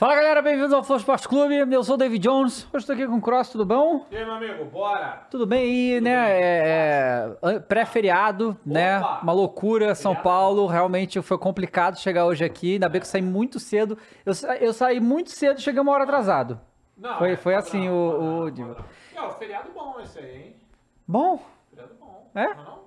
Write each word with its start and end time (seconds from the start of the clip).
Fala 0.00 0.14
galera, 0.14 0.40
bem-vindos 0.40 0.72
ao 0.72 0.82
Flow 0.82 0.96
Sport 0.96 1.26
Clube. 1.26 1.54
Eu 1.70 1.84
sou 1.84 1.94
o 1.94 1.98
David 1.98 2.26
Jones. 2.26 2.62
Hoje 2.72 2.84
estou 2.84 2.94
aqui 2.94 3.06
com 3.06 3.16
o 3.16 3.20
Cross, 3.20 3.50
tudo 3.50 3.66
bom? 3.66 4.06
E 4.10 4.16
aí, 4.16 4.24
meu 4.24 4.32
amigo, 4.32 4.64
bora! 4.64 5.26
Tudo 5.30 5.46
bem? 5.46 5.66
E, 5.96 6.00
né, 6.00 6.40
é, 6.40 7.36
é, 7.42 7.58
pré-feriado, 7.60 8.56
né? 8.64 8.98
Uma 9.22 9.34
loucura, 9.34 9.94
São 9.94 10.16
Paulo. 10.16 10.66
Realmente 10.66 11.20
foi 11.20 11.36
complicado 11.36 11.98
chegar 11.98 12.24
hoje 12.24 12.42
aqui. 12.42 12.72
Ainda 12.74 12.88
bem 12.88 12.98
que 12.98 13.06
eu 13.06 13.10
saí 13.10 13.20
muito 13.20 13.60
cedo. 13.60 13.98
Eu, 14.24 14.32
eu 14.58 14.72
saí 14.72 15.00
muito 15.00 15.32
cedo 15.32 15.60
cheguei 15.60 15.82
uma 15.82 15.92
hora 15.92 16.04
atrasado. 16.04 16.58
Não, 16.96 17.18
Foi- 17.18 17.32
é 17.32 17.36
foi 17.36 17.52
padrão, 17.54 17.68
assim 17.68 17.90
o- 17.90 18.10
padrão, 18.12 18.40
o 18.40 18.50
Diva. 18.50 18.68
padrão. 18.76 18.86
Não, 19.14 19.30
feriado 19.32 19.70
bom 19.74 20.00
esse 20.00 20.18
aí, 20.18 20.34
hein? 20.34 20.56
Bom, 21.06 21.42
Feriado 21.68 21.94
bom. 22.00 22.30
É? 22.34 22.54
Não, 22.54 22.64
não? 22.64 22.79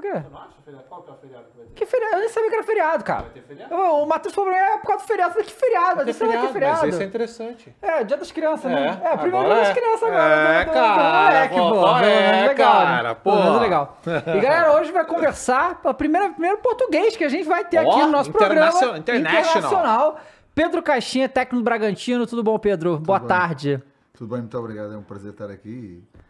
Por 0.00 0.02
quê? 0.02 0.12
Você 0.20 0.28
não 0.30 0.38
acha 0.40 0.54
feriado? 0.64 0.84
Qual 0.88 1.02
que 1.02 1.10
é 1.10 1.12
o 1.12 1.16
feriado 1.16 1.44
que 1.50 1.56
vai 1.58 1.66
ter? 1.66 1.72
Que 1.74 1.86
feriado? 1.86 2.14
Eu 2.14 2.20
nem 2.20 2.28
sabia 2.28 2.48
que 2.50 2.54
era 2.56 2.64
feriado, 2.64 3.04
cara. 3.04 3.22
Vai 3.22 3.30
ter 3.30 3.42
feriado? 3.42 3.74
Eu- 3.74 3.80
o 4.02 4.06
Matheus 4.06 4.34
falou 4.34 4.50
pra 4.50 4.58
mim, 4.60 4.66
é 4.66 4.78
por 4.78 4.86
causa 4.86 5.04
do 5.04 5.06
feriado. 5.06 5.30
Eu 5.30 5.34
falei, 5.34 5.46
que 5.48 5.52
feriado? 5.60 6.00
Eu 6.00 6.04
nem 6.04 6.14
sabia 6.14 6.38
que 6.40 6.46
é 6.46 6.52
feriado. 6.52 6.78
mas 6.80 6.94
esse 6.94 7.02
é 7.02 7.06
interessante. 7.06 7.76
É, 7.82 8.04
dia 8.04 8.16
das 8.16 8.32
crianças, 8.32 8.70
né? 8.70 9.00
É, 9.04 9.08
É, 9.08 9.16
primeiro 9.16 9.46
dia 9.46 9.56
das 9.56 9.68
é. 9.68 9.74
crianças 9.74 10.02
agora. 10.02 10.22
É, 10.24 10.64
do 10.64 10.72
cara, 10.72 11.24
moleque, 11.24 11.54
pô, 11.54 11.70
pô. 11.70 11.96
é, 11.98 12.32
menos 12.32 12.48
legal, 12.48 12.72
cara, 12.72 13.08
né? 13.10 13.14
pô. 13.14 13.30
Pelo 13.30 13.44
menos 13.44 13.60
legal. 13.60 13.96
E 14.06 14.40
galera, 14.40 14.72
hoje 14.80 14.92
vai 14.92 15.04
conversar 15.04 15.80
pela 15.80 15.94
primeira, 15.94 16.30
primeiro 16.30 16.58
português 16.58 17.16
que 17.16 17.24
a 17.24 17.28
gente 17.28 17.46
vai 17.46 17.64
ter 17.64 17.78
aqui 17.78 18.00
no 18.00 18.08
nosso 18.08 18.30
programa. 18.32 18.68
international. 18.96 19.18
Internacional. 19.20 20.20
Pedro 20.54 20.82
Caixinha, 20.82 21.28
técnico 21.28 21.56
do 21.62 21.64
Bragantino. 21.64 22.26
Tudo 22.26 22.42
bom, 22.42 22.58
Pedro? 22.58 22.98
Boa 22.98 23.18
bem. 23.18 23.28
tarde. 23.28 23.82
Tudo 24.14 24.30
bem, 24.30 24.40
muito 24.40 24.58
obrigado. 24.58 24.92
É 24.92 24.96
um 24.96 25.02
prazer 25.02 25.30
estar 25.32 25.48
aqui 25.50 25.68
e 25.68 26.20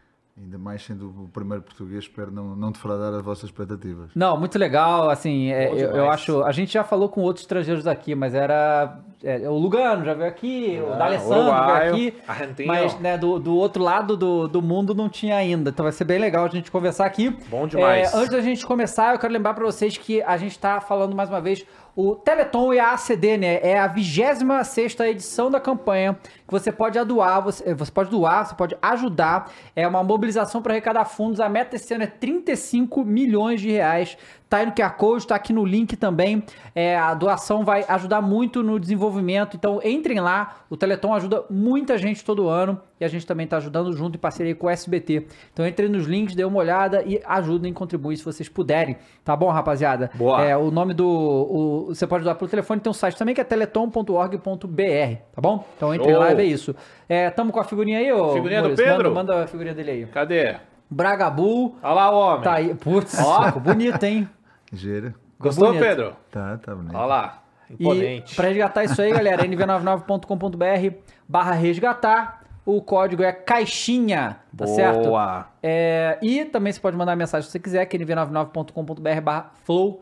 ainda 0.43 0.57
mais 0.57 0.83
sendo 0.83 1.07
o 1.07 1.29
primeiro 1.31 1.63
português, 1.63 2.03
espero 2.03 2.31
não, 2.31 2.55
não 2.55 2.71
defraudar 2.71 3.13
as 3.13 3.21
vossas 3.23 3.43
expectativas. 3.45 4.09
Não, 4.15 4.37
muito 4.37 4.57
legal, 4.57 5.09
assim, 5.09 5.51
é, 5.51 5.69
eu, 5.71 5.91
eu 5.91 6.09
acho, 6.09 6.43
a 6.43 6.51
gente 6.51 6.73
já 6.73 6.83
falou 6.83 7.09
com 7.09 7.21
outros 7.21 7.43
estrangeiros 7.43 7.85
aqui, 7.85 8.15
mas 8.15 8.33
era, 8.33 8.99
é, 9.23 9.47
o 9.47 9.53
Lugano 9.53 10.03
já 10.03 10.13
veio 10.13 10.27
aqui, 10.27 10.81
o 10.83 10.93
Ah, 10.93 10.95
D'Alessandro 10.97 11.43
veio 11.43 11.93
aqui, 11.93 12.13
argentino. 12.27 12.67
mas 12.67 12.99
né, 12.99 13.17
do, 13.17 13.39
do 13.39 13.55
outro 13.55 13.83
lado 13.83 14.17
do, 14.17 14.47
do 14.47 14.61
mundo 14.61 14.95
não 14.95 15.07
tinha 15.09 15.35
ainda, 15.35 15.69
então 15.69 15.83
vai 15.83 15.91
ser 15.91 16.05
bem 16.05 16.17
legal 16.19 16.45
a 16.45 16.49
gente 16.49 16.71
conversar 16.71 17.05
aqui. 17.05 17.29
Bom 17.49 17.67
demais. 17.67 18.11
É, 18.13 18.17
antes 18.17 18.31
da 18.31 18.41
gente 18.41 18.65
começar, 18.65 19.13
eu 19.13 19.19
quero 19.19 19.31
lembrar 19.33 19.53
pra 19.53 19.63
vocês 19.65 19.95
que 19.97 20.21
a 20.23 20.37
gente 20.37 20.57
tá 20.57 20.81
falando 20.81 21.15
mais 21.15 21.29
uma 21.29 21.39
vez 21.41 21.63
o 21.95 22.15
Teleton 22.15 22.73
e 22.73 22.79
a 22.79 22.93
ACD, 22.93 23.37
né? 23.37 23.59
É 23.61 23.79
a 23.79 23.87
26 23.87 24.99
edição 25.01 25.51
da 25.51 25.59
campanha 25.59 26.17
que 26.47 26.51
você 26.51 26.71
pode 26.71 27.01
doar, 27.03 27.41
você, 27.41 27.73
você 27.73 27.91
pode 27.91 28.09
doar, 28.09 28.45
você 28.45 28.55
pode 28.55 28.77
ajudar. 28.81 29.51
É 29.75 29.87
uma 29.87 30.03
mobilização 30.03 30.61
para 30.61 30.73
arrecadar 30.73 31.05
fundos. 31.05 31.39
A 31.39 31.49
meta 31.49 31.75
esse 31.75 31.93
ano 31.93 32.03
é 32.03 32.07
35 32.07 33.03
milhões 33.03 33.61
de 33.61 33.71
reais. 33.71 34.17
Tá 34.51 34.57
aí 34.57 34.65
no 34.65 34.73
QR 34.73 34.89
Code, 34.97 35.25
tá 35.25 35.33
aqui 35.33 35.53
no 35.53 35.63
link 35.63 35.95
também. 35.95 36.43
É, 36.75 36.97
a 36.97 37.13
doação 37.13 37.63
vai 37.63 37.85
ajudar 37.87 38.19
muito 38.21 38.61
no 38.61 38.77
desenvolvimento. 38.77 39.55
Então 39.55 39.79
entrem 39.81 40.19
lá. 40.19 40.57
O 40.69 40.75
Teleton 40.75 41.13
ajuda 41.13 41.45
muita 41.49 41.97
gente 41.97 42.21
todo 42.25 42.49
ano. 42.49 42.77
E 42.99 43.05
a 43.05 43.07
gente 43.07 43.25
também 43.25 43.47
tá 43.47 43.55
ajudando 43.55 43.95
junto 43.95 44.17
em 44.17 44.19
parceria 44.19 44.53
com 44.53 44.67
o 44.67 44.69
SBT. 44.69 45.25
Então 45.53 45.65
entrem 45.65 45.87
nos 45.87 46.05
links, 46.05 46.35
dê 46.35 46.43
uma 46.43 46.59
olhada 46.59 47.01
e 47.05 47.21
ajudem, 47.25 47.71
contribuem 47.71 48.17
se 48.17 48.25
vocês 48.25 48.49
puderem. 48.49 48.97
Tá 49.23 49.37
bom, 49.37 49.47
rapaziada? 49.49 50.11
Boa. 50.15 50.43
É, 50.43 50.57
o 50.57 50.69
nome 50.69 50.93
do. 50.93 51.07
o- 51.07 51.85
você 51.95 52.05
pode 52.05 52.25
doar 52.25 52.35
pelo 52.35 52.49
telefone, 52.49 52.81
tem 52.81 52.91
um 52.91 52.93
site 52.93 53.15
também 53.17 53.33
que 53.33 53.39
é 53.39 53.45
teleton.org.br, 53.45 55.15
tá 55.33 55.41
bom? 55.41 55.65
Então 55.77 55.93
entre 55.95 56.09
Show. 56.11 56.19
lá 56.19 56.31
e 56.31 56.35
vê 56.35 56.43
isso. 56.43 56.75
É, 57.07 57.29
tamo 57.29 57.53
com 57.53 57.59
a 57.61 57.63
figurinha 57.63 57.99
aí, 57.99 58.11
ô. 58.11 58.33
Figurinha 58.33 58.59
do 58.61 58.67
Maurício? 58.69 58.85
Pedro? 58.85 59.13
Manda, 59.15 59.33
manda 59.33 59.43
a 59.45 59.47
figurinha 59.47 59.73
dele 59.73 59.91
aí. 59.91 60.05
Cadê? 60.07 60.57
Bragabu. 60.89 61.75
Olha 61.81 61.93
lá 61.93 62.11
o 62.11 62.19
homem. 62.19 62.41
Tá 62.41 62.53
aí. 62.55 62.75
Putz, 62.75 63.17
Ó. 63.17 63.51
bonito, 63.59 64.03
hein? 64.03 64.27
Gira? 64.71 65.13
Gostou, 65.39 65.67
bonito. 65.67 65.81
Pedro? 65.83 66.15
Tá, 66.29 66.57
tá 66.57 66.75
bonito. 66.75 66.95
Olha 66.95 67.05
lá. 67.05 67.43
E 67.69 67.73
Imponente. 67.83 68.35
pra 68.35 68.47
resgatar 68.47 68.83
isso 68.83 69.01
aí, 69.01 69.11
galera, 69.13 69.43
nv99.com.br 69.45 70.97
barra 71.27 71.53
resgatar. 71.53 72.41
O 72.63 72.79
código 72.79 73.23
é 73.23 73.31
caixinha, 73.31 74.37
tá 74.55 74.67
certo? 74.67 75.05
Boa. 75.05 75.47
É, 75.63 76.19
e 76.21 76.45
também 76.45 76.71
você 76.71 76.79
pode 76.79 76.95
mandar 76.95 77.15
mensagem 77.15 77.45
se 77.45 77.51
você 77.51 77.59
quiser, 77.59 77.85
que 77.87 77.97
é 77.97 77.99
nv99.com.br 77.99 79.21
barra 79.23 79.51
flow 79.63 80.01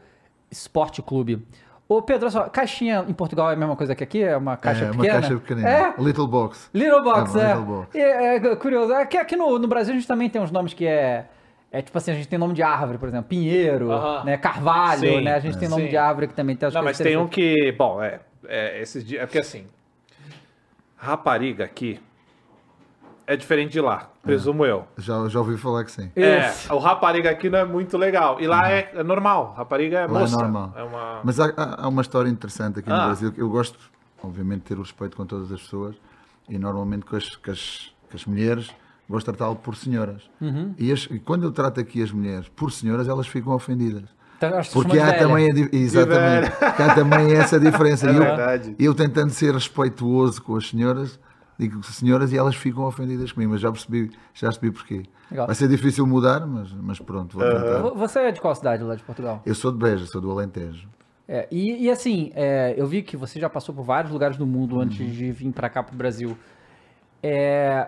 esporte 0.52 1.02
clube. 1.02 1.46
Ô 1.88 2.02
Pedro, 2.02 2.26
olha 2.26 2.32
só, 2.32 2.50
caixinha 2.50 3.06
em 3.08 3.14
Portugal 3.14 3.50
é 3.50 3.54
a 3.54 3.56
mesma 3.56 3.76
coisa 3.76 3.96
que 3.96 4.04
aqui? 4.04 4.22
É 4.22 4.36
uma 4.36 4.58
caixa 4.58 4.86
é, 4.86 4.92
uma 4.92 5.02
pequena? 5.02 5.22
caixa 5.22 5.36
pequenina. 5.38 5.70
É? 5.70 5.94
Little 5.98 6.28
Box. 6.28 6.70
Little 6.74 7.04
Box, 7.04 7.36
É, 7.36 7.40
é. 7.42 7.48
Little 7.48 7.66
Box. 7.66 7.96
E, 7.96 8.00
é, 8.02 8.56
curioso. 8.58 8.94
Aqui, 8.94 9.18
aqui 9.18 9.36
no, 9.36 9.58
no 9.58 9.68
Brasil 9.68 9.94
a 9.94 9.98
gente 9.98 10.08
também 10.08 10.30
tem 10.30 10.42
uns 10.42 10.52
nomes 10.52 10.74
que 10.74 10.86
é. 10.86 11.26
É 11.72 11.82
tipo 11.84 11.98
assim, 11.98 12.12
a 12.12 12.16
gente 12.16 12.28
tem 12.28 12.40
nome 12.40 12.54
de 12.56 12.64
árvore, 12.64 12.98
por 12.98 13.08
exemplo, 13.08 13.28
Pinheiro, 13.30 13.92
Aham. 13.92 14.24
né? 14.24 14.38
Carvalho, 14.38 15.02
Sim, 15.02 15.22
né? 15.22 15.36
A 15.36 15.40
gente 15.40 15.58
tem 15.58 15.68
é. 15.68 15.70
nome 15.70 15.84
Sim. 15.84 15.90
de 15.90 15.98
árvore 15.98 16.28
que 16.28 16.34
também 16.34 16.56
tem 16.56 16.68
as 16.68 16.74
Não, 16.74 16.82
mas 16.84 16.98
tem 16.98 17.16
um 17.16 17.28
que. 17.28 17.72
Bom, 17.78 18.02
é. 18.02 18.20
é 18.48 18.82
esses 18.82 19.06
dias. 19.06 19.22
É 19.22 19.26
porque 19.26 19.38
assim. 19.40 19.68
Rapariga 20.98 21.64
aqui. 21.64 22.00
É 23.26 23.36
diferente 23.38 23.72
de 23.74 23.80
lá, 23.80 24.10
presumo 24.24 24.66
eu. 24.66 24.88
Já, 24.98 25.28
já 25.30 25.38
ouvi 25.38 25.56
falar 25.56 25.84
que 25.86 25.92
sim. 25.92 26.12
Isso. 26.16 26.72
É, 26.72 26.74
o 26.76 26.80
rapariga 26.80 27.30
aqui 27.30 27.48
não 27.48 27.60
é 27.60 27.64
muito 27.66 27.96
legal. 27.96 28.42
E 28.42 28.48
lá 28.48 28.72
é, 28.72 28.90
é 28.96 29.04
normal. 29.04 29.54
Rapariga 29.56 30.00
é 30.00 30.08
Lá 30.08 30.18
é 30.18 30.22
moça. 30.22 30.36
normal. 30.38 30.74
É 30.76 30.82
uma. 30.82 31.22
Mas 31.24 31.40
há, 31.40 31.54
há- 31.56 31.88
uma 31.88 32.02
história 32.02 32.28
interessante 32.28 32.80
aqui 32.80 32.90
Ah. 32.92 32.98
no 32.98 33.06
Brasil. 33.06 33.32
que 33.32 33.40
Eu 33.40 33.48
gosto, 33.50 33.78
obviamente, 34.24 34.62
de 34.62 34.66
ter 34.70 34.78
o 34.80 34.82
respeito 34.82 35.16
com 35.16 35.28
todas 35.28 35.52
as 35.52 35.62
pessoas 35.62 35.96
e 36.50 36.58
normalmente 36.58 37.06
com 37.06 37.16
as, 37.16 37.36
com 37.36 37.52
as, 37.52 37.94
com 38.10 38.18
as 38.18 38.26
mulheres 38.26 38.72
de 39.18 39.26
tratá-lo 39.26 39.56
por 39.56 39.76
senhoras. 39.76 40.22
Uhum. 40.40 40.74
E, 40.78 40.92
as- 40.92 41.08
e 41.10 41.18
quando 41.20 41.44
eu 41.44 41.52
trato 41.52 41.80
aqui 41.80 42.02
as 42.04 42.12
mulheres 42.12 42.48
por 42.50 42.72
senhoras, 42.72 43.08
elas 43.08 43.28
ficam 43.28 43.54
ofendidas. 43.54 44.04
Que 44.40 44.72
Porque 44.72 44.98
há 45.00 45.18
também, 45.18 45.48
a, 45.52 45.76
exatamente, 45.76 46.54
há 46.62 46.96
também 46.96 47.34
essa 47.34 47.60
diferença. 47.60 48.08
É 48.10 48.14
E 48.78 48.86
eu, 48.86 48.92
eu 48.92 48.96
tentando 48.96 49.32
ser 49.32 49.54
respeituoso 49.54 50.42
com 50.42 50.56
as 50.56 50.70
senhoras, 50.70 51.20
digo 51.58 51.84
senhoras 51.84 52.32
e 52.32 52.38
elas 52.38 52.56
ficam 52.56 52.84
ofendidas 52.86 53.34
comigo, 53.34 53.52
mas 53.52 53.60
já 53.60 53.70
percebi, 53.70 54.10
já 54.34 54.48
percebi 54.48 54.72
porquê. 54.72 55.04
Legal. 55.30 55.46
Vai 55.46 55.56
ser 55.56 55.68
difícil 55.68 56.08
mudar, 56.08 56.48
mas, 56.48 56.72
mas 56.72 57.00
pronto, 57.00 57.38
vou 57.38 57.46
tentar. 57.46 57.80
Vo- 57.82 57.96
Você 57.96 58.20
é 58.20 58.32
de 58.32 58.40
qual 58.40 58.56
cidade 58.56 58.82
lá 58.82 58.96
de 58.96 59.04
Portugal? 59.04 59.42
Eu 59.46 59.54
sou 59.54 59.72
de 59.74 59.78
Beja, 59.78 60.06
sou 60.06 60.22
do 60.22 60.32
Alentejo. 60.32 60.88
É, 61.28 61.46
e, 61.52 61.84
e 61.86 61.90
assim, 61.92 62.32
é, 62.34 62.74
eu 62.78 62.88
vi 62.88 63.02
que 63.04 63.18
você 63.18 63.40
já 63.42 63.50
passou 63.50 63.76
por 63.76 63.84
vários 63.84 64.12
lugares 64.12 64.38
do 64.38 64.48
mundo 64.48 64.80
antes 64.80 64.98
de 65.14 65.32
vir 65.34 65.52
pra 65.52 65.70
cá 65.70 65.84
pro 65.84 65.96
Brasil. 65.98 66.36
É, 67.22 67.88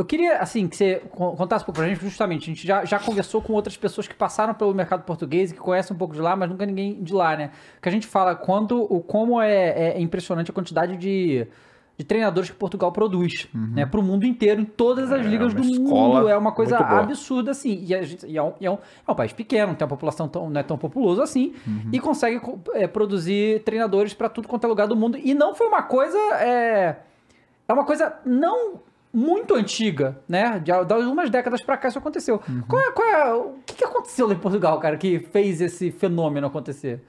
eu 0.00 0.04
queria, 0.04 0.38
assim, 0.38 0.66
que 0.68 0.76
você 0.76 1.02
con- 1.10 1.34
contasse 1.36 1.62
um 1.62 1.66
pouco 1.66 1.80
pra 1.80 1.88
gente, 1.88 2.00
justamente, 2.00 2.44
a 2.44 2.54
gente 2.54 2.66
já, 2.66 2.84
já 2.84 2.98
conversou 2.98 3.40
com 3.42 3.52
outras 3.52 3.76
pessoas 3.76 4.08
que 4.08 4.14
passaram 4.14 4.54
pelo 4.54 4.74
mercado 4.74 5.02
português 5.04 5.50
e 5.50 5.54
que 5.54 5.60
conhecem 5.60 5.94
um 5.94 5.98
pouco 5.98 6.14
de 6.14 6.20
lá, 6.20 6.34
mas 6.34 6.48
nunca 6.48 6.64
ninguém 6.66 7.02
de 7.02 7.12
lá, 7.12 7.36
né? 7.36 7.50
Que 7.80 7.88
a 7.88 7.92
gente 7.92 8.06
fala 8.06 8.34
quanto, 8.34 8.82
o, 8.82 9.00
como 9.00 9.40
é, 9.40 9.92
é 9.96 10.00
impressionante 10.00 10.50
a 10.50 10.54
quantidade 10.54 10.96
de, 10.96 11.46
de 11.98 12.04
treinadores 12.04 12.48
que 12.50 12.56
Portugal 12.56 12.90
produz, 12.92 13.46
né? 13.74 13.84
Pro 13.84 14.02
mundo 14.02 14.24
inteiro, 14.24 14.60
em 14.60 14.64
todas 14.64 15.12
as 15.12 15.20
É, 15.20 15.28
ligas 15.28 15.52
do 15.52 15.62
mundo. 15.80 16.28
É 16.28 16.36
uma 16.36 16.52
coisa 16.52 16.76
absurda, 17.02 17.50
assim. 17.50 17.84
E, 17.84 18.02
gente- 18.04 18.26
e 18.26 18.38
é, 18.38 18.42
um, 18.42 18.52
é 18.60 18.70
um- 18.70 18.78
é 19.06 19.12
um 19.12 19.14
país 19.14 19.32
pequeno, 19.32 19.68
não 19.68 19.74
tem 19.74 19.84
uma 19.84 19.90
população 19.90 20.28
tão, 20.28 20.48
não 20.48 20.60
é 20.60 20.62
tão 20.62 20.78
populoso 20.78 21.20
assim, 21.20 21.52
e 21.92 22.00
consegue 22.00 22.40
co- 22.40 22.58
é, 22.74 22.86
produzir 22.86 23.62
treinadores 23.64 24.14
pra 24.14 24.28
tudo 24.28 24.48
quanto 24.48 24.64
é 24.64 24.68
lugar 24.68 24.86
do 24.88 24.96
mundo. 24.96 25.18
E 25.22 25.34
não 25.34 25.54
foi 25.54 25.66
uma 25.66 25.82
coisa. 25.82 26.16
É, 26.40 26.96
é 27.68 27.72
uma 27.72 27.84
coisa 27.84 28.14
não 28.24 28.80
muito 29.12 29.54
antiga, 29.54 30.18
né? 30.28 30.58
De, 30.58 30.64
de 30.72 30.92
algumas 30.94 31.30
décadas 31.30 31.62
pra 31.62 31.76
cá 31.76 31.88
isso 31.88 31.98
aconteceu. 31.98 32.40
Qual 32.68 32.80
é, 32.80 32.90
qual 32.92 33.08
é- 33.08 33.34
o 33.34 33.54
que, 33.66 33.74
que 33.74 33.84
aconteceu 33.84 34.26
lá 34.26 34.34
em 34.34 34.38
Portugal, 34.38 34.78
cara, 34.78 34.96
que 34.96 35.18
fez 35.18 35.60
esse 35.60 35.90
fenômeno 35.90 36.46
acontecer? 36.46 37.02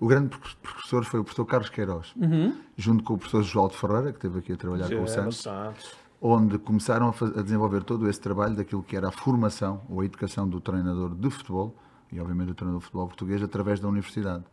O 0.00 0.06
grande 0.08 0.28
pro- 0.30 0.40
professor 0.62 1.04
foi 1.04 1.20
o 1.20 1.24
professor 1.24 1.44
Carlos 1.46 1.70
Queiroz, 1.70 2.12
Uhum. 2.16 2.54
junto 2.76 3.04
com 3.04 3.14
o 3.14 3.18
professor 3.18 3.42
João 3.42 3.68
de 3.68 3.76
Ferreira, 3.76 4.10
que 4.12 4.18
esteve 4.18 4.38
aqui 4.40 4.52
a 4.52 4.56
trabalhar 4.56 4.88
com 4.90 5.02
o 5.02 5.08
Santos, 5.08 5.38
Santos. 5.42 5.92
onde 6.20 6.58
começaram 6.58 7.08
a, 7.08 7.12
faz- 7.12 7.36
a 7.38 7.42
desenvolver 7.42 7.84
todo 7.84 8.08
esse 8.10 8.20
trabalho 8.20 8.56
daquilo 8.56 8.82
que 8.82 8.96
era 8.96 9.08
a 9.08 9.12
formação 9.12 9.82
ou 9.88 10.00
a 10.00 10.04
educação 10.04 10.48
do 10.48 10.60
treinador 10.60 11.14
de 11.14 11.30
futebol, 11.30 11.74
e 12.12 12.20
obviamente 12.20 12.48
do 12.48 12.54
treinador 12.54 12.80
de 12.80 12.84
futebol 12.86 13.06
português, 13.06 13.42
através 13.42 13.78
da 13.80 13.88
universidade. 13.88 14.44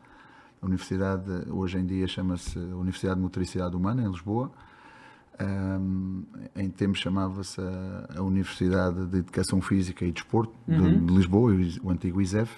A 0.61 0.65
universidade, 0.67 1.23
hoje 1.49 1.79
em 1.79 1.85
dia, 1.85 2.07
chama-se 2.07 2.57
Universidade 2.59 3.15
de 3.15 3.21
Motricidade 3.21 3.75
Humana, 3.75 4.03
em 4.03 4.07
Lisboa. 4.07 4.51
Ahm, 5.45 6.23
em 6.55 6.69
tempos 6.69 6.99
chamava-se 6.99 7.59
a, 7.59 8.17
a 8.19 8.21
Universidade 8.21 9.07
de 9.07 9.17
Educação 9.17 9.59
Física 9.61 10.05
e 10.05 10.11
Desporto 10.11 10.53
de, 10.67 10.75
de 11.05 11.13
Lisboa, 11.13 11.51
o 11.81 11.89
antigo 11.89 12.21
ISEF, 12.21 12.51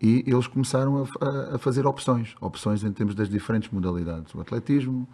e 0.00 0.22
eles 0.26 0.46
começaram 0.46 0.98
a, 1.20 1.54
a- 1.54 1.58
fazer 1.58 1.84
opções, 1.86 2.34
opções 2.40 2.84
em 2.84 2.92
termos 2.92 3.14
das 3.14 3.28
diferentes 3.28 3.70
modalidades, 3.70 4.32
o 4.34 4.40
atletismo, 4.40 5.08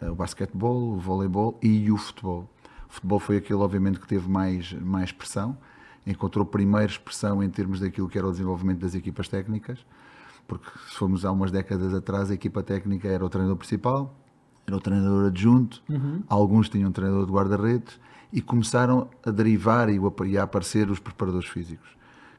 eh, 0.00 0.10
o 0.10 0.14
basquetebol, 0.14 0.94
o 0.94 0.98
voleibol 0.98 1.58
e 1.62 1.90
o 1.90 1.96
futebol. 1.98 2.48
O 2.88 2.92
futebol 2.92 3.18
foi 3.18 3.36
aquele, 3.36 3.58
obviamente, 3.60 4.00
que 4.00 4.06
teve 4.06 4.28
mais, 4.28 4.72
mais 4.72 5.12
pressão, 5.12 5.56
encontrou 6.06 6.46
primeiro 6.46 6.90
expressão 6.90 7.42
em 7.42 7.50
termos 7.50 7.80
daquilo 7.80 8.08
que 8.08 8.16
era 8.16 8.26
o 8.26 8.30
desenvolvimento 8.30 8.78
das 8.80 8.94
equipas 8.94 9.28
técnicas, 9.28 9.84
porque 10.46 10.66
se 10.88 10.94
formos 10.94 11.24
há 11.26 11.30
umas 11.32 11.50
décadas 11.50 11.92
atrás, 11.92 12.30
a 12.30 12.34
equipa 12.34 12.62
técnica 12.62 13.06
era 13.08 13.22
o 13.24 13.28
treinador 13.28 13.56
principal, 13.58 14.14
era 14.68 14.76
o 14.76 14.80
treinador 14.80 15.26
adjunto, 15.26 15.82
alguns 16.28 16.68
tinham 16.68 16.90
um 16.90 16.92
treinador 16.92 17.26
de 17.26 17.32
guarda-redes 17.32 17.98
e 18.32 18.40
começaram 18.42 19.08
a 19.24 19.30
derivar 19.30 19.88
e 19.88 19.98
a- 20.38 20.42
aparecer 20.42 20.90
os 20.90 20.98
preparadores 20.98 21.48
físicos, 21.48 21.88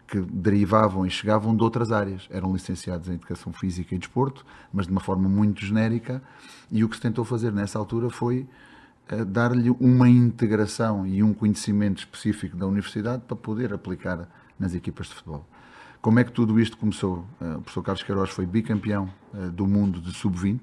que 0.08 0.22
derivavam 0.22 1.06
e 1.06 1.10
chegavam 1.10 1.56
de 1.56 1.64
outras 1.64 1.92
áreas. 1.92 2.28
Eram 2.30 2.54
licenciados 2.54 3.10
em 3.10 3.14
Educação 3.14 3.52
Física 3.52 3.96
e 3.96 3.98
Desporto, 3.98 4.46
mas 4.72 4.86
de 4.86 4.92
uma 4.92 5.02
forma 5.02 5.28
muito 5.28 5.66
genérica, 5.66 6.22
e 6.72 6.84
o 6.84 6.90
que 6.90 6.96
se 6.96 7.02
tentou 7.02 7.26
fazer 7.26 7.52
nessa 7.52 7.80
altura 7.80 8.12
foi 8.12 8.48
uh, 9.12 9.26
dar-lhe 9.26 9.72
uma 9.80 10.08
integração 10.08 11.08
e 11.08 11.24
um 11.24 11.34
conhecimento 11.34 11.98
específico 11.98 12.56
da 12.56 12.68
universidade 12.68 13.24
para 13.28 13.36
poder 13.36 13.74
aplicar 13.74 14.30
nas 14.60 14.76
equipas 14.76 15.08
de 15.08 15.16
futebol. 15.16 15.46
Como 16.02 16.20
é 16.20 16.24
que 16.24 16.32
tudo 16.32 16.60
isto 16.60 16.78
começou? 16.78 17.26
Uh, 17.42 17.58
o 17.58 17.62
professor 17.62 17.82
Carlos 17.84 18.04
Queiroz 18.04 18.30
foi 18.30 18.46
bicampeão 18.46 19.10
uh, 19.34 19.50
do 19.50 19.66
mundo 19.66 20.00
de 20.00 20.14
sub-20, 20.14 20.60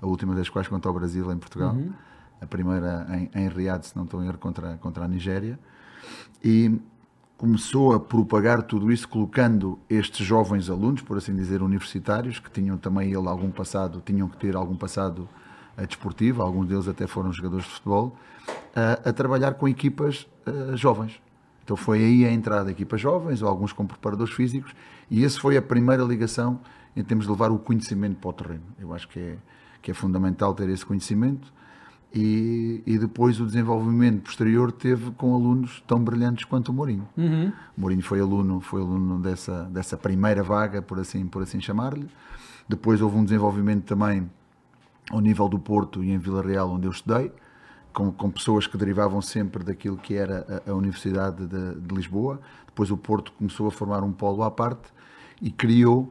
a 0.00 0.06
última 0.06 0.34
das 0.34 0.48
quais 0.48 0.68
contra 0.68 0.90
o 0.90 0.94
Brasil 0.94 1.30
em 1.32 1.38
Portugal, 1.38 1.74
uhum. 1.74 1.92
a 2.40 2.46
primeira 2.46 3.06
em, 3.10 3.30
em 3.34 3.48
Riad, 3.48 3.84
se 3.84 3.96
não 3.96 4.04
estou 4.04 4.22
em 4.22 4.26
erro, 4.26 4.38
contra, 4.38 4.76
contra 4.78 5.04
a 5.04 5.08
Nigéria. 5.08 5.58
E 6.42 6.80
começou 7.36 7.94
a 7.94 8.00
propagar 8.00 8.62
tudo 8.62 8.90
isso 8.90 9.08
colocando 9.08 9.78
estes 9.88 10.26
jovens 10.26 10.68
alunos, 10.68 11.02
por 11.02 11.16
assim 11.16 11.34
dizer, 11.34 11.62
universitários, 11.62 12.40
que 12.40 12.50
tinham 12.50 12.76
também 12.76 13.08
ele 13.08 13.28
algum 13.28 13.50
passado, 13.50 14.02
tinham 14.04 14.28
que 14.28 14.36
ter 14.36 14.56
algum 14.56 14.74
passado 14.74 15.28
uh, 15.76 15.86
desportivo, 15.86 16.42
alguns 16.42 16.66
deles 16.66 16.88
até 16.88 17.06
foram 17.06 17.32
jogadores 17.32 17.64
de 17.64 17.70
futebol, 17.70 18.16
uh, 18.48 19.08
a 19.08 19.12
trabalhar 19.12 19.54
com 19.54 19.68
equipas 19.68 20.26
uh, 20.46 20.76
jovens. 20.76 21.20
Então 21.62 21.76
foi 21.76 21.98
aí 21.98 22.24
a 22.24 22.32
entrada 22.32 22.64
de 22.66 22.70
equipas 22.72 23.00
jovens, 23.00 23.40
ou 23.40 23.48
alguns 23.48 23.72
como 23.72 23.88
preparadores 23.88 24.34
físicos, 24.34 24.74
e 25.08 25.22
esse 25.22 25.38
foi 25.38 25.56
a 25.56 25.62
primeira 25.62 26.02
ligação 26.02 26.60
em 26.96 27.04
termos 27.04 27.26
de 27.26 27.30
levar 27.30 27.52
o 27.52 27.58
conhecimento 27.58 28.16
para 28.16 28.30
o 28.30 28.32
terreno. 28.32 28.64
Eu 28.80 28.92
acho 28.92 29.06
que 29.08 29.20
é, 29.20 29.36
que 29.80 29.90
é 29.90 29.94
fundamental 29.94 30.54
ter 30.54 30.68
esse 30.68 30.84
conhecimento 30.84 31.52
e, 32.14 32.82
e, 32.86 32.98
depois 32.98 33.38
o 33.38 33.44
desenvolvimento 33.44 34.22
posterior 34.22 34.72
teve 34.72 35.10
com 35.12 35.34
alunos 35.34 35.82
tão 35.86 36.02
brilhantes 36.02 36.46
quanto 36.46 36.70
o 36.70 36.72
Mourinho. 36.72 37.06
Uhum. 37.16 37.52
O 37.76 37.80
Mourinho 37.80 38.02
foi 38.02 38.18
aluno, 38.18 38.60
foi 38.60 38.80
aluno 38.80 39.20
dessa, 39.20 39.64
dessa 39.64 39.96
primeira 39.96 40.42
vaga, 40.42 40.80
por 40.80 40.98
assim, 40.98 41.26
por 41.26 41.42
assim 41.42 41.60
chamar-lhe. 41.60 42.08
Depois 42.66 43.02
houve 43.02 43.18
um 43.18 43.24
desenvolvimento 43.24 43.84
também 43.84 44.28
ao 45.10 45.20
nível 45.20 45.48
do 45.48 45.58
Porto 45.58 46.02
e 46.02 46.10
em 46.10 46.18
Vila 46.18 46.42
Real, 46.42 46.70
onde 46.70 46.86
eu 46.86 46.90
estudei, 46.90 47.30
com, 47.92 48.10
com 48.10 48.30
pessoas 48.30 48.66
que 48.66 48.78
derivavam 48.78 49.20
sempre 49.20 49.62
daquilo 49.62 49.98
que 49.98 50.14
era 50.14 50.62
a, 50.66 50.70
a 50.70 50.74
Universidade 50.74 51.46
de, 51.46 51.74
de, 51.74 51.94
Lisboa. 51.94 52.40
Depois 52.66 52.90
o 52.90 52.96
Porto 52.96 53.32
começou 53.32 53.66
a 53.68 53.70
formar 53.70 54.02
um 54.02 54.12
polo 54.12 54.42
à 54.42 54.50
parte 54.50 54.90
e 55.42 55.50
criou, 55.50 56.10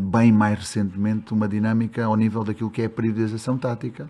bem 0.00 0.32
mais 0.32 0.58
recentemente, 0.58 1.32
uma 1.32 1.46
dinâmica 1.46 2.04
ao 2.04 2.16
nível 2.16 2.42
daquilo 2.42 2.70
que 2.70 2.82
é 2.82 2.86
a 2.86 2.90
periodização 2.90 3.58
tática 3.58 4.08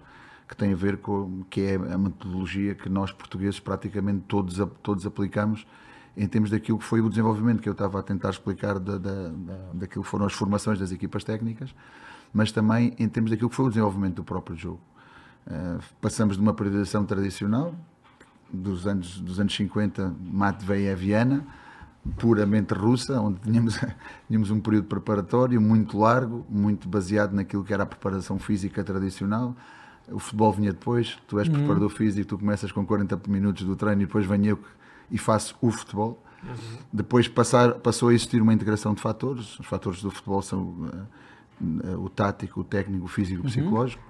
que 0.48 0.56
tem 0.56 0.72
a 0.72 0.76
ver 0.76 0.98
com 0.98 1.42
que 1.48 1.62
é 1.62 1.74
a 1.74 1.98
metodologia 1.98 2.74
que 2.74 2.88
nós 2.88 3.10
portugueses 3.10 3.58
praticamente 3.58 4.24
todos, 4.28 4.60
todos 4.82 5.06
aplicamos 5.06 5.66
em 6.16 6.28
termos 6.28 6.50
daquilo 6.50 6.78
que 6.78 6.84
foi 6.84 7.00
o 7.00 7.08
desenvolvimento 7.08 7.60
que 7.60 7.68
eu 7.68 7.72
estava 7.72 7.98
a 7.98 8.02
tentar 8.02 8.30
explicar 8.30 8.78
da, 8.78 8.98
da, 8.98 9.28
da, 9.28 9.56
daquilo 9.74 10.04
que 10.04 10.10
foram 10.10 10.26
as 10.26 10.32
formações 10.32 10.78
das 10.78 10.92
equipas 10.92 11.24
técnicas, 11.24 11.74
mas 12.32 12.52
também 12.52 12.94
em 12.98 13.08
termos 13.08 13.30
daquilo 13.30 13.50
que 13.50 13.56
foi 13.56 13.66
o 13.66 13.68
desenvolvimento 13.68 14.16
do 14.16 14.24
próprio 14.24 14.56
jogo. 14.56 14.80
Uh, 15.46 15.82
passamos 16.00 16.36
de 16.36 16.42
uma 16.42 16.54
periodização 16.54 17.04
tradicional, 17.04 17.74
dos 18.52 18.86
anos, 18.86 19.18
dos 19.20 19.40
anos 19.40 19.54
50, 19.54 20.14
Matveyeviana, 20.20 21.44
puramente 22.18 22.74
russa, 22.74 23.20
onde 23.20 23.40
tínhamos, 23.40 23.78
tínhamos 24.28 24.50
um 24.50 24.60
período 24.60 24.86
preparatório 24.86 25.60
muito 25.60 25.98
largo, 25.98 26.44
muito 26.48 26.88
baseado 26.88 27.32
naquilo 27.32 27.64
que 27.64 27.72
era 27.72 27.82
a 27.82 27.86
preparação 27.86 28.38
física 28.38 28.84
tradicional, 28.84 29.56
o 30.10 30.18
futebol 30.18 30.52
vinha 30.52 30.72
depois, 30.72 31.18
tu 31.26 31.38
és 31.38 31.48
uhum. 31.48 31.54
preparador 31.54 31.88
físico, 31.88 32.28
tu 32.28 32.38
começas 32.38 32.70
com 32.70 32.84
40 32.84 33.20
minutos 33.26 33.64
do 33.64 33.74
treino 33.74 34.02
e 34.02 34.06
depois 34.06 34.26
venho 34.26 34.46
eu 34.46 34.58
e 35.10 35.18
faço 35.18 35.56
o 35.60 35.70
futebol. 35.70 36.22
Uhum. 36.42 36.78
Depois 36.92 37.26
passar, 37.26 37.74
passou 37.74 38.10
a 38.10 38.14
existir 38.14 38.42
uma 38.42 38.52
integração 38.52 38.92
de 38.92 39.00
fatores. 39.00 39.58
Os 39.58 39.66
fatores 39.66 40.02
do 40.02 40.10
futebol 40.10 40.42
são 40.42 40.60
uh, 40.60 41.06
uh, 41.60 42.04
o 42.04 42.10
tático, 42.10 42.60
o 42.60 42.64
técnico, 42.64 43.06
o 43.06 43.08
físico, 43.08 43.40
o 43.40 43.44
uhum. 43.44 43.50
psicológico. 43.50 44.02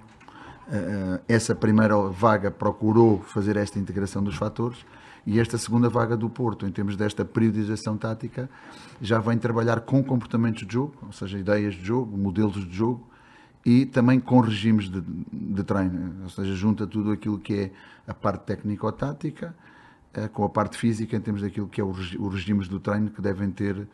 Uh, 0.67 1.21
essa 1.27 1.55
primeira 1.55 1.95
vaga 2.09 2.51
procurou 2.51 3.21
fazer 3.21 3.55
esta 3.55 3.79
integração 3.79 4.23
dos 4.23 4.35
fatores 4.35 4.85
e 5.25 5.39
esta 5.39 5.57
segunda 5.57 5.89
vaga 5.89 6.15
do 6.15 6.29
Porto, 6.29 6.67
em 6.67 6.71
termos 6.71 6.95
desta 6.95 7.25
periodização 7.25 7.97
tática, 7.97 8.49
já 9.01 9.19
vem 9.19 9.37
trabalhar 9.37 9.81
com 9.81 10.03
comportamentos 10.03 10.65
de 10.65 10.73
jogo, 10.73 10.95
ou 11.01 11.11
seja, 11.11 11.39
ideias 11.39 11.73
de 11.73 11.83
jogo, 11.83 12.15
modelos 12.15 12.65
de 12.67 12.75
jogo, 12.75 13.09
e 13.65 13.85
também 13.85 14.19
com 14.19 14.39
regimes 14.39 14.89
de, 14.89 15.01
de 15.01 15.63
treino, 15.63 16.23
ou 16.23 16.29
seja, 16.29 16.53
junta 16.53 16.85
tudo 16.85 17.11
aquilo 17.11 17.39
que 17.39 17.53
é 17.55 17.71
a 18.07 18.13
parte 18.13 18.45
técnico-tática 18.45 19.55
eh, 20.13 20.27
com 20.29 20.45
a 20.45 20.49
parte 20.49 20.77
física 20.77 21.15
em 21.17 21.19
termos 21.19 21.41
daquilo 21.41 21.67
que 21.67 21.81
é 21.81 21.83
os 21.83 22.13
regimes 22.31 22.67
do 22.67 22.79
treino 22.79 23.09
que 23.09 23.21
devem 23.21 23.51
ter 23.51 23.87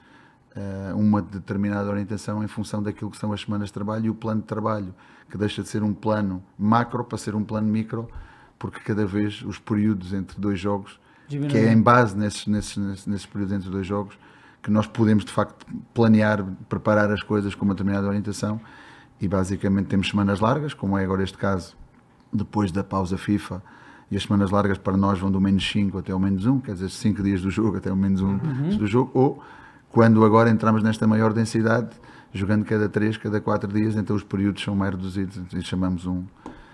eh, 0.54 0.94
uma 0.94 1.22
determinada 1.22 1.90
orientação 1.90 2.44
em 2.44 2.48
função 2.48 2.84
daquilo 2.84 3.10
que 3.10 3.18
são 3.18 3.32
as 3.34 3.42
semanas 3.42 3.70
de 3.70 3.74
trabalho 3.74 4.06
e 4.06 4.10
o 4.10 4.14
plano 4.14 4.42
de 4.42 4.48
trabalho, 4.48 4.94
que 5.30 5.38
deixa 5.38 5.64
de 5.64 5.70
ser 5.70 5.82
um 5.82 5.94
plano 5.94 6.44
macro 6.60 7.04
para 7.06 7.18
ser 7.18 7.34
um 7.34 7.44
plano 7.44 7.68
micro, 7.68 8.08
porque 8.60 8.80
cada 8.82 9.06
vez 9.06 9.42
os 9.42 9.58
períodos 9.58 10.14
entre 10.14 10.40
dois 10.40 10.60
jogos, 10.60 11.00
Que 11.40 11.58
é 11.58 11.72
em 11.72 11.82
base 11.82 12.18
nesses, 12.18 12.48
nesses, 12.48 13.06
nesses 13.06 13.26
períodos 13.26 13.54
entre 13.54 13.70
dois 13.70 13.86
jogos, 13.86 14.18
que 14.62 14.70
nós 14.70 14.88
podemos 14.88 15.26
de 15.26 15.32
facto 15.32 15.66
planear, 15.94 16.46
preparar 16.70 17.12
as 17.12 17.24
coisas 17.24 17.56
com 17.56 17.66
uma 17.66 17.74
determinada 17.74 18.08
orientação 18.08 18.60
e 19.20 19.28
basicamente 19.28 19.88
temos 19.88 20.10
semanas 20.10 20.40
largas, 20.40 20.74
como 20.74 20.98
é 20.98 21.04
agora 21.04 21.24
este 21.24 21.38
caso, 21.38 21.76
depois 22.34 22.72
da 22.72 22.84
pausa 22.84 23.18
FIFA, 23.18 23.62
e 24.10 24.18
as 24.18 24.24
semanas 24.24 24.52
largas 24.52 24.78
para 24.78 24.98
nós 24.98 25.20
vão 25.20 25.32
do 25.32 25.40
menos 25.40 25.70
5 25.70 25.98
até 25.98 26.14
o 26.14 26.20
menos 26.20 26.46
1, 26.46 26.60
quer 26.60 26.74
dizer, 26.74 26.90
5 26.90 27.24
dias 27.24 27.42
do 27.42 27.50
jogo 27.50 27.78
até 27.78 27.92
o 27.92 27.96
menos 27.96 28.22
1 28.22 28.28
uhum. 28.28 28.78
do 28.78 28.88
jogo, 28.88 29.12
ou 29.14 29.44
quando 29.90 30.26
agora 30.26 30.50
entramos 30.50 30.82
nesta 30.82 31.06
maior 31.08 31.34
densidade, 31.34 31.90
jogando 32.34 32.66
cada 32.66 32.90
3, 32.90 33.18
cada 33.18 33.40
4 33.40 33.72
dias, 33.72 33.96
então 33.96 34.16
os 34.16 34.24
períodos 34.24 34.64
são 34.64 34.76
mais 34.76 34.92
reduzidos 34.92 35.40
e 35.54 35.62
chamamos 35.62 36.06
um 36.06 36.24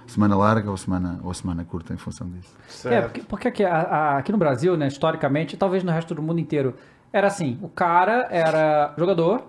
semana 0.07 0.35
larga 0.35 0.69
ou 0.69 0.77
semana, 0.77 1.19
ou 1.23 1.33
semana 1.33 1.63
curta 1.63 1.93
em 1.93 1.97
função 1.97 2.29
disso. 2.29 2.55
Certo. 2.67 2.93
É, 2.93 3.01
porque, 3.01 3.21
porque 3.21 3.47
aqui, 3.47 3.63
a, 3.63 3.75
a, 3.75 4.17
aqui 4.17 4.31
no 4.31 4.37
Brasil, 4.37 4.75
né, 4.75 4.87
historicamente, 4.87 5.57
talvez 5.57 5.83
no 5.83 5.91
resto 5.91 6.15
do 6.15 6.21
mundo 6.21 6.39
inteiro, 6.39 6.75
era 7.11 7.27
assim, 7.27 7.57
o 7.61 7.69
cara 7.69 8.27
era 8.31 8.93
jogador, 8.97 9.45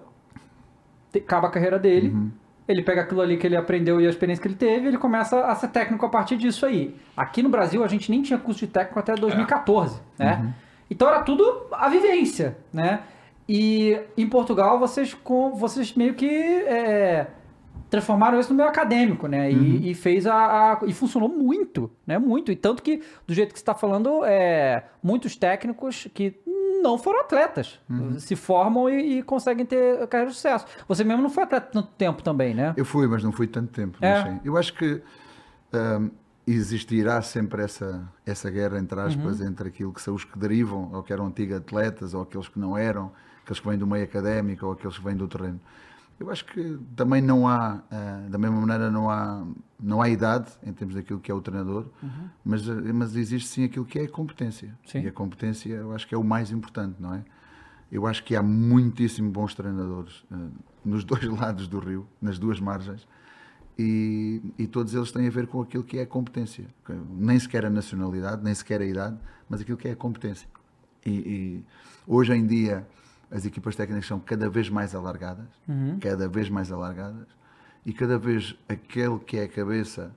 acaba 1.15 1.49
a 1.49 1.51
carreira 1.51 1.79
dele, 1.79 2.09
uhum 2.09 2.31
ele 2.69 2.83
pega 2.83 3.01
aquilo 3.01 3.23
ali 3.23 3.39
que 3.39 3.47
ele 3.47 3.57
aprendeu 3.57 3.99
e 3.99 4.07
a 4.07 4.11
experiência 4.11 4.43
que 4.43 4.49
ele 4.49 4.55
teve, 4.55 4.89
ele 4.89 4.99
começa 4.99 5.41
a 5.47 5.55
ser 5.55 5.69
técnico 5.69 6.05
a 6.05 6.09
partir 6.09 6.37
disso 6.37 6.67
aí. 6.67 6.95
Aqui 7.17 7.43
no 7.43 7.49
Brasil 7.49 7.83
a 7.83 7.89
gente 7.89 8.11
nem 8.11 8.21
tinha 8.21 8.39
curso 8.39 8.61
de 8.61 8.67
técnico 8.67 8.99
até 8.99 9.15
2014, 9.15 10.01
é. 10.19 10.25
né? 10.25 10.41
Uhum. 10.43 10.53
Então 10.91 11.09
era 11.09 11.23
tudo 11.23 11.67
a 11.73 11.89
vivência, 11.89 12.59
né? 12.71 13.01
E 13.49 13.99
em 14.17 14.29
Portugal 14.29 14.79
vocês 14.79 15.15
com 15.15 15.55
vocês 15.55 15.95
meio 15.95 16.13
que 16.13 16.29
é, 16.29 17.29
transformaram 17.91 18.39
isso 18.39 18.51
no 18.51 18.57
meio 18.57 18.69
acadêmico, 18.69 19.27
né? 19.27 19.51
E, 19.51 19.57
uhum. 19.57 19.81
e 19.83 19.95
fez 19.95 20.27
a, 20.27 20.35
a, 20.73 20.81
e 20.87 20.93
funcionou 20.93 21.29
muito, 21.29 21.91
né? 22.07 22.19
Muito 22.19 22.53
e 22.53 22.57
tanto 22.57 22.83
que 22.83 23.03
do 23.27 23.35
jeito 23.35 23.53
que 23.53 23.59
está 23.59 23.75
falando, 23.75 24.25
é, 24.25 24.85
muitos 25.03 25.37
técnicos 25.37 26.09
que 26.13 26.39
não 26.83 26.99
foram 26.99 27.21
atletas. 27.21 27.81
Uhum. 27.89 28.19
Se 28.19 28.37
formam 28.37 28.89
e, 28.89 29.19
e, 29.19 29.23
conseguem 29.23 29.67
ter 29.67 30.07
carreira 30.09 30.31
de 30.31 30.37
sucesso. 30.37 30.67
Você 30.87 31.05
mesmo 31.05 31.23
não 31.23 31.31
foi 31.31 31.45
atleta 31.45 31.69
tanto 31.73 31.89
tempo 31.97 32.23
também, 32.23 32.55
né? 32.55 32.75
Eu 32.77 32.85
fui, 32.85 33.07
mas 33.07 33.23
não 33.23 33.33
fui 33.33 33.47
tanto 33.47 33.73
tempo. 33.73 33.99
É. 34.05 34.41
Eu 34.45 34.57
acho 34.57 34.75
que 34.75 35.03
um, 35.73 36.11
existirá 36.47 37.21
sempre 37.23 37.63
essa, 37.63 38.09
essa 38.25 38.51
guerra, 38.51 38.79
entre 38.79 38.99
aspas, 39.01 39.41
uhum. 39.41 39.49
entre 39.49 39.69
aquilo 39.69 39.93
que 39.93 40.01
são 40.01 40.15
os 40.15 40.25
que 40.25 40.39
derivam, 40.39 40.91
ou 40.93 41.03
que 41.03 41.13
eram 41.13 41.27
antigos 41.27 41.57
atletas, 41.57 42.15
ou 42.15 42.23
aqueles 42.23 42.49
que 42.49 42.59
não 42.59 42.77
eram, 42.77 43.13
aqueles 43.43 43.61
que 43.61 43.69
vêm 43.69 43.79
do 43.79 43.87
meio 43.87 44.05
académico, 44.05 44.67
ou 44.67 44.73
aqueles 44.73 44.97
que 44.97 45.05
vêm 45.05 45.17
do 45.17 45.29
terreno. 45.29 45.61
Eu 46.19 46.31
acho 46.31 46.45
que 46.45 46.79
também 46.97 47.23
não 47.23 47.47
há, 47.47 47.77
uh, 47.77 48.31
da 48.31 48.39
mesma 48.39 48.61
maneira, 48.61 48.91
não 48.91 49.09
há, 49.09 49.47
não 49.81 50.03
há 50.03 50.09
idade 50.09 50.51
em 50.65 50.73
termos 50.73 50.97
daquilo 50.97 51.21
que 51.21 51.31
é 51.31 51.35
o 51.35 51.41
treinador, 51.41 51.87
uhum. 52.03 52.29
mas, 52.45 52.69
eh, 52.69 52.93
mas 52.93 53.15
existe 53.15 53.49
sim 53.49 53.65
aquilo 53.65 53.85
que 53.85 54.01
é 54.01 54.03
a 54.03 54.09
competência. 54.09 54.77
Sim. 54.85 55.03
E 55.03 55.07
a 55.07 55.13
competência 55.13 55.73
eu 55.73 55.93
acho 55.93 56.09
que 56.09 56.15
é 56.15 56.19
o 56.19 56.25
mais 56.25 56.51
importante, 56.51 56.97
não 56.99 57.15
é? 57.15 57.25
Eu 57.91 58.07
acho 58.07 58.25
que 58.25 58.35
há 58.35 58.43
muitíssimo 58.43 59.31
bons 59.31 59.55
treinadores 59.55 60.25
uh, 60.31 60.51
nos 60.85 61.05
dois 61.07 61.25
lados 61.25 61.69
do 61.69 61.79
rio, 61.79 62.07
nas 62.21 62.37
duas 62.37 62.59
margens, 62.59 63.07
e, 63.79 64.43
e, 64.59 64.67
todos 64.67 64.93
eles 64.93 65.13
têm 65.13 65.29
a 65.29 65.31
ver 65.31 65.47
com 65.47 65.63
aquilo 65.63 65.85
que 65.85 65.99
é 65.99 66.03
a 66.03 66.07
competência. 66.07 66.67
Nem 67.11 67.39
sequer 67.39 67.65
a 67.65 67.71
nacionalidade, 67.71 68.43
nem 68.43 68.53
sequer 68.53 68.81
a 68.81 68.85
idade, 68.85 69.17
mas 69.49 69.61
aquilo 69.61 69.79
que 69.79 69.87
é 69.87 69.93
a 69.93 69.97
competência. 69.97 70.49
E, 71.07 71.11
e 71.11 71.65
hoje 72.05 72.33
em 72.33 72.45
dia 72.45 72.85
as 73.31 73.45
equipas 73.45 73.77
técnicas 73.77 74.07
são 74.07 74.19
cada 74.19 74.49
vez 74.49 74.69
mais 74.69 74.95
alargadas, 74.95 75.49
uhum. 75.69 75.99
cada 76.01 76.29
vez 76.29 76.49
mais 76.49 76.73
alargadas, 76.73 77.27
e 77.85 77.93
cada 77.93 78.19
vez 78.19 78.55
aquele 78.69 79.19
que 79.19 79.37
é 79.37 79.45
a 79.45 79.49
cabeça, 79.49 80.15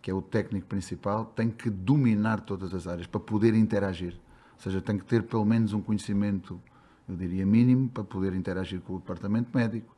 que 0.00 0.10
é 0.10 0.14
o 0.14 0.22
técnico 0.22 0.66
principal, 0.66 1.24
tem 1.24 1.50
que 1.50 1.70
dominar 1.70 2.40
todas 2.40 2.74
as 2.74 2.86
áreas 2.86 3.06
para 3.06 3.20
poder 3.20 3.54
interagir. 3.54 4.14
Ou 4.54 4.60
seja, 4.60 4.80
tem 4.80 4.98
que 4.98 5.04
ter 5.04 5.22
pelo 5.22 5.44
menos 5.44 5.72
um 5.72 5.80
conhecimento, 5.80 6.60
eu 7.08 7.16
diria 7.16 7.44
mínimo, 7.44 7.88
para 7.88 8.04
poder 8.04 8.34
interagir 8.34 8.80
com 8.80 8.94
o 8.94 8.98
departamento 8.98 9.56
médico, 9.56 9.94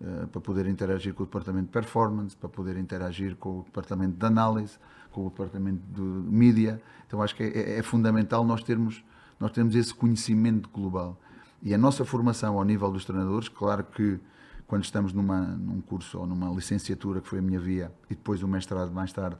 eh, 0.00 0.26
para 0.30 0.40
poder 0.40 0.66
interagir 0.66 1.14
com 1.14 1.22
o 1.22 1.26
departamento 1.26 1.66
de 1.66 1.72
performance, 1.72 2.36
para 2.36 2.48
poder 2.48 2.76
interagir 2.76 3.36
com 3.36 3.60
o 3.60 3.62
departamento 3.62 4.16
de 4.18 4.26
análise, 4.26 4.78
com 5.10 5.26
o 5.26 5.30
departamento 5.30 5.80
de 5.92 6.00
mídia. 6.02 6.82
Então 7.06 7.22
acho 7.22 7.34
que 7.34 7.42
é, 7.42 7.46
é, 7.46 7.78
é 7.78 7.82
fundamental 7.82 8.44
nós 8.44 8.62
termos, 8.62 9.04
nós 9.38 9.52
termos 9.52 9.74
esse 9.74 9.94
conhecimento 9.94 10.68
global. 10.68 11.18
E 11.64 11.72
a 11.72 11.78
nossa 11.78 12.04
formação 12.04 12.58
ao 12.58 12.64
nível 12.64 12.90
dos 12.90 13.06
treinadores, 13.06 13.48
claro 13.48 13.82
que 13.84 14.20
quando 14.66 14.84
estamos 14.84 15.14
numa, 15.14 15.40
num 15.40 15.80
curso 15.80 16.18
ou 16.18 16.26
numa 16.26 16.54
licenciatura, 16.54 17.22
que 17.22 17.28
foi 17.28 17.38
a 17.38 17.42
minha 17.42 17.58
via, 17.58 17.90
e 18.10 18.14
depois 18.14 18.42
o 18.42 18.48
mestrado 18.48 18.92
mais 18.92 19.12
tarde, 19.14 19.38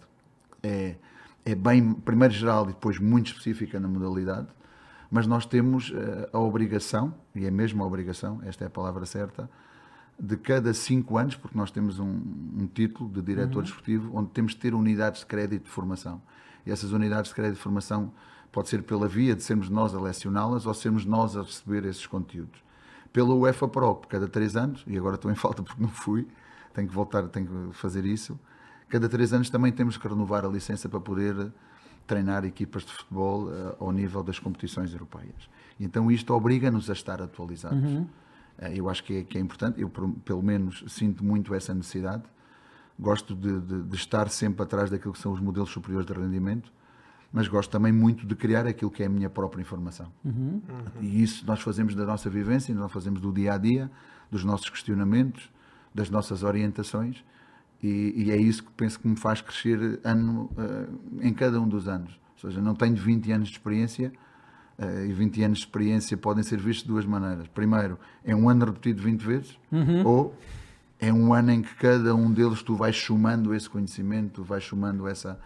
é, 0.63 0.97
é 1.45 1.55
bem, 1.55 1.93
primeiro 1.93 2.33
geral 2.33 2.65
e 2.65 2.69
depois 2.69 2.99
muito 2.99 3.27
específica 3.27 3.79
na 3.79 3.87
modalidade, 3.87 4.49
mas 5.11 5.27
nós 5.27 5.45
temos 5.45 5.91
uh, 5.91 6.29
a 6.33 6.39
obrigação, 6.39 7.15
e 7.35 7.45
é 7.45 7.51
mesmo 7.51 7.85
a 7.85 7.87
obrigação, 7.87 8.41
esta 8.45 8.65
é 8.65 8.67
a 8.69 8.71
palavra 8.71 9.05
certa, 9.05 9.49
de 10.19 10.37
cada 10.39 10.73
cinco 10.73 11.19
anos, 11.19 11.37
porque 11.37 11.59
nós 11.59 11.71
temos 11.71 11.99
um, 11.99 12.07
um 12.07 12.67
título 12.73 13.11
de 13.11 13.21
diretor 13.21 13.59
uhum. 13.59 13.65
desportivo, 13.65 14.17
onde 14.17 14.31
temos 14.31 14.53
de 14.53 14.59
ter 14.59 14.75
unidades 14.75 15.21
de 15.21 15.27
crédito 15.27 15.65
de 15.65 15.71
formação. 15.71 16.23
E 16.65 16.71
essas 16.71 16.93
unidades 16.93 17.29
de 17.29 17.35
crédito 17.35 17.57
de 17.57 17.63
formação 17.63 18.13
pode 18.55 18.69
ser 18.69 18.85
pela 18.85 19.09
via 19.09 19.35
de 19.35 19.43
sermos 19.43 19.69
nós 19.69 19.93
a 19.95 20.01
lecioná-las 20.01 20.65
ou 20.65 20.73
sermos 20.73 21.05
nós 21.05 21.37
a 21.37 21.43
receber 21.43 21.85
esses 21.85 22.07
conteúdos. 22.07 22.63
Pela 23.13 23.35
UEFA 23.35 23.67
Pro, 23.67 23.97
cada 24.09 24.29
três 24.29 24.57
anos, 24.57 24.85
e 24.87 24.97
agora 24.97 25.17
estou 25.17 25.29
em 25.29 25.35
falta 25.37 25.61
porque 25.61 25.83
não 25.83 25.89
fui, 25.89 26.27
tenho 26.73 26.87
que 26.87 26.95
voltar, 26.95 27.25
tenho 27.29 27.47
que 27.47 27.77
fazer 27.77 28.05
isso. 28.05 28.39
Cada 28.89 29.09
três 29.09 29.33
anos 29.33 29.51
também 29.51 29.73
temos 29.73 29.97
que 29.97 30.07
renovar 30.07 30.45
a 30.45 30.49
licença 30.49 30.89
para 30.89 31.01
poder 31.01 31.53
treinar 32.07 32.45
equipas 32.45 32.85
de 32.85 32.93
futebol 32.93 33.47
uh, 33.49 33.77
ao 33.81 33.91
nível 33.91 34.23
das 34.23 34.39
competições 34.39 34.93
europeias. 34.93 35.49
Então 35.81 36.09
isto 36.09 36.33
obriga-nos 36.33 36.89
a 36.89 36.93
estar 36.93 37.21
atualizados. 37.21 37.83
Uhum. 37.83 38.03
Uh, 38.59 38.67
eu 38.73 38.89
acho 38.89 39.03
que 39.03 39.17
é, 39.17 39.25
que 39.25 39.37
é, 39.37 39.41
importante, 39.41 39.81
eu 39.81 39.91
pelo 40.25 40.43
menos 40.43 40.85
sinto 40.87 41.25
muito 41.25 41.53
essa 41.55 41.75
necessidade. 41.75 42.23
Gosto 43.01 43.35
de, 43.35 43.61
de, 43.61 43.83
de, 43.83 43.97
estar 43.97 44.29
sempre 44.29 44.63
atrás 44.63 44.91
daquilo 44.91 45.13
que 45.13 45.19
são 45.19 45.33
os 45.33 45.41
modelos 45.41 45.71
superiores 45.71 46.07
de 46.07 46.13
rendimento, 46.13 46.73
mas 47.35 47.49
gosto 47.49 47.69
também 47.69 47.93
muito 47.93 48.25
de 48.25 48.37
criar 48.37 48.65
aquilo 48.65 48.89
que 48.89 49.03
é 49.03 49.07
a 49.07 49.09
minha 49.09 49.29
própria 49.29 49.61
informação. 49.61 50.07
Uhum. 50.25 50.63
Uhum. 50.69 51.03
E 51.03 51.21
isso 51.21 51.45
nós 51.45 51.61
fazemos 51.61 51.93
da 51.93 52.07
nossa 52.07 52.31
vivência, 52.31 52.73
nós 52.73 52.93
fazemos 52.93 53.21
do 53.21 53.33
dia 53.33 53.55
a 53.55 53.59
dia, 53.59 53.91
dos 54.31 54.45
nossos 54.45 54.71
questionamentos, 54.71 55.51
das 55.93 56.09
nossas 56.09 56.45
orientações 56.45 57.25
e, 57.83 58.15
e, 58.17 58.31
é 58.31 58.37
isso 58.37 58.63
que 58.63 58.71
penso 58.71 59.01
que 59.01 59.09
me 59.09 59.17
faz 59.17 59.41
crescer 59.41 59.99
ano, 60.05 60.49
uh, 60.57 61.21
em 61.21 61.35
cada 61.35 61.61
um 61.61 61.67
dos 61.67 61.89
anos. 61.89 62.13
Ou 62.37 62.49
seja, 62.49 62.63
não 62.63 62.75
tenho 62.77 62.95
20 62.95 63.33
anos 63.33 63.49
de 63.49 63.55
experiência 63.55 64.13
uh, 64.79 65.05
e 65.05 65.13
20 65.13 65.43
anos 65.43 65.59
de 65.59 65.65
experiência 65.65 66.17
podem 66.17 66.45
ser 66.45 66.61
vistos 66.61 66.85
de 66.85 66.89
duas 66.89 67.05
maneiras. 67.05 67.49
Primeiro, 67.49 67.99
é 68.25 68.35
um 68.35 68.49
ano 68.49 68.67
repetido 68.67 69.03
20 69.03 69.21
vezes 69.21 69.59
uhum. 69.73 70.07
ou 70.07 70.39
é 71.01 71.13
um 71.13 71.35
ano 71.35 71.51
em 71.51 71.63
que 71.63 71.75
cada 71.75 72.15
um 72.15 72.31
deles 72.31 72.63
tu 72.63 72.77
vais 72.77 72.97
somando 72.97 73.53
esse 73.53 73.69
conhecimento, 73.69 74.35
tu 74.35 74.45
vais 74.45 74.65
somando 74.65 75.09
essa, 75.09 75.37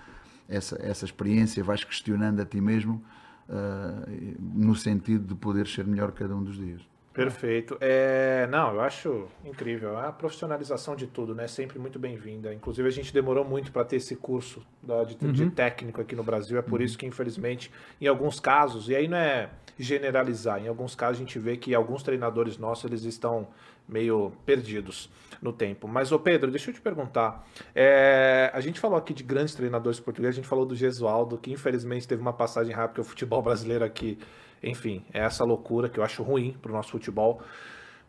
essa, 0.48 0.78
essa 0.82 1.04
experiência, 1.04 1.62
vais 1.62 1.84
questionando 1.84 2.40
a 2.40 2.44
ti 2.44 2.60
mesmo 2.60 3.04
uh, 3.48 4.36
no 4.40 4.74
sentido 4.74 5.26
de 5.26 5.34
poder 5.34 5.66
ser 5.66 5.84
melhor 5.84 6.12
cada 6.12 6.34
um 6.34 6.42
dos 6.42 6.56
dias. 6.56 6.80
Perfeito. 7.12 7.76
É, 7.80 8.46
não, 8.46 8.74
eu 8.74 8.80
acho 8.80 9.26
incrível. 9.44 9.98
A 9.98 10.12
profissionalização 10.12 10.94
de 10.94 11.08
tudo, 11.08 11.34
né? 11.34 11.48
Sempre 11.48 11.76
muito 11.76 11.98
bem-vinda. 11.98 12.54
Inclusive, 12.54 12.86
a 12.86 12.92
gente 12.92 13.12
demorou 13.12 13.44
muito 13.44 13.72
para 13.72 13.84
ter 13.84 13.96
esse 13.96 14.14
curso 14.14 14.64
da, 14.80 15.02
de, 15.02 15.16
uhum. 15.26 15.32
de, 15.32 15.50
técnico 15.50 16.00
aqui 16.00 16.14
no 16.14 16.22
Brasil. 16.22 16.56
É 16.56 16.62
por 16.62 16.78
uhum. 16.78 16.86
isso 16.86 16.96
que, 16.96 17.06
infelizmente, 17.06 17.72
em 18.00 18.06
alguns 18.06 18.38
casos, 18.38 18.88
e 18.88 18.94
aí 18.94 19.08
não 19.08 19.16
é 19.16 19.50
generalizar, 19.76 20.62
em 20.62 20.68
alguns 20.68 20.94
casos 20.94 21.16
a 21.16 21.20
gente 21.20 21.38
vê 21.38 21.56
que 21.56 21.74
alguns 21.74 22.02
treinadores 22.04 22.56
nossos 22.56 22.84
eles 22.84 23.02
estão 23.02 23.48
meio 23.88 24.32
perdidos 24.44 25.10
no 25.40 25.52
tempo. 25.52 25.88
Mas, 25.88 26.12
ô 26.12 26.18
Pedro, 26.18 26.50
deixa 26.50 26.70
eu 26.70 26.74
te 26.74 26.80
perguntar. 26.80 27.46
É, 27.74 28.50
a 28.52 28.60
gente 28.60 28.78
falou 28.78 28.98
aqui 28.98 29.14
de 29.14 29.22
grandes 29.22 29.54
treinadores 29.54 29.98
portugueses, 29.98 30.36
a 30.36 30.40
gente 30.40 30.48
falou 30.48 30.66
do 30.66 30.74
Gesualdo, 30.74 31.38
que 31.38 31.50
infelizmente 31.52 32.06
teve 32.06 32.20
uma 32.20 32.32
passagem 32.32 32.74
rápida, 32.74 32.88
porque 32.88 33.00
o 33.00 33.04
futebol 33.04 33.40
brasileiro 33.40 33.84
aqui 33.84 34.18
enfim, 34.62 35.04
é 35.12 35.20
essa 35.20 35.44
loucura 35.44 35.88
que 35.88 35.98
eu 35.98 36.04
acho 36.04 36.22
ruim 36.22 36.56
pro 36.60 36.72
nosso 36.72 36.90
futebol. 36.90 37.40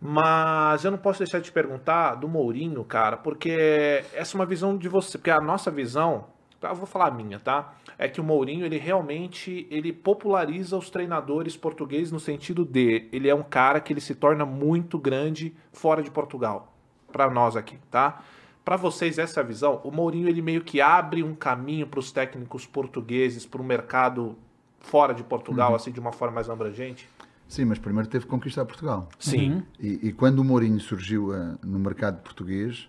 Mas 0.02 0.86
eu 0.86 0.92
não 0.92 0.98
posso 0.98 1.20
deixar 1.20 1.40
de 1.40 1.46
te 1.46 1.52
perguntar 1.52 2.16
do 2.16 2.28
Mourinho, 2.28 2.84
cara, 2.86 3.18
porque 3.18 4.04
essa 4.14 4.36
é 4.36 4.40
uma 4.40 4.46
visão 4.46 4.78
de 4.78 4.88
você, 4.88 5.18
porque 5.18 5.30
a 5.30 5.42
nossa 5.42 5.70
visão, 5.70 6.28
eu 6.62 6.76
vou 6.76 6.86
falar 6.86 7.08
a 7.08 7.12
minha, 7.12 7.40
tá? 7.40 7.74
É 7.98 8.08
que 8.08 8.20
o 8.20 8.24
Mourinho, 8.24 8.66
ele 8.66 8.78
realmente, 8.78 9.68
ele 9.70 9.94
populariza 9.94 10.78
os 10.78 10.90
treinadores 10.90 11.56
portugueses 11.56 12.12
no 12.12 12.20
sentido 12.20 12.66
de, 12.66 13.08
ele 13.12 13.30
é 13.30 13.36
um 13.36 13.44
cara 13.44 13.80
que 13.80 13.94
ele 13.94 14.02
se 14.02 14.16
torna 14.16 14.46
muito 14.46 14.98
grande 14.98 15.54
fora 15.72 16.04
de 16.04 16.12
Portugal, 16.12 16.74
para 17.12 17.30
nós 17.30 17.56
aqui, 17.56 17.78
tá? 17.90 18.22
Para 18.64 18.76
vocês 18.76 19.18
essa 19.18 19.42
visão, 19.42 19.82
o 19.84 19.92
Mourinho 19.92 20.28
ele 20.28 20.42
meio 20.42 20.62
que 20.62 20.82
abre 20.82 21.24
um 21.24 21.34
caminho 21.34 21.88
para 21.88 22.00
os 22.00 22.12
técnicos 22.12 22.66
portugueses, 22.66 23.46
para 23.46 23.62
o 23.62 23.66
mercado 23.66 24.38
fora 24.80 25.14
de 25.14 25.24
Portugal, 25.24 25.70
uhum. 25.70 25.76
assim, 25.76 25.92
de 25.92 26.00
uma 26.00 26.12
forma 26.12 26.36
mais 26.36 26.50
abrangente? 26.50 27.10
Sim, 27.48 27.66
mas 27.66 27.80
primeiro 27.80 28.08
teve 28.08 28.26
que 28.26 28.30
conquistar 28.30 28.64
Portugal. 28.66 29.10
Sim. 29.18 29.64
E, 29.80 30.10
e, 30.10 30.14
quando 30.14 30.40
o 30.40 30.44
Mourinho 30.44 30.80
surgiu 30.80 31.30
uh, 31.30 31.58
no 31.64 31.80
mercado 31.80 32.22
português, 32.22 32.88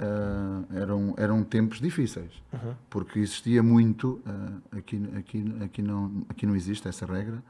uh, 0.00 0.74
eram, 0.74 1.14
eram 1.16 1.44
tempos 1.44 1.80
difíceis. 1.80 2.32
Uhum. 2.52 2.74
Porque 2.88 3.18
existia 3.18 3.62
muito, 3.62 4.22
uh, 4.26 4.78
aqui, 4.78 5.02
aqui, 5.16 5.54
aqui, 5.62 5.82
não, 5.82 6.24
aqui 6.28 6.46
não 6.46 6.56
existe 6.56 6.88
essa 6.88 7.06
regra, 7.06 7.42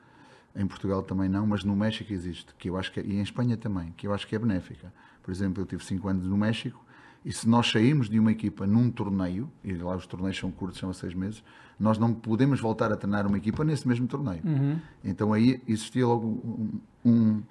em 0.57 0.67
Portugal 0.67 1.03
também 1.03 1.29
não, 1.29 1.47
mas 1.47 1.65
no 1.65 1.75
México 1.75 2.13
existe, 2.13 2.55
que 2.57 2.71
eu 2.71 2.77
acho 2.77 2.93
que, 2.93 3.01
é, 3.01 3.03
e 3.05 3.17
em 3.17 3.23
Espanha 3.23 3.57
também, 3.57 3.93
que 3.97 4.07
eu 4.07 4.15
acho 4.15 4.27
que 4.27 4.37
é 4.37 4.39
benéfica. 4.39 4.93
Por 5.23 5.31
exemplo, 5.31 5.63
eu 5.63 5.67
tive 5.67 5.85
5 5.85 6.09
anos 6.09 6.27
no 6.27 6.37
México 6.37 6.85
e 7.25 7.33
se 7.33 7.49
nós 7.49 7.71
sairmos 7.71 8.09
de 8.09 8.19
uma 8.19 8.31
equipa 8.31 8.67
num 8.67 8.91
torneio, 8.91 9.51
e 9.65 9.73
lá 9.73 9.97
os 9.97 10.07
torneios 10.07 10.37
são 10.37 10.51
curtos, 10.51 10.79
são 10.79 10.91
a 10.91 10.95
seis 10.95 11.15
meses, 11.15 11.43
nós 11.81 11.97
não 11.97 12.13
podemos 12.13 12.61
voltar 12.61 12.93
a 12.93 12.97
treinar 12.97 13.27
uma 13.27 13.39
equipa 13.39 13.65
nesse 13.65 13.89
mesmo 13.89 14.07
torneio. 14.07 14.43
Uhum. 14.45 14.79
Então 15.03 15.33
aí 15.33 15.61
existia 15.67 16.07
logo 16.07 16.27
um, 16.27 16.81
um, 17.11 17.43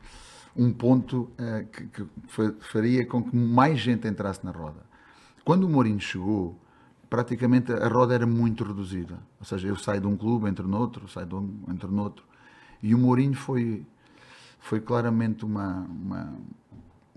um 0.55 0.72
ponto 0.72 1.31
uh, 1.39 1.65
que, 1.72 1.88
que, 1.88 2.05
faria 2.62 3.05
com 3.05 3.24
que 3.24 3.36
mais 3.36 3.79
gente 3.79 4.07
entrasse 4.07 4.43
na 4.45 4.51
roda. 4.51 4.81
Quando 5.43 5.65
o 5.65 5.69
Mourinho 5.69 6.00
chegou, 6.00 6.60
praticamente 7.10 7.72
a 7.74 7.88
roda 7.88 8.13
era 8.13 8.25
muito 8.25 8.63
reduzida. 8.63 9.19
Ou 9.39 9.45
seja, 9.45 9.67
eu 9.67 9.75
saio 9.75 10.01
de 10.01 10.07
um 10.07 10.15
clube, 10.15 10.48
entro 10.48 10.67
noutro, 10.67 11.07
saio 11.07 11.25
de 11.25 11.36
um, 11.36 11.63
entro 11.69 11.91
noutro. 11.91 12.24
E 12.81 12.93
o 12.93 12.98
Mourinho 12.98 13.36
foi, 13.36 13.86
foi 14.60 14.79
claramente 14.79 15.43
uma, 15.43 15.88
uma 15.89 16.33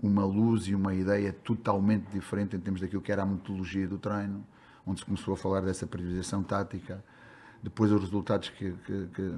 uma 0.01 0.25
luz 0.25 0.67
e 0.67 0.75
uma 0.75 0.93
ideia 0.93 1.33
totalmente 1.33 2.05
diferente 2.11 2.55
em 2.55 2.59
termos 2.59 2.81
daquilo 2.81 3.01
que 3.01 3.11
era 3.11 3.23
a 3.23 3.25
metodologia 3.25 3.87
do 3.87 3.97
treino, 3.97 4.45
onde 4.85 4.99
se 4.99 5.05
começou 5.05 5.33
a 5.33 5.37
falar 5.37 5.61
dessa 5.61 5.87
priorização 5.87 6.43
tática. 6.43 7.03
Depois, 7.61 7.91
os 7.91 7.99
resultados 7.99 8.49
que, 8.49 8.71
que, 8.85 9.07
que, 9.07 9.35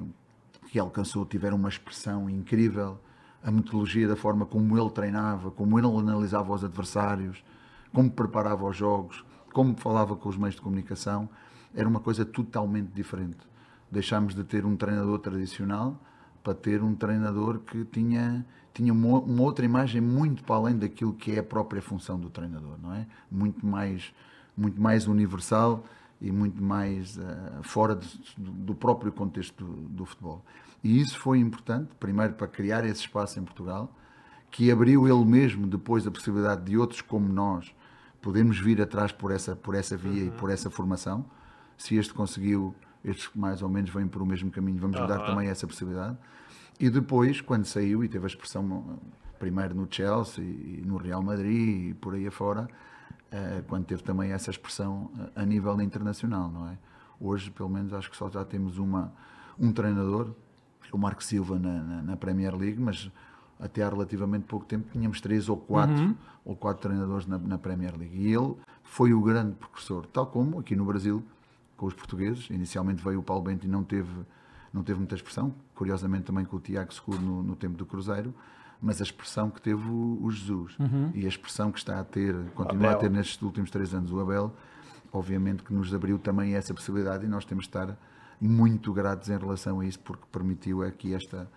que 0.72 0.80
alcançou 0.80 1.26
tiveram 1.26 1.56
uma 1.56 1.70
expressão 1.70 2.30
incrível. 2.30 3.00
A 3.44 3.52
metodologia 3.52 4.08
da 4.08 4.16
forma 4.16 4.46
como 4.46 4.78
ele 4.78 4.90
treinava, 4.90 5.52
como 5.52 5.80
ele 5.80 5.88
analisava 5.88 6.54
os 6.54 6.64
adversários, 6.64 7.44
como 7.94 8.12
preparava 8.12 8.66
os 8.66 8.76
jogos, 8.76 9.24
como 9.54 9.76
falava 9.76 10.16
com 10.16 10.30
os 10.30 10.38
meios 10.38 10.56
de 10.56 10.62
comunicação, 10.62 11.30
era 11.74 11.88
uma 11.88 12.00
coisa 12.00 12.26
totalmente 12.26 12.90
diferente. 12.94 13.38
Deixámos 13.90 14.36
de 14.36 14.44
ter 14.44 14.66
um 14.66 14.76
treinador 14.76 15.20
tradicional 15.20 16.00
para 16.44 16.54
ter 16.54 16.84
um 16.84 16.96
treinador 16.96 17.60
que 17.60 17.86
tinha 17.86 18.46
tinha 18.74 18.94
uma, 18.94 19.20
uma, 19.20 19.44
outra 19.44 19.66
imagem 19.66 20.00
muito 20.00 20.44
para 20.44 20.56
além 20.56 20.78
daquilo 20.78 21.14
que 21.14 21.34
é 21.34 21.40
a 21.40 21.44
própria 21.44 21.82
função 21.82 22.20
do 22.20 22.30
treinador, 22.30 22.78
não 22.82 22.94
é? 22.94 23.06
Muito 23.30 23.66
mais, 23.66 24.14
muito 24.56 24.82
mais 24.82 25.08
universal 25.08 25.84
e 26.22 26.32
muito 26.32 26.62
mais 26.64 27.18
uh, 27.18 27.64
fora 27.64 27.96
de, 27.96 28.08
do, 28.38 28.74
próprio 28.74 29.12
contexto 29.12 29.64
do, 29.64 29.74
do, 29.90 30.06
futebol. 30.06 30.44
E 30.84 31.00
isso 31.00 31.18
foi 31.20 31.40
importante, 31.40 31.90
primeiro 32.00 32.34
para 32.34 32.48
criar 32.48 32.86
esse 32.86 33.02
espaço 33.02 33.40
em 33.40 33.44
Portugal, 33.44 33.94
que 34.50 34.72
abriu 34.72 35.08
ele 35.08 35.26
mesmo 35.26 35.68
depois 35.68 36.08
a 36.08 36.12
possibilidade 36.12 36.64
de 36.64 36.78
outros 36.78 37.02
como 37.02 37.28
nós 37.28 37.74
podermos 38.22 38.60
vir 38.60 38.82
atrás 38.82 39.12
por 39.12 39.32
essa, 39.32 39.56
por 39.56 39.76
essa 39.76 39.96
via 39.96 40.24
uhum. 40.24 40.28
e 40.28 40.32
por 40.32 40.50
essa 40.50 40.70
formação. 40.70 41.26
Se 41.78 41.96
este 41.96 42.14
conseguiu, 42.14 42.76
estes 43.04 43.30
mais 43.36 43.62
ou 43.62 43.70
menos 43.70 43.90
vêm 43.90 44.08
por 44.08 44.22
o 44.22 44.26
mesmo 44.26 44.52
caminho, 44.52 44.80
vamos 44.80 45.00
uhum. 45.00 45.08
dar 45.08 45.26
também 45.26 45.48
essa 45.48 45.68
possibilidade. 45.68 46.18
E 46.80 46.90
depois, 46.90 47.42
quando 47.42 47.66
saiu 47.66 48.04
e 48.04 48.08
teve 48.08 48.26
a 48.26 48.28
expressão 48.28 49.00
primeiro 49.38 49.74
no 49.76 49.88
Chelsea 49.90 50.44
e 50.44 50.84
no 50.86 50.98
Real 50.98 51.22
Madrid 51.22 51.92
e 51.92 51.94
por 51.94 52.14
aí 52.14 52.28
afora, 52.28 52.68
eh, 53.32 53.64
quando 53.68 53.86
teve 53.86 54.04
também 54.04 54.32
essa 54.32 54.50
expressão 54.50 55.12
a 55.36 55.46
nível 55.46 55.80
internacional, 55.82 56.50
não 56.50 56.68
é? 56.68 56.78
Hoje, 57.20 57.52
pelo 57.52 57.70
menos, 57.70 57.94
acho 57.94 58.10
que 58.10 58.18
só 58.18 58.30
já 58.30 58.44
temos 58.46 58.78
uma, 58.78 59.14
um 59.58 59.72
treinador, 59.72 60.34
o 60.92 60.98
Marco 60.98 61.24
Silva 61.24 61.58
na, 61.58 61.84
na, 61.84 62.02
na 62.02 62.18
Premier 62.18 62.56
League, 62.56 62.80
mas 62.80 63.12
até 63.60 63.84
há 63.84 63.90
relativamente 63.90 64.46
pouco 64.46 64.66
tempo 64.66 64.88
tínhamos 64.92 65.20
três 65.20 65.50
ou 65.50 65.58
quatro, 65.58 65.96
uhum. 65.96 66.16
ou 66.46 66.56
quatro 66.56 66.84
treinadores 66.84 67.26
na, 67.28 67.38
na, 67.38 67.58
Premier 67.58 67.96
League. 67.98 68.16
E 68.18 68.34
ele 68.34 68.56
foi 68.84 69.14
o 69.14 69.22
grande 69.22 69.56
precursor, 69.56 70.06
tal 70.08 70.28
como 70.28 70.60
aqui 70.60 70.76
no 70.76 70.86
Brasil, 70.86 71.24
com 71.76 71.86
os 71.86 71.94
portugueses. 71.94 72.50
Inicialmente 72.50 73.04
veio 73.04 73.20
o 73.20 73.24
Paulo 73.24 73.44
Bento 73.44 73.66
e 73.66 73.70
não 73.70 73.84
teve 73.84 74.10
não 74.74 74.84
teve 74.84 75.00
muita 75.00 75.16
expressão, 75.16 75.54
curiosamente 75.74 76.26
também 76.26 76.46
com 76.46 76.58
o 76.58 76.60
Tiago 76.60 76.94
Seguro 76.94 77.20
no, 77.20 77.44
no 77.44 77.56
tempo 77.56 77.76
do 77.76 77.86
Cruzeiro, 77.86 78.34
mas 78.82 79.02
a 79.02 79.04
expressão 79.04 79.50
que 79.50 79.62
teve 79.62 79.82
o, 79.90 80.20
o 80.22 80.32
Jesus 80.32 80.78
uhum. 80.78 81.12
e 81.14 81.26
a 81.26 81.28
expressão 81.28 81.72
que 81.72 81.80
está 81.80 82.00
a 82.00 82.04
ter, 82.04 82.36
continua 82.54 82.92
a 82.92 82.96
ter 82.96 83.10
nestes 83.10 83.42
últimos 83.42 83.70
três 83.72 83.94
anos 83.94 84.12
o 84.12 84.20
Abel, 84.20 84.54
obviamente 85.12 85.64
que 85.64 85.74
nos 85.74 85.94
abriu 85.94 86.20
também 86.20 86.54
essa 86.54 86.74
possibilidade 86.74 87.26
e 87.26 87.28
nós 87.28 87.46
temos 87.46 87.64
de 87.64 87.70
estar 87.70 87.98
muito 88.40 88.94
gratos 88.94 89.30
em 89.30 89.38
relação 89.38 89.80
a 89.80 89.86
isso 89.86 90.00
porque 90.00 90.24
permitiu 90.32 90.84
aqui 90.84 91.14
esta 91.14 91.48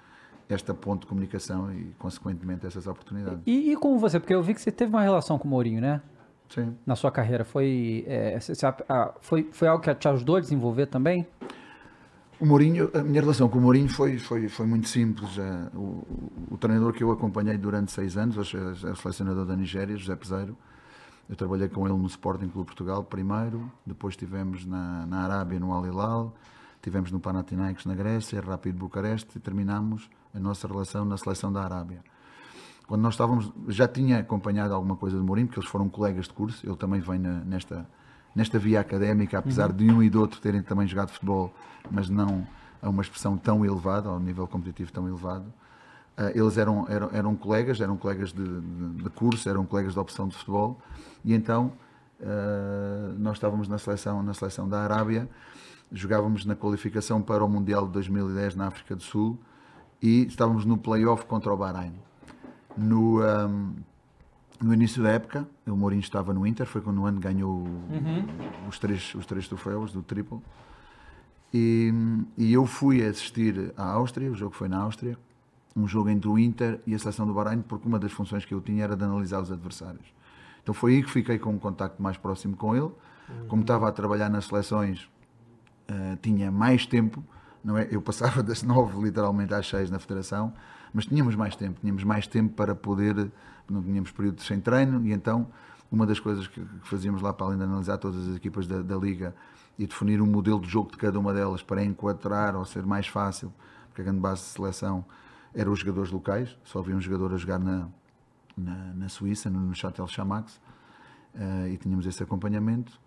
esta 0.48 0.74
ponte 0.74 1.02
de 1.02 1.06
comunicação 1.06 1.72
e, 1.72 1.94
consequentemente, 1.98 2.66
essas 2.66 2.86
oportunidades. 2.86 3.40
E, 3.46 3.72
e 3.72 3.76
com 3.76 3.98
você? 3.98 4.20
Porque 4.20 4.34
eu 4.34 4.42
vi 4.42 4.52
que 4.54 4.60
você 4.60 4.70
teve 4.70 4.92
uma 4.92 5.02
relação 5.02 5.38
com 5.38 5.46
o 5.46 5.50
Mourinho, 5.50 5.80
né? 5.80 6.02
Sim. 6.48 6.76
Na 6.84 6.94
sua 6.94 7.10
carreira. 7.10 7.44
Foi, 7.44 8.04
é, 8.06 8.38
ah, 8.88 9.14
foi, 9.20 9.48
foi 9.50 9.68
algo 9.68 9.82
que 9.82 9.94
te 9.94 10.08
ajudou 10.08 10.36
a 10.36 10.40
desenvolver 10.40 10.86
também? 10.86 11.26
O 12.38 12.44
Mourinho, 12.44 12.90
a 12.92 13.02
minha 13.02 13.20
relação 13.20 13.48
com 13.48 13.58
o 13.58 13.62
Mourinho 13.62 13.88
foi, 13.88 14.18
foi, 14.18 14.48
foi 14.48 14.66
muito 14.66 14.88
simples. 14.88 15.38
O, 15.72 15.78
o, 15.78 16.32
o 16.50 16.58
treinador 16.58 16.92
que 16.92 17.02
eu 17.02 17.10
acompanhei 17.10 17.56
durante 17.56 17.92
seis 17.92 18.16
anos, 18.16 18.36
o 18.36 18.44
selecionador 18.96 19.46
da 19.46 19.56
Nigéria, 19.56 19.96
José 19.96 20.14
Peseiro, 20.16 20.56
eu 21.30 21.36
trabalhei 21.36 21.68
com 21.68 21.86
ele 21.86 21.96
no 21.96 22.06
Sporting 22.06 22.48
Clube 22.48 22.66
Portugal 22.66 23.04
primeiro, 23.04 23.70
depois 23.86 24.12
estivemos 24.12 24.66
na, 24.66 25.06
na 25.06 25.20
Arábia, 25.20 25.58
no 25.60 25.72
Al 25.72 25.86
Hilal, 25.86 26.34
tivemos 26.82 27.10
no 27.12 27.20
Panathinaikos 27.20 27.86
na 27.86 27.94
Grécia, 27.94 28.40
Rápido 28.40 28.76
Bucareste 28.76 29.38
e 29.38 29.40
terminámos 29.40 30.10
a 30.34 30.40
nossa 30.40 30.66
relação 30.66 31.04
na 31.04 31.16
seleção 31.16 31.52
da 31.52 31.62
Arábia. 31.62 32.00
Quando 32.86 33.00
nós 33.02 33.14
estávamos, 33.14 33.50
já 33.68 33.86
tinha 33.88 34.18
acompanhado 34.18 34.74
alguma 34.74 34.96
coisa 34.96 35.16
do 35.16 35.24
Mourinho, 35.24 35.46
porque 35.46 35.60
eles 35.60 35.70
foram 35.70 35.88
colegas 35.88 36.26
de 36.26 36.34
curso, 36.34 36.66
ele 36.66 36.76
também 36.76 37.00
vem 37.00 37.18
na- 37.18 37.40
nesta, 37.44 37.88
nesta 38.34 38.58
via 38.58 38.80
académica, 38.80 39.38
apesar 39.38 39.72
de 39.72 39.90
um 39.90 40.02
e 40.02 40.10
do 40.10 40.20
outro 40.20 40.40
terem 40.40 40.60
também 40.62 40.86
jogado 40.86 41.10
futebol, 41.10 41.54
mas 41.90 42.10
não 42.10 42.46
a 42.82 42.88
uma 42.90 43.00
expressão 43.00 43.38
tão 43.38 43.64
elevada, 43.64 44.08
ao 44.08 44.18
nível 44.18 44.46
competitivo 44.48 44.92
tão 44.92 45.06
elevado. 45.08 45.44
Ah, 46.16 46.30
eles 46.34 46.58
eram, 46.58 46.86
eram, 46.88 47.08
eram 47.12 47.36
colegas, 47.36 47.80
eram 47.80 47.96
colegas 47.96 48.32
de, 48.32 48.44
de, 48.44 49.04
de 49.04 49.10
curso, 49.10 49.48
eram 49.48 49.64
colegas 49.64 49.94
de 49.94 50.00
opção 50.00 50.26
de 50.26 50.36
futebol, 50.36 50.78
e 51.24 51.32
então 51.32 51.72
ah, 52.20 53.14
nós 53.16 53.36
estávamos 53.36 53.68
na 53.68 53.78
seleção, 53.78 54.22
na 54.22 54.34
seleção 54.34 54.68
da 54.68 54.80
Arábia, 54.82 55.28
jogávamos 55.92 56.44
na 56.44 56.54
qualificação 56.56 57.20
para 57.22 57.44
o 57.44 57.48
Mundial 57.48 57.86
de 57.86 57.92
2010 57.92 58.54
na 58.56 58.66
África 58.68 58.96
do 58.96 59.02
Sul 59.02 59.38
e 60.00 60.26
estávamos 60.26 60.64
no 60.64 60.76
play-off 60.78 61.26
contra 61.26 61.52
o 61.52 61.56
Bahrein. 61.56 61.92
No, 62.76 63.22
ahm, 63.22 63.72
no 64.60 64.72
início 64.72 65.02
da 65.02 65.10
época, 65.10 65.46
o 65.66 65.76
Mourinho 65.76 66.00
estava 66.00 66.32
no 66.32 66.46
Inter, 66.46 66.66
foi 66.66 66.80
quando 66.80 67.00
o 67.02 67.06
ano 67.06 67.20
ganhou 67.20 67.50
o- 67.66 67.84
os, 68.68 68.78
três, 68.78 69.14
os 69.14 69.26
três 69.26 69.46
troféus 69.48 69.92
do 69.92 70.02
triple. 70.02 70.40
E, 71.52 71.92
e 72.38 72.52
eu 72.52 72.64
fui 72.64 73.04
assistir 73.04 73.72
à 73.76 73.84
Áustria, 73.92 74.30
o 74.30 74.34
jogo 74.34 74.54
foi 74.54 74.68
na 74.68 74.78
Áustria, 74.78 75.18
um 75.76 75.86
jogo 75.86 76.08
entre 76.08 76.28
o 76.28 76.38
Inter 76.38 76.80
e 76.86 76.94
a 76.94 76.98
seleção 76.98 77.26
do 77.26 77.34
Bahrein, 77.34 77.60
porque 77.60 77.86
uma 77.86 77.98
das 77.98 78.12
funções 78.12 78.44
que 78.44 78.54
eu 78.54 78.60
tinha 78.60 78.84
era 78.84 78.96
de 78.96 79.04
analisar 79.04 79.40
os 79.40 79.50
adversários. 79.52 80.06
Então 80.62 80.74
foi 80.74 80.94
aí 80.94 81.02
que 81.02 81.10
fiquei 81.10 81.38
com 81.38 81.50
um 81.50 81.58
contacto 81.58 82.02
mais 82.02 82.16
próximo 82.16 82.56
com 82.56 82.74
ele. 82.76 82.90
Como 83.48 83.62
estava 83.62 83.88
a 83.88 83.92
trabalhar 83.92 84.28
nas 84.28 84.44
seleções, 84.46 85.08
Uh, 85.92 86.16
tinha 86.22 86.50
mais 86.50 86.86
tempo, 86.86 87.22
não 87.62 87.76
é? 87.76 87.88
Eu 87.90 88.00
passava 88.00 88.42
das 88.42 88.62
nove 88.64 89.02
literalmente 89.02 89.52
às 89.52 89.68
seis 89.68 89.90
na 89.90 89.98
federação, 89.98 90.52
mas 90.94 91.06
tínhamos 91.06 91.34
mais 91.34 91.56
tempo, 91.56 91.80
tínhamos 91.80 92.04
mais 92.04 92.26
tempo 92.26 92.54
para 92.54 92.74
poder, 92.74 93.30
não 93.68 93.82
tínhamos 93.82 94.10
períodos 94.10 94.46
sem 94.46 94.60
treino 94.60 95.04
e 95.06 95.12
então 95.12 95.48
uma 95.90 96.06
das 96.06 96.18
coisas 96.18 96.46
que, 96.46 96.60
que 96.60 96.88
fazíamos 96.88 97.20
lá 97.20 97.32
para 97.32 97.46
além 97.46 97.58
de 97.58 97.64
analisar 97.64 97.98
todas 97.98 98.26
as 98.26 98.36
equipas 98.36 98.66
da, 98.66 98.80
da 98.80 98.96
liga 98.96 99.34
e 99.78 99.86
definir 99.86 100.20
um 100.22 100.26
modelo 100.26 100.60
de 100.60 100.68
jogo 100.68 100.90
de 100.90 100.96
cada 100.96 101.18
uma 101.18 101.34
delas 101.34 101.62
para 101.62 101.84
enquadrar 101.84 102.56
ou 102.56 102.64
ser 102.64 102.86
mais 102.86 103.06
fácil, 103.06 103.52
porque 103.88 104.00
a 104.00 104.04
grande 104.04 104.20
base 104.20 104.42
de 104.42 104.48
seleção 104.48 105.04
eram 105.54 105.72
os 105.72 105.80
jogadores 105.80 106.10
locais, 106.10 106.56
só 106.64 106.78
havia 106.78 106.96
um 106.96 107.00
jogador 107.00 107.34
a 107.34 107.36
jogar 107.36 107.58
na, 107.58 107.88
na, 108.56 108.94
na 108.94 109.08
Suíça, 109.08 109.50
no, 109.50 109.60
no 109.60 109.74
Châtel 109.74 110.06
Chamax, 110.06 110.60
eh, 111.34 111.70
e 111.72 111.76
tínhamos 111.76 112.06
esse 112.06 112.22
acompanhamento. 112.22 112.98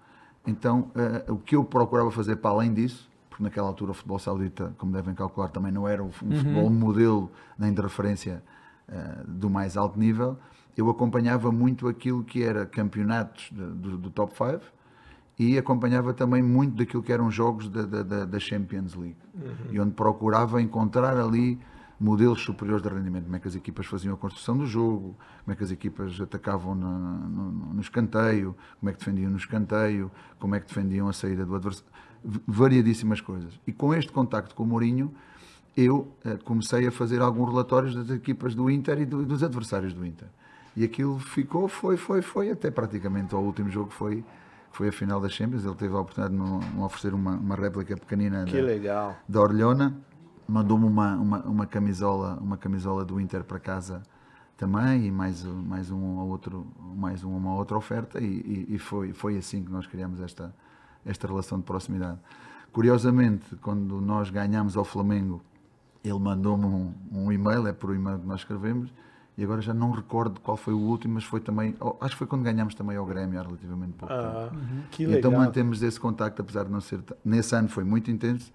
Então, 0.47 0.89
eh, 0.95 1.25
o 1.31 1.38
que 1.38 1.55
eu 1.55 1.63
procurava 1.63 2.12
fazer 2.12 2.36
para 2.38 2.51
além 2.51 2.73
disso, 2.73 3.10
porque 3.29 3.43
naquela 3.43 3.67
altura 3.67 3.91
o 3.91 3.93
futebol 3.93 4.19
saudita, 4.19 4.73
como 4.77 4.91
devem 4.91 5.13
calcular, 5.15 5.49
também 5.49 5.71
não 5.71 5.88
era 5.88 6.03
um 6.03 6.12
futebol 6.12 6.69
modelo 6.69 7.31
nem 7.58 7.73
de 7.73 7.81
referência 7.81 8.43
eh, 8.88 9.23
do 9.27 9.49
mais 9.49 9.75
alto 9.75 9.97
nível, 9.99 10.38
eu 10.77 10.89
acompanhava 10.89 11.51
muito 11.51 11.88
aquilo 11.88 12.23
que 12.23 12.43
era 12.43 12.65
campeonatos 12.65 13.49
de- 13.51 13.65
do, 13.73 13.97
do 13.97 14.10
top 14.10 14.34
5 14.36 14.62
e 15.39 15.58
acompanhava 15.58 16.13
também 16.13 16.41
muito 16.43 16.75
daquilo 16.75 17.01
que 17.01 17.12
eram 17.12 17.29
jogos 17.31 17.67
da, 17.69 17.81
da, 17.84 18.03
da- 18.03 18.25
da 18.25 18.39
Champions 18.39 18.93
League. 18.93 19.17
E 19.71 19.79
onde 19.79 19.91
procurava 19.91 20.62
encontrar 20.62 21.17
ali 21.17 21.60
modelos 21.99 22.41
superiores 22.41 22.84
de 22.84 22.89
rendimento, 22.89 23.23
como 23.25 23.36
é 23.36 23.39
que 23.39 23.47
as 23.47 23.55
equipas 23.55 23.86
faziam 23.86 24.13
a 24.13 24.17
construção 24.17 24.58
do 24.58 24.65
jogo, 24.65 25.15
como 25.43 25.53
é 25.53 25.55
que 25.55 25.63
as 25.63 25.71
equipas 25.71 26.19
atacavam 26.19 26.75
no, 26.75 26.99
no, 26.99 27.51
no 27.75 27.81
escanteio, 27.81 28.55
como 28.79 28.89
é 28.89 28.93
que 28.93 28.99
defendiam 28.99 29.31
no 29.31 29.38
escanteio, 29.38 30.12
como 30.39 30.55
é 30.55 30.60
que 30.60 30.67
defendiam 30.67 31.08
a 31.08 31.13
saída 31.13 31.45
do 31.45 31.55
adversário, 31.55 31.89
variadíssimas 32.45 33.21
coisas. 33.21 33.53
E 33.65 33.71
com 33.71 33.93
este 33.93 34.12
contacto 34.12 34.55
com 34.55 34.63
o 34.63 34.67
Mourinho, 34.67 35.13
eu 35.75 36.08
eh, 36.23 36.38
comecei 36.43 36.88
a 36.88 36.91
fazer 36.91 37.21
alguns 37.21 37.49
relatórios 37.49 37.93
das 37.95 38.10
equipas 38.10 38.55
do 38.55 38.69
Inter 38.69 38.99
e 39.01 39.05
do- 39.05 39.25
dos 39.25 39.43
adversários 39.43 39.93
do 39.93 40.05
Inter. 40.05 40.27
E 40.75 40.84
aquilo 40.84 41.19
ficou, 41.19 41.67
foi, 41.67 41.97
foi, 41.97 42.21
foi, 42.21 42.49
até 42.51 42.69
praticamente 42.71 43.34
ao 43.36 43.41
último 43.43 43.69
jogo 43.69 43.91
foi, 43.91 44.23
foi 44.71 44.89
a 44.89 44.91
final 44.91 45.19
das 45.21 45.31
Champions. 45.34 45.63
Ele 45.65 45.75
teve 45.75 45.93
a 45.95 45.99
oportunidade 45.99 46.36
de 46.36 46.41
me 46.41 46.65
me 46.77 46.81
oferecer 46.84 47.13
uma, 47.13 47.36
uma 47.36 47.55
réplica 47.55 47.95
pequenina 47.95 48.43
Que 48.45 48.58
da, 48.60 48.63
legal. 48.63 49.15
da 49.27 49.41
Orlhona, 49.41 49.95
mandou-me 50.47 50.86
uma, 50.86 51.15
uma, 51.15 51.39
uma 51.43 51.65
camisola, 51.65 52.38
uma 52.41 52.58
camisola 52.58 53.03
do 53.05 53.19
Inter 53.19 53.43
para 53.43 53.60
casa 53.60 54.03
também 54.58 55.05
e 55.08 55.12
mais, 55.12 55.43
mais 55.43 55.91
um 55.91 56.17
ou 56.17 56.29
outro, 56.29 56.65
mais 56.95 57.23
um- 57.23 57.36
uma 57.36 57.55
outra 57.55 57.77
oferta 57.77 58.19
e, 58.19 58.25
e- 58.69 58.75
e 58.75 58.77
foi, 58.79 59.12
foi 59.13 59.38
assim 59.38 59.63
que 59.63 59.71
nós 59.71 59.86
criamos 59.88 60.19
esta, 60.21 60.53
esta 61.05 61.27
relação 61.27 61.58
de 61.58 61.65
proximidade. 61.65 62.19
Curiosamente, 62.71 63.55
quando 63.62 63.99
nós 64.01 64.29
ganhámos 64.29 64.75
ao 64.77 64.84
Flamengo, 64.84 65.41
ele 66.03 66.19
mandou-me 66.19 66.65
um, 66.65 66.93
um 67.12 67.31
e-mail, 67.31 67.67
é 67.67 67.73
por 67.73 67.93
e-mail 67.95 68.19
que 68.19 68.27
nós 68.27 68.41
escrevemos, 68.41 68.93
e 69.38 69.43
agora 69.43 69.62
já 69.62 69.73
não 69.73 69.91
recordo 69.91 70.39
qual 70.39 70.55
foi 70.55 70.73
o 70.73 70.77
último, 70.79 71.15
mas 71.15 71.23
foi 71.23 71.39
também, 71.39 71.75
acho 72.01 72.12
que 72.15 72.19
foi 72.19 72.27
quando 72.27 72.43
ganhámos 72.43 72.75
também 72.75 72.95
ao 72.95 73.05
Grêmio 73.05 73.39
há 73.39 73.43
relativamente 73.43 73.93
pouco 73.93 74.13
tempo. 74.13 74.25
Ah, 74.27 74.49
Que 74.91 75.03
E 75.03 75.05
legal. 75.08 75.19
Então 75.19 75.31
mantemos 75.31 75.81
esse 75.84 75.99
contacto, 75.99 76.41
apesar 76.41 76.65
de 76.65 76.71
não 76.71 76.79
ser. 76.79 77.01
Nesse 77.23 77.55
ano 77.55 77.67
foi 77.67 77.84
muito 77.84 78.10
intenso, 78.12 78.53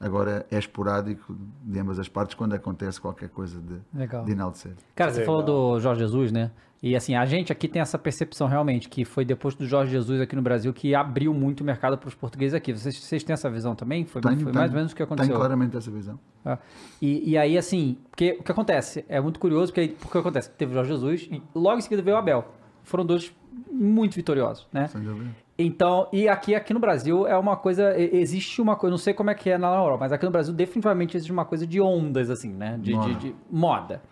agora 0.00 0.46
é 0.50 0.58
esporádico 0.58 1.36
de 1.62 1.78
ambas 1.78 1.98
as 1.98 2.08
partes 2.08 2.34
quando 2.34 2.54
acontece 2.54 3.00
qualquer 3.00 3.28
coisa 3.28 3.60
de, 3.60 3.76
Legal. 3.92 4.24
de 4.24 4.32
enaltecer. 4.32 4.72
Cara, 4.94 5.10
você 5.12 5.20
Legal. 5.20 5.40
falou 5.42 5.74
do 5.74 5.80
Jorge 5.80 6.00
Jesus, 6.00 6.32
né? 6.32 6.50
E 6.80 6.94
assim, 6.94 7.16
a 7.16 7.26
gente 7.26 7.50
aqui 7.52 7.66
tem 7.66 7.82
essa 7.82 7.98
percepção 7.98 8.46
realmente 8.46 8.88
que 8.88 9.04
foi 9.04 9.24
depois 9.24 9.56
do 9.56 9.66
Jorge 9.66 9.90
Jesus 9.90 10.20
aqui 10.20 10.36
no 10.36 10.42
Brasil 10.42 10.72
que 10.72 10.94
abriu 10.94 11.34
muito 11.34 11.62
o 11.62 11.64
mercado 11.64 11.98
para 11.98 12.06
os 12.06 12.14
portugueses 12.14 12.54
aqui. 12.54 12.72
Vocês, 12.72 12.96
vocês 12.96 13.24
têm 13.24 13.34
essa 13.34 13.50
visão 13.50 13.74
também? 13.74 14.04
Foi, 14.04 14.22
Tenho- 14.22 14.36
foi 14.36 14.44
tenho- 14.44 14.54
mais 14.54 14.70
ou 14.70 14.76
menos 14.76 14.92
o 14.92 14.94
que 14.94 15.02
aconteceu. 15.02 15.28
Tenho 15.30 15.40
claramente 15.40 15.76
essa 15.76 15.90
visão. 15.90 16.20
Ah, 16.44 16.56
E, 17.02 17.30
e 17.30 17.36
aí, 17.36 17.58
assim, 17.58 17.98
porque 18.08 18.36
o 18.38 18.44
que 18.44 18.52
acontece? 18.52 19.04
É 19.08 19.20
muito 19.20 19.40
curioso, 19.40 19.72
porque, 19.72 19.96
porque 20.00 20.18
acontece? 20.18 20.50
Teve 20.50 20.70
o 20.70 20.74
Jorge 20.74 20.90
Jesus 20.92 21.28
e 21.32 21.42
logo 21.52 21.78
em 21.78 21.80
seguida 21.80 22.00
veio 22.00 22.14
o 22.14 22.18
Abel. 22.20 22.44
Foram 22.84 23.04
dois 23.04 23.34
muito 23.72 24.14
vitoriosos, 24.14 24.68
né? 24.72 24.86
Sem 24.86 25.00
dúvida. 25.02 25.30
Então, 25.58 26.06
e 26.12 26.28
aqui, 26.28 26.54
aqui 26.54 26.72
no 26.72 26.78
Brasil 26.78 27.26
é 27.26 27.36
uma 27.36 27.56
coisa, 27.56 27.98
existe 27.98 28.62
uma 28.62 28.76
coisa, 28.76 28.92
não 28.92 28.98
sei 28.98 29.12
como 29.12 29.28
é 29.30 29.34
que 29.34 29.50
é 29.50 29.58
na 29.58 29.66
Europa, 29.74 29.98
mas 30.04 30.12
aqui 30.12 30.24
no 30.24 30.30
Brasil 30.30 30.54
definitivamente 30.54 31.16
existe 31.16 31.32
uma 31.32 31.44
coisa 31.44 31.66
de 31.66 31.80
ondas, 31.80 32.30
assim, 32.30 32.52
né? 32.52 32.76
De 32.78 32.92
de- 32.92 32.94
Moda. 32.96 33.14
de 33.14 33.34
moda. 33.50 34.02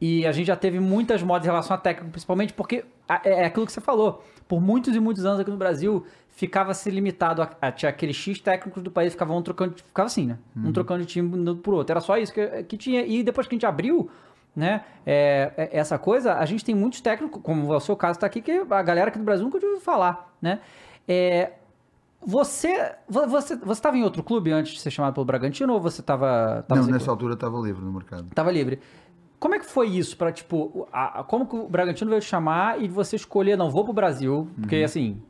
E 0.00 0.24
a 0.26 0.32
gente 0.32 0.46
já 0.46 0.56
teve 0.56 0.78
muitas 0.80 1.22
modas 1.22 1.44
em 1.46 1.50
relação 1.50 1.74
a 1.76 1.78
técnico, 1.78 2.10
principalmente 2.10 2.52
porque 2.54 2.84
é 3.24 3.42
é 3.42 3.44
aquilo 3.44 3.66
que 3.66 3.72
você 3.72 3.80
falou. 3.80 4.24
Por 4.46 4.62
muitos 4.62 4.94
e 4.96 5.00
muitos 5.00 5.26
anos 5.26 5.40
aqui 5.40 5.50
no 5.50 5.56
Brasil, 5.58 6.06
ficava 6.30 6.72
se 6.72 6.90
limitado 6.90 7.42
a, 7.42 7.50
a 7.60 7.70
tinha 7.70 7.90
aqueles 7.90 8.16
X 8.16 8.40
técnicos 8.40 8.82
do 8.82 8.90
país, 8.90 9.12
ficavam 9.12 9.36
um 9.36 9.42
trocando, 9.42 9.74
de- 9.74 9.82
ficava 9.82 10.06
assim, 10.06 10.26
né? 10.26 10.38
Um 10.56 10.72
trocando 10.72 11.00
de 11.00 11.06
time 11.06 11.54
por 11.56 11.74
outro. 11.74 11.92
Era 11.92 12.00
só 12.00 12.16
isso 12.16 12.32
que, 12.32 12.46
que 12.62 12.76
tinha. 12.78 13.04
E 13.04 13.22
depois 13.22 13.46
que 13.46 13.54
a 13.54 13.56
gente 13.56 13.66
abriu, 13.66 14.08
né, 14.56 14.84
é, 15.04 15.52
é- 15.56 15.78
essa 15.78 15.98
coisa, 15.98 16.34
a 16.34 16.46
gente 16.46 16.64
tem 16.64 16.74
muitos 16.74 17.00
técnicos, 17.02 17.42
como 17.42 17.74
o 17.74 17.80
seu 17.80 17.94
caso 17.96 18.16
está 18.16 18.26
aqui, 18.26 18.40
que 18.40 18.52
a 18.70 18.82
galera 18.82 19.08
aqui 19.08 19.18
do 19.18 19.24
Brasil 19.24 19.44
nunca 19.44 19.56
ouviu 19.58 19.80
falar, 19.80 20.27
né? 20.40 20.60
É, 21.06 21.52
você 22.20 22.94
vo- 23.08 23.26
você 23.28 23.56
você 23.56 23.72
estava 23.72 23.96
em 23.96 24.02
outro 24.02 24.22
clube 24.22 24.50
antes 24.52 24.72
de 24.72 24.80
ser 24.80 24.90
chamado 24.90 25.14
pelo 25.14 25.24
Bragantino 25.26 25.72
ou 25.72 25.80
você 25.80 26.00
estava 26.00 26.64
Não, 26.68 26.86
nessa 26.86 27.10
altura 27.10 27.34
estava 27.34 27.58
livre 27.58 27.84
no 27.84 27.92
mercado. 27.92 28.26
Tava 28.34 28.50
livre. 28.50 28.80
Como 29.38 29.54
é 29.54 29.58
que 29.60 29.66
foi 29.66 29.86
isso 29.88 30.16
para 30.16 30.32
tipo, 30.32 30.88
a- 30.92 31.22
como 31.22 31.46
que 31.46 31.54
o 31.54 31.68
Bragantino 31.68 32.10
veio 32.10 32.20
te 32.20 32.26
chamar 32.26 32.82
e 32.82 32.88
você 32.88 33.14
escolher, 33.14 33.56
não, 33.56 33.70
vou 33.70 33.84
pro 33.84 33.92
Brasil, 33.92 34.48
porque 34.60 34.76
assim, 34.76 35.22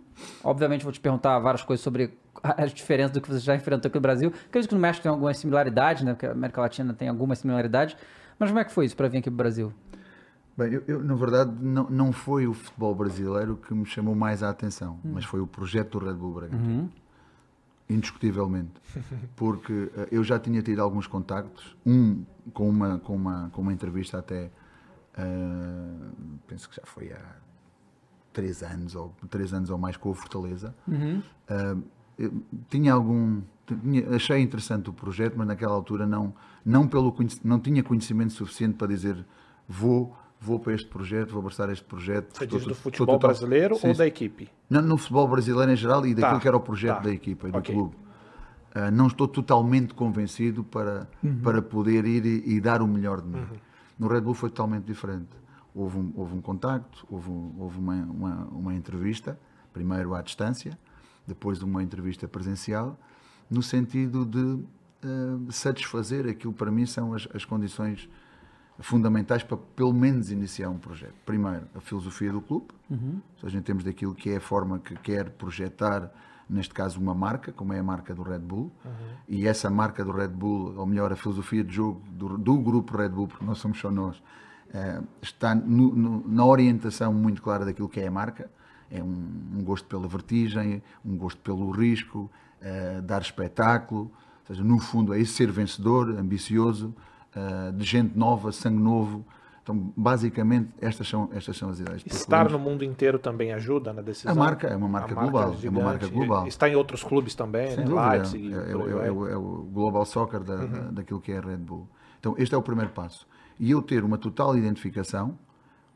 obviamente 0.42 0.82
vou 0.82 0.92
te 0.92 0.98
perguntar 0.98 1.38
várias 1.40 1.62
coisas 1.62 1.84
sobre 1.84 2.16
as 2.42 2.72
diferenças 2.72 3.10
do 3.12 3.20
que 3.20 3.28
você 3.28 3.40
já 3.40 3.54
enfrentou 3.54 3.88
aqui 3.88 3.96
no 3.98 4.00
Brasil. 4.00 4.32
Acredito 4.48 4.70
que 4.70 4.74
no 4.74 4.80
México 4.80 5.02
tem 5.02 5.10
algumas 5.10 5.36
similaridades, 5.36 6.02
né, 6.04 6.14
porque 6.14 6.24
a 6.26 6.32
América 6.32 6.60
Latina 6.62 6.94
tem 6.94 7.08
algumas 7.08 7.38
similaridades, 7.38 7.96
mas 8.38 8.48
como 8.48 8.60
é 8.60 8.64
que 8.64 8.72
foi 8.72 8.86
isso 8.86 8.96
para 8.96 9.08
vir 9.08 9.18
aqui 9.18 9.28
pro 9.28 9.36
Brasil? 9.36 9.74
Bem, 10.58 10.72
eu, 10.72 10.82
eu, 10.88 11.04
na 11.04 11.14
verdade 11.14 11.52
não, 11.62 11.88
não 11.88 12.12
foi 12.12 12.48
o 12.48 12.52
futebol 12.52 12.92
brasileiro 12.92 13.56
que 13.56 13.72
me 13.72 13.86
chamou 13.86 14.16
mais 14.16 14.42
a 14.42 14.50
atenção, 14.50 14.98
mas 15.04 15.24
foi 15.24 15.40
o 15.40 15.46
projeto 15.46 16.00
do 16.00 16.04
Red 16.04 16.14
Bull 16.14 16.34
Bragantino. 16.34 16.90
Indiscutivelmente. 17.88 18.72
Porque 19.36 19.88
eh, 19.96 20.08
eu 20.10 20.24
já 20.24 20.36
tinha 20.36 20.60
tido 20.60 20.80
alguns 20.82 21.06
contactos, 21.06 21.76
um 21.86 22.24
com 22.52 22.68
uma, 22.68 22.98
com 22.98 23.14
uma, 23.14 23.50
com 23.50 23.62
uma 23.62 23.72
entrevista 23.72 24.18
até, 24.18 24.50
eh, 25.16 26.10
penso 26.48 26.68
que 26.68 26.74
já 26.74 26.82
foi 26.84 27.12
há 27.12 27.36
três 28.32 28.62
anos 28.62 28.96
ou, 28.96 29.14
três 29.30 29.54
anos 29.54 29.70
ou 29.70 29.78
mais 29.78 29.96
com 29.96 30.10
o 30.10 30.14
Fortaleza, 30.14 30.74
eh, 31.48 31.76
eh, 32.18 32.30
tinha 32.68 32.92
algum. 32.92 33.42
Tinha, 33.64 34.10
achei 34.16 34.40
interessante 34.40 34.90
o 34.90 34.92
projeto, 34.92 35.34
mas 35.36 35.46
naquela 35.46 35.74
altura 35.74 36.04
não, 36.04 36.34
não, 36.64 36.88
pelo, 36.88 37.14
não 37.44 37.60
tinha 37.60 37.82
conhecimento 37.82 38.32
suficiente 38.32 38.76
para 38.76 38.88
dizer 38.88 39.24
vou, 39.68 40.16
vou 40.40 40.58
para 40.58 40.74
este 40.74 40.88
projeto, 40.88 41.30
vou 41.30 41.40
abraçar 41.40 41.68
este 41.70 41.84
projeto. 41.84 42.36
Você 42.36 42.46
diz 42.46 42.64
do 42.64 42.74
futebol 42.74 43.18
brasileiro 43.18 43.76
sim, 43.76 43.88
ou 43.88 43.94
da 43.94 44.06
equipe? 44.06 44.48
Não, 44.70 44.80
no 44.82 44.96
futebol 44.96 45.26
brasileiro 45.26 45.72
em 45.72 45.76
geral 45.76 46.06
e 46.06 46.14
daquilo 46.14 46.34
tá, 46.34 46.40
que 46.40 46.48
era 46.48 46.56
o 46.56 46.60
projeto 46.60 46.96
tá, 46.96 47.02
da 47.02 47.10
equipa 47.10 47.48
e 47.48 47.52
do 47.52 47.58
okay. 47.58 47.74
clube. 47.74 47.96
Uh, 48.74 48.90
não 48.92 49.06
estou 49.06 49.26
totalmente 49.26 49.94
convencido 49.94 50.62
para, 50.62 51.08
uhum. 51.22 51.40
para 51.40 51.62
poder 51.62 52.04
ir 52.04 52.24
e, 52.24 52.56
e, 52.56 52.60
dar 52.60 52.82
o 52.82 52.86
melhor 52.86 53.20
de 53.20 53.28
mim. 53.28 53.38
Uhum. 53.38 53.56
No 53.98 54.08
Red 54.08 54.20
Bull 54.20 54.34
foi 54.34 54.50
totalmente 54.50 54.84
diferente. 54.84 55.28
Houve 55.74 55.98
um, 55.98 56.12
houve 56.14 56.34
um 56.36 56.40
contacto, 56.40 57.06
houve, 57.10 57.30
um, 57.30 57.54
houve 57.58 57.78
uma, 57.78 57.94
uma, 57.94 58.34
uma 58.52 58.74
entrevista, 58.74 59.38
primeiro 59.72 60.14
à 60.14 60.22
distância, 60.22 60.78
depois 61.26 61.62
uma 61.62 61.82
entrevista 61.82 62.28
presencial, 62.28 62.98
no 63.50 63.62
sentido 63.62 64.24
de 64.24 64.38
uh, 64.38 65.50
satisfazer 65.50 66.28
aquilo 66.28 66.52
para 66.52 66.70
mim 66.70 66.86
são 66.86 67.14
as, 67.14 67.26
as 67.34 67.44
condições 67.44 68.08
fundamentais 68.80 69.42
para 69.42 69.56
pelo 69.56 69.92
menos 69.92 70.30
iniciar 70.30 70.70
um 70.70 70.78
projeto. 70.78 71.14
Primeiro, 71.26 71.66
a 71.74 71.80
filosofia 71.80 72.32
do 72.32 72.40
clube, 72.40 72.68
uhum. 72.88 73.20
ou 73.34 73.40
seja, 73.40 73.58
em 73.58 73.62
termos 73.62 73.84
daquilo 73.84 74.14
que 74.14 74.30
é 74.30 74.36
a 74.36 74.40
forma 74.40 74.78
que 74.78 74.94
quer 74.96 75.30
projetar, 75.30 76.12
neste 76.48 76.72
caso 76.72 77.00
uma 77.00 77.14
marca, 77.14 77.52
como 77.52 77.72
é 77.72 77.78
a 77.78 77.82
marca 77.82 78.14
do 78.14 78.22
Red 78.22 78.38
Bull, 78.38 78.72
uhum. 78.84 78.90
e 79.28 79.46
essa 79.46 79.68
marca 79.68 80.04
do 80.04 80.12
Red 80.12 80.28
Bull, 80.28 80.74
ou 80.76 80.86
melhor, 80.86 81.12
a 81.12 81.16
filosofia 81.16 81.64
de 81.64 81.74
jogo 81.74 82.00
do, 82.10 82.38
do 82.38 82.56
grupo 82.58 82.96
Red 82.96 83.10
Bull, 83.10 83.26
porque 83.26 83.44
não 83.44 83.54
somos 83.54 83.78
só 83.78 83.90
nós, 83.90 84.16
uh, 84.16 85.04
está 85.20 85.54
no, 85.54 85.94
no, 85.94 86.28
na 86.28 86.44
orientação 86.44 87.12
muito 87.12 87.42
clara 87.42 87.64
daquilo 87.64 87.88
que 87.88 88.00
é 88.00 88.06
a 88.06 88.10
marca, 88.10 88.48
é 88.90 89.02
um, 89.02 89.58
um 89.58 89.62
gosto 89.62 89.86
pela 89.88 90.06
vertigem, 90.06 90.82
um 91.04 91.16
gosto 91.16 91.40
pelo 91.42 91.70
risco, 91.70 92.30
uh, 92.62 93.02
dar 93.02 93.20
espetáculo, 93.20 94.02
ou 94.02 94.46
seja, 94.46 94.62
no 94.62 94.78
fundo 94.78 95.12
é 95.12 95.18
isso, 95.18 95.34
ser 95.34 95.50
vencedor, 95.50 96.16
ambicioso, 96.16 96.94
uh, 97.38 97.72
de 97.72 97.84
gente 97.84 98.16
nova, 98.16 98.52
sangue 98.52 98.82
novo. 98.82 99.24
Então, 99.62 99.92
basicamente, 99.94 100.70
estas 100.80 101.06
são, 101.06 101.28
estas 101.32 101.56
são 101.56 101.68
as 101.68 101.78
ideias. 101.78 102.02
Estar 102.06 102.48
no 102.50 102.58
mundo 102.58 102.82
inteiro 102.82 103.18
também 103.18 103.52
ajuda 103.52 103.92
na 103.92 104.00
decisão? 104.00 104.32
A 104.32 104.34
marca 104.34 104.66
é 104.66 104.74
uma 104.74 104.88
marca, 104.88 105.14
global. 105.14 105.54
é 105.62 105.68
uma 105.68 105.82
marca 105.82 106.08
global. 106.08 106.46
Está 106.46 106.70
em 106.70 106.74
outros 106.74 107.04
clubes 107.04 107.34
também, 107.34 107.74
Sem 107.74 107.84
né? 107.84 108.10
Leipzig. 108.10 108.50
É, 108.50 108.56
é, 108.56 108.60
é, 108.60 109.08
é, 109.08 109.36
o 109.36 109.68
global 109.70 110.06
soccer 110.06 110.40
da, 110.40 110.54
uhum. 110.54 110.70
da, 110.70 110.80
daquilo 110.92 111.20
que 111.20 111.32
é 111.32 111.36
a 111.36 111.40
Red 111.42 111.58
Bull. 111.58 111.86
Então, 112.18 112.34
este 112.38 112.54
é 112.54 112.58
o 112.58 112.62
primeiro 112.62 112.92
passo. 112.92 113.26
E 113.60 113.70
eu 113.70 113.82
ter 113.82 114.04
uma 114.04 114.16
total 114.16 114.56
identificação 114.56 115.38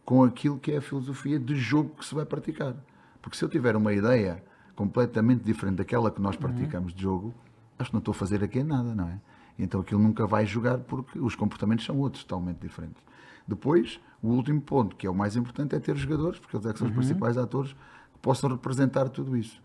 com 0.04 0.22
aquilo 0.22 0.58
que 0.58 0.72
é 0.72 0.76
a 0.76 0.82
filosofia 0.82 1.38
de 1.38 1.56
jogo 1.56 1.94
que 1.98 2.04
se 2.04 2.14
vai 2.14 2.26
praticar. 2.26 2.74
Porque 3.22 3.38
se 3.38 3.44
eu 3.44 3.48
tiver 3.48 3.74
uma 3.74 3.94
ideia 3.94 4.44
completamente 4.76 5.44
diferente 5.44 5.76
daquela 5.76 6.10
que 6.10 6.20
nós 6.20 6.36
praticamos 6.36 6.92
uhum. 6.92 6.96
de 6.96 7.02
jogo, 7.02 7.34
acho 7.78 7.90
que 7.90 7.94
não 7.94 8.00
estou 8.00 8.12
a 8.12 8.14
fazer 8.14 8.44
aqui 8.44 8.62
nada, 8.62 8.94
não 8.94 9.08
é? 9.08 9.18
Então 9.62 9.80
aquilo 9.80 10.00
nunca 10.00 10.26
vai 10.26 10.44
jogar 10.44 10.78
porque 10.78 11.18
os 11.18 11.36
comportamentos 11.36 11.84
são 11.84 11.98
outros, 11.98 12.24
totalmente 12.24 12.58
diferentes. 12.58 13.02
Depois, 13.46 14.00
o 14.20 14.28
último 14.28 14.60
ponto, 14.60 14.96
que 14.96 15.06
é 15.06 15.10
o 15.10 15.14
mais 15.14 15.36
importante, 15.36 15.74
é 15.74 15.80
ter 15.80 15.96
jogadores, 15.96 16.38
porque 16.38 16.56
eles 16.56 16.66
é 16.66 16.72
que 16.72 16.78
são 16.78 16.88
os 16.88 16.92
uhum. 16.92 16.98
principais 16.98 17.38
atores 17.38 17.72
que 17.72 18.18
possam 18.20 18.50
representar 18.50 19.08
tudo 19.08 19.36
isso. 19.36 19.60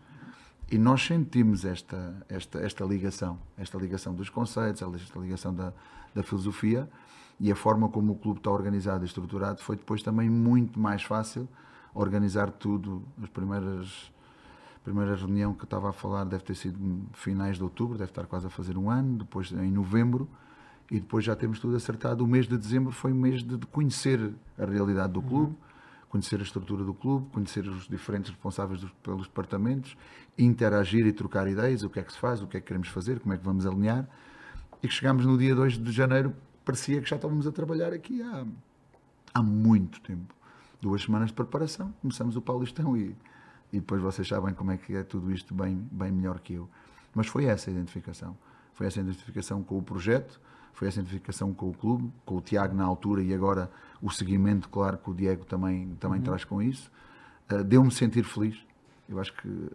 E 0.70 0.78
nós 0.78 1.04
sentimos 1.04 1.64
esta, 1.64 2.14
esta, 2.28 2.60
esta 2.60 2.84
ligação, 2.84 3.38
esta 3.56 3.78
ligação 3.78 4.14
dos 4.14 4.28
conceitos, 4.28 4.82
esta 4.82 5.18
ligação 5.18 5.52
da, 5.54 5.72
da 6.14 6.22
filosofia 6.22 6.88
e 7.40 7.50
a 7.50 7.56
forma 7.56 7.88
como 7.88 8.12
o 8.12 8.16
clube 8.16 8.38
está 8.38 8.50
organizado 8.50 9.04
e 9.04 9.06
estruturado 9.06 9.62
foi 9.62 9.76
depois 9.76 10.02
também 10.02 10.28
muito 10.28 10.78
mais 10.78 11.02
fácil 11.02 11.48
organizar 11.94 12.50
tudo, 12.50 13.02
as 13.22 13.28
primeiras 13.30 14.12
primeira 14.84 15.14
reunião 15.14 15.54
que 15.54 15.64
estava 15.64 15.90
a 15.90 15.92
falar 15.92 16.24
deve 16.24 16.42
ter 16.44 16.54
sido 16.54 17.06
finais 17.12 17.56
de 17.56 17.62
outubro, 17.62 17.98
deve 17.98 18.10
estar 18.10 18.26
quase 18.26 18.46
a 18.46 18.50
fazer 18.50 18.76
um 18.76 18.90
ano, 18.90 19.18
depois 19.18 19.52
em 19.52 19.70
novembro, 19.70 20.28
e 20.90 20.98
depois 20.98 21.24
já 21.24 21.36
temos 21.36 21.58
tudo 21.58 21.76
acertado. 21.76 22.24
O 22.24 22.26
mês 22.26 22.46
de 22.46 22.56
dezembro 22.56 22.92
foi 22.92 23.12
um 23.12 23.16
mês 23.16 23.42
de, 23.42 23.58
conhecer 23.66 24.32
a 24.58 24.64
realidade 24.64 25.12
do 25.12 25.22
clube, 25.22 25.54
conhecer 26.08 26.40
a 26.40 26.42
estrutura 26.42 26.82
do 26.84 26.94
clube, 26.94 27.28
conhecer 27.30 27.66
os 27.68 27.86
diferentes 27.86 28.30
responsáveis 28.30 28.80
dos, 28.80 28.90
pelos 29.02 29.26
departamentos, 29.26 29.96
interagir 30.38 31.06
e 31.06 31.12
trocar 31.12 31.46
ideias, 31.46 31.82
o 31.82 31.90
que 31.90 32.00
é 32.00 32.02
que 32.02 32.12
se 32.12 32.18
faz, 32.18 32.40
o 32.40 32.46
que 32.46 32.56
é 32.56 32.60
que 32.60 32.66
queremos 32.66 32.88
fazer, 32.88 33.20
como 33.20 33.34
é 33.34 33.38
que 33.38 33.44
vamos 33.44 33.66
alinhar. 33.66 34.08
E 34.82 34.88
que 34.88 34.94
chegámos 34.94 35.26
no 35.26 35.36
dia 35.36 35.54
2 35.54 35.78
de 35.78 35.92
janeiro, 35.92 36.34
parecia 36.64 37.02
que 37.02 37.08
já 37.08 37.16
estávamos 37.16 37.46
a 37.46 37.52
trabalhar 37.52 37.92
aqui 37.92 38.22
há, 38.22 38.46
há 39.34 39.42
muito 39.42 40.00
tempo. 40.00 40.34
Duas 40.80 41.02
semanas 41.02 41.28
de 41.28 41.34
preparação, 41.34 41.92
começamos 42.00 42.36
o 42.36 42.40
Paulistão 42.40 42.96
e 42.96 43.14
e 43.72 43.78
depois 43.78 44.00
vocês 44.00 44.26
sabem 44.26 44.54
como 44.54 44.70
é 44.72 44.76
que 44.76 44.94
é 44.94 45.02
tudo 45.02 45.30
isto 45.32 45.54
bem, 45.54 45.86
bem 45.90 46.10
melhor 46.10 46.40
que 46.40 46.54
eu. 46.54 46.68
Mas 47.14 47.26
foi 47.26 47.44
essa 47.44 47.70
a 47.70 47.72
identificação. 47.72 48.36
Foi 48.72 48.86
essa 48.86 49.00
a 49.00 49.02
identificação 49.02 49.62
com 49.62 49.78
o 49.78 49.82
projeto, 49.82 50.40
foi 50.72 50.88
essa 50.88 51.00
a 51.00 51.02
identificação 51.02 51.52
com 51.52 51.68
o 51.68 51.74
clube, 51.74 52.10
com 52.24 52.36
o 52.36 52.40
Tiago 52.40 52.74
na 52.74 52.84
altura 52.84 53.22
e 53.22 53.34
agora 53.34 53.70
o 54.00 54.10
seguimento, 54.10 54.68
claro, 54.68 54.96
que 54.96 55.10
o 55.10 55.14
Diego 55.14 55.44
também, 55.44 55.96
também 55.98 56.18
uhum. 56.18 56.24
traz 56.24 56.44
com 56.44 56.62
isso. 56.62 56.90
Uh, 57.50 57.64
Deu-me 57.64 57.90
sentir 57.90 58.24
feliz. 58.24 58.56
Eu 59.08 59.18
acho 59.18 59.32
que 59.34 59.70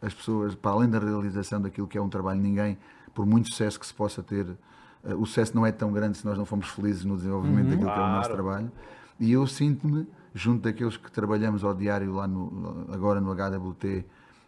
as 0.00 0.14
pessoas, 0.14 0.54
para 0.54 0.70
além 0.72 0.88
da 0.88 0.98
realização 0.98 1.60
daquilo 1.60 1.86
que 1.86 1.98
é 1.98 2.00
um 2.00 2.08
trabalho, 2.08 2.40
ninguém, 2.40 2.78
por 3.14 3.26
muito 3.26 3.50
sucesso 3.50 3.78
que 3.78 3.86
se 3.86 3.92
possa 3.92 4.22
ter, 4.22 4.46
uh, 4.46 5.14
o 5.16 5.26
sucesso 5.26 5.54
não 5.54 5.66
é 5.66 5.70
tão 5.70 5.92
grande 5.92 6.16
se 6.16 6.24
nós 6.24 6.38
não 6.38 6.46
formos 6.46 6.68
felizes 6.70 7.04
no 7.04 7.16
desenvolvimento 7.16 7.64
uhum. 7.64 7.70
daquilo 7.70 7.90
claro. 7.90 8.00
que 8.00 8.08
é 8.08 8.10
o 8.10 8.16
nosso 8.16 8.30
trabalho. 8.30 8.72
E 9.20 9.32
eu 9.32 9.46
sinto-me 9.46 10.06
junto 10.34 10.62
daqueles 10.62 10.96
que 10.96 11.10
trabalhamos 11.10 11.64
ao 11.64 11.74
diário 11.74 12.14
lá 12.14 12.26
no, 12.26 12.86
agora 12.92 13.20
no 13.20 13.32
HWT 13.32 14.04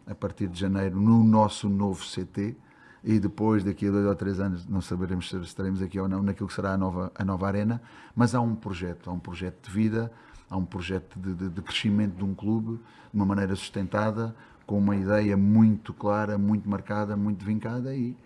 a 0.06 0.14
partir 0.14 0.48
de 0.48 0.58
janeiro 0.58 1.00
no 1.00 1.22
nosso 1.24 1.68
novo 1.68 2.04
CT 2.04 2.56
e 3.04 3.18
depois 3.18 3.64
daqui 3.64 3.88
a 3.88 3.90
dois 3.90 4.06
ou 4.06 4.14
três 4.14 4.38
anos 4.38 4.66
não 4.66 4.80
saberemos 4.80 5.28
se 5.28 5.36
estaremos 5.38 5.82
aqui 5.82 5.98
ou 5.98 6.08
não 6.08 6.22
naquilo 6.22 6.48
que 6.48 6.54
será 6.54 6.72
a 6.72 6.76
nova, 6.76 7.10
a 7.14 7.24
nova 7.24 7.46
arena, 7.46 7.82
mas 8.14 8.34
há 8.34 8.40
um 8.40 8.54
projeto, 8.54 9.10
há 9.10 9.12
um 9.12 9.18
projeto 9.18 9.68
de 9.68 9.74
vida, 9.74 10.12
há 10.48 10.56
um 10.56 10.64
projeto 10.64 11.18
de, 11.18 11.34
de, 11.34 11.48
de 11.48 11.62
crescimento 11.62 12.16
de 12.16 12.24
um 12.24 12.34
clube 12.34 12.76
de 12.76 13.14
uma 13.14 13.26
maneira 13.26 13.56
sustentada, 13.56 14.34
com 14.66 14.78
uma 14.78 14.94
ideia 14.94 15.36
muito 15.36 15.92
clara, 15.92 16.38
muito 16.38 16.68
marcada, 16.68 17.16
muito 17.16 17.44
vincada 17.44 17.94
e, 17.94 18.16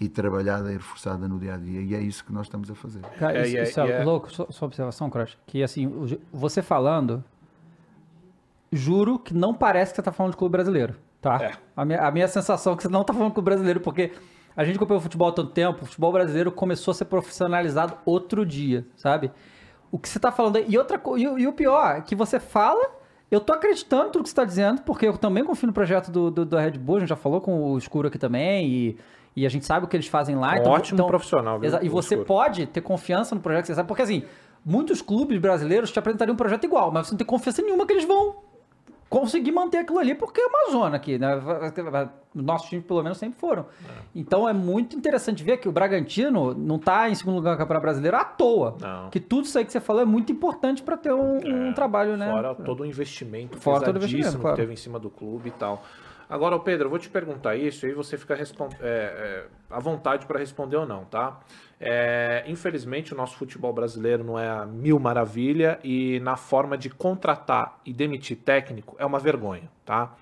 e 0.00 0.08
trabalhada 0.08 0.70
e 0.70 0.74
reforçada 0.74 1.26
no 1.26 1.38
dia 1.38 1.54
a 1.54 1.56
dia. 1.56 1.80
E 1.80 1.94
é 1.94 2.00
isso 2.00 2.24
que 2.24 2.32
nós 2.32 2.46
estamos 2.46 2.70
a 2.70 2.74
fazer. 2.74 3.00
Cara, 3.18 3.46
isso, 3.46 3.56
é, 3.56 3.62
isso 3.62 3.80
é, 3.80 3.90
é, 3.90 4.04
louco, 4.04 4.32
sua, 4.32 4.50
sua 4.50 4.66
observação, 4.66 5.10
Crush, 5.10 5.36
que 5.46 5.62
assim, 5.62 6.18
você 6.32 6.62
falando, 6.62 7.22
juro 8.72 9.18
que 9.18 9.34
não 9.34 9.52
parece 9.52 9.92
que 9.92 9.96
você 9.96 10.00
está 10.00 10.12
falando 10.12 10.32
de 10.32 10.38
clube 10.38 10.52
brasileiro, 10.52 10.94
tá? 11.20 11.42
É. 11.42 11.52
A, 11.76 11.84
minha, 11.84 12.00
a 12.00 12.10
minha 12.10 12.28
sensação 12.28 12.74
é 12.74 12.76
que 12.76 12.82
você 12.82 12.88
não 12.88 13.00
está 13.00 13.12
falando 13.12 13.30
de 13.30 13.34
clube 13.34 13.46
brasileiro, 13.46 13.80
porque 13.80 14.12
a 14.56 14.64
gente 14.64 14.76
acompanhou 14.76 15.00
o 15.00 15.02
futebol 15.02 15.28
há 15.28 15.32
tanto 15.32 15.50
tempo, 15.50 15.82
o 15.82 15.86
futebol 15.86 16.12
brasileiro 16.12 16.52
começou 16.52 16.92
a 16.92 16.94
ser 16.94 17.06
profissionalizado 17.06 17.96
outro 18.04 18.46
dia, 18.46 18.86
sabe? 18.96 19.32
O 19.90 19.98
que 19.98 20.08
você 20.08 20.18
está 20.18 20.30
falando 20.30 20.58
e 20.58 20.78
outra 20.78 21.00
e, 21.16 21.22
e 21.22 21.46
o 21.46 21.52
pior, 21.52 21.96
é 21.96 22.00
que 22.02 22.14
você 22.14 22.38
fala 22.38 22.98
eu 23.30 23.40
tô 23.40 23.52
acreditando 23.52 24.08
em 24.08 24.10
tudo 24.10 24.22
que 24.22 24.30
você 24.30 24.32
está 24.32 24.44
dizendo, 24.44 24.82
porque 24.82 25.06
eu 25.06 25.18
também 25.18 25.44
confio 25.44 25.66
no 25.66 25.72
projeto 25.72 26.10
do, 26.10 26.30
do, 26.30 26.46
do 26.46 26.56
Red 26.56 26.72
Bull, 26.72 26.96
a 26.96 27.00
gente 27.00 27.10
já 27.10 27.16
falou 27.16 27.40
com 27.40 27.72
o 27.72 27.76
Escuro 27.76 28.08
aqui 28.08 28.18
também, 28.18 28.66
e 28.68 28.96
e 29.38 29.46
a 29.46 29.48
gente 29.48 29.64
sabe 29.64 29.86
o 29.86 29.88
que 29.88 29.96
eles 29.96 30.08
fazem 30.08 30.34
lá. 30.34 30.52
Um 30.52 30.56
então, 30.56 30.72
ótimo 30.72 30.96
então, 30.96 31.06
profissional. 31.06 31.60
Viu? 31.60 31.70
E 31.80 31.88
você 31.88 32.16
pode 32.16 32.66
ter 32.66 32.80
confiança 32.80 33.34
no 33.34 33.40
projeto 33.40 33.62
que 33.62 33.66
você 33.68 33.74
sabe, 33.74 33.86
porque 33.86 34.02
assim, 34.02 34.24
muitos 34.64 35.00
clubes 35.00 35.38
brasileiros 35.38 35.92
te 35.92 35.98
apresentariam 35.98 36.34
um 36.34 36.36
projeto 36.36 36.64
igual, 36.64 36.90
mas 36.90 37.06
você 37.06 37.12
não 37.12 37.18
tem 37.18 37.26
confiança 37.26 37.62
nenhuma 37.62 37.86
que 37.86 37.92
eles 37.92 38.04
vão 38.04 38.48
conseguir 39.08 39.52
manter 39.52 39.78
aquilo 39.78 39.98
ali, 39.98 40.14
porque 40.14 40.40
é 40.40 40.46
uma 40.46 40.70
zona 40.70 40.96
aqui, 40.96 41.18
né? 41.18 41.40
Nossos 42.34 42.68
times, 42.68 42.84
pelo 42.84 43.02
menos, 43.02 43.16
sempre 43.16 43.38
foram. 43.40 43.62
É. 43.62 44.02
Então 44.14 44.48
é 44.48 44.52
muito 44.52 44.96
interessante 44.96 45.42
ver 45.42 45.56
que 45.56 45.68
o 45.68 45.72
Bragantino 45.72 46.52
não 46.52 46.76
está 46.76 47.08
em 47.08 47.14
segundo 47.14 47.36
lugar 47.36 47.52
no 47.52 47.58
Campeonato 47.58 47.82
Brasileiro 47.82 48.16
à 48.16 48.24
toa. 48.24 48.76
Não. 48.80 49.08
Que 49.10 49.18
tudo 49.18 49.44
isso 49.44 49.56
aí 49.56 49.64
que 49.64 49.72
você 49.72 49.80
falou 49.80 50.02
é 50.02 50.04
muito 50.04 50.30
importante 50.30 50.82
para 50.82 50.96
ter 50.96 51.12
um, 51.12 51.38
é. 51.38 51.70
um, 51.70 51.72
trabalho, 51.72 52.16
né? 52.16 52.30
Fora 52.30 52.54
todo 52.54 52.82
o 52.82 52.86
investimento 52.86 53.58
Fora 53.58 53.84
todo 53.84 53.94
o 53.94 53.98
investimento, 53.98 54.38
claro. 54.38 54.56
que 54.56 54.62
teve 54.62 54.72
em 54.74 54.76
cima 54.76 54.98
do 54.98 55.08
clube 55.08 55.48
e 55.48 55.52
tal. 55.52 55.82
Agora, 56.28 56.58
Pedro, 56.58 56.86
eu 56.86 56.90
vou 56.90 56.98
te 56.98 57.08
perguntar 57.08 57.56
isso 57.56 57.86
e 57.86 57.94
você 57.94 58.18
fica 58.18 58.34
é, 58.34 58.44
é, 58.82 59.46
à 59.70 59.80
vontade 59.80 60.26
para 60.26 60.38
responder 60.38 60.76
ou 60.76 60.86
não, 60.86 61.04
tá? 61.06 61.40
É, 61.80 62.44
infelizmente, 62.46 63.14
o 63.14 63.16
nosso 63.16 63.36
futebol 63.38 63.72
brasileiro 63.72 64.22
não 64.22 64.38
é 64.38 64.46
a 64.46 64.66
mil 64.66 64.98
maravilha 64.98 65.78
e 65.82 66.20
na 66.20 66.36
forma 66.36 66.76
de 66.76 66.90
contratar 66.90 67.80
e 67.84 67.94
demitir 67.94 68.36
técnico 68.36 68.94
é 68.98 69.06
uma 69.06 69.18
vergonha, 69.18 69.70
tá? 69.86 70.14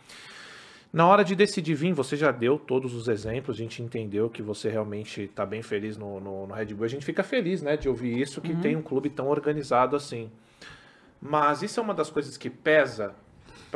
Na 0.93 1.09
hora 1.09 1.25
de 1.25 1.35
decidir 1.35 1.75
vir, 1.75 1.93
você 1.93 2.17
já 2.17 2.31
deu 2.31 2.57
todos 2.57 2.95
os 2.95 3.09
exemplos, 3.09 3.57
a 3.57 3.59
gente 3.61 3.83
entendeu 3.83 4.31
que 4.31 4.43
você 4.43 4.71
realmente 4.71 5.23
está 5.23 5.45
bem 5.45 5.61
feliz 5.61 5.97
no, 5.97 6.21
no, 6.21 6.47
no, 6.47 6.55
Red 6.55 6.67
Bull. 6.67 6.85
A 6.85 6.89
gente 6.89 7.05
fica 7.05 7.23
feliz, 7.25 7.61
né, 7.61 7.77
de 7.77 7.89
ouvir 7.89 8.19
isso, 8.19 8.41
que 8.41 8.53
uhum. 8.53 8.61
tem 8.61 8.77
um 8.77 8.83
clube 8.83 9.11
tão 9.11 9.27
organizado 9.27 9.97
assim. 9.97 10.31
Mas 11.21 11.63
isso 11.63 11.81
é 11.81 11.83
uma 11.83 11.93
das 11.93 12.11
coisas 12.11 12.37
que 12.37 12.49
pesa 12.49 13.15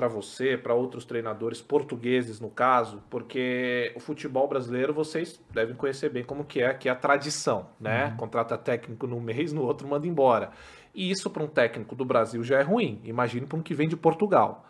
para 0.00 0.08
você, 0.08 0.56
para 0.56 0.72
outros 0.72 1.04
treinadores 1.04 1.60
portugueses 1.60 2.40
no 2.40 2.48
caso, 2.48 3.02
porque 3.10 3.92
o 3.94 4.00
futebol 4.00 4.48
brasileiro 4.48 4.94
vocês 4.94 5.38
devem 5.52 5.76
conhecer 5.76 6.08
bem 6.08 6.24
como 6.24 6.42
que 6.42 6.62
é, 6.62 6.72
que 6.72 6.88
é 6.88 6.92
a 6.92 6.94
tradição, 6.94 7.66
né? 7.78 8.06
Uhum. 8.06 8.16
Contrata 8.16 8.56
técnico 8.56 9.06
no 9.06 9.20
mês, 9.20 9.52
no 9.52 9.62
outro 9.62 9.86
manda 9.86 10.06
embora. 10.06 10.52
E 10.94 11.10
isso 11.10 11.28
para 11.28 11.42
um 11.42 11.46
técnico 11.46 11.94
do 11.94 12.06
Brasil 12.06 12.42
já 12.42 12.60
é 12.60 12.62
ruim. 12.62 12.98
Imagine 13.04 13.44
para 13.44 13.58
um 13.58 13.62
que 13.62 13.74
vem 13.74 13.86
de 13.86 13.94
Portugal. 13.94 14.64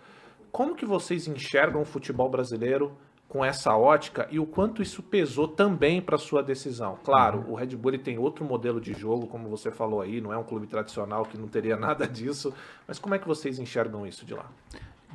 Como 0.51 0.75
que 0.75 0.85
vocês 0.85 1.29
enxergam 1.29 1.81
o 1.81 1.85
futebol 1.85 2.29
brasileiro 2.29 2.91
com 3.29 3.45
essa 3.45 3.77
ótica 3.77 4.27
e 4.33 4.41
o 4.41 4.45
quanto 4.45 4.83
isso 4.83 5.01
pesou 5.01 5.47
também 5.47 6.03
para 6.03 6.19
sua 6.19 6.43
decisão. 6.43 6.99
Claro, 7.05 7.45
uhum. 7.47 7.53
o 7.53 7.55
Red 7.55 7.77
Bull 7.77 7.97
tem 7.97 8.19
outro 8.19 8.45
modelo 8.45 8.81
de 8.81 8.93
jogo, 8.93 9.29
como 9.29 9.49
você 9.49 9.71
falou 9.71 10.01
aí, 10.01 10.21
não 10.21 10.33
é 10.33 10.37
um 10.37 10.43
clube 10.43 10.67
tradicional 10.67 11.25
que 11.25 11.39
não 11.39 11.47
teria 11.47 11.77
nada 11.79 12.09
disso, 12.09 12.53
mas 12.89 12.99
como 12.99 13.15
é 13.15 13.19
que 13.21 13.29
vocês 13.29 13.61
enxergam 13.61 14.05
isso 14.05 14.27
de 14.27 14.35
lá? 14.35 14.51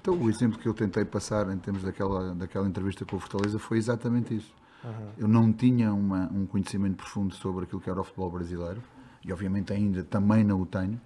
Então, 0.06 0.22
o 0.22 0.30
exemplo 0.30 0.60
que 0.60 0.68
eu 0.68 0.74
tentei 0.76 1.04
passar 1.04 1.52
em 1.52 1.58
termos 1.58 1.82
daquela, 1.82 2.36
daquela 2.36 2.68
entrevista 2.68 3.04
com 3.04 3.16
o 3.16 3.20
Fortaleza 3.20 3.58
foi 3.58 3.80
exatamente 3.80 4.36
isso. 4.36 4.54
Uhum. 4.84 5.10
Eu 5.18 5.28
não 5.28 5.52
tinha 5.52 5.92
uma, 5.92 6.32
um 6.32 6.46
conhecimento 6.46 6.98
profundo 6.98 7.34
sobre 7.34 7.64
aquilo 7.64 7.82
que 7.82 7.90
era 7.90 8.00
o 8.00 8.04
futebol 8.04 8.30
brasileiro, 8.30 8.84
e 9.24 9.34
obviamente 9.34 9.74
ainda 9.74 10.04
também 10.04 10.44
não 10.44 10.62
o 10.62 10.66
tenho. 10.68 11.02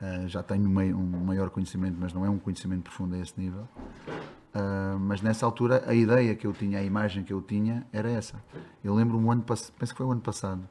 Uh, 0.00 0.26
já 0.28 0.42
tenho 0.42 0.66
um 0.66 1.24
maior 1.26 1.50
conhecimento, 1.50 1.98
mas 2.00 2.14
não 2.14 2.24
é 2.24 2.30
um 2.30 2.38
conhecimento 2.38 2.84
profundo 2.84 3.16
a 3.16 3.18
esse 3.18 3.38
nível. 3.38 3.68
Uh, 4.54 4.98
mas 4.98 5.20
nessa 5.20 5.44
altura 5.44 5.84
a 5.86 5.92
ideia 5.92 6.34
que 6.34 6.46
eu 6.46 6.54
tinha, 6.54 6.78
a 6.78 6.82
imagem 6.82 7.24
que 7.24 7.34
eu 7.34 7.42
tinha 7.42 7.86
era 7.92 8.10
essa. 8.10 8.42
Eu 8.82 8.94
lembro 8.94 9.18
um 9.18 9.30
ano, 9.30 9.42
penso 9.42 9.72
que 9.78 9.94
foi 9.94 10.06
o 10.06 10.10
ano 10.10 10.22
passado, 10.22 10.66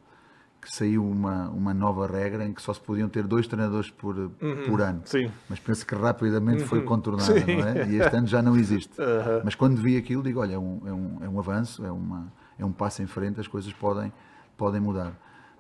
que 0.62 0.72
saiu 0.72 1.04
uma, 1.04 1.50
uma 1.50 1.74
nova 1.74 2.06
regra 2.06 2.46
em 2.46 2.54
que 2.54 2.62
só 2.62 2.72
se 2.72 2.80
podiam 2.80 3.10
ter 3.10 3.24
dois 3.24 3.48
treinadores 3.48 3.90
por, 3.90 4.16
uhum, 4.16 4.64
por 4.68 4.80
ano. 4.80 5.02
Sim. 5.06 5.32
Mas 5.50 5.60
penso 5.60 5.86
que 5.86 5.96
rapidamente 5.96 6.62
uhum, 6.62 6.68
foi 6.68 6.84
contornada, 6.84 7.40
sim. 7.40 7.58
não 7.58 7.68
é? 7.68 7.88
E 7.90 7.96
este 7.96 8.16
ano 8.16 8.28
já 8.28 8.44
não 8.44 8.56
existe. 8.56 9.02
Uhum. 9.02 9.42
Mas 9.44 9.56
quando 9.56 9.82
vi 9.82 9.98
aquilo, 9.98 10.22
digo: 10.22 10.40
olha, 10.40 10.54
é 10.54 10.60
um, 10.60 10.82
é 10.86 10.94
um, 10.94 11.18
é 11.22 11.30
um 11.30 11.40
avanço, 11.40 11.84
é, 11.84 11.92
uma, 11.92 12.32
é 12.60 12.64
um 12.64 12.72
passo 12.72 13.02
em 13.02 13.08
frente, 13.08 13.40
as 13.40 13.48
coisas 13.48 13.74
podem, 13.74 14.14
podem 14.56 14.80
mudar. 14.80 15.14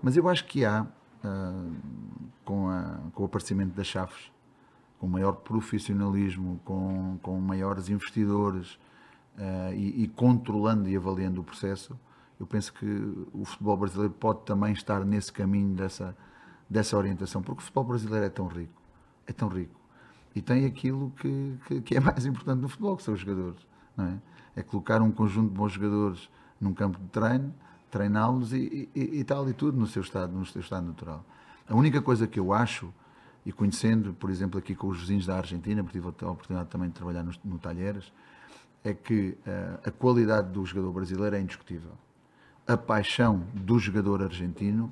Mas 0.04 0.16
eu 0.16 0.30
acho 0.30 0.46
que 0.46 0.64
há, 0.64 0.84
uh, 0.84 1.72
com, 2.46 2.70
a, 2.70 3.00
com 3.14 3.24
o 3.24 3.26
aparecimento 3.26 3.74
das 3.74 3.88
chaves, 3.88 4.32
com 5.00 5.08
maior 5.08 5.34
profissionalismo, 5.34 6.62
com, 6.64 7.18
com 7.24 7.40
maiores 7.40 7.90
investidores 7.90 8.74
uh, 9.36 9.74
e, 9.74 10.04
e, 10.04 10.08
controlando 10.08 10.88
e 10.88 10.96
avaliando 10.96 11.42
o 11.42 11.44
processo, 11.44 12.00
eu 12.42 12.48
penso 12.48 12.74
que 12.74 12.88
o 13.32 13.46
futebol 13.46 13.78
brasileiro 13.78 14.12
pode 14.16 14.42
também 14.46 14.74
estar 14.74 15.06
nesse 15.06 15.32
caminho 15.32 15.76
dessa, 15.76 16.18
dessa 16.68 16.98
orientação, 16.98 17.40
porque 17.44 17.60
o 17.60 17.62
futebol 17.62 17.84
brasileiro 17.84 18.26
é 18.26 18.30
tão 18.30 18.48
rico, 18.48 18.82
é 19.28 19.32
tão 19.32 19.48
rico, 19.48 19.80
e 20.36 20.42
tem 20.42 20.66
aquilo 20.66 21.14
que, 21.20 21.60
que, 21.68 21.82
que 21.82 21.96
é 21.96 22.00
mais 22.00 22.26
importante 22.26 22.60
no 22.60 22.68
futebol, 22.68 22.98
que 22.98 23.04
são 23.04 23.14
os 23.14 23.20
jogadores, 23.20 23.60
é? 24.00 24.18
É 24.56 24.64
colocar 24.64 25.04
um 25.04 25.12
conjunto 25.12 25.52
de 25.52 25.56
bons 25.56 25.74
jogadores 25.74 26.30
num 26.60 26.74
campo 26.74 26.98
de 26.98 27.06
treino, 27.10 27.54
treiná-los 27.92 28.54
e, 28.54 28.90
e, 28.96 29.20
e, 29.20 29.24
tal 29.24 29.48
e 29.48 29.54
tudo 29.54 29.78
no 29.78 29.86
seu 29.86 30.02
estado, 30.02 30.34
no 30.34 30.44
seu 30.44 30.62
estado 30.62 30.88
natural. 30.88 31.24
A 31.70 31.76
única 31.76 32.02
coisa 32.02 32.26
que 32.26 32.40
eu 32.40 32.52
acho 32.52 32.92
e 33.46 33.52
conhecendo, 33.52 34.14
por 34.16 34.32
exemplo, 34.32 34.58
aqui 34.58 34.74
com 34.74 34.88
os 34.88 35.00
vizinhos 35.00 35.28
da 35.28 35.38
Argentina, 35.38 35.84
porque 35.84 36.00
tive 36.00 36.08
a 36.08 36.30
oportunidade 36.32 36.70
também 36.70 36.90
de 36.90 36.96
trabalhar 36.96 37.24
no, 37.24 37.32
no 37.46 37.60
Talheres, 37.60 38.12
é 38.84 38.96
que 38.96 39.38
uh, 39.46 39.88
a 39.88 39.92
qualidade 39.92 40.52
do 40.52 40.66
jogador 40.66 40.92
brasileiro 40.92 41.36
é 41.36 41.40
indiscutível. 41.40 41.92
A 42.72 42.78
paixão 42.78 43.44
do 43.54 43.78
jogador 43.78 44.24
argentino 44.24 44.90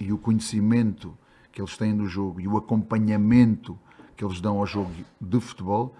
e 0.00 0.12
o 0.12 0.18
conhecimento 0.18 1.16
que 1.52 1.60
eles 1.60 1.76
têm 1.76 1.96
do 1.96 2.08
jogo 2.08 2.40
e 2.40 2.48
o 2.48 2.56
acompanhamento 2.56 3.78
que 4.16 4.24
eles 4.24 4.40
dão 4.40 4.58
ao 4.58 4.66
jogo 4.66 4.90
de 5.20 5.40
futebol 5.40 5.94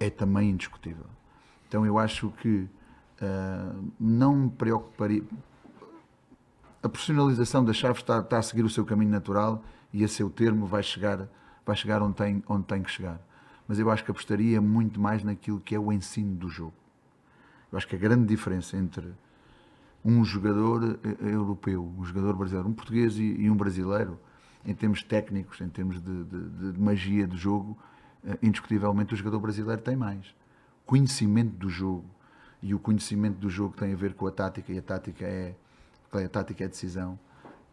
é 0.00 0.08
também 0.08 0.48
indiscutível. 0.48 1.04
Então 1.68 1.84
eu 1.84 1.98
acho 1.98 2.30
que 2.40 2.66
uh, 3.20 3.92
não 4.00 4.34
me 4.34 4.50
preocuparia. 4.50 5.22
A 6.82 6.88
profissionalização 6.88 7.62
da 7.62 7.74
chave 7.74 8.00
está, 8.00 8.20
está 8.20 8.38
a 8.38 8.42
seguir 8.42 8.64
o 8.64 8.70
seu 8.70 8.86
caminho 8.86 9.10
natural 9.10 9.62
e 9.92 10.02
a 10.04 10.08
seu 10.08 10.30
termo 10.30 10.64
vai 10.64 10.82
chegar, 10.82 11.28
vai 11.66 11.76
chegar 11.76 12.00
onde, 12.00 12.14
tem, 12.14 12.42
onde 12.48 12.64
tem 12.64 12.82
que 12.82 12.90
chegar. 12.90 13.20
Mas 13.68 13.78
eu 13.78 13.90
acho 13.90 14.02
que 14.02 14.10
apostaria 14.10 14.58
muito 14.58 14.98
mais 14.98 15.22
naquilo 15.22 15.60
que 15.60 15.74
é 15.74 15.78
o 15.78 15.92
ensino 15.92 16.34
do 16.34 16.48
jogo. 16.48 16.72
Eu 17.70 17.76
acho 17.76 17.86
que 17.86 17.94
a 17.94 17.98
grande 17.98 18.24
diferença 18.24 18.74
entre 18.78 19.12
um 20.04 20.24
jogador 20.24 20.98
eh, 21.02 21.32
europeu, 21.32 21.92
um 21.98 22.04
jogador 22.04 22.34
brasileiro, 22.34 22.68
um 22.68 22.72
português 22.72 23.18
e, 23.18 23.48
um 23.48 23.56
brasileiro, 23.56 24.18
em 24.66 24.74
termos 24.74 25.02
técnicos, 25.02 25.60
em 25.60 25.68
termos 25.68 26.00
de, 26.00 26.24
de, 26.24 26.72
de 26.72 26.80
magia 26.80 27.26
do 27.26 27.36
jogo, 27.36 27.76
eh, 28.24 28.38
indiscutivelmente 28.42 29.14
o 29.14 29.16
jogador 29.16 29.40
brasileiro 29.40 29.80
tem 29.80 29.96
mais. 29.96 30.34
Conhecimento 30.84 31.56
do 31.56 31.70
jogo. 31.70 32.04
E 32.62 32.74
o 32.74 32.78
conhecimento 32.78 33.38
do 33.38 33.48
jogo 33.48 33.74
tem 33.76 33.92
a 33.92 33.96
ver 33.96 34.14
com 34.14 34.26
a 34.26 34.30
tática, 34.30 34.72
e 34.72 34.78
a 34.78 34.82
tática 34.82 35.24
é, 35.24 35.54
a 36.12 36.28
tática 36.28 36.64
é 36.64 36.68
decisão 36.68 37.18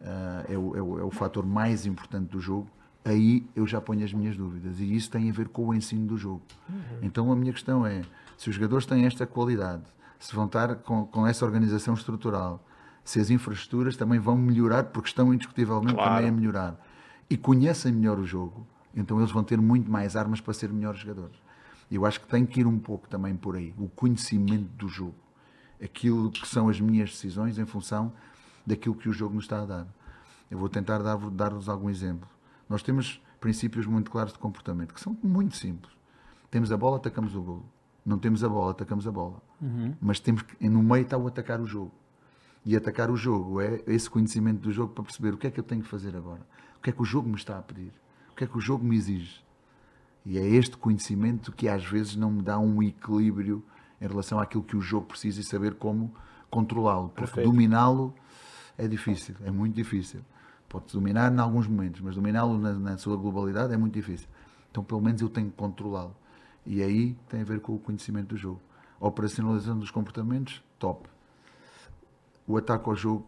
uh, 0.02 0.52
é, 0.52 0.58
o, 0.58 0.76
é, 0.76 0.82
o, 0.82 0.98
é 1.00 1.04
o 1.04 1.10
fator 1.10 1.46
mais 1.46 1.86
importante 1.86 2.30
do 2.30 2.40
jogo, 2.40 2.68
aí 3.04 3.46
eu 3.54 3.66
já 3.66 3.80
ponho 3.80 4.04
as 4.04 4.12
minhas 4.12 4.36
dúvidas. 4.36 4.80
E 4.80 4.94
isso 4.94 5.10
tem 5.10 5.30
a 5.30 5.32
ver 5.32 5.48
com 5.48 5.68
o 5.68 5.74
ensino 5.74 6.06
do 6.06 6.16
jogo. 6.16 6.42
Uhum. 6.68 6.98
Então 7.02 7.32
a 7.32 7.36
minha 7.36 7.52
questão 7.52 7.86
é: 7.86 8.02
se 8.36 8.48
os 8.48 8.54
jogadores 8.54 8.86
têm 8.86 9.06
esta 9.06 9.26
qualidade, 9.26 9.84
se 10.22 10.36
vão 10.36 10.46
estar 10.46 10.76
com, 10.76 11.04
com 11.04 11.26
essa 11.26 11.44
organização 11.44 11.94
estrutural, 11.94 12.64
se 13.02 13.18
as 13.18 13.28
infraestruturas 13.28 13.96
também 13.96 14.20
vão 14.20 14.36
melhorar, 14.36 14.84
porque 14.84 15.08
estão 15.08 15.34
indiscutivelmente 15.34 15.94
claro. 15.94 16.14
também 16.14 16.28
a 16.28 16.32
melhorar, 16.32 16.80
e 17.28 17.36
conhecem 17.36 17.90
melhor 17.92 18.20
o 18.20 18.24
jogo, 18.24 18.64
então 18.94 19.18
eles 19.18 19.32
vão 19.32 19.42
ter 19.42 19.60
muito 19.60 19.90
mais 19.90 20.14
armas 20.14 20.40
para 20.40 20.54
ser 20.54 20.72
melhores 20.72 21.00
jogadores. 21.00 21.36
Eu 21.90 22.06
acho 22.06 22.20
que 22.20 22.28
tem 22.28 22.46
que 22.46 22.60
ir 22.60 22.66
um 22.68 22.78
pouco 22.78 23.08
também 23.08 23.34
por 23.34 23.56
aí, 23.56 23.74
o 23.76 23.88
conhecimento 23.88 24.68
do 24.76 24.88
jogo. 24.88 25.16
Aquilo 25.82 26.30
que 26.30 26.46
são 26.46 26.68
as 26.68 26.80
minhas 26.80 27.10
decisões 27.10 27.58
em 27.58 27.66
função 27.66 28.12
daquilo 28.64 28.94
que 28.94 29.08
o 29.08 29.12
jogo 29.12 29.34
nos 29.34 29.44
está 29.44 29.62
a 29.62 29.66
dar. 29.66 29.86
Eu 30.48 30.56
vou 30.56 30.68
tentar 30.68 30.98
dar-vos 30.98 31.32
dar 31.32 31.52
algum 31.66 31.90
exemplo. 31.90 32.28
Nós 32.68 32.80
temos 32.80 33.20
princípios 33.40 33.86
muito 33.86 34.08
claros 34.08 34.32
de 34.32 34.38
comportamento, 34.38 34.94
que 34.94 35.00
são 35.00 35.18
muito 35.20 35.56
simples. 35.56 35.92
Temos 36.48 36.70
a 36.70 36.76
bola, 36.76 36.98
atacamos 36.98 37.34
o 37.34 37.42
gol. 37.42 37.64
Não 38.04 38.18
temos 38.18 38.42
a 38.42 38.48
bola, 38.48 38.72
atacamos 38.72 39.06
a 39.06 39.12
bola. 39.12 39.40
Uhum. 39.60 39.94
Mas 40.00 40.18
temos 40.18 40.42
que, 40.42 40.68
no 40.68 40.82
meio 40.82 41.02
está 41.02 41.16
o 41.16 41.26
atacar 41.26 41.60
o 41.60 41.66
jogo. 41.66 41.92
E 42.64 42.76
atacar 42.76 43.10
o 43.10 43.16
jogo 43.16 43.60
é 43.60 43.82
esse 43.86 44.08
conhecimento 44.08 44.60
do 44.60 44.72
jogo 44.72 44.92
para 44.92 45.04
perceber 45.04 45.34
o 45.34 45.36
que 45.36 45.46
é 45.46 45.50
que 45.50 45.58
eu 45.58 45.64
tenho 45.64 45.82
que 45.82 45.88
fazer 45.88 46.16
agora. 46.16 46.40
O 46.78 46.82
que 46.82 46.90
é 46.90 46.92
que 46.92 47.02
o 47.02 47.04
jogo 47.04 47.28
me 47.28 47.36
está 47.36 47.58
a 47.58 47.62
pedir. 47.62 47.92
O 48.32 48.36
que 48.36 48.44
é 48.44 48.46
que 48.46 48.56
o 48.56 48.60
jogo 48.60 48.84
me 48.84 48.96
exige. 48.96 49.42
E 50.24 50.38
é 50.38 50.46
este 50.46 50.76
conhecimento 50.76 51.52
que 51.52 51.68
às 51.68 51.84
vezes 51.84 52.16
não 52.16 52.30
me 52.30 52.42
dá 52.42 52.58
um 52.58 52.82
equilíbrio 52.82 53.64
em 54.00 54.06
relação 54.06 54.38
àquilo 54.40 54.62
que 54.62 54.76
o 54.76 54.80
jogo 54.80 55.06
precisa 55.06 55.40
e 55.40 55.44
saber 55.44 55.74
como 55.74 56.14
controlá-lo. 56.50 57.08
Porque 57.10 57.42
dominá-lo 57.42 58.14
é 58.78 58.86
difícil, 58.86 59.34
é 59.44 59.50
muito 59.50 59.74
difícil. 59.74 60.20
Pode 60.68 60.92
dominar 60.92 61.32
em 61.32 61.38
alguns 61.38 61.66
momentos, 61.66 62.00
mas 62.00 62.14
dominá-lo 62.14 62.58
na, 62.58 62.72
na, 62.72 62.98
sua 62.98 63.16
globalidade 63.16 63.72
é 63.74 63.76
muito 63.76 63.94
difícil. 63.94 64.28
Então, 64.70 64.82
pelo 64.82 65.00
menos, 65.00 65.20
eu 65.20 65.28
tenho 65.28 65.50
que 65.50 65.56
controlá-lo. 65.56 66.16
E 66.64 66.82
aí 66.82 67.14
tem 67.28 67.40
a 67.40 67.44
ver 67.44 67.60
com 67.60 67.74
o 67.74 67.78
conhecimento 67.78 68.28
do 68.28 68.36
jogo. 68.36 68.60
Operacionalização 69.00 69.78
dos 69.78 69.90
comportamentos, 69.90 70.62
top. 70.78 71.08
O 72.46 72.56
ataque 72.56 72.88
ao 72.88 72.94
jogo 72.94 73.26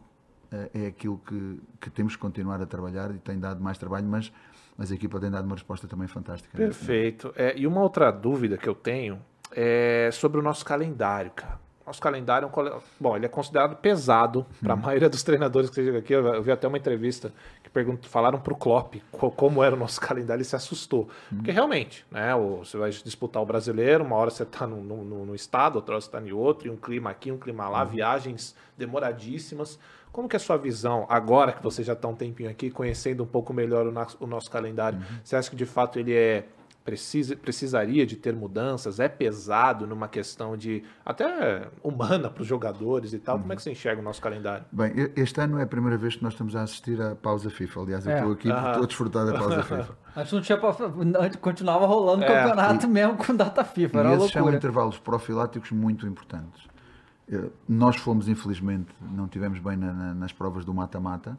é, 0.52 0.70
é 0.82 0.86
aquilo 0.86 1.18
que, 1.18 1.60
que 1.80 1.90
temos 1.90 2.14
que 2.14 2.22
continuar 2.22 2.60
a 2.60 2.66
trabalhar 2.66 3.10
e 3.10 3.18
tem 3.18 3.38
dado 3.38 3.62
mais 3.62 3.76
trabalho, 3.76 4.06
mas, 4.06 4.32
mas 4.76 4.92
a 4.92 4.94
equipa 4.94 5.18
tem 5.18 5.30
dado 5.30 5.46
uma 5.46 5.54
resposta 5.54 5.88
também 5.88 6.06
fantástica. 6.06 6.56
Perfeito. 6.56 7.32
É, 7.34 7.58
e 7.58 7.66
uma 7.66 7.80
outra 7.80 8.10
dúvida 8.10 8.56
que 8.56 8.68
eu 8.68 8.74
tenho 8.74 9.20
é 9.50 10.10
sobre 10.12 10.38
o 10.38 10.42
nosso 10.42 10.64
calendário, 10.64 11.32
cara 11.32 11.63
nosso 11.86 12.00
calendário, 12.00 12.46
é 12.46 12.60
um, 12.60 12.80
bom, 12.98 13.16
ele 13.16 13.26
é 13.26 13.28
considerado 13.28 13.76
pesado 13.76 14.46
para 14.62 14.72
a 14.72 14.76
hum. 14.76 14.80
maioria 14.80 15.08
dos 15.08 15.22
treinadores 15.22 15.68
que 15.68 15.76
chegam 15.76 15.98
aqui. 15.98 16.12
Eu 16.12 16.42
vi 16.42 16.50
até 16.50 16.66
uma 16.66 16.78
entrevista 16.78 17.32
que 17.62 17.68
perguntam, 17.68 18.08
falaram 18.10 18.38
para 18.38 18.52
o 18.52 18.56
Klopp 18.56 18.94
como 19.36 19.62
era 19.62 19.74
o 19.74 19.78
nosso 19.78 20.00
calendário, 20.02 20.40
ele 20.40 20.44
se 20.44 20.56
assustou. 20.56 21.08
Hum. 21.32 21.36
Porque 21.36 21.50
realmente, 21.50 22.06
né, 22.10 22.34
você 22.34 22.76
vai 22.76 22.90
disputar 22.90 23.42
o 23.42 23.46
brasileiro, 23.46 24.04
uma 24.04 24.16
hora 24.16 24.30
você 24.30 24.44
está 24.44 24.66
no, 24.66 24.82
no, 24.82 25.34
estado, 25.34 25.76
outra 25.76 25.94
hora 25.94 26.00
você 26.00 26.08
está 26.08 26.20
em 26.20 26.32
outro, 26.32 26.68
e 26.68 26.70
um 26.70 26.76
clima 26.76 27.10
aqui, 27.10 27.30
um 27.30 27.38
clima 27.38 27.68
lá, 27.68 27.82
hum. 27.82 27.88
viagens 27.88 28.54
demoradíssimas. 28.76 29.78
Como 30.10 30.28
que 30.28 30.36
é 30.36 30.38
a 30.38 30.40
sua 30.40 30.56
visão, 30.56 31.06
agora 31.08 31.52
que 31.52 31.62
você 31.62 31.82
já 31.82 31.92
está 31.92 32.06
um 32.06 32.14
tempinho 32.14 32.48
aqui, 32.48 32.70
conhecendo 32.70 33.24
um 33.24 33.26
pouco 33.26 33.52
melhor 33.52 33.84
o, 33.84 34.24
o 34.24 34.26
nosso 34.28 34.48
calendário? 34.48 34.98
Uhum. 34.98 35.18
Você 35.24 35.34
acha 35.34 35.50
que 35.50 35.56
de 35.56 35.66
fato 35.66 35.98
ele 35.98 36.14
é 36.14 36.44
precisa, 36.84 37.34
precisaria 37.34 38.06
de 38.06 38.16
ter 38.16 38.34
mudanças? 38.34 39.00
É 39.00 39.08
pesado 39.08 39.86
numa 39.86 40.06
questão 40.06 40.56
de 40.56 40.84
até 41.04 41.68
humana 41.82 42.28
para 42.28 42.42
os 42.42 42.46
jogadores 42.46 43.12
e 43.12 43.18
tal? 43.18 43.36
Uhum. 43.36 43.42
Como 43.42 43.52
é 43.52 43.56
que 43.56 43.62
você 43.62 43.72
enxerga 43.72 44.00
o 44.00 44.04
nosso 44.04 44.20
calendário? 44.20 44.66
Bem, 44.70 44.92
este 45.16 45.40
ano 45.40 45.58
é 45.58 45.62
a 45.62 45.66
primeira 45.66 45.96
vez 45.96 46.16
que 46.16 46.22
nós 46.22 46.34
estamos 46.34 46.54
a 46.54 46.62
assistir 46.62 47.00
à 47.00 47.14
pausa 47.14 47.48
FIFA. 47.48 47.80
Aliás, 47.80 48.06
eu 48.06 48.12
é. 48.12 48.16
estou 48.16 48.32
aqui 48.32 48.48
uhum. 48.50 48.66
estou 48.66 48.82
a 48.82 48.86
desfrutar 48.86 49.26
da 49.26 49.32
pausa 49.32 49.62
FIFA. 49.64 49.98
Antes 50.16 50.32
não 50.32 50.42
tinha 50.42 50.58
continuava 51.40 51.86
rolando 51.86 52.22
o 52.22 52.24
é. 52.24 52.28
campeonato 52.28 52.86
e, 52.86 52.88
mesmo 52.88 53.16
com 53.16 53.34
data 53.34 53.64
FIFA. 53.64 53.98
Era 53.98 54.10
e 54.10 54.16
esses 54.16 54.30
são 54.30 54.52
intervalos 54.52 54.98
profiláticos 54.98 55.70
muito 55.70 56.06
importantes. 56.06 56.68
Eh, 57.30 57.50
nós 57.68 57.96
fomos, 57.96 58.28
infelizmente, 58.28 58.94
não 59.00 59.26
tivemos 59.26 59.58
bem 59.58 59.76
na, 59.76 59.92
na, 59.92 60.14
nas 60.14 60.32
provas 60.32 60.64
do 60.64 60.74
mata-mata, 60.74 61.38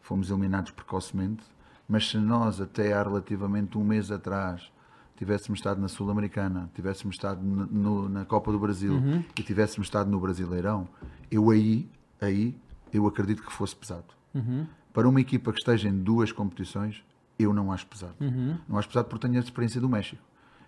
fomos 0.00 0.30
eliminados 0.30 0.70
precocemente, 0.70 1.44
mas 1.86 2.08
se 2.08 2.18
nós, 2.18 2.60
até 2.60 2.92
há 2.92 3.02
relativamente 3.02 3.78
um 3.78 3.84
mês 3.84 4.10
atrás, 4.10 4.70
tivéssemos 5.18 5.58
estado 5.58 5.80
na 5.80 5.88
Sul-Americana, 5.88 6.70
tivéssemos 6.74 7.16
estado 7.16 7.42
no, 7.42 7.66
no, 7.66 8.08
na 8.08 8.24
Copa 8.24 8.52
do 8.52 8.58
Brasil 8.58 8.94
uhum. 8.94 9.24
e 9.36 9.42
tivéssemos 9.42 9.88
estado 9.88 10.08
no 10.08 10.20
Brasileirão, 10.20 10.88
eu 11.28 11.50
aí, 11.50 11.90
aí, 12.20 12.56
eu 12.92 13.06
acredito 13.06 13.42
que 13.42 13.52
fosse 13.52 13.74
pesado. 13.74 14.06
Uhum. 14.32 14.64
Para 14.92 15.08
uma 15.08 15.20
equipa 15.20 15.52
que 15.52 15.58
esteja 15.58 15.88
em 15.88 15.98
duas 15.98 16.30
competições, 16.30 17.02
eu 17.36 17.52
não 17.52 17.72
acho 17.72 17.86
pesado. 17.86 18.14
Uhum. 18.20 18.56
Não 18.68 18.78
acho 18.78 18.88
pesado 18.88 19.08
porque 19.08 19.26
tenho 19.26 19.38
a 19.38 19.42
experiência 19.42 19.80
do 19.80 19.88
México. 19.88 20.22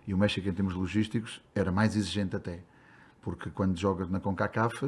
E 0.05 0.13
o 0.13 0.17
México, 0.17 0.47
em 0.47 0.53
termos 0.53 0.73
logísticos, 0.73 1.41
era 1.55 1.71
mais 1.71 1.95
exigente 1.95 2.35
até. 2.35 2.59
Porque 3.21 3.49
quando 3.49 3.77
jogas 3.77 4.09
na 4.09 4.19
CONCACAF 4.19 4.83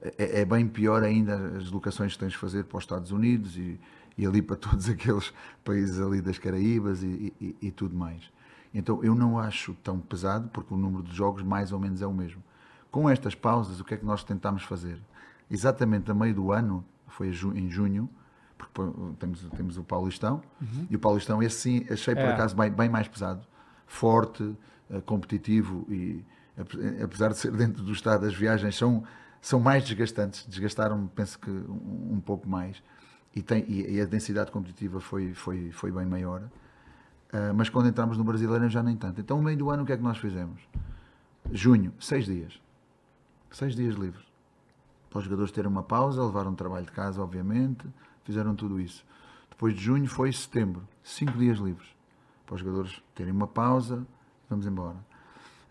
é, 0.00 0.40
é 0.40 0.44
bem 0.44 0.68
pior 0.68 1.02
ainda 1.02 1.34
as 1.56 1.70
locações 1.70 2.12
que 2.12 2.18
tens 2.18 2.32
de 2.32 2.38
fazer 2.38 2.64
para 2.64 2.78
os 2.78 2.84
Estados 2.84 3.10
Unidos 3.10 3.56
e, 3.56 3.80
e 4.16 4.26
ali 4.26 4.40
para 4.40 4.56
todos 4.56 4.86
aqueles 4.88 5.32
países 5.64 5.98
ali 6.00 6.20
das 6.20 6.38
Caraíbas 6.38 7.02
e, 7.02 7.32
e, 7.40 7.56
e, 7.62 7.70
tudo 7.70 7.96
mais. 7.96 8.22
Então 8.72 9.02
eu 9.02 9.14
não 9.14 9.38
acho 9.38 9.74
tão 9.82 9.98
pesado, 9.98 10.48
porque 10.48 10.72
o 10.72 10.76
número 10.76 11.02
de 11.02 11.14
jogos 11.14 11.42
mais 11.42 11.72
ou 11.72 11.78
menos 11.78 12.02
é 12.02 12.06
o 12.06 12.12
mesmo. 12.12 12.42
Com 12.90 13.08
estas 13.08 13.34
pausas, 13.34 13.80
o 13.80 13.84
que 13.84 13.94
é 13.94 13.96
que 13.96 14.04
nós 14.04 14.24
tentámos 14.24 14.62
fazer? 14.62 15.00
Exatamente 15.50 16.10
a 16.10 16.14
meio 16.14 16.34
do 16.34 16.52
ano, 16.52 16.84
foi 17.06 17.28
em 17.28 17.70
junho, 17.70 18.08
porque 18.56 18.82
temos, 19.18 19.42
temos 19.56 19.78
o 19.78 19.84
Paulistão, 19.84 20.42
uhum. 20.60 20.86
e 20.90 20.96
o 20.96 20.98
Paulistão 20.98 21.42
esse 21.42 21.60
sim 21.60 21.86
achei 21.90 22.14
por 22.14 22.24
é. 22.24 22.32
acaso 22.32 22.56
bem, 22.56 22.70
bem, 22.70 22.88
mais 22.88 23.08
pesado, 23.08 23.46
forte, 23.86 24.54
eh, 24.90 25.00
competitivo 25.02 25.86
e 25.88 26.24
apesar 27.02 27.28
de 27.28 27.38
ser 27.38 27.52
dentro 27.52 27.82
do 27.82 27.92
estado, 27.92 28.26
as 28.26 28.34
viagens 28.34 28.76
são, 28.76 29.04
são 29.40 29.60
mais 29.60 29.84
desgastantes, 29.84 30.44
desgastaram 30.46 31.06
penso 31.14 31.38
que 31.38 31.50
um, 31.50 32.14
um 32.14 32.20
pouco 32.20 32.48
mais 32.48 32.82
e, 33.34 33.42
tem, 33.42 33.64
e, 33.68 34.00
a 34.00 34.04
densidade 34.04 34.50
competitiva 34.50 35.00
foi, 35.00 35.34
foi, 35.34 35.70
foi 35.70 35.92
bem 35.92 36.06
maior. 36.06 36.42
Uh, 37.32 37.52
mas 37.54 37.68
quando 37.68 37.88
entramos 37.88 38.16
no 38.16 38.24
brasileiro 38.24 38.68
já 38.68 38.82
nem 38.82 38.96
tanto. 38.96 39.20
Então, 39.20 39.36
no 39.36 39.42
meio 39.42 39.56
do 39.58 39.70
ano, 39.70 39.82
o 39.82 39.86
que 39.86 39.92
é 39.92 39.96
que 39.96 40.02
nós 40.02 40.18
fizemos? 40.18 40.60
Junho, 41.52 41.92
seis 42.00 42.26
dias. 42.26 42.60
Seis 43.50 43.74
dias 43.74 43.94
livres. 43.94 44.26
Para 45.10 45.18
os 45.18 45.24
jogadores 45.24 45.52
terem 45.52 45.70
uma 45.70 45.82
pausa, 45.82 46.22
levaram 46.22 46.50
um 46.50 46.54
trabalho 46.54 46.86
de 46.86 46.92
casa, 46.92 47.22
obviamente, 47.22 47.86
fizeram 48.24 48.54
tudo 48.54 48.80
isso. 48.80 49.04
Depois 49.50 49.74
de 49.74 49.80
junho 49.80 50.06
foi 50.06 50.32
setembro, 50.32 50.86
cinco 51.02 51.36
dias 51.38 51.58
livres. 51.58 51.88
Para 52.46 52.54
os 52.54 52.60
jogadores 52.60 53.02
terem 53.14 53.32
uma 53.32 53.46
pausa, 53.46 54.06
vamos 54.48 54.66
embora. 54.66 54.96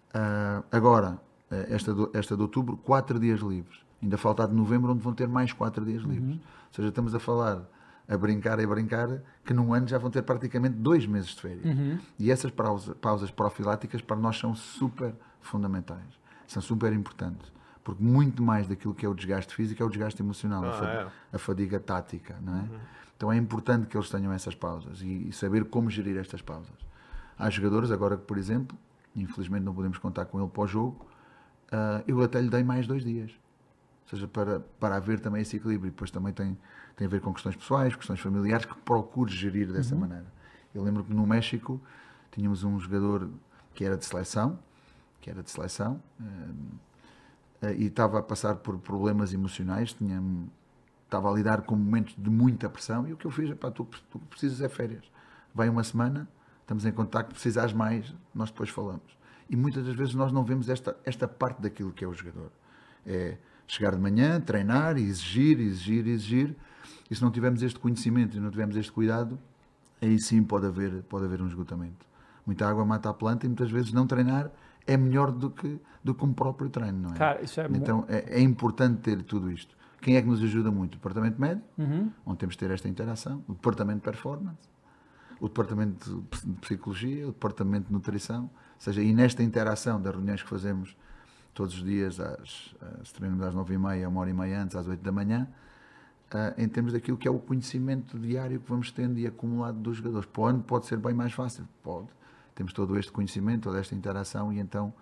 Uh, 0.10 0.64
agora, 0.72 1.20
eh, 1.50 1.68
esta, 1.70 1.92
esta 2.14 2.36
de 2.36 2.42
outubro, 2.42 2.78
quatro 2.78 3.20
dias 3.20 3.40
livres. 3.40 3.80
Ainda 4.02 4.18
falta 4.18 4.48
de 4.48 4.54
novembro, 4.54 4.92
onde 4.92 5.02
vão 5.02 5.14
ter 5.14 5.28
mais 5.28 5.54
quatro 5.54 5.86
dias 5.86 6.04
uhum. 6.04 6.12
livres. 6.12 6.36
Ou 6.36 6.74
seja, 6.74 6.90
estamos 6.90 7.16
a 7.16 7.20
falar, 7.20 7.68
a 8.08 8.18
brincar 8.18 8.60
e 8.60 8.64
a 8.64 8.68
brincar, 8.68 9.22
que 9.44 9.54
num 9.54 9.74
ano 9.74 9.88
já 9.88 9.98
vão 9.98 10.10
ter 10.10 10.22
praticamente 10.22 10.76
dois 10.76 11.06
meses 11.06 11.30
de 11.32 11.42
férias. 11.42 11.66
Uhum. 11.66 12.00
E 12.18 12.32
essas 12.32 12.52
pausas, 12.52 12.96
pausas 12.98 13.30
profiláticas 13.30 14.02
para 14.02 14.16
nós 14.16 14.38
são 14.38 14.56
super 14.56 15.14
fundamentais. 15.42 16.20
São 16.48 16.62
super 16.62 16.94
importantes. 16.94 17.52
Porque 17.84 18.02
muito 18.02 18.42
mais 18.42 18.68
daquilo 18.68 18.94
que 18.94 19.06
é 19.06 19.10
o 19.10 19.14
desgaste 19.14 19.54
físico 19.54 19.82
é 19.82 19.86
o 19.86 19.90
desgaste 19.90 20.22
emocional, 20.22 20.64
ah, 20.64 20.70
a, 20.70 20.74
fadiga, 20.74 21.02
é. 21.02 21.36
a, 21.36 21.40
fadiga, 21.40 21.80
tática. 21.80 22.36
Não 22.42 22.56
é? 22.56 22.62
Uhum. 22.62 22.80
Então 23.16 23.32
é 23.32 23.38
importante 23.38 23.88
que 23.88 23.98
eles 23.98 24.10
tenham 24.10 24.32
essas 24.32 24.56
pausas 24.56 25.02
e, 25.02 25.30
e 25.30 25.34
saber 25.34 25.66
como 25.66 25.90
gerir 25.90 26.18
estas 26.18 26.42
pausas. 26.42 26.76
Há 27.38 27.50
jogadores, 27.50 27.92
agora 27.92 28.16
que, 28.16 28.24
por 28.24 28.38
exemplo, 28.38 28.78
infelizmente 29.16 29.64
não 29.64 29.74
podemos 29.74 29.98
contar 29.98 30.26
com 30.26 30.40
ele 30.40 30.50
para 30.50 30.64
o 30.64 30.68
jogo, 30.68 31.06
uh, 31.72 32.04
eu 32.08 32.22
até 32.22 32.40
lhe 32.42 32.50
dei 32.50 32.64
mais 32.64 32.88
dois 32.88 33.04
dias 33.04 33.32
ou 34.08 34.12
seja, 34.12 34.28
para, 34.28 34.62
para 34.80 34.96
haver 34.96 35.20
também 35.20 35.42
esse 35.42 35.58
equilíbrio. 35.58 35.90
E 35.90 35.92
depois 35.92 36.10
também 36.10 36.32
tem, 36.32 36.58
tem 36.98 37.06
a 37.06 37.10
ver 37.10 37.22
com 37.22 37.32
questões 37.32 37.56
pessoais, 37.56 37.96
questões 37.96 38.20
familiares, 38.20 38.66
que 38.66 38.76
procure 38.80 39.32
gerir 39.32 39.72
dessa 39.72 39.94
uhum. 39.94 40.02
maneira. 40.02 40.26
Eu 40.74 40.84
lembro 40.84 41.04
que 41.04 41.14
no 41.14 41.26
México 41.26 41.80
tínhamos 42.32 42.64
um 42.64 42.78
jogador 42.80 43.30
que 43.74 43.86
era 43.86 43.96
de 43.96 44.04
seleção, 44.04 44.60
que 45.22 45.30
era 45.30 45.44
de 45.44 45.50
seleção, 45.50 46.02
uh, 46.20 47.68
e 47.78 47.86
estava 47.86 48.20
a 48.20 48.24
passar 48.24 48.56
por 48.56 48.78
problemas 48.80 49.34
emocionais, 49.34 49.94
tinha, 49.94 50.22
estava 51.06 51.32
a 51.32 51.34
lidar 51.34 51.62
com 51.62 51.76
momentos 51.76 52.16
de 52.18 52.30
muita 52.30 52.68
pressão, 52.68 53.08
e 53.08 53.14
o 53.14 53.18
que 53.18 53.26
eu 53.26 53.32
fiz 53.32 53.52
é, 53.52 53.56
pá, 53.56 53.70
tu, 53.70 53.88
tu 54.10 54.20
precisas 54.20 54.62
é 54.62 54.68
férias. 54.68 55.06
Vai 55.54 55.70
uma 55.70 55.84
semana, 55.84 56.28
estamos 56.62 56.86
em 56.86 56.92
contato, 56.92 57.30
precisas 57.30 57.74
mais, 57.74 58.14
nós 58.34 58.50
depois 58.50 58.70
falamos. 58.70 59.18
E 59.50 59.56
muitas 59.56 59.86
das 59.86 59.96
vezes 59.96 60.16
nós 60.16 60.32
não 60.32 60.44
vemos 60.44 60.68
esta, 60.68 60.98
esta 61.06 61.28
parte 61.28 61.62
daquilo 61.62 61.92
que 61.92 62.04
é 62.04 62.08
o 62.08 62.14
jogador. 62.14 62.52
É, 63.06 63.38
chegar 63.68 63.92
de 63.92 64.02
manhã, 64.02 64.40
treinar, 64.42 64.98
exigir, 64.98 65.60
exigir, 65.60 66.08
exigir. 66.08 66.56
E 67.10 67.16
se 67.16 67.22
não 67.22 67.32
tivermos 67.32 67.62
este 67.62 67.80
conhecimento 67.80 68.36
e 68.38 68.40
não 68.40 68.50
tivermos 68.50 68.76
este 68.76 68.92
cuidado, 68.92 69.40
aí 70.02 70.20
sim 70.20 70.44
pode 70.44 70.66
haver, 70.66 71.04
pode 71.04 71.26
haver 71.26 71.42
um 71.42 71.48
esgotamento. 71.48 72.06
Muita 72.46 72.68
água 72.68 72.86
mata 72.86 73.10
a 73.10 73.14
planta 73.14 73.46
e 73.46 73.50
muitas 73.50 73.70
vezes 73.70 73.92
não 73.92 74.08
treinar 74.08 74.52
é 74.86 74.96
melhor 74.96 75.32
do 75.32 75.50
que, 75.50 75.80
do 76.04 76.16
que 76.16 76.24
um 76.24 76.34
próprio 76.34 76.70
treino, 76.70 76.98
não 76.98 77.14
é? 77.14 77.18
Cara, 77.18 77.42
isso 77.42 77.60
é 77.60 77.68
então 77.74 78.06
é, 78.08 78.40
é, 78.40 78.42
importante 78.42 79.02
ter 79.02 79.22
tudo 79.22 79.52
isto. 79.52 79.76
Quem 80.02 80.16
é 80.16 80.22
que 80.22 80.28
nos 80.28 80.42
ajuda 80.42 80.72
muito? 80.72 80.94
O 80.94 80.98
departamento 80.98 81.42
médico, 81.42 81.68
uhum. 81.78 82.10
onde 82.26 82.38
temos 82.38 82.56
de 82.56 82.60
ter 82.60 82.72
esta 82.72 82.88
interação, 82.88 83.44
o 83.48 83.54
departamento 83.54 84.00
de 84.00 84.04
performance, 84.04 84.70
o 85.40 85.48
departamento 85.48 86.26
de 86.44 86.54
psicologia, 86.62 87.26
o 87.26 87.32
departamento 87.32 87.88
de 87.88 87.94
nutrição, 87.94 88.44
ou 88.44 88.50
seja, 88.80 89.02
e 89.02 89.14
nesta 89.14 89.44
interação 89.44 90.02
das 90.02 90.14
reuniões 90.14 90.42
que 90.42 90.50
fazemos 90.50 90.96
todos 91.54 91.76
os 91.76 91.84
dias, 91.84 92.20
às, 92.20 92.74
se 93.04 93.14
treinamos 93.14 93.46
às 93.46 93.54
nove 93.54 93.74
e 93.74 93.78
meia, 93.78 94.08
uma 94.08 94.22
hora 94.22 94.30
e 94.30 94.34
meia 94.34 94.62
antes, 94.62 94.76
às 94.76 94.88
oito 94.88 95.04
da 95.04 95.12
manhã, 95.12 95.48
uh, 96.34 96.54
em 96.58 96.68
termos 96.68 96.94
daquilo 96.94 97.18
que 97.18 97.28
é 97.28 97.32
o 97.32 97.40
conhecimento 97.40 98.18
diário 98.18 98.60
que 98.60 98.70
vamos 98.70 98.92
tendo 98.92 99.20
e 99.20 99.28
acumulado 99.28 99.78
dos 99.78 99.98
jogadores. 99.98 100.28
Para 100.28 100.42
o 100.42 100.46
ano 100.46 100.62
pode 100.62 100.86
ser 100.86 100.98
bem 100.98 101.14
mais 101.14 101.34
fácil, 101.34 101.68
pode. 101.84 102.08
Temos 102.56 102.74
todo 102.74 102.98
este 102.98 103.12
conhecimento, 103.12 103.64
toda 103.64 103.80
esta 103.80 103.94
interação 103.94 104.52
e 104.52 104.60
então 104.60 104.94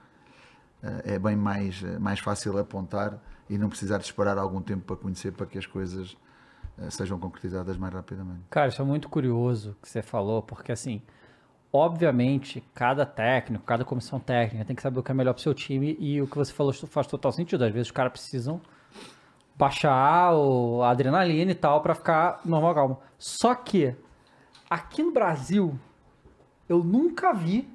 uh, 0.83 1.01
é 1.03 1.19
bem 1.19 1.35
mais, 1.35 1.81
mais 1.99 2.19
fácil 2.19 2.57
apontar 2.57 3.19
e 3.49 3.57
não 3.57 3.69
precisar 3.69 3.97
de 3.97 4.05
esperar 4.05 4.37
algum 4.37 4.61
tempo 4.61 4.83
para 4.83 4.95
conhecer 4.95 5.31
para 5.31 5.45
que 5.45 5.57
as 5.57 5.65
coisas 5.65 6.17
sejam 6.89 7.17
concretizadas 7.17 7.77
mais 7.77 7.93
rapidamente. 7.93 8.41
Cara, 8.49 8.67
isso 8.67 8.81
é 8.81 8.85
muito 8.85 9.07
curioso 9.07 9.77
que 9.81 9.87
você 9.87 10.01
falou, 10.01 10.41
porque 10.41 10.73
assim, 10.73 11.01
Obviamente, 11.77 12.63
cada 12.73 13.05
técnico, 13.05 13.65
cada 13.65 13.83
comissão 13.83 14.17
técnica 14.17 14.63
tem 14.63 14.73
que 14.73 14.81
saber 14.81 14.97
o 14.97 15.03
que 15.03 15.11
é 15.11 15.13
melhor 15.13 15.33
para 15.33 15.41
o 15.41 15.43
seu 15.43 15.53
time 15.53 15.97
e 15.99 16.21
o 16.21 16.25
que 16.25 16.37
você 16.37 16.53
falou 16.53 16.71
faz 16.71 17.05
total 17.05 17.33
sentido. 17.33 17.65
Às 17.65 17.73
vezes 17.73 17.89
os 17.89 17.91
caras 17.91 18.13
precisam 18.13 18.61
baixar 19.57 20.33
o, 20.33 20.81
a 20.83 20.89
adrenalina 20.89 21.51
e 21.51 21.55
tal 21.55 21.81
para 21.81 21.95
ficar 21.95 22.41
normal, 22.45 22.75
calmo. 22.75 22.99
Só 23.17 23.55
que 23.55 23.95
aqui 24.69 25.01
no 25.01 25.11
Brasil 25.11 25.79
eu 26.67 26.83
nunca 26.83 27.33
vi 27.33 27.67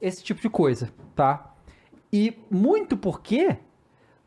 esse 0.00 0.22
tipo 0.22 0.40
de 0.40 0.48
coisa, 0.48 0.92
tá? 1.14 1.52
E 2.12 2.38
muito 2.50 2.96
porque 2.96 3.58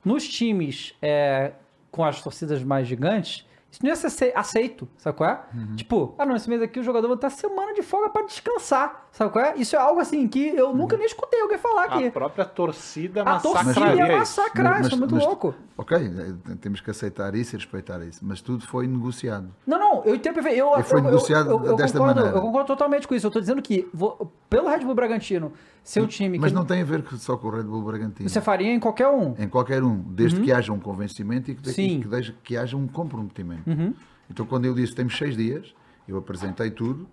nos 0.04 0.28
times 0.28 0.96
é, 1.02 1.54
com 1.90 2.04
as 2.04 2.22
torcidas 2.22 2.64
mais 2.64 2.88
gigantes 2.88 3.46
isso 3.72 3.80
não 3.82 3.90
ia 3.90 3.96
ser 3.96 4.34
aceito, 4.36 4.86
sabe 4.98 5.18
qual 5.18 5.30
é? 5.30 5.40
Uhum. 5.54 5.76
Tipo, 5.78 6.14
ah 6.18 6.26
não, 6.26 6.36
esse 6.36 6.50
mês 6.50 6.62
aqui 6.62 6.78
o 6.78 6.84
jogador 6.84 7.08
vai 7.08 7.16
estar 7.16 7.30
semana 7.30 7.74
de 7.74 7.82
folga 7.82 8.10
para 8.10 8.26
descansar, 8.26 9.08
sabe 9.14 9.32
qual 9.32 9.46
é? 9.46 9.54
Isso 9.56 9.78
é 9.78 9.80
algo 9.80 10.02
assim 10.02 10.28
que 10.28 10.50
eu 10.50 10.68
uhum. 10.68 10.76
nunca 10.76 10.98
nem 10.98 11.06
escutei 11.06 11.40
alguém 11.42 11.58
falar 11.58 11.86
aqui. 11.86 12.08
A 12.08 12.12
própria 12.12 12.44
torcida 12.44 13.24
massacrar. 13.24 13.62
A 13.62 13.74
torcida 13.74 13.96
ia 13.96 14.18
massacrar, 14.18 14.78
mas, 14.78 14.88
isso 14.88 14.96
é 14.96 15.00
muito 15.00 15.16
mas, 15.16 15.24
louco. 15.24 15.56
Ok, 15.78 15.98
é, 15.98 16.56
temos 16.56 16.82
que 16.82 16.92
aceitar 16.92 17.34
isso 17.34 17.56
e 17.56 17.58
respeitar 17.58 18.04
isso, 18.04 18.20
mas 18.24 18.42
tudo 18.42 18.68
foi 18.68 18.88
negociado. 18.88 19.48
Não, 19.66 19.80
não, 19.80 20.04
eu 20.04 20.16
entendo 20.16 20.46
eu, 20.50 20.78
e 20.78 20.84
foi 20.84 21.00
eu, 21.00 21.04
negociado 21.04 21.50
eu, 21.50 21.66
eu, 21.66 21.76
desta 21.78 21.98
concordo, 21.98 22.20
maneira. 22.20 22.38
Eu 22.38 22.42
concordo 22.42 22.68
totalmente 22.68 23.08
com 23.08 23.16
isso, 23.16 23.26
eu 23.26 23.32
tô 23.32 23.40
dizendo 23.40 23.62
que 23.62 23.88
vou, 23.94 24.32
pelo 24.50 24.68
Red 24.68 24.80
Bull 24.80 24.96
Bragantino, 24.96 25.54
seu 25.84 26.08
time... 26.08 26.38
Mas 26.38 26.52
não 26.52 26.66
tem 26.66 26.82
a 26.82 26.86
ver 26.86 27.04
só 27.18 27.36
com 27.38 27.48
o 27.48 27.52
Red 27.52 27.64
Bull 27.64 27.84
Bragantino. 27.84 28.30
Você 28.30 28.42
faria 28.42 28.72
em 28.72 28.80
qualquer 28.80 29.08
um? 29.08 29.36
Em 29.38 29.48
qualquer 29.48 29.84
um, 29.84 29.98
desde 29.98 30.40
uhum. 30.40 30.46
que 30.46 30.52
haja 30.52 30.72
um 30.72 30.80
convencimento 30.80 31.52
e 31.52 31.56
que, 31.56 31.70
e 31.70 32.00
que, 32.00 32.08
deixe, 32.08 32.36
que 32.44 32.58
haja 32.58 32.78
um 32.78 32.88
comprometimento. 32.88 33.70
Uhum. 33.70 33.94
Então, 34.30 34.46
quando 34.46 34.66
eu 34.66 34.74
disse 34.74 34.96
temos 34.96 35.18
seis 35.18 35.36
dias, 35.36 35.74
eu 36.08 36.18
apresentei 36.18 36.72
tudo. 36.72 37.08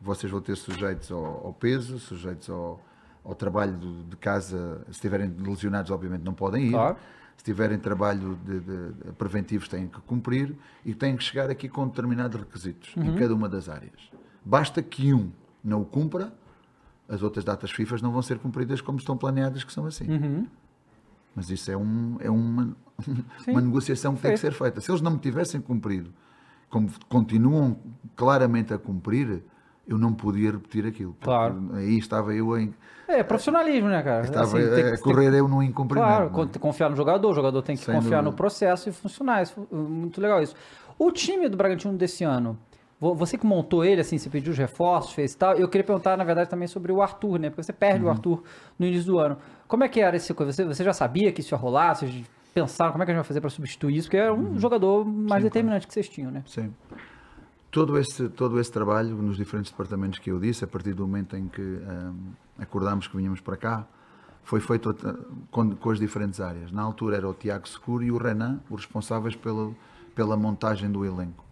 Vocês 0.00 0.30
vão 0.30 0.40
ter 0.40 0.56
sujeitos 0.56 1.10
ao, 1.10 1.46
ao 1.46 1.52
peso, 1.52 1.98
sujeitos 1.98 2.48
ao, 2.48 2.80
ao 3.24 3.34
trabalho 3.34 3.76
de, 3.76 4.04
de, 4.04 4.16
casa. 4.16 4.82
Se 4.86 4.92
estiverem 4.92 5.34
lesionados, 5.38 5.90
obviamente 5.90 6.22
não 6.22 6.34
podem 6.34 6.66
ir. 6.66 6.70
Claro. 6.70 6.96
Se 7.36 7.44
tiverem 7.44 7.78
trabalho 7.78 8.38
de, 8.44 8.60
de, 8.60 9.12
preventivos, 9.12 9.68
têm 9.68 9.88
que 9.88 10.00
cumprir 10.02 10.54
e 10.84 10.94
têm 10.94 11.16
que 11.16 11.24
chegar 11.24 11.50
aqui 11.50 11.68
com 11.68 11.86
determinados 11.86 12.40
requisitos 12.40 12.94
uhum. 12.96 13.04
em 13.04 13.16
cada 13.16 13.34
uma 13.34 13.48
das 13.48 13.68
áreas. 13.68 14.10
Basta 14.44 14.82
que 14.82 15.12
um 15.12 15.30
não 15.62 15.82
o 15.82 15.84
cumpra, 15.84 16.32
as 17.12 17.22
outras 17.22 17.44
datas 17.44 17.70
FIFA 17.70 17.98
não 18.02 18.10
vão 18.10 18.22
ser 18.22 18.38
cumpridas 18.38 18.80
como 18.80 18.98
estão 18.98 19.16
planeadas, 19.16 19.62
que 19.62 19.72
são 19.72 19.86
assim. 19.86 20.10
Uhum. 20.10 20.46
Mas 21.34 21.50
isso 21.50 21.70
é, 21.70 21.76
um, 21.76 22.16
é 22.20 22.30
uma, 22.30 22.76
uma 23.46 23.60
negociação 23.60 24.14
que 24.14 24.22
tem 24.22 24.32
que 24.32 24.38
ser 24.38 24.52
feita. 24.52 24.80
Se 24.80 24.90
eles 24.90 25.00
não 25.00 25.12
me 25.12 25.18
tivessem 25.18 25.60
cumprido 25.60 26.12
como 26.72 26.88
continuam 27.06 27.76
claramente 28.16 28.72
a 28.72 28.78
cumprir, 28.78 29.42
eu 29.86 29.98
não 29.98 30.14
podia 30.14 30.52
repetir 30.52 30.86
aquilo. 30.86 31.14
Claro. 31.20 31.70
Aí 31.74 31.98
estava 31.98 32.34
eu 32.34 32.58
em. 32.58 32.74
É, 33.06 33.22
profissionalismo, 33.22 33.90
né, 33.90 34.02
cara? 34.02 34.24
Estava 34.24 34.58
assim, 34.58 34.94
a, 34.94 34.98
correr 34.98 35.30
tem, 35.30 35.38
eu 35.38 35.46
no 35.46 35.62
incumprimento. 35.62 36.30
Claro, 36.30 36.48
é? 36.54 36.58
confiar 36.58 36.88
no 36.88 36.96
jogador, 36.96 37.28
o 37.28 37.34
jogador 37.34 37.60
tem 37.60 37.76
que 37.76 37.84
Sem 37.84 37.94
confiar 37.94 38.22
dúvida. 38.22 38.30
no 38.30 38.32
processo 38.32 38.88
e 38.88 38.92
funcionar. 38.92 39.42
Isso, 39.42 39.68
muito 39.70 40.18
legal 40.18 40.42
isso. 40.42 40.54
O 40.98 41.12
time 41.12 41.46
do 41.46 41.58
Bragantino 41.58 41.92
desse 41.92 42.24
ano, 42.24 42.58
você 43.14 43.36
que 43.36 43.44
montou 43.44 43.84
ele, 43.84 44.00
assim, 44.00 44.16
você 44.16 44.30
pediu 44.30 44.52
os 44.52 44.58
reforços, 44.58 45.12
fez 45.12 45.34
tal. 45.34 45.54
Eu 45.56 45.68
queria 45.68 45.84
perguntar, 45.84 46.16
na 46.16 46.24
verdade, 46.24 46.48
também 46.48 46.68
sobre 46.68 46.92
o 46.92 47.02
Arthur, 47.02 47.38
né? 47.38 47.50
Porque 47.50 47.62
você 47.62 47.72
perde 47.72 48.02
uhum. 48.04 48.08
o 48.08 48.10
Arthur 48.10 48.42
no 48.78 48.86
início 48.86 49.06
do 49.06 49.18
ano. 49.18 49.36
Como 49.66 49.82
é 49.82 49.88
que 49.88 50.00
era 50.00 50.16
esse 50.16 50.32
coisa? 50.32 50.52
Você, 50.52 50.64
você 50.64 50.84
já 50.84 50.92
sabia 50.92 51.32
que 51.32 51.40
isso 51.40 51.52
ia 51.52 51.58
rolar? 51.58 51.94
Você 51.94 52.24
pensaram 52.54 52.92
como 52.92 53.02
é 53.02 53.06
que 53.06 53.10
a 53.10 53.14
gente 53.14 53.22
vai 53.22 53.28
fazer 53.28 53.40
para 53.40 53.50
substituir 53.50 53.96
isso, 53.96 54.08
porque 54.08 54.18
é 54.18 54.30
um 54.30 54.52
uhum. 54.52 54.58
jogador 54.58 55.04
mais 55.04 55.42
Sim, 55.42 55.48
determinante 55.48 55.86
claro. 55.86 55.88
que 55.88 55.94
vocês 55.94 56.08
tinham, 56.08 56.30
né? 56.30 56.44
Sim. 56.46 56.72
Todo 57.70 57.98
esse, 57.98 58.28
todo 58.28 58.60
esse 58.60 58.70
trabalho 58.70 59.16
nos 59.16 59.36
diferentes 59.36 59.72
departamentos 59.72 60.18
que 60.18 60.30
eu 60.30 60.38
disse, 60.38 60.62
a 60.62 60.68
partir 60.68 60.92
do 60.92 61.06
momento 61.06 61.36
em 61.36 61.48
que 61.48 61.60
um, 61.60 62.32
acordámos 62.58 63.08
que 63.08 63.16
vinhamos 63.16 63.40
para 63.40 63.56
cá, 63.56 63.86
foi 64.44 64.60
feito 64.60 64.86
outra- 64.86 65.18
com, 65.50 65.74
com 65.74 65.90
as 65.90 65.98
diferentes 65.98 66.40
áreas. 66.40 66.70
Na 66.70 66.82
altura 66.82 67.16
era 67.16 67.28
o 67.28 67.32
Tiago 67.32 67.66
Seguro 67.66 68.04
e 68.04 68.12
o 68.12 68.18
Renan, 68.18 68.60
os 68.68 68.82
responsáveis 68.82 69.34
pela, 69.34 69.72
pela 70.14 70.36
montagem 70.36 70.90
do 70.90 71.04
elenco. 71.04 71.42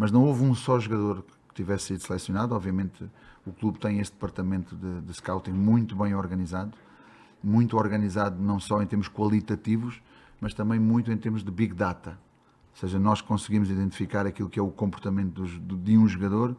Mas 0.00 0.10
não 0.10 0.24
houve 0.24 0.42
um 0.42 0.54
só 0.54 0.80
jogador 0.80 1.22
que 1.50 1.54
tivesse 1.56 1.84
sido 1.88 2.00
selecionado. 2.02 2.54
Obviamente, 2.54 3.04
o 3.46 3.52
clube 3.52 3.78
tem 3.78 3.98
este 3.98 4.14
departamento 4.14 4.74
de, 4.74 5.02
de 5.02 5.12
scouting 5.12 5.50
muito 5.52 5.94
bem 5.94 6.14
organizado, 6.14 6.72
muito 7.44 7.76
organizado 7.76 8.42
não 8.42 8.58
só 8.58 8.80
em 8.80 8.86
termos 8.86 9.08
qualitativos, 9.10 10.00
mas 10.40 10.54
também 10.54 10.80
muito 10.80 11.12
em 11.12 11.18
termos 11.18 11.44
de 11.44 11.50
big 11.50 11.74
data. 11.74 12.12
Ou 12.72 12.76
seja, 12.80 12.98
nós 12.98 13.20
conseguimos 13.20 13.68
identificar 13.68 14.24
aquilo 14.26 14.48
que 14.48 14.58
é 14.58 14.62
o 14.62 14.70
comportamento 14.70 15.34
dos- 15.34 15.58
do- 15.58 15.76
de 15.76 15.98
um 15.98 16.08
jogador 16.08 16.56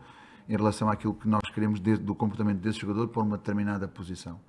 em 0.47 0.55
relação 0.55 0.87
àquilo 0.87 1.15
que 1.15 1.27
nós 1.27 1.41
queremos 1.51 1.79
de- 1.79 1.97
do 1.97 2.13
comportamento 2.13 2.59
desse 2.59 2.77
jogador 2.79 3.07
para 3.07 3.23
uma 3.23 3.37
determinada 3.39 3.87
posição. 3.87 4.39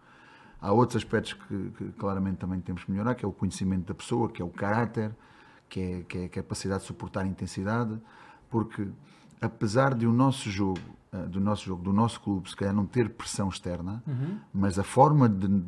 Há 0.60 0.70
outros 0.70 0.96
aspectos 1.02 1.32
que, 1.32 1.70
que 1.78 1.92
claramente 1.92 2.36
também 2.36 2.60
temos 2.60 2.84
que 2.84 2.90
melhorar, 2.90 3.14
que 3.14 3.24
é 3.24 3.28
o 3.28 3.32
conhecimento 3.32 3.86
da 3.86 3.94
pessoa, 3.94 4.28
que 4.28 4.42
é 4.42 4.44
o 4.44 4.50
caráter, 4.50 5.16
que 5.66 5.80
é, 5.80 6.02
que 6.02 6.18
é 6.18 6.24
a 6.26 6.28
capacidade 6.28 6.82
de 6.82 6.86
suportar 6.88 7.24
intensidade, 7.26 7.98
porque 8.52 8.86
apesar 9.40 9.94
de 9.94 10.06
o 10.06 10.12
nosso 10.12 10.50
jogo, 10.50 10.78
eh, 11.10 11.26
do 11.26 11.40
nosso 11.40 11.64
jogo, 11.64 11.82
do 11.82 11.92
nosso 11.92 12.20
clube, 12.20 12.48
se 12.50 12.54
calhar 12.54 12.74
não 12.74 12.84
ter 12.84 13.08
pressão 13.08 13.48
externa, 13.48 14.04
mas 14.52 14.78
a 14.78 14.84
forma 14.84 15.28
de, 15.28 15.64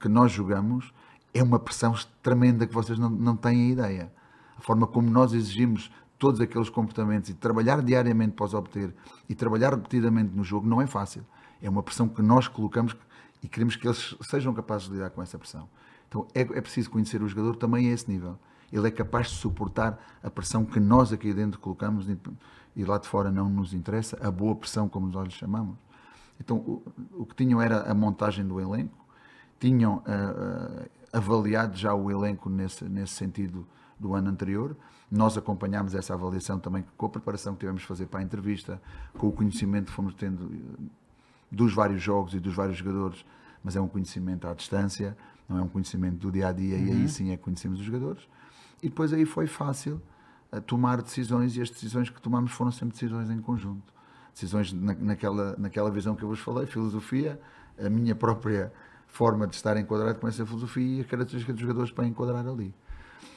que 0.00 0.08
nós 0.08 0.30
jogamos 0.30 0.94
é 1.34 1.42
uma 1.42 1.58
pressão 1.58 1.94
tremenda 2.22 2.66
que 2.66 2.72
vocês 2.72 2.98
não, 2.98 3.10
não 3.10 3.36
têm 3.36 3.72
ideia. 3.72 4.10
A 4.56 4.60
forma 4.60 4.86
como 4.86 5.10
nós 5.10 5.32
exigimos 5.32 5.90
todos 6.18 6.40
aqueles 6.40 6.70
comportamentos 6.70 7.28
e 7.28 7.34
trabalhar 7.34 7.82
diariamente 7.82 8.32
para 8.32 8.46
os 8.46 8.54
obter 8.54 8.94
e 9.28 9.34
trabalhar 9.34 9.70
repetidamente 9.70 10.34
no 10.34 10.44
jogo 10.44 10.66
não 10.66 10.80
é 10.80 10.86
fácil. 10.86 11.24
É 11.60 11.68
uma 11.68 11.82
pressão 11.82 12.08
que 12.08 12.22
nós 12.22 12.48
colocamos 12.48 12.96
e 13.42 13.48
queremos 13.48 13.76
que 13.76 13.86
eles 13.86 14.16
sejam 14.22 14.54
capazes 14.54 14.88
de 14.88 14.94
lidar 14.94 15.10
com 15.10 15.22
essa 15.22 15.38
pressão. 15.38 15.68
Então 16.08 16.26
é, 16.34 16.40
é 16.40 16.60
preciso 16.60 16.90
conhecer 16.90 17.20
o 17.22 17.28
jogador 17.28 17.56
também 17.56 17.88
a 17.88 17.92
esse 17.92 18.10
nível. 18.10 18.38
Ele 18.72 18.88
é 18.88 18.90
capaz 18.90 19.28
de 19.28 19.36
suportar 19.36 19.98
a 20.22 20.30
pressão 20.30 20.64
que 20.64 20.78
nós 20.78 21.12
aqui 21.12 21.32
dentro 21.32 21.58
colocamos 21.58 22.08
e- 22.08 22.84
lá 22.84 22.98
de 22.98 23.08
fora 23.08 23.30
não 23.30 23.48
nos 23.48 23.74
interessa, 23.74 24.16
a 24.20 24.30
boa 24.30 24.54
pressão, 24.54 24.88
como 24.88 25.08
nós 25.08 25.26
lhe 25.26 25.32
chamamos. 25.32 25.76
Então 26.40 26.58
o, 26.58 26.82
o 27.18 27.26
que 27.26 27.34
tinham 27.34 27.60
era 27.60 27.90
a 27.90 27.94
montagem 27.94 28.46
do 28.46 28.60
elenco, 28.60 28.96
tinham 29.58 30.02
ah, 30.06 30.86
ah, 31.12 31.18
avaliado 31.18 31.76
já 31.76 31.92
o 31.94 32.10
elenco 32.10 32.48
nesse, 32.48 32.84
nesse 32.84 33.14
sentido 33.14 33.66
do 33.98 34.14
ano 34.14 34.30
anterior. 34.30 34.76
Nós 35.10 35.36
acompanhámos 35.36 35.94
essa 35.94 36.14
avaliação 36.14 36.58
também 36.58 36.84
com 36.96 37.06
a 37.06 37.08
preparação 37.08 37.54
que 37.54 37.60
tivemos 37.60 37.80
de 37.80 37.88
fazer 37.88 38.06
para 38.06 38.20
a 38.20 38.22
entrevista, 38.22 38.80
com 39.16 39.28
o 39.28 39.32
conhecimento 39.32 39.86
que 39.86 39.92
fomos 39.92 40.14
tendo 40.14 40.52
eh, 40.52 40.82
dos 41.50 41.74
vários 41.74 42.02
jogos 42.02 42.34
e 42.34 42.38
dos 42.40 42.54
vários 42.54 42.76
jogadores, 42.76 43.24
mas 43.64 43.74
é 43.74 43.80
um 43.80 43.88
conhecimento 43.88 44.46
à 44.46 44.52
distância, 44.52 45.16
não 45.48 45.58
é 45.58 45.62
um 45.62 45.68
conhecimento 45.68 46.18
do 46.18 46.30
dia 46.30 46.48
a 46.48 46.52
dia, 46.52 46.76
e 46.76 46.90
aí 46.92 47.08
sim 47.08 47.32
é 47.32 47.36
que 47.36 47.42
conhecemos 47.42 47.80
os 47.80 47.84
jogadores. 47.86 48.28
E 48.82 48.88
depois 48.88 49.12
aí 49.12 49.24
foi 49.24 49.46
fácil 49.46 50.00
eh, 50.52 50.60
tomar 50.60 51.02
decisões, 51.02 51.56
e 51.56 51.62
as 51.62 51.70
decisões 51.70 52.10
que 52.10 52.20
tomamos 52.20 52.52
foram 52.52 52.70
sempre 52.70 52.94
decisões 52.94 53.30
em 53.30 53.40
conjunto. 53.40 53.92
Decisões 54.32 54.72
na, 54.72 54.94
naquela, 54.94 55.56
naquela 55.58 55.90
visão 55.90 56.14
que 56.14 56.22
eu 56.22 56.28
vos 56.28 56.40
falei, 56.40 56.66
filosofia, 56.66 57.40
a 57.78 57.88
minha 57.88 58.14
própria 58.14 58.72
forma 59.06 59.46
de 59.46 59.56
estar 59.56 59.76
enquadrado 59.76 60.18
com 60.18 60.28
essa 60.28 60.44
filosofia 60.44 60.98
e 60.98 61.00
as 61.00 61.06
características 61.06 61.54
dos 61.54 61.62
jogadores 61.62 61.90
para 61.90 62.06
enquadrar 62.06 62.46
ali. 62.46 62.74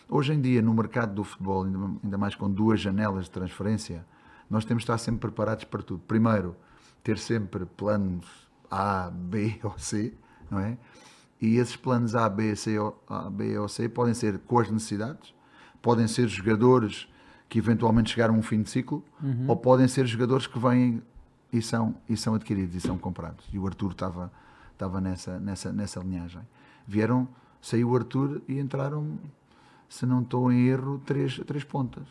Hoje 0.08 0.34
em 0.34 0.42
dia, 0.42 0.62
no 0.62 0.74
mercado 0.74 1.16
do 1.16 1.24
futebol, 1.24 1.64
ainda 1.64 2.18
mais 2.18 2.36
com 2.36 2.52
duas 2.52 2.82
janelas 2.82 3.26
de 3.26 3.32
transferência, 3.32 4.06
nós 4.50 4.66
temos 4.66 4.82
de 4.82 4.84
estar 4.84 4.98
sempre 4.98 5.22
preparados 5.22 5.64
para 5.64 5.82
tudo. 5.82 6.04
Primeiro, 6.06 6.56
ter 7.02 7.18
sempre 7.18 7.66
planos 7.66 8.26
A, 8.70 9.10
B 9.10 9.60
ou 9.64 9.78
C, 9.80 10.14
não 10.50 10.60
é? 10.60 10.78
E 11.42 11.58
esses 11.58 11.76
planos 11.76 12.16
A, 12.16 12.30
B, 12.30 12.56
C, 12.56 12.78
ou- 12.78 13.02
A, 13.10 13.30
B 13.30 13.58
ou 13.58 13.68
C 13.68 13.90
podem 13.90 14.14
ser 14.14 14.40
com 14.40 14.60
as 14.60 14.70
necessidades, 14.70 15.34
podem 15.82 16.08
ser 16.08 16.28
jogadores 16.28 17.08
que 17.50 17.58
eventualmente 17.60 18.12
chegaram 18.12 18.36
a 18.36 18.38
um 18.38 18.42
fim 18.42 18.62
de 18.62 18.70
ciclo, 18.70 19.04
ou 19.48 19.58
podem 19.58 19.88
ser 19.88 20.06
jogadores 20.06 20.48
que 20.48 20.58
vêm 20.60 21.02
e 21.52 21.62
são, 21.62 21.96
e 22.08 22.16
são 22.16 22.36
adquiridos 22.36 22.76
e 22.76 22.80
são 22.80 22.98
comprados. 22.98 23.46
E 23.52 23.58
o 23.60 23.66
Arthur 23.68 23.92
estava, 23.92 24.32
estava 24.72 25.02
nessa, 25.02 25.40
nessa, 25.40 25.74
nessa 25.74 26.00
linhagem. 26.00 26.42
Vieram, 26.88 27.28
saiu 27.62 27.90
o 27.90 27.96
Arthur 27.96 28.42
e 28.48 28.58
entraram, 28.60 29.18
se 29.90 30.06
não 30.06 30.22
estou 30.22 30.50
em 30.52 30.68
erro, 30.68 31.02
três, 31.06 31.40
três 31.46 31.64
pontas. 31.66 32.04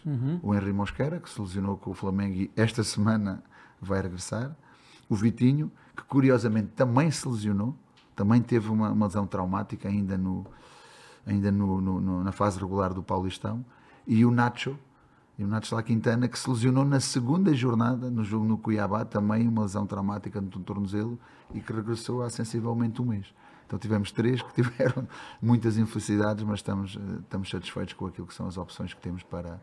O 0.43 0.55
Henry 0.55 0.73
Mosquera, 0.73 1.19
que 1.19 1.31
se 1.31 1.41
lesionou 1.41 1.77
com 1.79 1.91
o 1.93 1.95
Flamengo 1.95 2.35
e 2.35 2.51
esta 2.57 2.83
semana 2.85 3.43
vai 3.81 4.03
regressar. 4.03 4.55
O 5.09 5.15
Vitinho, 5.15 5.73
que 5.97 6.03
curiosamente 6.05 6.69
também 6.77 7.11
se 7.11 7.27
lesionou, 7.27 7.75
também 8.21 8.43
teve 8.43 8.69
uma, 8.69 8.91
uma 8.91 9.07
lesão 9.07 9.27
traumática 9.27 9.89
ainda, 9.89 10.19
no, 10.19 10.45
ainda 11.27 11.51
no, 11.51 11.81
no- 11.81 12.01
no- 12.03 12.23
na 12.23 12.33
fase 12.33 12.59
regular 12.61 12.93
do 12.93 13.03
Paulistão. 13.03 13.65
E 14.07 14.27
o 14.27 14.31
Nacho, 14.31 14.77
e 15.39 15.43
o 15.45 15.47
Nacho 15.47 15.75
La 15.75 15.83
Quintana, 15.83 16.29
que 16.29 16.39
se 16.39 16.51
lesionou 16.51 16.85
na 16.85 17.01
segunda 17.01 17.55
jornada, 17.55 18.11
no 18.11 18.23
jogo 18.23 18.45
no 18.45 18.59
Cuiabá, 18.59 19.07
também 19.07 19.49
uma 19.49 19.63
lesão 19.63 19.87
traumática 19.87 20.39
no 20.39 20.51
tornozelo 20.51 21.19
e 21.55 21.61
que 21.61 21.73
regressou 21.73 22.23
há 22.23 22.29
sensivelmente 22.29 23.01
um 23.01 23.07
mês. 23.07 23.25
Então 23.67 23.79
tivemos 23.79 24.13
três 24.13 24.43
que 24.43 24.53
tiveram 24.63 25.09
muitas 25.41 25.79
infelicidades, 25.79 26.45
mas 26.45 26.59
estamos, 26.59 26.97
eh, 26.97 27.21
estamos 27.21 27.49
satisfeitos 27.49 27.95
com 27.95 28.05
aquilo 28.05 28.27
que 28.27 28.35
são 28.35 28.47
as 28.47 28.59
opções 28.59 28.93
que 28.93 29.01
temos 29.01 29.23
para, 29.23 29.59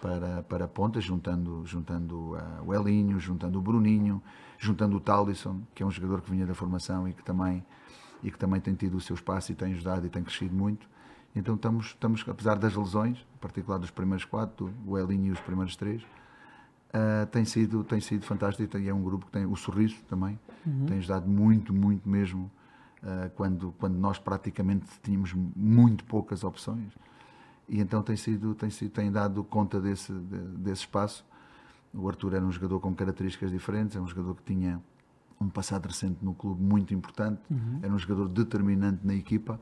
para, 0.00 0.42
para 0.44 0.66
pontas, 0.66 1.04
juntando, 1.04 1.62
juntando 1.66 2.34
ah, 2.38 2.62
o 2.64 2.72
Elinho, 2.72 3.20
juntando 3.20 3.58
o 3.58 3.62
Bruninho, 3.62 4.22
juntando 4.64 4.96
o 4.96 5.00
Talisson, 5.00 5.60
que 5.74 5.82
é 5.82 5.86
um 5.86 5.90
jogador 5.90 6.20
que 6.22 6.30
vinha 6.30 6.46
da 6.46 6.54
formação 6.54 7.06
e 7.08 7.12
que 7.12 7.22
também, 7.22 7.64
e 8.22 8.30
que 8.30 8.38
também 8.38 8.60
tem 8.60 8.74
tido 8.74 8.96
o 8.96 9.00
seu 9.00 9.14
espaço 9.14 9.52
e 9.52 9.54
tem 9.54 9.72
ajudado 9.74 10.06
e 10.06 10.08
tem 10.10 10.22
crescido 10.22 10.54
muito. 10.54 10.88
Então 11.36 11.54
estamos, 11.54 11.86
estamos 11.86 12.24
apesar 12.28 12.56
das 12.56 12.74
lesões, 12.74 13.18
em 13.34 13.38
particular 13.38 13.78
dos 13.78 13.90
primeiros 13.90 14.24
quatro, 14.24 14.72
o 14.86 14.98
Elinho 14.98 15.26
e 15.26 15.30
os 15.32 15.40
primeiros 15.40 15.76
três, 15.76 16.02
ah, 16.92 17.26
tem, 17.26 17.44
sido, 17.44 17.82
tem 17.84 18.00
sido 18.00 18.24
fantástico 18.24 18.78
e 18.78 18.88
é 18.88 18.94
um 18.94 19.02
grupo 19.02 19.26
que 19.26 19.32
tem 19.32 19.44
o 19.44 19.56
sorriso 19.56 19.96
também, 20.08 20.38
tem 20.86 20.98
ajudado 20.98 21.28
muito, 21.28 21.74
muito 21.74 22.08
mesmo, 22.08 22.50
ah, 23.02 23.30
quando, 23.34 23.74
quando 23.78 23.96
nós 23.96 24.18
praticamente 24.18 24.86
tínhamos 25.02 25.32
muito 25.34 26.04
poucas 26.04 26.44
opções. 26.44 26.92
E 27.68 27.80
então 27.80 28.02
tem 28.02 28.16
sido, 28.16 28.54
tem 28.54 28.70
sido, 28.70 28.90
tem 28.90 29.10
dado 29.10 29.42
conta 29.42 29.80
desse, 29.80 30.12
de- 30.12 30.56
desse 30.58 30.82
espaço. 30.82 31.24
O 31.94 32.08
Arthur 32.08 32.34
era 32.34 32.44
um 32.44 32.50
jogador 32.50 32.80
com 32.80 32.94
características 32.94 33.50
diferentes, 33.50 33.96
é 33.96 34.00
um 34.00 34.06
jogador 34.06 34.34
que 34.34 34.42
tinha 34.42 34.80
um 35.40 35.48
passado 35.48 35.86
recente 35.86 36.24
no 36.24 36.34
clube 36.34 36.62
muito 36.62 36.94
importante, 36.94 37.40
era 37.82 37.92
um 37.92 37.98
jogador 37.98 38.28
determinante 38.28 39.06
na 39.06 39.14
equipa. 39.14 39.60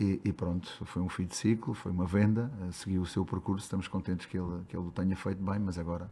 E, 0.00 0.20
e 0.24 0.32
pronto, 0.32 0.68
foi 0.84 1.02
um 1.02 1.08
fim 1.08 1.26
de 1.26 1.36
ciclo, 1.36 1.74
foi 1.74 1.92
uma 1.92 2.06
venda, 2.06 2.50
eh, 2.62 2.72
seguiu 2.72 3.02
o 3.02 3.06
seu 3.06 3.24
percurso, 3.24 3.64
estamos 3.64 3.86
contentes 3.86 4.26
que 4.26 4.38
ele, 4.38 4.64
que 4.66 4.76
ele 4.76 4.86
o 4.86 4.90
tenha 4.90 5.14
feito 5.14 5.42
bem, 5.42 5.58
mas 5.58 5.78
agora 5.78 6.10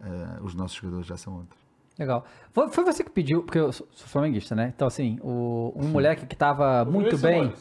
eh, 0.00 0.38
os 0.42 0.54
nossos 0.54 0.76
jogadores 0.76 1.06
já 1.06 1.16
são 1.16 1.36
outros. 1.36 1.60
Legal. 1.98 2.24
Foi, 2.52 2.68
foi 2.68 2.84
você 2.84 3.04
que 3.04 3.10
pediu, 3.10 3.42
porque 3.42 3.58
eu 3.58 3.70
sou, 3.70 3.86
flamenguista, 3.92 4.54
né? 4.54 4.72
Então, 4.74 4.88
assim, 4.88 5.18
o, 5.22 5.72
um 5.76 5.88
moleque 5.88 6.26
que 6.26 6.34
tava 6.34 6.84
muito 6.84 7.18
bem. 7.18 7.52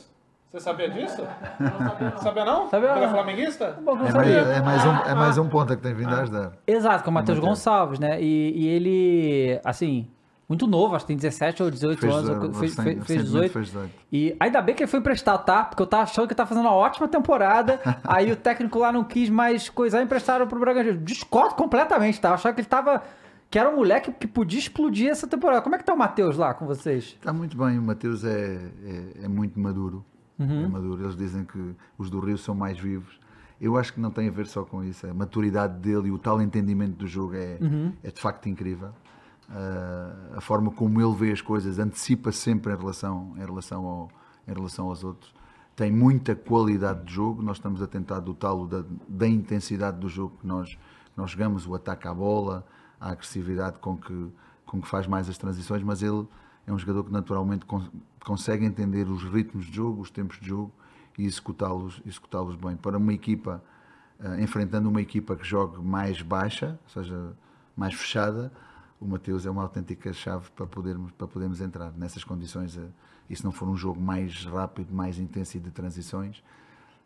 Você 0.52 0.60
sabia 0.60 0.90
disso? 0.90 1.26
Não 1.60 1.88
sabia, 1.88 2.18
sabia 2.18 2.46
não? 2.46 2.70
Sabia 2.70 2.90
é 2.90 3.02
não. 3.02 3.10
flamenguista? 3.10 3.80
Bom, 3.82 3.96
não 3.96 4.06
É 4.06 4.12
mais, 4.12 4.30
é 4.30 4.62
mais 4.62 4.86
um, 4.86 5.10
é 5.10 5.16
mais 5.16 5.38
um 5.38 5.48
ponto 5.48 5.74
que 5.78 5.82
tem 5.82 5.94
vindo 5.94 6.14
a 6.14 6.24
ajudar. 6.24 6.52
Exato, 6.68 7.06
com 7.06 7.10
o 7.10 7.14
Matheus 7.14 7.38
Matheus. 7.38 7.58
Gonçalves, 7.58 8.00
né? 8.00 8.22
E, 8.22 8.52
e 8.58 8.68
ele, 8.68 9.62
assim, 9.64 10.10
muito 10.50 10.68
novo, 10.68 10.94
acho 10.94 11.06
que 11.06 11.14
tem 11.14 11.16
17 11.16 11.64
ou 11.64 11.72
18 11.72 11.98
Fez, 11.98 12.14
anos, 12.14 12.30
eh, 12.30 12.60
fez, 12.60 12.76
fez, 12.76 12.76
fez 12.76 12.86
recentemente 12.98 13.24
18. 13.24 13.54
fez 13.54 13.68
18. 13.68 13.92
E 14.12 14.36
ainda 14.38 14.62
bem 14.62 14.76
que 14.76 14.84
ele 14.84 14.92
foi 14.92 15.00
emprestado, 15.00 15.46
tá? 15.46 15.64
Porque 15.64 15.82
eu 15.82 15.88
tava 15.88 16.04
achando 16.04 16.28
que 16.28 16.34
ele 16.34 16.38
tava 16.38 16.50
fazendo 16.50 16.66
uma 16.66 16.76
ótima 16.76 17.08
temporada. 17.08 17.80
aí 18.04 18.30
o 18.30 18.36
técnico 18.36 18.78
lá 18.78 18.92
não 18.92 19.06
quis 19.06 19.30
mais 19.30 19.70
coisar 19.70 20.02
e 20.02 20.04
emprestaram 20.04 20.46
pro 20.46 20.60
Bragantino. 20.60 20.98
Discordo 20.98 21.56
completamente, 21.56 22.20
tá? 22.20 22.28
Eu 22.28 22.34
achava 22.34 22.54
que 22.54 22.60
ele 22.60 22.68
tava. 22.68 23.02
Que 23.50 23.58
era 23.58 23.70
um 23.70 23.78
moleque 23.78 24.12
que 24.12 24.28
podia 24.28 24.60
explodir 24.60 25.10
essa 25.10 25.26
temporada. 25.28 25.62
Como 25.62 25.76
é 25.76 25.78
que 25.78 25.86
tá 25.86 25.94
o 25.94 25.98
Matheus 25.98 26.36
lá 26.36 26.54
com 26.54 26.66
vocês? 26.66 27.16
Está 27.18 27.32
muito 27.32 27.58
bem, 27.58 27.80
o 27.80 27.82
Mateus 27.82 28.26
é, 28.26 28.60
é, 28.86 29.24
é 29.24 29.28
muito 29.30 29.58
maduro. 29.58 30.06
Uhum. 30.44 30.66
É 30.66 30.68
maduro. 30.68 31.04
Eles 31.04 31.16
dizem 31.16 31.44
que 31.46 31.76
os 31.98 32.10
do 32.10 32.20
Rio 32.20 32.38
são 32.38 32.56
mais 32.56 32.80
vivos. 32.80 33.20
Eu 33.60 33.78
acho 33.78 33.94
que 33.94 34.00
não 34.00 34.10
tem 34.10 34.28
a 34.28 34.32
ver 34.32 34.48
só 34.48 34.64
com 34.64 34.84
isso. 34.84 35.06
A 35.08 35.14
maturidade 35.14 35.78
dele 35.80 36.08
e 36.08 36.12
o 36.12 36.18
tal 36.18 36.42
entendimento 36.42 36.96
do 36.98 37.08
jogo 37.08 37.36
é, 37.36 37.58
Uhum. 37.62 37.94
é 38.04 38.10
de 38.10 38.20
facto 38.20 38.48
incrível. 38.50 38.90
Ah, 39.50 40.38
a 40.38 40.42
forma 40.42 40.72
como 40.72 41.00
ele 41.02 41.14
vê 41.16 41.32
as 41.32 41.42
coisas 41.42 41.78
antecipa 41.78 42.32
sempre 42.32 42.74
em 42.74 42.78
relação, 42.78 43.34
em 43.38 43.46
relação, 43.46 43.86
ao, 43.86 44.10
em 44.48 44.54
relação 44.54 44.88
aos 44.88 45.04
outros. 45.04 45.34
Tem 45.76 45.92
muita 45.92 46.36
qualidade 46.36 47.04
de 47.06 47.14
jogo. 47.14 47.42
Nós 47.42 47.58
estamos 47.58 47.82
a 47.82 47.88
tentar 47.88 48.20
dotá-lo 48.20 48.68
da, 48.68 48.84
da 49.08 49.28
intensidade 49.28 49.98
do 50.00 50.08
jogo 50.10 50.38
que 50.40 50.48
nós, 50.48 50.78
nós 51.16 51.32
jogamos, 51.32 51.68
o 51.68 51.76
ataque 51.76 52.08
à 52.08 52.14
bola, 52.14 52.66
a 53.00 53.12
agressividade 53.12 53.78
com 53.80 53.98
que, 53.98 54.30
com 54.66 54.82
que 54.82 54.88
faz 54.88 55.06
mais 55.08 55.28
as 55.30 55.38
transições, 55.38 55.84
mas 55.84 56.02
ele 56.02 56.26
é 56.66 56.72
um 56.74 56.78
jogador 56.80 57.04
que 57.04 57.12
naturalmente 57.12 57.66
consegue 58.26 58.66
entender 58.66 59.08
os 59.08 59.24
ritmos 59.24 59.66
de 59.66 59.76
jogo, 59.76 60.02
os 60.02 60.12
tempos 60.12 60.40
de 60.40 60.48
jogo 60.48 60.72
e 61.18 61.26
executá-los 61.26 62.02
executá 62.06 62.44
bem. 62.44 62.76
Para 62.76 62.98
uma 62.98 63.14
equipa, 63.14 63.64
eh, 64.20 64.42
enfrentando 64.42 64.90
uma 64.90 65.02
equipa 65.02 65.36
que 65.36 65.44
jogue 65.46 65.82
mais 65.82 66.22
baixa, 66.22 66.80
ou 66.84 66.90
seja, 66.90 67.34
mais 67.76 67.94
fechada, 67.94 68.52
o 69.00 69.06
Mateus 69.08 69.46
é 69.46 69.50
uma 69.50 69.64
autêntica 69.64 70.14
chave 70.14 70.50
para 70.52 70.66
podermos, 70.68 71.12
para 71.12 71.28
podermos 71.28 71.60
entrar 71.62 71.92
nessas 71.98 72.24
condições. 72.24 72.78
eh, 72.78 72.88
E 73.30 73.36
se 73.36 73.44
não 73.46 73.52
for 73.52 73.68
um 73.68 73.76
jogo 73.78 74.00
mais 74.00 74.46
rápido, 74.46 74.94
mais 74.94 75.18
intenso 75.18 75.58
e 75.58 75.60
de 75.60 75.72
transições, 75.72 76.44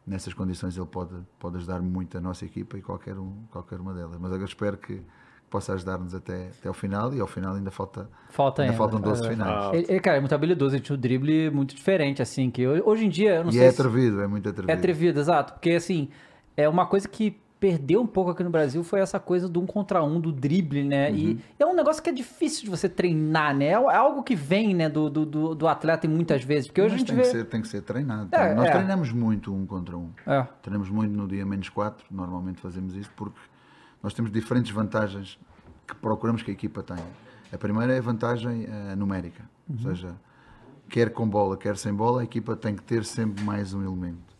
nessas 0.05 0.33
condições 0.33 0.75
ele 0.75 0.85
pode, 0.87 1.15
pode 1.39 1.57
ajudar 1.57 1.81
muito 1.81 2.17
a 2.17 2.21
nossa 2.21 2.45
equipa 2.45 2.77
e 2.77 2.81
qualquer, 2.81 3.17
um, 3.17 3.43
qualquer 3.51 3.79
uma 3.79 3.93
delas. 3.93 4.17
Mas 4.19 4.31
eu 4.31 4.43
espero 4.43 4.77
que 4.77 5.01
possa 5.55 5.73
ajudar-nos 5.73 6.13
até, 6.13 6.49
até 6.59 6.67
ao 6.67 6.73
final 6.73 7.13
e 7.13 7.19
ao 7.21 7.27
final 7.27 7.55
ainda 7.55 7.71
falta 7.71 8.09
Falta 8.29 8.61
ainda 8.63 8.73
ainda. 8.73 8.77
faltam 8.77 8.99
12 8.99 9.25
É. 9.25 9.29
finais. 9.29 9.73
Ele, 9.73 9.85
ele, 9.87 9.99
cara, 10.01 10.17
é 10.17 10.19
muito 10.19 10.35
habilidoso, 10.35 10.75
ele 10.75 10.83
tinha 10.83 10.97
um 10.97 10.99
drible 10.99 11.49
muito 11.49 11.73
diferente, 11.73 12.21
assim, 12.21 12.51
que 12.51 12.67
hoje 12.67 13.05
em 13.05 13.09
dia, 13.09 13.35
eu 13.35 13.43
não 13.45 13.49
E 13.49 13.53
sei 13.53 13.63
é 13.67 13.71
se- 13.71 13.79
atrevido, 13.81 14.21
é 14.21 14.27
muito 14.27 14.49
atrevido. 14.49 14.71
É 14.71 14.75
atrevido, 14.75 15.19
exato. 15.19 15.53
Porque, 15.53 15.71
assim, 15.71 16.09
é 16.57 16.67
uma 16.67 16.85
coisa 16.85 17.07
que 17.07 17.39
perdeu 17.57 18.01
um 18.01 18.05
pouco 18.05 18.29
aqui 18.31 18.43
no 18.43 18.49
Brasil 18.49 18.83
foi 18.83 18.99
essa 18.99 19.17
coisa 19.19 19.47
do 19.47 19.61
um 19.61 19.65
contra 19.65 20.03
um, 20.03 20.19
do 20.19 20.31
drible, 20.31 20.83
né? 20.83 21.09
Uhum. 21.09 21.15
E 21.15 21.39
é 21.57 21.65
um 21.65 21.73
negócio 21.73 22.03
que 22.03 22.09
é 22.09 22.13
difícil 22.13 22.65
de 22.65 22.69
você 22.69 22.87
treinar, 22.89 23.55
né? 23.55 23.67
É 23.67 23.73
algo 23.73 24.21
que 24.21 24.35
vem, 24.35 24.73
né, 24.75 24.89
do, 24.89 25.09
do, 25.09 25.55
do, 25.55 25.67
atleta 25.67 26.07
muitas 26.07 26.43
vezes. 26.43 26.67
Porque 26.67 26.81
hoje 26.81 26.91
Mas 26.91 26.95
a 26.95 26.99
gente 26.99 27.07
tem, 27.07 27.15
vê... 27.15 27.21
que 27.23 27.29
ser, 27.29 27.45
tem 27.45 27.61
que 27.61 27.67
ser 27.69 27.81
treinado. 27.81 28.27
É, 28.33 28.53
Nós 28.53 28.67
é. 28.67 28.71
treinamos 28.71 29.11
muito 29.13 29.53
um 29.55 29.65
contra 29.65 29.97
um. 29.97 30.09
É. 30.27 30.45
Treinamos 30.61 30.89
muito 30.89 31.11
no 31.15 31.27
dia 31.27 31.45
menos 31.45 31.69
4, 31.69 32.05
normalmente 32.11 32.59
fazemos 32.61 32.93
isso 32.95 33.09
porque 33.15 33.39
nós 34.05 34.13
temos 34.13 34.31
diferentes 34.31 34.71
vantagens 34.71 35.39
que 35.87 35.95
procuramos 35.95 36.43
que 36.43 36.51
a 36.51 36.53
equipa 36.53 36.83
tenha. 36.83 37.09
A 37.51 37.57
primeira 37.57 37.91
é 37.91 37.97
a 37.97 38.01
vantagem 38.01 38.67
eh, 38.69 38.95
numérica, 38.95 39.49
ou 39.67 39.79
seja, 39.79 40.15
quer 40.87 41.11
com 41.11 41.27
bola, 41.27 41.57
quer 41.57 41.75
sem 41.75 41.91
bola, 41.91 42.21
a 42.21 42.23
equipa 42.23 42.55
tem 42.55 42.75
que 42.75 42.83
ter 42.83 43.03
sempre 43.03 43.43
mais 43.43 43.73
um 43.73 43.81
elemento. 43.81 44.37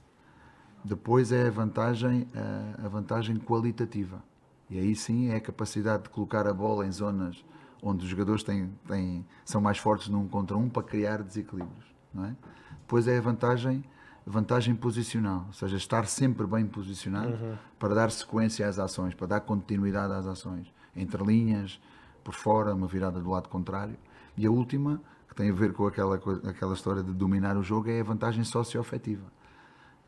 Depois 0.84 1.32
é 1.32 1.48
a 1.48 1.50
vantagem, 1.50 2.28
eh, 2.36 2.86
a 2.86 2.88
vantagem 2.88 3.38
qualitativa. 3.38 4.22
E 4.70 4.78
aí 4.78 4.96
sim 4.96 5.30
é 5.30 5.38
a 5.38 5.42
capacidade 5.42 6.04
de 6.04 6.10
colocar 6.10 6.46
a 6.46 6.54
bola 6.54 6.86
em 6.86 6.92
zonas 6.92 7.44
onde 7.82 8.04
os 8.04 8.10
jogadores 8.12 8.44
têm, 8.44 8.70
têm, 8.88 9.26
são 9.44 9.60
mais 9.60 9.80
fortes 9.80 10.10
num 10.10 10.28
contra 10.28 10.56
um 10.56 10.70
para 10.70 10.84
criar 10.84 11.24
desequilíbrios. 11.24 11.86
Não 12.14 12.26
é? 12.26 12.36
Depois 12.82 13.08
é 13.08 13.18
a 13.18 13.22
vantagem, 13.22 13.84
vantagem 14.26 14.76
posicional, 14.76 15.46
ou 15.48 15.54
seja, 15.54 15.78
estar 15.78 16.08
sempre 16.08 16.48
bem 16.48 16.66
posicionado 16.66 17.38
para 17.78 17.94
dar 17.94 18.12
sequência 18.12 18.68
às 18.68 18.80
ações, 18.80 19.14
para 19.14 19.28
dar 19.28 19.42
continuidade 19.42 20.14
às 20.14 20.26
ações, 20.26 20.72
entre 20.96 21.24
linhas, 21.24 21.80
por 22.24 22.34
fora, 22.34 22.74
uma 22.74 22.88
virada 22.88 23.20
do 23.20 23.30
lado 23.30 23.50
contrário. 23.50 23.96
E 24.36 24.46
a 24.46 24.52
última, 24.52 25.00
que 25.30 25.36
tem 25.36 25.50
a 25.50 25.54
ver 25.54 25.74
com 25.74 25.86
aquela, 25.86 26.16
aquela 26.16 26.74
história 26.74 27.04
de 27.04 27.14
dominar 27.14 27.56
o 27.56 27.64
jogo, 27.64 27.90
é 27.90 28.00
a 28.02 28.04
vantagem 28.04 28.44
socioafetiva 28.44 29.36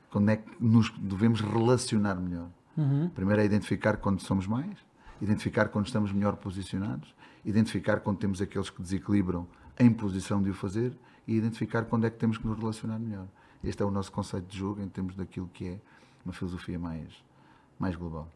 quando 0.10 0.30
é 0.30 0.38
que 0.38 0.52
nos 0.60 0.90
devemos 0.98 1.42
relacionar 1.42 2.16
melhor. 2.16 2.50
Primeiro 3.10 3.42
é 3.42 3.46
identificar 3.46 3.98
quando 3.98 4.22
somos 4.22 4.48
mais, 4.48 4.78
identificar 5.22 5.70
quando 5.70 5.88
estamos 5.88 6.12
melhor 6.12 6.36
posicionados, 6.38 7.14
identificar 7.44 8.00
quando 8.00 8.18
temos 8.18 8.42
aqueles 8.42 8.70
que 8.70 8.82
desequilibram 8.82 9.48
em 9.80 9.92
posição 9.92 10.42
de 10.42 10.50
o 10.50 10.54
fazer 10.54 10.94
e 11.28 11.36
identificar 11.36 11.86
quando 11.86 12.06
é 12.06 12.10
que 12.10 12.18
temos 12.18 12.38
que 12.38 12.48
nos 12.48 12.58
relacionar 12.58 13.00
melhor. 13.00 13.28
Este 13.64 13.82
é 13.82 13.86
o 13.86 13.92
nosso 13.92 14.12
conceito 14.12 14.46
de 14.48 14.58
jogo 14.58 14.82
em 14.82 14.88
termos 14.88 15.16
daquilo 15.16 15.50
que 15.54 15.68
é 15.68 15.78
uma 16.24 16.34
filosofia 16.34 16.78
mais, 16.78 17.08
mais 17.80 17.96
global. 17.96 18.28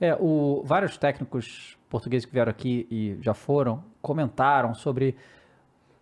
É, 0.00 0.16
o, 0.20 0.62
vários 0.64 0.96
técnicos 0.96 1.76
portugueses 1.88 2.24
que 2.26 2.32
vieram 2.32 2.50
aqui 2.50 2.86
e 2.90 3.18
já 3.20 3.34
foram, 3.34 3.82
comentaram 4.00 4.74
sobre. 4.74 5.16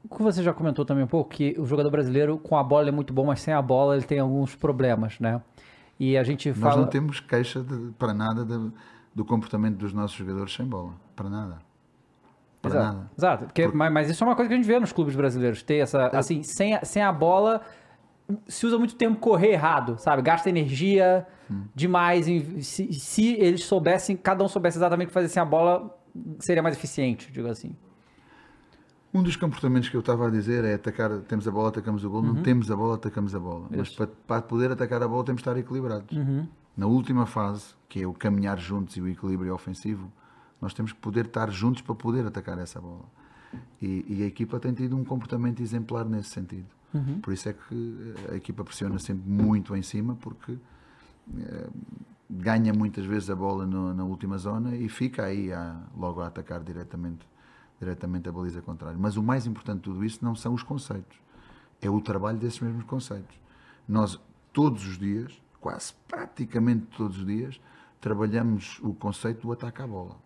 O 0.09 0.15
que 0.17 0.23
você 0.23 0.43
já 0.43 0.53
comentou 0.55 0.85
também 0.85 1.03
um 1.05 1.09
pouco, 1.09 1.31
que 1.31 1.57
o 1.59 1.65
jogador 1.67 1.91
brasileiro 1.91 2.39
com 2.39 2.57
a 2.57 2.63
bola 2.63 2.89
é 2.89 2.93
muito 2.93 3.13
bom, 3.13 3.27
mas 3.27 3.41
sem 3.41 3.53
a 3.53 3.61
bola 3.63 3.97
ele 3.97 4.05
tem 4.05 4.19
alguns 4.21 4.55
problemas, 4.55 5.19
né? 5.19 5.41
E 5.99 6.17
a 6.17 6.23
gente 6.23 6.49
Nós 6.51 6.59
fala. 6.59 6.77
não 6.83 6.87
temos 6.87 7.21
queixa 7.21 7.63
de- 7.63 7.91
para 7.99 8.13
nada 8.15 8.45
de- 8.45 8.71
do 9.15 9.25
comportamento 9.25 9.77
dos 9.79 9.93
nossos 9.93 10.17
jogadores 10.17 10.53
sem 10.55 10.65
bola. 10.67 10.93
Para 11.17 11.29
nada. 11.31 11.59
Para 12.63 12.71
Exato, 12.71 12.97
nada. 12.97 13.11
exato. 13.17 13.45
Porque, 13.47 13.67
mas, 13.69 13.93
mas 13.93 14.11
isso 14.11 14.23
é 14.23 14.27
uma 14.27 14.37
coisa 14.37 14.49
que 14.49 14.55
a 14.55 14.57
gente 14.59 14.67
vê 14.67 14.79
nos 14.79 14.93
clubes 14.93 15.17
brasileiros. 15.17 15.63
Ter 15.63 15.77
essa. 15.79 16.09
Assim, 16.09 16.43
sem 16.43 16.79
sem 16.85 17.03
a 17.03 17.11
bola, 17.13 17.63
se 18.47 18.66
usa 18.66 18.79
muito 18.79 18.95
tempo 18.97 19.18
correr 19.20 19.53
errado, 19.53 19.97
sabe? 19.99 20.22
Gasta 20.22 20.49
energia 20.49 21.27
demais. 21.74 22.27
em- 22.29 22.61
se, 22.61 22.93
se 22.93 23.35
eles 23.35 23.64
soubessem, 23.64 24.16
cada 24.16 24.43
um 24.45 24.49
soubesse 24.49 24.79
exatamente 24.79 25.07
o 25.07 25.09
que 25.09 25.14
fazer 25.14 25.29
sem 25.29 25.41
a 25.41 25.45
bola, 25.47 25.97
seria 26.41 26.62
mais 26.62 26.77
eficiente, 26.77 27.31
digo 27.31 27.49
assim. 27.49 27.74
Um 29.14 29.22
dos 29.22 29.37
comportamentos 29.37 29.89
que 29.89 29.97
eu 29.97 30.01
estava 30.01 30.27
a 30.27 30.31
dizer 30.31 30.64
é 30.64 30.74
atacar, 30.74 31.11
temos 31.20 31.47
a 31.49 31.51
bola, 31.51 31.68
atacamos 31.68 32.05
o 32.05 32.11
gol, 32.11 32.20
não 32.22 32.43
temos 32.43 32.70
a 32.70 32.77
bola, 32.77 32.97
atacamos 32.97 33.35
a 33.35 33.39
bola. 33.41 33.66
Mas 33.70 33.89
para, 33.95 34.07
para 34.09 34.43
poder 34.43 34.70
atacar 34.70 35.03
a 35.03 35.09
bola 35.09 35.24
temos 35.24 35.41
de 35.43 35.49
estar 35.49 35.59
equilibrados. 35.59 36.14
Na 36.77 36.87
última 36.87 37.24
fase, 37.24 37.74
que 37.89 38.03
é 38.03 38.07
o 38.07 38.12
caminhar 38.12 38.59
juntos 38.59 38.97
e 38.97 39.01
o 39.01 39.09
equilíbrio 39.09 39.55
ofensivo, 39.55 40.12
nós 40.61 40.74
temos 40.74 40.93
que 40.93 40.99
poder 40.99 41.27
estar 41.27 41.51
juntos 41.51 41.81
para 41.81 41.95
poder 41.95 42.27
atacar 42.27 42.59
essa 42.59 42.79
bola. 42.81 43.05
E, 43.81 44.05
e 44.09 44.22
a 44.22 44.27
equipa 44.27 44.61
tem 44.61 44.74
tido 44.74 44.95
um 44.97 45.05
comportamento 45.05 45.62
exemplar 45.62 46.05
nesse 46.05 46.31
sentido. 46.31 46.66
Por 47.22 47.32
isso 47.32 47.49
é 47.49 47.53
que 47.53 48.14
a 48.30 48.34
equipa 48.36 48.64
pressiona 48.64 48.99
sempre 48.99 49.28
muito 49.28 49.74
em 49.76 49.82
cima, 49.82 50.16
porque 50.16 50.59
eh, 51.38 51.68
ganha 52.28 52.72
muitas 52.72 53.05
vezes 53.05 53.28
a 53.30 53.36
bola 53.36 53.66
no- 53.66 53.92
na 53.94 54.05
última 54.05 54.38
zona 54.38 54.74
e 54.76 54.88
fica 54.88 55.24
aí 55.24 55.53
a- 55.53 55.80
logo 55.97 56.20
a 56.20 56.26
atacar 56.28 56.61
diretamente, 56.62 57.26
diretamente 57.80 58.28
a 58.28 58.32
baliza 58.32 58.61
contrária. 58.62 58.97
Mas 58.99 59.16
o 59.16 59.22
mais 59.22 59.47
importante 59.47 59.78
de 59.78 59.82
tudo 59.84 60.05
isso 60.05 60.24
não 60.24 60.34
são 60.34 60.55
os 60.55 60.62
conceitos, 60.62 61.18
é 61.80 61.88
o 61.90 62.01
trabalho 62.01 62.38
desses 62.38 62.61
mesmos 62.61 62.84
conceitos. 62.84 63.36
Nós, 63.88 64.18
todos 64.53 64.86
os 64.86 64.99
dias, 64.99 65.40
quase 65.61 65.92
praticamente 66.09 66.86
todos 66.97 67.18
os 67.18 67.26
dias, 67.26 67.61
trabalhamos 68.01 68.78
o 68.82 68.92
conceito 68.94 69.42
do 69.42 69.53
ataque 69.53 69.82
à 69.82 69.86
bola. 69.86 70.16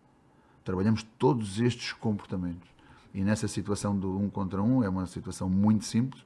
Trabalhamos 0.64 1.02
todos 1.18 1.58
estes 1.60 1.92
comportamentos. 1.92 2.68
E 3.14 3.22
nessa 3.24 3.48
situação 3.48 3.96
do 3.98 4.16
um 4.18 4.28
contra 4.30 4.62
um, 4.62 4.84
é 4.84 4.88
uma 4.88 5.06
situação 5.06 5.48
muito 5.48 5.84
simples. 5.84 6.24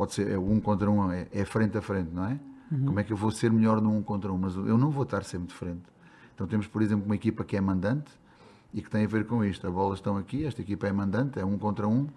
Pode 0.00 0.14
ser, 0.14 0.30
é 0.30 0.38
um 0.38 0.58
contra 0.60 0.90
um, 0.90 1.12
é, 1.12 1.26
é 1.30 1.44
frente 1.44 1.76
a 1.76 1.82
frente, 1.82 2.08
não 2.10 2.24
é? 2.24 2.40
Como 2.86 2.98
é 3.00 3.04
que 3.04 3.12
eu 3.12 3.16
vou 3.18 3.30
ser 3.30 3.50
melhor 3.52 3.82
no 3.82 3.94
um 3.94 4.02
contra 4.02 4.32
um? 4.32 4.38
Mas 4.38 4.54
eu 4.56 4.78
não 4.78 4.90
vou 4.90 5.02
estar 5.02 5.22
sempre 5.24 5.48
de 5.48 5.54
frente. 5.54 5.82
Então 6.34 6.46
temos, 6.46 6.66
por 6.66 6.80
exemplo, 6.80 7.04
uma 7.04 7.14
equipa 7.14 7.44
que 7.44 7.54
é 7.54 7.60
mandante 7.60 8.10
e 8.72 8.80
que 8.80 8.88
tem 8.88 9.04
a 9.04 9.06
ver 9.06 9.26
com 9.26 9.44
isto. 9.44 9.66
As 9.66 9.72
bolas 9.74 9.98
estão 9.98 10.16
aqui, 10.16 10.46
esta 10.46 10.62
equipa 10.62 10.86
é 10.88 10.92
mandante, 10.92 11.38
é 11.38 11.44
um 11.44 11.58
contra 11.58 11.86
um, 11.86 12.08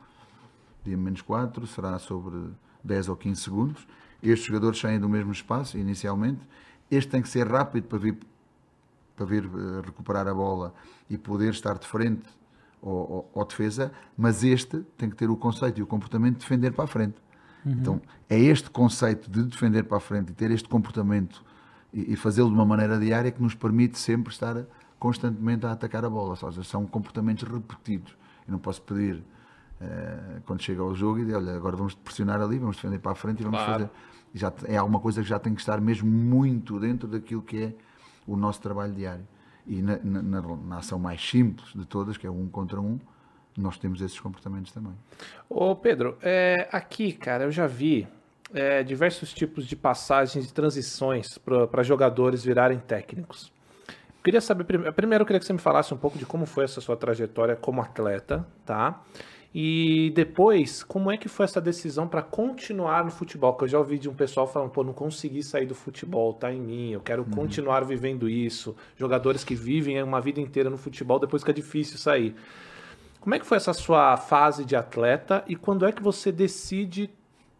dia 0.85 0.95
menos 0.95 1.21
4, 1.21 1.67
será 1.67 1.99
sobre 1.99 2.37
10 2.81 3.09
ou 3.09 3.17
15 3.17 3.41
segundos. 3.41 3.85
Estes 4.21 4.47
jogadores 4.47 4.79
saem 4.79 4.97
do 4.97 5.09
mesmo 5.09 5.33
espaço, 5.33 5.77
inicialmente. 5.77 6.39
Este 6.89 7.11
tem 7.11 7.21
que 7.21 7.27
ser 7.27 7.45
rápido 7.51 7.87
para 7.89 7.97
vir, 7.97 8.17
para 9.17 9.25
vir 9.25 9.43
eh, 9.43 9.81
recuperar 9.85 10.25
a 10.29 10.33
bola 10.33 10.73
e 11.09 11.17
poder 11.17 11.49
estar 11.49 11.77
de 11.77 11.85
frente 11.85 12.23
ao, 12.81 12.91
ao- 12.91 13.31
ao 13.41 13.45
defesa, 13.45 13.91
mas 14.17 14.41
este 14.41 14.79
tem 14.97 15.09
que 15.09 15.17
ter 15.17 15.29
o 15.29 15.35
conceito 15.35 15.79
e 15.79 15.83
o 15.83 15.87
comportamento 15.87 16.35
de 16.35 16.39
defender 16.39 16.71
para 16.71 16.85
a 16.85 16.87
frente. 16.87 17.15
Então, 17.65 18.01
é 18.29 18.37
este 18.39 18.69
conceito 18.69 19.29
de 19.29 19.43
defender 19.43 19.83
para 19.83 19.97
a 19.97 19.99
frente 19.99 20.31
e 20.31 20.33
ter 20.33 20.51
este 20.51 20.67
comportamento 20.67 21.43
e, 21.93 22.13
e 22.13 22.15
fazê-lo 22.15 22.49
de 22.49 22.55
uma 22.55 22.65
maneira 22.65 22.99
diária 22.99 23.31
que 23.31 23.41
nos 23.41 23.55
permite 23.55 23.97
sempre 23.97 24.31
estar 24.33 24.65
constantemente 24.99 25.65
a 25.65 25.71
atacar 25.71 26.03
a 26.05 26.09
bola. 26.09 26.29
Ou 26.29 26.35
seja, 26.35 26.63
são 26.63 26.85
comportamentos 26.85 27.43
repetidos. 27.47 28.15
Eu 28.47 28.51
não 28.53 28.59
posso 28.59 28.81
pedir 28.81 29.23
eh, 29.81 30.41
quando 30.45 30.61
chega 30.61 30.81
ao 30.81 30.93
jogo 30.95 31.19
e 31.19 31.25
dizer, 31.25 31.37
olha, 31.37 31.55
agora 31.55 31.75
vamos 31.75 31.93
pressionar 31.95 32.41
ali, 32.41 32.57
vamos 32.59 32.75
defender 32.75 32.99
para 32.99 33.11
a 33.13 33.15
frente 33.15 33.39
e 33.41 33.43
vamos 33.43 33.59
Claro. 33.59 33.73
fazer. 33.73 33.89
E 34.33 34.37
Já, 34.37 34.51
é 34.65 34.77
alguma 34.77 34.99
coisa 34.99 35.21
que 35.21 35.27
já 35.27 35.39
tem 35.39 35.53
que 35.53 35.61
estar 35.61 35.79
mesmo 35.79 36.09
muito 36.09 36.79
dentro 36.79 37.07
daquilo 37.07 37.41
que 37.41 37.57
é 37.63 37.73
o 38.27 38.35
nosso 38.35 38.59
trabalho 38.61 38.93
diário. 38.93 39.25
E 39.65 39.81
na, 39.81 39.97
na- 40.03 40.21
na- 40.21 40.41
na 40.57 40.77
ação 40.77 40.99
mais 40.99 41.21
simples 41.25 41.71
de 41.73 41.85
todas, 41.85 42.17
que 42.17 42.27
é 42.27 42.31
um 42.31 42.47
contra 42.47 42.81
um, 42.81 42.99
nós 43.57 43.77
temos 43.77 44.01
esses 44.01 44.19
comportamentos 44.19 44.71
também. 44.71 44.93
Ô 45.49 45.75
Pedro, 45.75 46.17
é, 46.21 46.67
aqui, 46.71 47.11
cara, 47.13 47.43
eu 47.43 47.51
já 47.51 47.67
vi 47.67 48.07
é, 48.53 48.83
diversos 48.83 49.33
tipos 49.33 49.65
de 49.65 49.75
passagens 49.75 50.49
e 50.49 50.53
transições 50.53 51.37
para 51.37 51.83
jogadores 51.83 52.43
virarem 52.43 52.79
técnicos. 52.79 53.51
Queria 54.23 54.39
saber, 54.41 54.63
prime- 54.63 54.91
primeiro 54.91 55.23
eu 55.23 55.25
queria 55.25 55.39
que 55.39 55.45
você 55.45 55.53
me 55.53 55.59
falasse 55.59 55.93
um 55.93 55.97
pouco 55.97 56.17
de 56.17 56.25
como 56.25 56.45
foi 56.45 56.63
essa 56.63 56.79
sua 56.79 56.95
trajetória 56.95 57.55
como 57.55 57.81
atleta, 57.81 58.47
tá? 58.65 59.01
E 59.55 60.11
depois, 60.15 60.81
como 60.81 61.11
é 61.11 61.17
que 61.17 61.29
foi 61.29 61.43
essa 61.43 61.61
decisão 61.61 62.07
para 62.07 62.23
continuar 62.23 63.03
no 63.05 63.11
futebol? 63.11 63.53
Que 63.53 63.65
eu 63.65 63.67
já 63.67 63.77
ouvi 63.77 63.99
de 63.99 64.09
um 64.09 64.13
pessoal 64.15 64.47
falando, 64.47 64.71
pô, 64.71 64.83
não 64.83 64.93
consegui 64.93 65.43
sair 65.43 65.67
do 65.67 65.75
futebol, 65.75 66.33
tá 66.33 66.51
em 66.51 66.59
mim, 66.59 66.91
eu 66.91 67.01
quero 67.01 67.23
continuar 67.25 67.85
vivendo 67.85 68.27
isso. 68.27 68.75
Jogadores 68.97 69.43
que 69.43 69.53
vivem 69.53 70.01
uma 70.01 70.19
vida 70.19 70.41
inteira 70.41 70.71
no 70.71 70.77
futebol, 70.77 71.19
depois 71.19 71.43
que 71.43 71.51
é 71.51 71.53
difícil 71.53 71.99
sair. 71.99 72.35
Como 73.23 73.35
é 73.35 73.39
que 73.39 73.45
foi 73.45 73.55
essa 73.55 73.71
sua 73.71 74.17
fase 74.17 74.65
de 74.65 74.75
atleta 74.75 75.45
e 75.47 75.55
quando 75.55 75.85
é 75.85 75.93
que 75.93 76.03
você 76.03 76.29
decide 76.29 77.09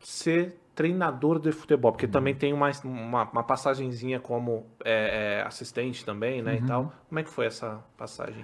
ser 0.01 0.57
treinador 0.75 1.39
de 1.39 1.53
futebol? 1.53 1.93
Porque 1.93 2.05
também 2.05 2.35
tem 2.35 2.51
uma, 2.51 2.69
uma, 2.83 3.23
uma 3.31 3.43
passagenzinha 3.43 4.19
como 4.19 4.65
é, 4.83 5.37
é, 5.39 5.47
assistente 5.47 6.03
também, 6.03 6.41
né, 6.41 6.57
e 6.57 6.61
tal. 6.63 6.93
Como 7.07 7.17
é 7.17 7.23
que 7.23 7.29
foi 7.29 7.45
essa 7.45 7.81
passagem? 7.95 8.43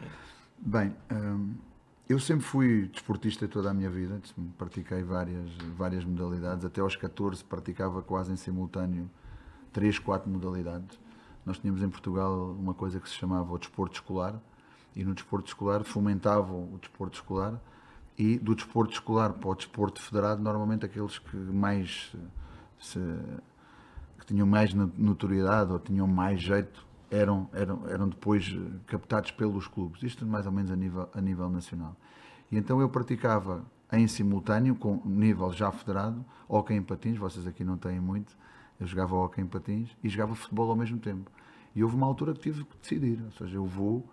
Bem, 0.58 0.96
hum, 1.12 1.56
eu 2.08 2.20
sempre 2.20 2.46
fui 2.46 2.88
desportista 2.88 3.46
toda 3.50 3.70
a 3.70 3.74
minha 3.74 3.90
vida, 3.90 4.22
pratiquei 4.58 5.04
várias, 5.04 5.52
várias 5.76 6.06
modalidades, 6.06 6.64
até 6.64 6.80
aos 6.80 6.96
14 6.96 7.44
praticava 7.44 8.02
quase 8.02 8.32
em 8.32 8.38
simultâneo 8.38 9.10
3, 9.74 10.00
4 10.00 10.32
modalidades. 10.32 10.98
Nós 11.46 11.60
tínhamos 11.60 11.84
em 11.84 11.90
Portugal 11.90 12.56
uma 12.58 12.74
coisa 12.74 12.98
que 12.98 13.10
se 13.10 13.16
chamava 13.16 13.54
o 13.54 13.58
desporto 13.58 13.96
escolar, 13.96 14.40
e 14.96 15.04
no 15.04 15.14
desporto 15.14 15.48
escolar 15.48 15.84
fomentavam 15.84 16.74
o 16.74 16.78
desporto 16.80 17.16
escolar 17.16 17.60
e 18.18 18.38
do 18.38 18.54
desporto 18.54 18.94
escolar 18.94 19.34
para 19.34 19.50
o 19.50 19.56
desporto 19.56 20.02
federado, 20.02 20.42
normalmente 20.42 20.86
aqueles 20.86 21.18
que 21.20 21.38
mais 21.38 22.14
se, 22.80 23.00
que 24.20 24.26
tinham 24.26 24.46
mais 24.46 24.74
notoriedade 24.74 25.72
ou 25.72 25.80
tinham 25.80 26.06
mais 26.06 26.42
jeito 26.42 26.86
eram, 27.10 27.50
eram, 27.54 27.88
eram 27.88 28.10
depois 28.10 28.56
captados 28.86 29.32
pelos 29.32 29.68
clubes, 29.68 30.04
isto 30.04 30.26
mais 30.26 30.46
ou 30.46 30.52
menos 30.52 30.72
a 30.72 30.76
nível, 30.76 31.10
a 31.14 31.22
nível 31.22 31.50
nacional. 31.50 31.96
E 32.52 32.58
então 32.58 32.82
eu 32.82 32.90
praticava 32.90 33.64
em 33.92 34.08
simultâneo, 34.08 34.76
com 34.76 35.02
nível 35.06 35.52
já 35.52 35.72
federado, 35.72 36.24
hockey 36.48 36.76
em 36.76 36.84
patins, 36.84 37.18
vocês 37.18 37.48
aqui 37.48 37.64
não 37.64 37.78
têm 37.78 38.00
muito, 38.00 38.38
eu 38.80 38.86
jogava 38.86 39.16
hockey 39.16 39.42
em 39.42 39.48
patins 39.48 39.90
e 40.04 40.10
jogava 40.10 40.36
futebol 40.36 40.70
ao 40.70 40.76
mesmo 40.76 41.00
tempo. 41.00 41.32
E 41.76 41.84
houve 41.84 41.96
uma 41.96 42.06
altura 42.06 42.34
que 42.34 42.40
tive 42.40 42.64
que 42.64 42.78
decidir, 42.78 43.22
ou 43.24 43.32
seja, 43.32 43.56
eu 43.56 43.66
vou 43.66 44.08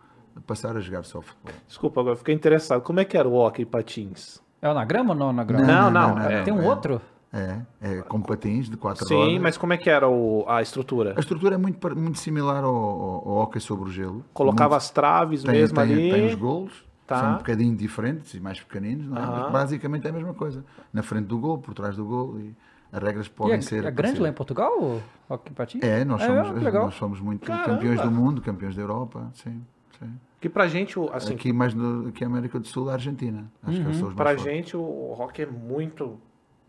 passar 0.47 0.76
a 0.76 0.80
jogar 0.80 1.05
só 1.05 1.20
futebol. 1.20 1.55
Desculpa, 1.66 2.01
agora 2.01 2.16
fiquei 2.16 2.34
interessado. 2.34 2.82
Como 2.82 3.01
é 3.01 3.05
que 3.05 3.16
era 3.16 3.28
o 3.28 3.34
hockey 3.34 3.64
patins? 3.64 4.41
É 4.61 4.72
na 4.72 4.84
grama 4.84 5.12
ou 5.12 5.18
não 5.18 5.32
na 5.32 5.45
grama? 5.45 5.66
Não, 5.66 5.91
não. 5.91 6.09
não, 6.09 6.14
não 6.16 6.30
é, 6.30 6.43
tem 6.43 6.53
um 6.53 6.62
é, 6.62 6.66
outro? 6.68 7.01
É, 7.32 7.61
é 7.80 8.03
com 8.03 8.20
patins 8.20 8.70
de 8.70 8.76
quatro 8.76 9.07
Sim, 9.07 9.14
rodas. 9.14 9.30
Sim, 9.32 9.39
mas 9.39 9.57
como 9.59 9.72
é 9.72 9.76
que 9.76 9.91
era 9.91 10.09
o, 10.09 10.45
a 10.49 10.62
estrutura? 10.62 11.14
A 11.16 11.20
estrutura 11.20 11.55
é 11.55 11.59
muito, 11.59 11.97
muito 11.97 12.18
similar 12.18 12.64
ao, 12.64 12.74
ao, 12.74 13.28
ao 13.28 13.37
hockey 13.43 13.61
sobre 13.61 13.89
o 13.89 13.93
gelo. 13.93 14.24
Colocava 14.32 14.70
muito, 14.70 14.78
as 14.78 14.91
traves 14.91 15.43
tem, 15.43 15.53
mesmo 15.53 15.76
tem, 15.76 15.84
ali? 15.84 16.11
Tem 16.11 16.26
os 16.26 16.34
golos, 16.34 16.84
Tá. 17.07 17.20
são 17.20 17.34
um 17.34 17.37
bocadinho 17.37 17.76
diferentes 17.76 18.34
e 18.34 18.41
mais 18.41 18.59
pequeninos, 18.61 19.07
não 19.07 19.16
é? 19.16 19.26
Mas 19.26 19.53
basicamente 19.53 20.07
é 20.09 20.11
a 20.11 20.12
mesma 20.12 20.34
coisa. 20.34 20.64
Na 20.93 21.05
frente 21.05 21.26
do 21.26 21.39
gol, 21.39 21.59
por 21.59 21.72
trás 21.72 21.95
do 21.97 22.05
gol 22.05 22.41
e 22.41 22.53
as 22.91 23.01
regras 23.01 23.26
E 23.26 23.30
podem 23.30 23.59
é, 23.59 23.61
ser... 23.61 23.84
é 23.84 23.91
grande 23.93 24.18
lá 24.20 24.28
em. 24.28 24.32
Portugal, 24.32 24.72
o 24.80 25.01
hockey 25.28 25.53
patins? 25.53 25.84
É, 25.84 26.05
nós 26.05 26.20
É, 26.22 26.26
somos, 26.26 26.62
legal. 26.62 26.84
nós 26.87 26.95
somos 26.95 27.20
muito 27.20 27.47
Caramba. 27.47 27.66
campeões 27.66 28.01
do 28.01 28.11
mundo, 28.11 28.43
campeões 28.43 28.74
da 28.74 28.82
Europa, 28.82 29.30
sim. 29.34 29.62
Sim. 29.99 30.11
Que 30.40 30.49
pra 30.49 30.68
gente, 30.68 30.99
o- 30.99 31.11
assim, 31.12 31.34
aqui 31.34 31.53
mais 31.53 31.74
no, 31.74 32.09
aqui 32.09 32.24
América 32.24 32.61
do 32.61 32.66
Sul, 32.66 32.88
a 32.90 32.94
Argentina. 32.94 33.51
Acho 33.62 33.78
que 33.78 33.82
são 33.84 33.92
os 33.92 34.01
mais 34.03 34.14
pra 34.14 34.26
fortes. 34.36 34.44
gente 34.44 34.76
o 34.76 35.14
rock 35.14 35.42
é 35.42 35.47
muito 35.47 36.18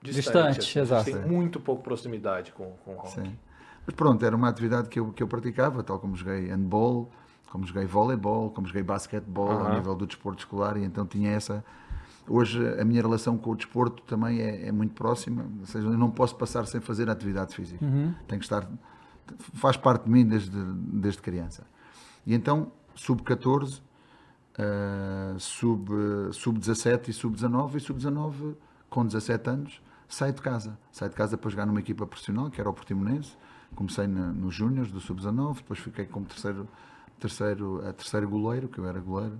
distante. 0.01 0.25
Distante, 0.25 0.59
assim, 0.59 0.79
exato. 0.79 1.05
Tem 1.11 1.15
muito 1.25 1.59
pouco 1.59 1.83
proximidade 1.83 2.51
com, 2.53 2.71
com 2.85 2.93
o 2.93 2.95
rock. 2.95 3.09
Sim. 3.11 3.37
Mas 3.85 3.95
pronto, 3.95 4.23
era 4.25 4.35
uma 4.35 4.49
atividade 4.49 4.89
que 4.89 4.99
eu, 4.99 5.11
que 5.11 5.21
eu 5.21 5.27
praticava, 5.27 5.83
tal 5.83 5.99
como 5.99 6.15
joguei 6.15 6.47
handball, 6.47 7.09
como 7.49 7.65
joguei 7.65 7.85
voleibol, 7.85 8.49
como 8.51 8.67
joguei 8.67 8.83
basquetebol 8.83 9.49
ao 9.49 9.61
Aham. 9.65 9.75
nível 9.75 9.95
do 9.95 10.05
desporto 10.07 10.39
escolar 10.39 10.77
e 10.77 10.83
então 10.83 11.05
tinha 11.05 11.31
essa. 11.31 11.63
Hoje 12.29 12.61
a 12.79 12.83
minha 12.83 13.01
relação 13.01 13.37
com 13.37 13.51
o 13.51 13.55
desporto 13.55 14.01
também 14.03 14.41
é, 14.41 14.67
é 14.67 14.71
muito 14.71 14.93
próxima, 14.93 15.45
ou 15.59 15.65
seja, 15.65 15.87
eu 15.87 15.97
não 15.97 16.09
posso 16.11 16.35
passar 16.35 16.65
sem 16.67 16.81
fazer 16.81 17.09
atividade 17.09 17.55
física. 17.55 17.85
Tem 18.27 18.37
que 18.39 18.43
estar. 18.45 18.67
Faz 19.53 19.77
parte 19.77 20.03
de 20.03 20.09
mim 20.09 20.25
desde, 20.25 20.49
desde 20.51 21.21
criança. 21.21 21.65
E 22.25 22.33
então, 22.35 22.71
sub-14, 22.97 23.81
eh, 24.57 25.35
sub, 25.39 25.89
sub-17 26.33 27.09
e 27.09 27.13
sub-19, 27.13 27.75
e 27.75 27.79
sub-19 27.79 28.55
com 28.89 29.05
17 29.05 29.49
anos, 29.49 29.81
saio 30.07 30.33
de 30.33 30.41
casa. 30.41 30.77
Saio 30.91 31.11
de 31.11 31.15
casa 31.15 31.37
para 31.37 31.49
jogar 31.49 31.65
numa 31.65 31.79
equipa 31.79 32.05
profissional, 32.05 32.49
que 32.49 32.59
era 32.59 32.69
o 32.69 32.73
Portimonense. 32.73 33.37
Comecei 33.75 34.07
nos 34.07 34.55
Júniors 34.55 34.91
do 34.91 34.99
sub-19, 34.99 35.57
depois 35.57 35.79
fiquei 35.79 36.05
como 36.05 36.25
terceiro, 36.25 36.67
terceiro, 37.19 37.87
a 37.87 37.93
terceiro 37.93 38.27
goleiro, 38.27 38.67
que 38.67 38.79
eu 38.79 38.85
era 38.85 38.99
goleiro. 38.99 39.39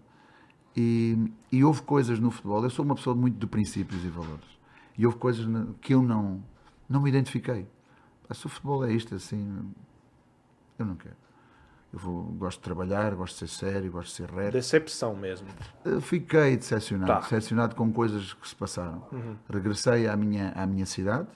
E, 0.76 1.32
e 1.52 1.64
houve 1.64 1.82
coisas 1.82 2.20
no 2.20 2.30
futebol. 2.30 2.64
Eu 2.64 2.70
sou 2.70 2.86
uma 2.86 2.94
pessoa 2.94 3.16
muito 3.16 3.40
de 3.40 3.48
princípios 3.48 4.04
e 4.06 4.10
valores. 4.10 4.46
E 4.98 5.06
houve 5.06 5.18
coisas 5.18 5.46
que 5.82 5.94
eu 5.94 6.02
não, 6.04 6.44
não 6.88 7.02
me 7.02 7.10
identifiquei. 7.10 7.68
Se 8.32 8.46
o 8.46 8.50
futebol 8.50 8.86
é 8.86 8.92
isto, 8.92 9.16
assim, 9.16 9.74
eu 10.78 10.86
não 10.86 10.96
quero. 10.96 11.16
Eu 11.98 12.02
vou, 12.04 12.24
gosto 12.34 12.60
de 12.60 12.64
trabalhar, 12.64 13.16
gosto 13.16 13.44
de 13.44 13.52
ser 13.52 13.66
sério, 13.66 13.92
gosto 13.92 14.10
de 14.10 14.14
ser 14.18 14.30
reto. 14.30 14.52
Decepção 14.52 15.16
mesmo. 15.16 15.48
Uh, 15.84 16.00
Fiquei 16.00 16.56
decepcionado, 16.56 17.12
Tá. 17.12 17.20
decepcionado 17.22 17.76
com 17.76 17.92
coisas 17.92 18.34
que 18.34 18.48
se 18.48 18.56
passaram. 18.56 19.04
Regressei 19.50 20.08
à 20.08 20.16
minha, 20.16 20.52
à 20.52 20.68
minha 20.68 20.86
cidade, 20.86 21.28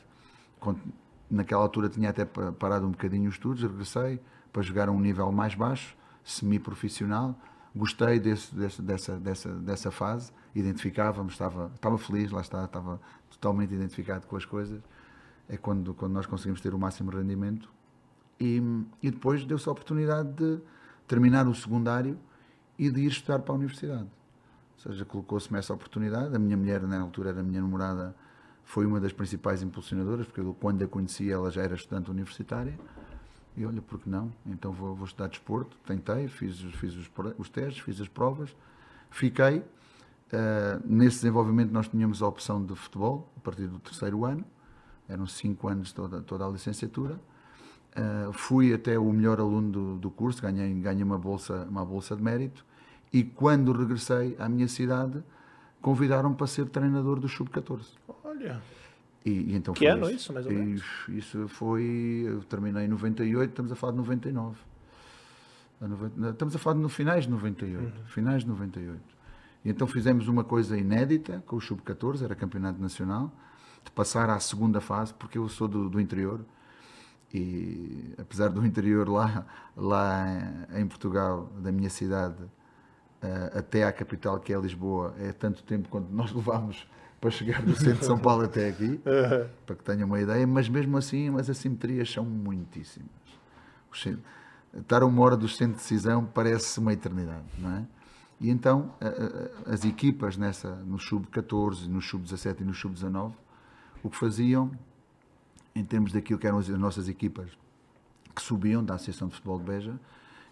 naquela 1.30 1.64
altura 1.64 1.90
tinha 1.90 2.12
até 2.12 2.26
pa- 2.26 2.52
parado 2.52 2.86
um 2.86 2.92
bocadinho 2.92 3.28
os 3.28 3.34
estudos, 3.36 3.64
regressei 3.64 4.22
para 4.54 4.62
jogar 4.62 4.88
a 4.88 4.92
um 4.92 5.00
nível 5.00 5.32
mais 5.32 5.56
baixo, 5.56 5.98
semi-profissional. 6.24 7.36
Gostei 7.76 8.20
desse, 8.20 8.54
desse- 8.54 8.82
dessa, 8.84 9.18
dessa, 9.18 9.50
dessa 9.56 9.90
fase, 9.90 10.32
identificava-me, 10.54 11.30
estava, 11.32 11.72
estava 11.74 11.98
feliz, 11.98 12.30
lá 12.30 12.42
está, 12.42 12.66
estava 12.66 13.02
totalmente 13.32 13.74
identificado 13.74 14.28
com 14.28 14.36
as 14.36 14.46
coisas. 14.46 14.80
É 15.50 15.58
quando, 15.58 15.94
quando 15.96 16.12
nós 16.14 16.28
conseguimos 16.28 16.62
ter 16.62 16.74
o 16.76 16.78
máximo 16.78 17.10
rendimento 17.10 17.68
e, 18.42 18.60
e 19.04 19.12
depois 19.12 19.46
deu-se 19.46 19.70
a 19.70 19.72
oportunidade 19.72 20.30
de 20.34 20.60
terminar 21.08 21.48
o 21.48 21.54
secundário 21.54 22.18
e 22.78 22.90
de 22.90 23.02
ir 23.02 23.08
estudar 23.08 23.40
para 23.40 23.54
a 23.54 23.56
universidade. 23.56 24.04
Ou 24.04 24.80
seja, 24.92 25.06
colocou-se-me 25.06 25.60
essa 25.60 25.72
oportunidade. 25.72 26.36
A 26.36 26.40
minha 26.40 26.58
mulher, 26.58 26.82
na 26.82 27.00
altura, 27.00 27.30
era 27.30 27.42
a 27.42 27.44
minha 27.44 27.62
namorada, 27.62 28.16
foi 28.66 28.88
uma 28.88 29.00
das 29.00 29.14
principais 29.14 29.62
impulsionadoras, 29.62 30.26
porque 30.26 30.42
eu, 30.42 30.56
quando 30.60 30.84
a 30.84 30.88
conheci, 30.88 31.32
ela 31.32 31.52
já 31.52 31.62
era 31.62 31.76
estudante 31.76 32.10
universitária. 32.10 32.74
E 33.56 33.64
olha, 33.64 33.82
por 33.82 34.00
que 34.00 34.10
não? 34.10 34.34
Então 34.44 34.72
vou, 34.72 34.96
vou 34.96 35.06
estudar 35.06 35.28
desporto. 35.28 35.78
Tentei, 35.86 36.28
fiz, 36.28 36.60
fiz 36.62 36.96
os, 36.96 37.12
os 37.38 37.50
testes, 37.50 37.84
fiz 37.84 38.02
as 38.02 38.08
provas, 38.08 38.56
fiquei. 39.12 39.64
Ah, 40.34 40.80
nesse 40.84 41.18
desenvolvimento, 41.18 41.72
nós 41.72 41.88
tínhamos 41.88 42.24
a 42.24 42.28
opção 42.28 42.66
de 42.66 42.74
futebol, 42.74 43.32
a 43.38 43.40
partir 43.42 43.68
do 43.68 43.78
terceiro 43.78 44.26
ano. 44.26 44.44
Eram 45.08 45.28
cinco 45.28 45.68
anos 45.68 45.92
toda, 45.92 46.22
toda 46.22 46.46
a 46.46 46.50
licenciatura. 46.50 47.20
Uh, 47.94 48.32
fui 48.32 48.74
até 48.74 48.98
o 48.98 49.12
melhor 49.12 49.40
aluno 49.42 49.70
do, 49.70 49.98
do 49.98 50.10
curso, 50.10 50.42
ganhei, 50.42 50.74
ganhei 50.76 51.04
uma, 51.04 51.18
bolsa, 51.18 51.68
uma 51.70 51.84
bolsa 51.84 52.16
de 52.16 52.24
mérito 52.24 52.66
e 53.12 53.22
quando 53.22 53.74
regressei 53.74 54.34
à 54.40 54.48
minha 54.48 54.68
cidade 54.70 55.22
convidaram-me 55.82 56.36
para 56.36 56.48
ser 56.48 56.68
treinador 56.68 57.20
do 57.20 57.28
Sub-14. 57.28 57.82
Olha. 58.24 58.62
E, 59.26 59.32
e 59.32 59.56
então 59.56 59.74
Que 59.74 59.88
ano 59.88 60.10
isso, 60.10 60.32
mais 60.32 60.46
ou 60.46 60.52
E 60.54 60.56
menos? 60.56 60.84
Isso 61.10 61.48
foi, 61.50 62.24
eu 62.26 62.42
terminei 62.44 62.86
em 62.86 62.88
98, 62.88 63.50
estamos 63.50 63.72
a 63.74 63.76
falar 63.76 63.92
de 63.92 63.98
99. 63.98 64.58
A 65.82 65.88
noven- 65.88 66.12
Estamos 66.30 66.56
a 66.56 66.60
falar 66.60 66.76
no 66.78 66.88
finais 66.88 67.26
de 67.26 67.30
98, 67.30 67.84
Uhum. 67.84 68.06
finais 68.06 68.44
de 68.44 68.50
98. 68.50 69.02
E 69.66 69.70
então 69.70 69.86
fizemos 69.86 70.28
uma 70.30 70.44
coisa 70.46 70.78
inédita 70.78 71.44
com 71.46 71.58
o 71.58 71.62
Sub-14, 71.62 72.24
era 72.24 72.36
campeonato 72.36 72.82
nacional, 72.82 73.32
de 73.84 73.92
passar 73.92 74.30
à 74.30 74.40
segunda 74.40 74.80
fase, 74.80 75.14
porque 75.14 75.38
eu 75.38 75.50
sou 75.50 75.68
do, 75.68 75.90
do 75.90 76.00
interior, 76.00 76.40
e 77.34 78.14
apesar 78.18 78.50
do 78.50 78.66
interior 78.66 79.08
lá, 79.08 79.46
lá 79.76 80.26
em 80.76 80.86
Portugal, 80.88 81.50
da 81.58 81.72
minha 81.72 81.90
cidade, 81.90 82.44
eh, 83.22 83.52
até 83.56 83.84
à 83.84 83.92
capital 83.92 84.40
que 84.40 84.54
é 84.54 84.60
Lisboa, 84.60 85.14
é 85.20 85.32
tanto 85.32 85.64
tempo 85.64 85.88
quanto 85.90 86.12
nós 86.12 86.32
levámos 86.36 86.88
para 87.20 87.30
chegar 87.30 87.62
do 87.62 87.76
centro 87.76 88.00
de 88.00 88.06
São 88.06 88.18
Paulo 88.18 88.44
até 88.44 88.68
aqui, 88.68 89.00
para 89.66 89.76
que 89.76 89.84
tenham 89.84 90.08
uma 90.08 90.20
ideia, 90.20 90.46
mas 90.48 90.68
mesmo 90.68 90.98
assim 90.98 91.38
as 91.38 91.50
assimetrias 91.50 92.12
são 92.12 92.26
muitíssimas. 92.26 93.10
Estar 94.74 95.04
a 95.04 95.06
uma 95.06 95.22
hora 95.22 95.38
do 95.38 95.48
centro 95.48 95.74
de 95.74 95.82
decisão 95.82 96.26
parece 96.26 96.80
uma 96.80 96.94
eternidade, 96.94 97.46
não 97.60 97.78
é? 97.78 97.86
E 98.40 98.50
então 98.50 98.92
as 99.68 99.86
equipas 99.86 100.36
nessa, 100.36 100.76
no 100.78 100.98
sub-14, 100.98 101.86
no 101.88 102.02
sub-17 102.02 102.62
e 102.62 102.64
no 102.64 102.74
sub-19, 102.74 103.34
o 104.02 104.10
que 104.10 104.18
faziam, 104.18 104.72
em 105.76 105.84
termos 105.84 106.12
daquilo 106.12 106.40
que 106.40 106.48
eram 106.48 106.58
as 106.58 106.70
as 106.70 106.78
nossas 106.80 107.08
equipas 107.08 107.50
que 108.36 108.42
subiam 108.42 108.84
da 108.84 108.96
Associação 108.96 109.28
de 109.28 109.36
Futebol 109.36 109.60
de 109.60 109.66
Beja, 109.66 110.00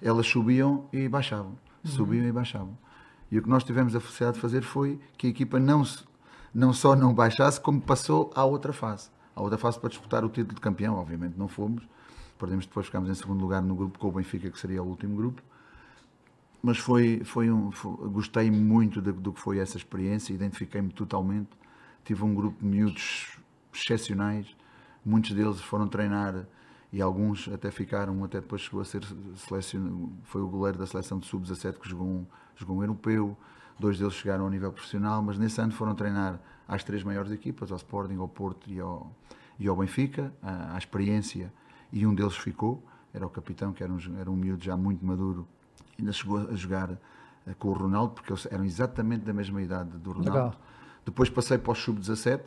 elas 0.01 0.27
subiam 0.27 0.85
e 0.91 1.07
baixavam. 1.07 1.57
Subiam 1.83 2.25
e 2.25 2.31
baixavam. 2.31 2.77
E 3.31 3.37
o 3.37 3.41
que 3.43 3.49
nós 3.49 3.63
tivemos 3.63 3.95
a 3.95 3.99
felicidade 3.99 4.35
de 4.35 4.41
fazer 4.41 4.61
foi 4.63 4.99
que 5.17 5.27
a 5.27 5.29
equipa 5.29 5.59
não, 5.59 5.83
não 6.53 6.73
só 6.73 6.95
não 6.95 7.13
baixasse, 7.13 7.59
como 7.61 7.79
passou 7.79 8.31
à 8.35 8.43
outra 8.43 8.73
fase. 8.73 9.09
À 9.35 9.41
outra 9.41 9.57
fase 9.57 9.79
para 9.79 9.89
disputar 9.89 10.25
o 10.25 10.29
título 10.29 10.55
de 10.55 10.61
campeão, 10.61 10.95
obviamente 10.95 11.37
não 11.37 11.47
fomos. 11.47 11.83
Perdemos 12.37 12.65
depois, 12.65 12.85
ficámos 12.87 13.09
em 13.09 13.13
segundo 13.13 13.39
lugar 13.41 13.61
no 13.61 13.75
grupo 13.75 13.97
com 13.99 14.07
o 14.09 14.11
Benfica, 14.11 14.49
que 14.49 14.59
seria 14.59 14.81
o 14.83 14.87
último 14.87 15.15
grupo. 15.15 15.41
Mas 16.61 16.77
foi, 16.77 17.21
foi 17.23 17.49
um, 17.49 17.71
foi- 17.71 18.09
gostei 18.09 18.51
muito 18.51 19.01
do 19.01 19.31
que 19.31 19.39
foi 19.39 19.59
essa 19.59 19.77
experiência, 19.77 20.33
identifiquei-me 20.33 20.89
totalmente. 20.91 21.49
Tive 22.03 22.23
um 22.23 22.33
grupo 22.33 22.59
de 22.59 22.65
miúdos 22.65 23.37
excepcionais, 23.73 24.47
muitos 25.05 25.31
deles 25.31 25.59
foram 25.61 25.87
treinar 25.87 26.45
e 26.91 27.01
alguns 27.01 27.47
até 27.49 27.69
ficaram, 27.69 28.13
um 28.13 28.23
até 28.23 28.39
depois 28.39 28.61
chegou 28.61 28.81
a 28.81 28.85
ser 28.85 29.03
selecionado, 29.35 30.11
foi 30.23 30.41
o 30.41 30.47
goleiro 30.47 30.77
da 30.77 30.87
seleção 30.87 31.19
de 31.19 31.27
sub-17 31.27 31.79
que 31.79 31.87
jogou 31.87 32.07
um, 32.07 32.25
jogou 32.55 32.77
um 32.77 32.81
europeu, 32.81 33.37
dois 33.79 33.97
deles 33.99 34.13
chegaram 34.13 34.45
ao 34.45 34.49
nível 34.49 34.71
profissional, 34.71 35.21
mas 35.21 35.37
nesse 35.37 35.61
ano 35.61 35.71
foram 35.71 35.93
treinar 35.93 36.39
às 36.67 36.83
três 36.83 37.03
maiores 37.03 37.31
equipas, 37.31 37.71
ao 37.71 37.77
Sporting, 37.77 38.17
ao 38.17 38.27
Porto 38.27 38.69
e 38.69 38.79
ao, 38.79 39.11
e 39.59 39.67
ao 39.67 39.75
Benfica, 39.75 40.33
à, 40.41 40.75
à 40.75 40.77
experiência, 40.77 41.53
e 41.91 42.05
um 42.05 42.13
deles 42.13 42.35
ficou, 42.35 42.83
era 43.13 43.25
o 43.25 43.29
capitão, 43.29 43.71
que 43.71 43.83
era 43.83 43.91
um, 43.91 43.99
era 44.19 44.29
um 44.29 44.35
miúdo 44.35 44.63
já 44.63 44.75
muito 44.75 45.05
maduro, 45.05 45.47
ainda 45.97 46.11
chegou 46.11 46.37
a 46.37 46.55
jogar 46.55 46.91
eh, 47.45 47.53
com 47.57 47.69
o 47.69 47.73
Ronaldo, 47.73 48.13
porque 48.13 48.31
eles 48.31 48.47
eram 48.51 48.65
exatamente 48.65 49.25
da 49.25 49.33
mesma 49.33 49.61
idade 49.61 49.97
do 49.97 50.11
Ronaldo. 50.11 50.31
Legal. 50.31 50.55
Depois 51.05 51.29
passei 51.29 51.57
para 51.57 51.71
o 51.71 51.75
Sub-17, 51.75 52.41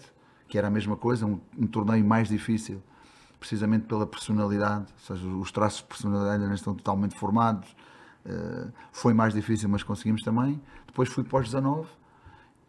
que 0.52 0.58
era 0.58 0.68
a 0.68 0.70
mesma 0.70 0.98
coisa, 0.98 1.24
um, 1.24 1.40
um 1.58 1.66
torneio 1.66 2.04
mais 2.04 2.28
difícil, 2.28 2.82
precisamente 3.40 3.86
pela 3.86 4.06
personalidade, 4.06 4.84
ou 4.92 5.16
seja, 5.16 5.26
os 5.26 5.50
traços 5.50 5.80
de 5.80 5.86
personalidade 5.86 6.34
ainda 6.34 6.46
não 6.48 6.54
estão 6.54 6.74
totalmente 6.74 7.14
formados, 7.16 7.74
Uh, 8.24 8.70
foi 8.92 9.12
mais 9.12 9.34
difícil, 9.34 9.68
mas 9.68 9.82
conseguimos 9.82 10.22
também. 10.22 10.60
Depois 10.86 11.08
fui 11.08 11.24
para 11.24 11.40
os 11.40 11.46
19 11.46 11.88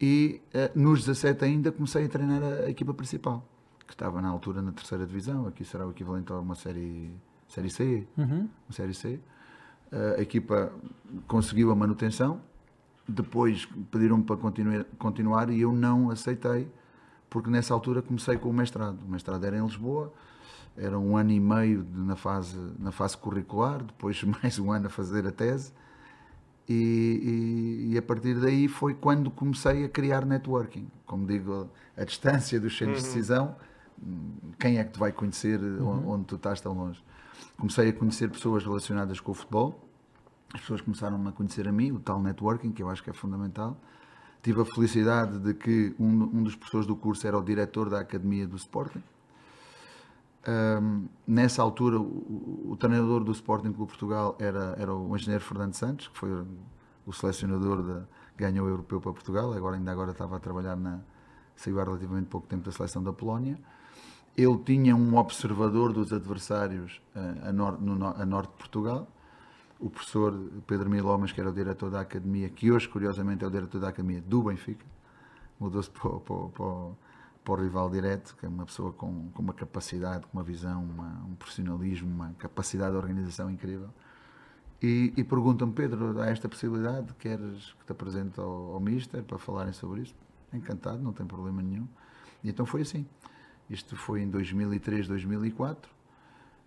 e 0.02 0.42
uh, 0.56 0.80
nos 0.80 1.02
17 1.02 1.46
ainda 1.46 1.72
comecei 1.72 2.06
a 2.06 2.10
treinar 2.10 2.42
a, 2.42 2.48
a, 2.48 2.70
equipa 2.72 2.92
principal, 2.92 3.48
que 3.86 3.94
estava 3.94 4.20
na 4.20 4.30
altura 4.30 4.64
na 4.64 4.72
terceira 4.72 5.06
divisão, 5.06 5.46
aqui 5.46 5.64
será 5.64 5.86
o 5.86 5.92
equivalente 5.92 6.34
a 6.34 6.40
uma 6.40 6.56
série, 6.56 7.14
série 7.48 7.70
C. 7.70 8.08
Uhum. 8.18 8.50
Uma 8.68 8.72
série 8.72 8.96
C. 8.96 9.20
Uh, 9.92 10.18
a 10.18 10.22
equipa 10.24 10.74
conseguiu 11.28 11.70
a 11.70 11.76
manutenção, 11.76 12.42
depois 13.08 13.68
pediram-me 13.92 14.24
para 14.24 14.38
continuar, 14.38 14.86
continuar 14.98 15.50
e 15.52 15.62
eu 15.62 15.72
não 15.72 16.10
aceitei, 16.10 16.68
porque 17.34 17.50
nessa 17.50 17.74
altura 17.74 18.04
comecei 18.04 18.38
com 18.38 18.52
o 18.52 18.54
mestrado. 18.54 19.00
O 19.04 19.10
mestrado 19.10 19.44
era 19.44 19.58
em 19.58 19.64
Lisboa, 19.64 20.14
era 20.78 21.00
um 21.00 21.18
ano 21.18 21.32
e 21.32 21.40
meio 21.40 21.84
de, 21.84 22.00
na, 22.00 22.16
fase, 22.16 22.56
na 22.78 22.92
fase 22.92 23.18
curricular, 23.18 23.82
depois 23.82 24.22
mais 24.44 24.60
um 24.60 24.72
ano 24.72 24.86
a 24.86 24.90
fazer 24.90 25.26
a 25.26 25.32
tese. 25.32 25.74
E, 26.70 27.88
e, 27.90 27.94
e, 27.94 27.98
a 27.98 28.02
partir 28.04 28.40
daí 28.40 28.68
foi 28.68 28.94
quando 28.94 29.32
comecei 29.32 29.84
a 29.84 29.90
criar 29.90 30.28
networking. 30.28 30.88
Como 31.08 31.26
digo, 31.26 31.72
a 31.98 32.04
distância 32.04 32.60
dos 32.60 32.78
centros 32.78 33.00
uhum. 33.00 33.04
de 33.04 33.16
decisão, 33.16 33.56
quem 34.60 34.78
é 34.78 34.84
que 34.84 34.92
te 34.92 35.00
vai 35.00 35.12
conhecer 35.12 35.60
uhum. 35.60 36.12
onde 36.12 36.26
tu 36.26 36.36
estás 36.36 36.62
tão 36.62 36.74
longe? 36.74 37.04
Comecei 37.58 37.90
a 37.90 37.94
conhecer 37.94 38.30
pessoas 38.30 38.64
relacionadas 38.64 39.20
com 39.20 39.32
o 39.32 39.34
futebol, 39.34 39.84
as 40.54 40.62
pessoas 40.62 40.82
começaram 40.82 41.28
a 41.28 41.32
conhecer 41.32 41.68
a 41.68 41.72
mim, 41.72 41.92
o 41.92 42.00
tal 42.00 42.22
networking, 42.22 42.72
que 42.72 42.84
eu 42.84 42.92
acho 42.92 43.04
que 43.04 43.10
é 43.10 43.14
fundamental. 43.14 43.76
Tive 44.44 44.62
a 44.62 44.66
felicidade 44.66 45.40
de 45.40 45.54
que 45.56 45.96
um, 45.98 46.06
um 46.06 46.44
dos 46.44 46.56
professores 46.56 46.86
do 46.86 46.96
curso 46.96 47.26
era 47.26 47.38
o 47.38 47.42
diretor 47.42 47.90
da 47.90 48.02
Academia 48.02 48.46
do 48.46 48.58
Sporting 48.58 49.02
um, 50.46 51.08
nessa 51.26 51.62
altura, 51.62 51.98
o, 51.98 52.72
o, 52.72 52.78
treinador 52.78 53.24
do 53.24 53.32
Sporting 53.32 53.72
Clube 53.72 53.92
Portugal 53.92 54.36
era, 54.40 54.76
era 54.78 54.94
o 54.94 55.16
engenheiro 55.16 55.44
Fernando 55.44 55.74
Santos, 55.74 56.10
que 56.10 56.18
foi 56.18 56.46
o 57.06 57.14
selecionador 57.14 57.82
da 57.82 58.04
ganhou 58.36 58.66
o 58.66 58.70
europeu 58.70 59.00
para 59.00 59.14
Portugal, 59.14 59.54
agora 59.54 59.78
ainda 59.78 59.92
agora 59.92 60.12
estava 60.12 60.36
a 60.38 60.40
trabalhar 60.40 60.76
na 60.76 61.00
saiu 61.56 61.80
há 61.80 61.84
relativamente 61.84 62.28
pouco 62.28 62.48
tempo 62.48 62.64
da 62.64 62.72
seleção 62.72 63.04
da 63.04 63.14
Polónia. 63.14 63.58
Ele 64.36 64.58
tinha 64.66 64.96
um 64.96 65.16
observador 65.16 65.94
dos 65.94 66.12
adversários 66.12 67.00
uh, 67.16 67.48
a, 67.50 67.54
nor, 67.54 67.80
no, 67.80 68.08
a 68.08 68.26
norte 68.26 68.50
de 68.50 68.58
Portugal, 68.58 69.08
o 69.84 69.90
professor 69.90 70.34
Pedro 70.66 70.90
Milomas, 70.90 71.34
que 71.34 71.42
era 71.42 71.50
o 71.50 71.54
diretor 71.54 71.92
da 71.92 72.00
academia, 72.00 72.48
que 72.48 72.72
hoje, 72.72 72.88
curiosamente, 72.88 73.44
é 73.44 73.48
o 73.48 73.52
diretor 73.52 73.82
da 73.82 73.90
academia 73.90 74.22
do 74.22 74.44
Benfica, 74.44 74.86
mudou-se 75.60 75.90
para, 75.90 76.10
para, 76.10 76.48
para, 76.48 76.92
para 77.44 77.54
o 77.54 77.56
rival 77.56 77.90
direto, 77.90 78.34
que 78.38 78.46
é 78.46 78.50
uma 78.50 78.66
pessoa 78.66 78.94
com, 78.94 79.30
com 79.34 79.42
uma 79.42 79.54
capacidade, 79.54 80.26
com 80.26 80.38
uma 80.38 80.44
visão, 80.44 80.82
uma, 80.86 81.26
um 81.28 81.36
profissionalismo, 81.36 82.10
uma 82.10 82.34
capacidade 82.38 82.92
de 82.92 82.98
organização 82.98 83.52
incrível. 83.52 83.90
E, 84.82 85.14
e 85.18 85.24
perguntam-me, 85.24 85.74
Pedro, 85.74 86.18
há 86.22 86.28
esta 86.28 86.48
possibilidade, 86.48 87.14
queres 87.20 87.74
que 87.74 87.86
te 87.86 87.92
apresente 87.92 88.40
ao, 88.40 88.76
ao 88.76 88.80
Mister 88.80 89.22
para 89.22 89.38
falarem 89.38 89.74
sobre 89.74 90.04
isso? 90.04 90.16
Encantado, 90.54 91.04
não 91.04 91.12
tem 91.12 91.26
problema 91.26 91.62
nenhum. 91.62 91.90
E 92.42 92.50
então 92.50 92.66
foi 92.66 92.84
assim. 92.84 93.06
Isto 93.70 93.98
foi 93.98 94.22
em 94.22 94.30
2003, 94.30 95.10
2004. 95.10 95.92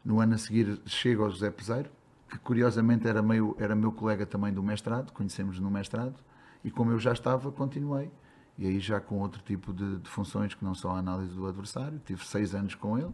No 0.04 0.20
ano 0.20 0.34
a 0.34 0.38
seguir 0.38 0.78
chego 0.84 1.24
ao 1.24 1.30
José 1.30 1.50
Peseiro, 1.50 1.88
que 2.28 2.38
curiosamente 2.38 3.06
era, 3.06 3.22
meio, 3.22 3.56
era 3.58 3.74
meu 3.74 3.92
colega 3.92 4.26
também 4.26 4.52
do 4.52 4.62
mestrado, 4.62 5.12
conhecemos 5.12 5.60
no 5.60 5.70
mestrado, 5.70 6.14
e 6.64 6.70
como 6.70 6.90
eu 6.90 6.98
já 6.98 7.12
estava, 7.12 7.52
continuei 7.52 8.10
e 8.58 8.66
aí 8.66 8.80
já 8.80 9.00
com 9.00 9.18
outro 9.18 9.42
tipo 9.42 9.72
de, 9.72 9.98
de, 9.98 10.08
funções 10.08 10.54
que 10.54 10.64
não 10.64 10.74
só 10.74 10.92
a 10.92 10.98
análise 10.98 11.34
do 11.34 11.46
adversário. 11.46 12.00
Tive 12.04 12.24
seis 12.24 12.54
anos 12.54 12.74
com 12.74 12.98
ele 12.98 13.12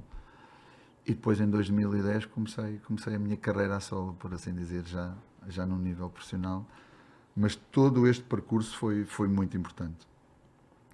e 1.05 1.13
depois 1.15 1.41
em 1.41 1.51
2010 1.51 2.27
comecei, 2.27 2.79
comecei 2.87 3.15
a 3.17 3.19
minha 3.19 3.37
carreira 3.37 3.77
a 3.77 3.81
solo, 3.81 4.15
por 4.15 4.33
assim 4.33 4.55
dizer, 4.55 4.85
já, 4.87 5.15
já 5.49 5.67
num 5.67 5.79
nível 5.79 6.09
profissional. 6.09 6.67
Mas 7.35 7.57
todo 7.57 8.07
este 8.07 8.23
percurso 8.23 8.77
foi, 8.77 9.05
foi 9.05 9.27
muito 9.27 9.57
importante. 9.57 10.07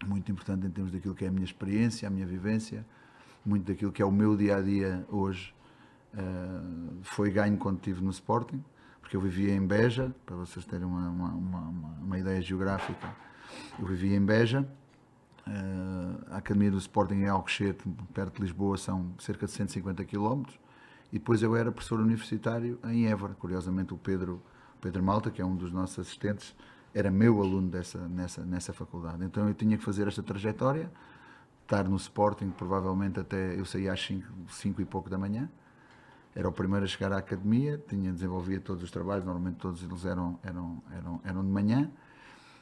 Muito 0.07 0.31
importante 0.33 0.67
em 0.67 0.71
termos 0.71 0.93
daquilo 0.93 1.15
que 1.15 1.25
é 1.25 1.29
a 1.29 1.31
minha 1.31 1.45
experiência, 1.45 2.09
a 2.09 2.11
minha 2.11 2.27
vivência, 2.27 2.87
muito 3.45 3.67
daquilo 3.67 3.93
que 3.93 4.01
é 4.01 4.05
o 4.05 4.13
meu 4.13 4.37
dia 4.37 4.57
a 4.57 4.63
dia 4.63 5.05
hoje. 5.11 5.53
Uh, 6.15 6.99
foi 7.03 7.31
ganho 7.31 7.57
quando 7.59 7.77
estive 7.77 8.03
no 8.03 8.11
Sporting, 8.11 8.65
porque 9.01 9.17
eu 9.17 9.21
vivia 9.21 9.55
em 9.55 9.67
Beja, 9.67 10.15
para 10.25 10.37
vocês 10.37 10.65
terem 10.65 10.87
uma, 10.87 11.09
uma, 11.09 11.29
uma, 11.31 11.61
uma 12.01 12.19
ideia 12.19 12.41
geográfica 12.41 13.15
eu 13.79 13.87
vivia 13.87 14.17
em 14.17 14.25
Beja, 14.25 14.69
uh, 15.47 16.25
a 16.31 16.39
Academia 16.39 16.71
do 16.71 16.79
Sporting 16.79 17.15
em 17.15 17.29
Alcochete, 17.29 17.89
perto 18.13 18.37
de 18.37 18.43
Lisboa, 18.43 18.77
são 18.77 19.13
cerca 19.19 19.47
de 19.47 19.53
150 19.53 20.05
km. 20.05 20.43
E 21.13 21.19
depois 21.19 21.43
eu 21.43 21.57
era 21.57 21.73
professor 21.73 22.01
universitário 22.01 22.79
em 22.85 23.07
Évora. 23.07 23.35
Curiosamente, 23.35 23.95
o 23.95 23.97
Pedro, 23.97 24.43
Pedro 24.81 25.03
Malta, 25.03 25.31
que 25.31 25.41
é 25.41 25.45
um 25.45 25.57
dos 25.57 25.73
nossos 25.73 25.99
assistentes, 25.99 26.55
era 26.95 27.11
meu 27.11 27.41
aluno 27.41 27.69
dessa, 27.69 27.99
nessa, 28.09 28.45
nessa 28.45 28.73
faculdade. 28.73 29.25
Então 29.25 29.49
eu 29.49 29.55
tinha 29.55 29.79
que 29.79 29.85
fazer 29.85 30.07
esta 30.07 30.23
trajetória, 30.23 30.91
estar 31.63 31.85
no 31.85 31.97
Sporting, 31.97 32.51
provavelmente 32.51 33.21
até 33.21 33.59
eu 33.59 33.65
saía 33.65 33.93
às 33.93 34.07
5 34.49 34.83
e 34.83 34.85
pouco 34.85 35.09
da 35.09 35.17
manhã. 35.17 35.49
Era 36.39 36.49
o 36.49 36.53
primeiro 36.53 36.85
a 36.85 36.89
chegar 36.89 37.13
à 37.13 37.19
academia, 37.19 37.83
tinha 37.89 38.13
desenvolvia 38.13 38.61
todos 38.61 38.85
os 38.85 38.93
trabalhos, 38.93 39.25
normalmente 39.25 39.57
todos 39.57 39.83
eles 39.83 40.05
eram, 40.05 40.39
eram, 40.41 40.81
eram, 40.97 41.21
eram 41.25 41.43
de 41.45 41.51
manhã 41.51 41.91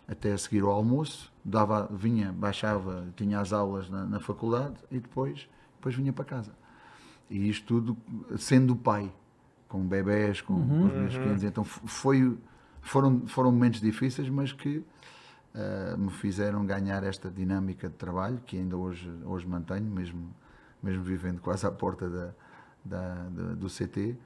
até 0.08 0.32
a 0.32 0.38
seguir 0.38 0.62
ao 0.62 0.70
almoço, 0.70 1.30
dava, 1.44 1.86
vinha, 1.92 2.32
baixava, 2.32 3.06
tinha 3.14 3.38
as 3.38 3.52
aulas 3.52 3.90
na, 3.90 4.06
na 4.06 4.18
faculdade 4.18 4.76
e 4.90 4.98
depois, 4.98 5.46
depois 5.74 5.94
vinha 5.94 6.10
para 6.10 6.24
casa. 6.24 6.52
E 7.28 7.50
isto 7.50 7.66
tudo 7.66 7.98
sendo 8.38 8.74
pai, 8.74 9.12
com 9.68 9.86
bebés, 9.86 10.40
com, 10.40 10.54
uhum. 10.54 10.68
com 10.68 10.86
os 10.86 10.92
meus 10.94 11.14
filhos. 11.14 11.44
Então 11.44 11.62
foi, 11.62 12.34
foram, 12.80 13.26
foram 13.26 13.52
momentos 13.52 13.82
difíceis, 13.82 14.30
mas 14.30 14.54
que 14.54 14.78
uh, 14.78 15.98
me 15.98 16.08
fizeram 16.12 16.64
ganhar 16.64 17.04
esta 17.04 17.30
dinâmica 17.30 17.90
de 17.90 17.94
trabalho 17.96 18.40
que 18.46 18.56
ainda 18.56 18.74
hoje, 18.74 19.12
hoje 19.22 19.46
mantenho, 19.46 19.84
mesmo, 19.84 20.34
mesmo 20.82 21.02
vivendo 21.02 21.42
quase 21.42 21.66
à 21.66 21.70
porta 21.70 22.08
da, 22.08 22.34
da, 22.86 23.28
da 23.28 23.54
do 23.54 23.66
CT 23.68 24.16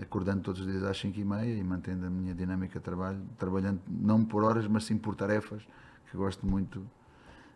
acordando 0.00 0.42
todos 0.42 0.60
os 0.60 0.66
dias 0.66 0.82
às 0.82 0.98
5 0.98 1.18
e 1.18 1.24
meia 1.24 1.54
e 1.54 1.62
mantendo 1.62 2.06
a 2.06 2.10
minha 2.10 2.34
dinâmica 2.34 2.78
de 2.78 2.84
trabalho, 2.84 3.20
trabalhando 3.38 3.80
não 3.88 4.24
por 4.24 4.42
horas, 4.42 4.66
mas 4.66 4.84
sim 4.84 4.96
por 4.96 5.14
tarefas, 5.14 5.62
que 6.10 6.16
gosto 6.16 6.46
muito 6.46 6.86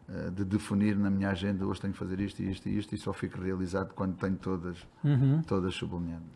uh, 0.08 0.30
de 0.30 0.44
definir 0.44 0.96
na 0.96 1.10
minha 1.10 1.30
agenda, 1.30 1.66
hoje 1.66 1.80
tenho 1.80 1.92
que 1.92 1.98
fazer 1.98 2.20
isto 2.20 2.42
e 2.42 2.50
isto 2.50 2.68
e 2.68 2.78
isto, 2.78 2.94
e 2.94 2.98
só 2.98 3.12
fico 3.12 3.40
realizado 3.40 3.94
quando 3.94 4.16
tenho 4.16 4.36
todas, 4.36 4.86
uhum. 5.02 5.42
todas 5.42 5.74
sublinhadas. 5.74 6.26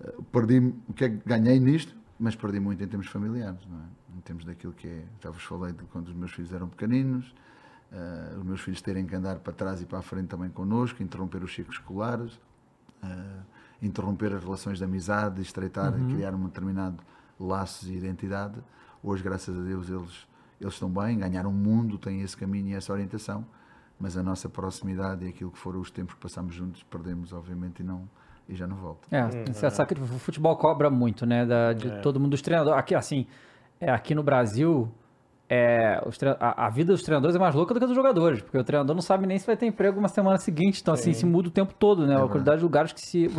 Uh, 0.00 0.22
perdi 0.24 0.58
o 0.88 0.92
que 0.92 1.04
é 1.04 1.08
que 1.10 1.22
ganhei 1.26 1.58
nisto, 1.58 1.94
mas 2.18 2.36
perdi 2.36 2.60
muito 2.60 2.82
em 2.82 2.86
termos 2.86 3.06
familiares, 3.06 3.60
é? 3.62 4.16
em 4.16 4.20
termos 4.20 4.44
daquilo 4.44 4.72
que 4.72 4.86
é, 4.86 5.04
já 5.22 5.30
vos 5.30 5.42
falei 5.42 5.72
de 5.72 5.84
quando 5.84 6.08
os 6.08 6.14
meus 6.14 6.32
filhos 6.32 6.52
eram 6.52 6.68
pequeninos, 6.68 7.34
uh, 7.92 8.38
os 8.38 8.44
meus 8.44 8.60
filhos 8.60 8.82
terem 8.82 9.06
que 9.06 9.14
andar 9.14 9.38
para 9.38 9.54
trás 9.54 9.80
e 9.80 9.86
para 9.86 10.00
a 10.00 10.02
frente 10.02 10.28
também 10.28 10.50
connosco, 10.50 11.02
interromper 11.02 11.42
os 11.42 11.54
ciclos 11.54 11.76
escolares, 11.76 12.38
uh, 13.04 13.42
interromper 13.82 14.32
as 14.32 14.42
relações 14.42 14.78
de 14.78 14.84
amizade, 14.84 15.40
estreitar, 15.40 15.94
uhum. 15.94 16.14
criar 16.14 16.34
um 16.34 16.44
determinado 16.44 17.02
laços 17.38 17.88
e 17.88 17.94
identidade. 17.94 18.58
Hoje, 19.02 19.22
graças 19.22 19.56
a 19.56 19.62
Deus, 19.62 19.88
eles, 19.88 20.26
eles 20.60 20.72
estão 20.74 20.88
bem, 20.88 21.18
ganharam 21.18 21.50
o 21.50 21.52
mundo, 21.52 21.98
têm 21.98 22.22
esse 22.22 22.36
caminho 22.36 22.68
e 22.68 22.74
essa 22.74 22.92
orientação, 22.92 23.44
mas 23.98 24.16
a 24.16 24.22
nossa 24.22 24.48
proximidade 24.48 25.24
e 25.24 25.28
aquilo 25.28 25.50
que 25.50 25.58
foram 25.58 25.80
os 25.80 25.90
tempos 25.90 26.14
que 26.14 26.20
passamos 26.20 26.54
juntos, 26.54 26.82
perdemos, 26.84 27.32
obviamente, 27.32 27.80
e 27.80 27.82
não 27.84 28.08
e 28.48 28.54
já 28.54 28.66
não 28.66 28.76
volta. 28.76 29.08
É, 29.10 29.22
uhum. 29.24 30.14
o 30.14 30.18
futebol 30.18 30.56
cobra 30.56 30.90
muito, 30.90 31.24
né, 31.24 31.46
da, 31.46 31.72
de 31.72 31.88
é. 31.88 31.98
todo 32.00 32.20
mundo, 32.20 32.32
dos 32.32 32.42
treinadores. 32.42 32.78
Aqui, 32.78 32.94
assim, 32.94 33.26
é, 33.80 33.90
aqui 33.90 34.14
no 34.14 34.22
Brasil, 34.22 34.90
é, 35.54 36.00
a, 36.40 36.66
a, 36.66 36.70
vida 36.70 36.92
dos 36.92 37.02
treinadores 37.02 37.36
é 37.36 37.38
mais 37.38 37.54
louca 37.54 37.72
do 37.72 37.78
que 37.78 37.84
a 37.84 37.86
dos 37.86 37.96
jogadores, 37.96 38.42
porque 38.42 38.58
o 38.58 38.64
treinador 38.64 38.94
não 38.94 39.02
sabe 39.02 39.26
nem 39.26 39.38
se 39.38 39.46
vai 39.46 39.56
ter 39.56 39.66
emprego 39.66 39.98
uma 39.98 40.08
semana 40.08 40.36
seguinte, 40.38 40.80
então 40.82 40.96
Sim. 40.96 41.10
assim, 41.10 41.20
se 41.20 41.26
muda 41.26 41.48
o 41.48 41.50
tempo 41.50 41.72
todo, 41.78 42.06
né? 42.06 42.14
É 42.14 42.16
a 42.16 42.26
quantidade 42.26 42.58
de 42.58 42.64
lugares 42.64 42.92
que 42.92 43.00
se. 43.00 43.30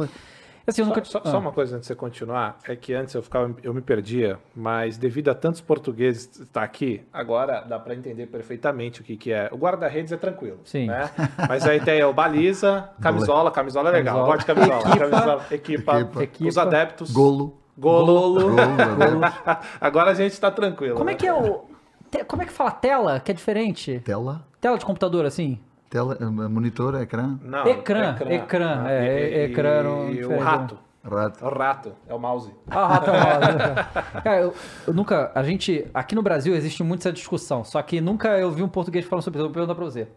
Assim, 0.67 0.81
só, 0.81 0.87
nunca... 0.87 1.05
só, 1.05 1.21
ah. 1.23 1.29
só, 1.29 1.37
uma 1.37 1.51
coisa 1.51 1.75
antes 1.75 1.87
de 1.87 1.93
você 1.93 1.95
continuar, 1.95 2.57
é 2.67 2.75
que 2.75 2.93
antes 2.93 3.13
eu 3.13 3.21
ficava, 3.21 3.53
eu 3.61 3.73
me 3.73 3.81
perdia, 3.81 4.39
mas 4.55 4.97
devido 4.97 5.29
a 5.29 5.35
tantos 5.35 5.61
portugueses 5.61 6.39
estar 6.39 6.63
aqui, 6.63 7.03
agora 7.13 7.61
dá 7.61 7.77
para 7.77 7.93
entender 7.93 8.25
perfeitamente 8.27 9.01
o 9.01 9.03
que, 9.03 9.15
que 9.15 9.31
é. 9.31 9.49
O 9.51 9.57
guarda-redes 9.57 10.11
é 10.11 10.17
tranquilo, 10.17 10.59
Sim. 10.63 10.87
né? 10.87 11.09
Mas 11.47 11.67
aí 11.67 11.79
tem 11.79 12.03
o 12.03 12.13
baliza, 12.13 12.89
camisola, 12.99 13.51
camisola 13.51 13.89
é 13.89 13.93
legal, 13.93 14.25
camisola. 14.25 14.35
gosto 14.35 14.47
de 14.47 14.53
camisola, 14.53 14.79
equipa, 14.79 15.09
camisola, 15.09 15.45
equipa, 15.51 16.23
equipa, 16.23 16.49
os 16.49 16.57
adeptos, 16.57 17.11
golo, 17.11 17.57
golo, 17.77 18.05
golo. 18.05 18.55
golo 18.55 19.21
agora 19.79 20.11
a 20.11 20.15
gente 20.15 20.31
está 20.31 20.49
tranquilo. 20.49 20.95
Como 20.95 21.09
é 21.09 21.13
né? 21.13 21.15
é 21.15 21.19
que 21.19 21.27
é 21.27 21.33
o 21.33 21.74
como 22.23 22.41
é 22.41 22.45
que 22.45 22.51
fala 22.51 22.71
tela, 22.71 23.19
que 23.19 23.31
é 23.31 23.33
diferente? 23.33 24.01
Tela? 24.03 24.45
Tela 24.61 24.77
de 24.77 24.85
computador, 24.85 25.25
assim? 25.25 25.59
Tela, 25.89 26.17
eh, 26.19 26.25
monitor, 26.25 26.95
ecrã? 27.01 27.37
Não, 27.41 27.67
ecrã, 27.67 28.11
ecrã, 28.11 28.31
ecrã, 28.31 28.83
ah, 28.85 28.91
é, 28.91 29.43
e, 29.43 29.45
ecrã. 29.45 29.83
E, 30.09 30.15
e 30.17 30.25
o 30.25 30.39
rato. 30.39 30.77
Rato. 31.03 31.45
O 31.45 31.49
rato, 31.49 31.95
é 32.07 32.13
o 32.13 32.19
mouse. 32.19 32.51
Ah, 32.69 32.83
o 32.83 32.87
rato 32.87 33.11
é 33.11 33.13
o 33.13 33.23
mouse. 33.23 33.89
Cara, 34.23 34.41
eu, 34.41 34.53
eu, 34.87 34.93
nunca, 34.93 35.31
a 35.35 35.43
gente, 35.43 35.85
aqui 35.93 36.15
no 36.15 36.23
Brasil 36.23 36.55
existe 36.55 36.81
muito 36.83 37.01
essa 37.01 37.13
discussão, 37.13 37.63
só 37.63 37.79
que 37.81 38.01
nunca 38.01 38.39
eu 38.39 38.49
vi 38.49 38.63
um 38.63 38.67
português 38.67 39.05
falando 39.05 39.23
sobre 39.23 39.37
isso, 39.37 39.43
eu 39.43 39.49
vou 39.49 39.53
perguntar 39.53 39.75
pra 39.75 39.85
você. 39.85 40.07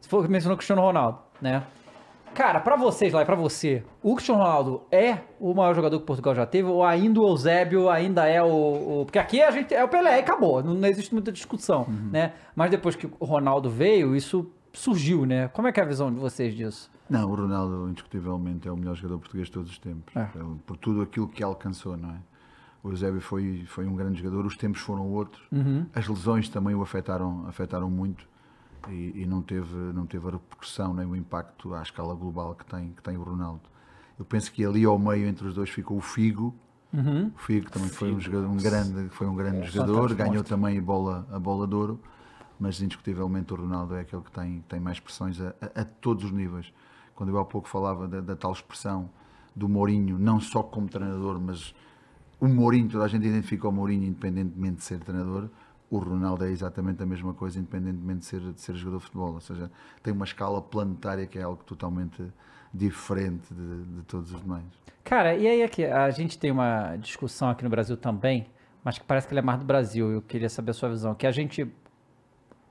Se 0.00 0.08
for 0.08 0.26
mencionou 0.28 0.56
Cristiano 0.56 0.80
Ronaldo, 0.80 1.18
né? 1.40 1.62
Cara, 2.34 2.60
pra 2.60 2.76
vocês 2.76 3.12
lá 3.12 3.22
e 3.22 3.24
pra 3.24 3.36
você, 3.36 3.82
o 4.02 4.14
Cristiano 4.14 4.40
Ronaldo 4.40 4.82
é 4.90 5.18
o 5.38 5.52
maior 5.54 5.74
jogador 5.74 6.00
que 6.00 6.06
Portugal 6.06 6.34
já 6.34 6.46
teve 6.46 6.68
ou 6.68 6.82
ainda 6.84 7.20
o 7.20 7.28
Eusébio 7.28 7.90
ainda 7.90 8.26
é 8.26 8.42
o, 8.42 9.00
o- 9.00 9.04
Porque 9.04 9.18
aqui 9.18 9.40
a 9.42 9.50
gente 9.50 9.74
é 9.74 9.84
o 9.84 9.88
Pelé 9.88 10.16
e 10.16 10.20
acabou, 10.20 10.62
não, 10.62 10.86
existe 10.88 11.12
muita 11.12 11.30
discussão, 11.30 11.86
né? 12.10 12.32
Mas 12.56 12.70
depois 12.70 12.96
que 12.96 13.06
o 13.20 13.24
Ronaldo 13.24 13.68
veio, 13.68 14.16
isso 14.16 14.50
surgiu, 14.72 15.26
né? 15.26 15.48
Como 15.48 15.68
é 15.68 15.72
que 15.72 15.78
é 15.80 15.82
a 15.82 15.86
visão 15.86 16.12
de 16.12 16.18
vocês 16.18 16.54
disso? 16.54 16.90
Não, 17.10 17.30
o 17.30 17.34
Ronaldo 17.34 17.88
indiscutivelmente 17.90 18.66
é 18.66 18.72
o 18.72 18.76
melhor 18.76 18.94
jogador 18.94 19.18
português 19.18 19.48
de 19.48 19.52
todos 19.52 19.70
os 19.70 19.78
tempos. 19.78 20.16
É. 20.16 20.26
Por 20.66 20.76
tudo 20.78 21.02
aquilo 21.02 21.28
que 21.28 21.42
alcançou, 21.42 21.96
não 21.96 22.10
é? 22.10 22.16
O 22.82 22.88
Eusébio 22.90 23.20
foi, 23.20 23.64
foi 23.66 23.86
um 23.86 23.94
grande 23.94 24.22
jogador, 24.22 24.44
os 24.46 24.56
tempos 24.56 24.80
foram 24.80 25.06
outros. 25.08 25.42
As 25.94 26.08
lesões 26.08 26.48
também 26.48 26.74
o 26.74 26.82
afetaram, 26.82 27.44
afetaram 27.46 27.88
muito 27.90 28.26
e, 28.88 29.22
e 29.22 29.26
não, 29.26 29.42
teve, 29.42 29.74
não 29.92 30.06
teve 30.06 30.26
a 30.28 30.30
repercussão 30.32 30.92
nem 30.94 31.06
o 31.06 31.14
impacto 31.16 31.74
à 31.74 31.82
escala 31.82 32.14
global 32.14 32.54
que 32.54 32.64
tem, 32.66 32.90
que 32.92 33.02
tem 33.02 33.16
o 33.16 33.22
Ronaldo. 33.22 33.60
Eu 34.18 34.24
penso 34.24 34.52
que 34.52 34.64
ali 34.64 34.84
ao 34.84 34.98
meio 34.98 35.26
entre 35.26 35.46
os 35.46 35.54
dois 35.54 35.70
ficou 35.70 35.96
o 35.96 36.00
Figo. 36.00 36.54
O 37.34 37.38
Figo 37.38 37.70
também 37.70 37.88
foi 37.88 38.12
um, 38.12 38.20
jogador, 38.20 38.48
um 38.48 38.56
grande, 38.56 39.08
foi 39.10 39.26
um 39.26 39.34
grande 39.34 39.66
jogador, 39.66 39.92
fantástico 39.94 40.22
ganhou 40.30 40.44
também 40.44 40.78
a 40.78 40.82
bola, 40.82 41.26
a 41.32 41.38
bola 41.38 41.66
de 41.66 41.74
ouro, 41.74 42.00
mas 42.60 42.80
indiscutivelmente 42.82 43.52
o 43.52 43.56
Ronaldo 43.56 43.94
é 43.94 44.00
aquele 44.00 44.22
que 44.22 44.30
tem, 44.30 44.62
tem 44.68 44.78
mais 44.78 44.98
expressões 44.98 45.40
a, 45.40 45.54
a- 45.60 45.80
a 45.80 45.84
todos 45.84 46.24
os 46.24 46.30
níveis. 46.32 46.72
Quando 47.14 47.30
eu 47.30 47.38
há 47.38 47.44
pouco 47.44 47.66
falava 47.68 48.06
da, 48.06 48.20
da 48.20 48.36
tal 48.36 48.52
expressão 48.52 49.08
do 49.56 49.68
Mourinho, 49.68 50.18
não 50.18 50.38
só 50.40 50.62
como 50.62 50.86
treinador, 50.88 51.40
mas 51.40 51.74
o 52.38 52.46
Mourinho, 52.48 52.88
toda 52.88 53.04
a 53.04 53.08
gente 53.08 53.26
identifica 53.26 53.68
o 53.68 53.72
Mourinho 53.72 54.04
independentemente 54.04 54.76
de 54.76 54.84
ser 54.84 54.98
treinador, 55.00 55.48
o 55.92 55.98
Ronaldo 55.98 56.46
é 56.46 56.50
exatamente 56.50 57.02
a 57.02 57.06
mesma 57.06 57.34
coisa, 57.34 57.58
independentemente 57.58 58.20
de 58.20 58.24
ser, 58.24 58.40
de 58.40 58.60
ser 58.62 58.74
jogador 58.74 58.96
de 58.96 59.04
futebol. 59.04 59.34
Ou 59.34 59.40
seja, 59.42 59.70
tem 60.02 60.10
uma 60.10 60.24
escala 60.24 60.62
planetária 60.62 61.26
que 61.26 61.38
é 61.38 61.42
algo 61.42 61.62
totalmente 61.64 62.24
diferente 62.72 63.52
de, 63.52 63.84
de 63.84 64.02
todos 64.04 64.32
os 64.32 64.40
demais. 64.40 64.64
Cara, 65.04 65.36
e 65.36 65.46
aí 65.46 65.62
aqui, 65.62 65.84
a 65.84 66.08
gente 66.08 66.38
tem 66.38 66.50
uma 66.50 66.96
discussão 66.96 67.50
aqui 67.50 67.62
no 67.62 67.68
Brasil 67.68 67.94
também, 67.94 68.46
mas 68.82 68.96
que 68.98 69.04
parece 69.04 69.26
que 69.28 69.34
ele 69.34 69.40
é 69.40 69.42
mais 69.42 69.58
do 69.58 69.66
Brasil. 69.66 70.10
Eu 70.10 70.22
queria 70.22 70.48
saber 70.48 70.70
a 70.70 70.74
sua 70.74 70.88
visão. 70.88 71.14
Que 71.14 71.26
a 71.26 71.30
gente, 71.30 71.70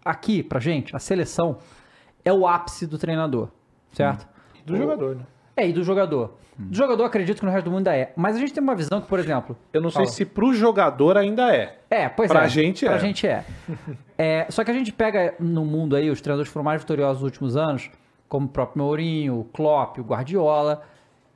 aqui, 0.03 0.41
pra 0.41 0.59
gente, 0.59 0.95
a 0.95 0.99
seleção 0.99 1.59
é 2.25 2.33
o 2.33 2.47
ápice 2.47 2.87
do 2.87 2.97
treinador, 2.97 3.49
certo? 3.91 4.27
Do 4.65 4.75
jogador, 4.75 5.17
né? 5.17 5.27
É, 5.55 5.67
e 5.67 5.73
do 5.73 5.83
jogador. 5.83 6.33
Do 6.57 6.75
jogador, 6.75 7.03
acredito 7.05 7.39
que 7.39 7.45
no 7.45 7.51
resto 7.51 7.65
do 7.65 7.71
mundo 7.71 7.87
ainda 7.87 7.95
é. 7.95 8.13
Mas 8.15 8.35
a 8.35 8.39
gente 8.39 8.53
tem 8.53 8.61
uma 8.61 8.75
visão 8.75 9.01
que, 9.01 9.07
por 9.07 9.17
exemplo. 9.19 9.57
Eu 9.73 9.81
não 9.81 9.89
sei 9.89 10.03
Fala. 10.03 10.15
se 10.15 10.25
pro 10.25 10.53
jogador 10.53 11.17
ainda 11.17 11.53
é. 11.55 11.79
É, 11.89 12.07
pois 12.09 12.29
Pra 12.29 12.43
é. 12.45 12.49
gente 12.49 12.85
Pra 12.85 12.95
é. 12.95 12.99
gente 12.99 13.27
é. 13.27 13.43
É, 14.17 14.45
Só 14.49 14.63
que 14.63 14.69
a 14.69 14.73
gente 14.73 14.91
pega 14.93 15.33
no 15.39 15.65
mundo 15.65 15.95
aí, 15.95 16.09
os 16.09 16.21
treinadores 16.21 16.49
que 16.49 16.53
foram 16.53 16.63
mais 16.65 16.81
vitoriosos 16.81 17.23
nos 17.23 17.31
últimos 17.31 17.57
anos, 17.57 17.89
como 18.29 18.45
o 18.45 18.49
próprio 18.49 18.83
Mourinho, 18.83 19.39
o 19.39 19.43
Klopp, 19.45 19.97
o 19.97 20.03
Guardiola, 20.03 20.83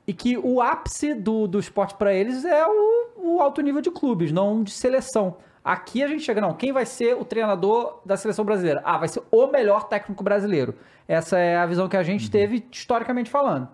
e 0.06 0.12
que 0.12 0.38
o 0.38 0.60
ápice 0.62 1.12
do, 1.12 1.48
do 1.48 1.58
esporte 1.58 1.94
pra 1.96 2.14
eles 2.14 2.44
é 2.44 2.64
o, 2.64 3.08
o 3.16 3.40
alto 3.40 3.60
nível 3.60 3.80
de 3.80 3.90
clubes, 3.90 4.30
não 4.30 4.62
de 4.62 4.70
seleção. 4.70 5.36
Aqui 5.64 6.00
a 6.04 6.06
gente 6.06 6.22
chega, 6.22 6.40
não, 6.40 6.54
quem 6.54 6.72
vai 6.72 6.86
ser 6.86 7.16
o 7.16 7.24
treinador 7.24 7.98
da 8.06 8.16
seleção 8.16 8.44
brasileira? 8.44 8.80
Ah, 8.84 8.98
vai 8.98 9.08
ser 9.08 9.20
o 9.32 9.48
melhor 9.48 9.88
técnico 9.88 10.22
brasileiro. 10.22 10.76
Essa 11.08 11.40
é 11.40 11.56
a 11.56 11.66
visão 11.66 11.88
que 11.88 11.96
a 11.96 12.04
gente 12.04 12.30
teve 12.30 12.64
historicamente 12.70 13.28
falando. 13.28 13.66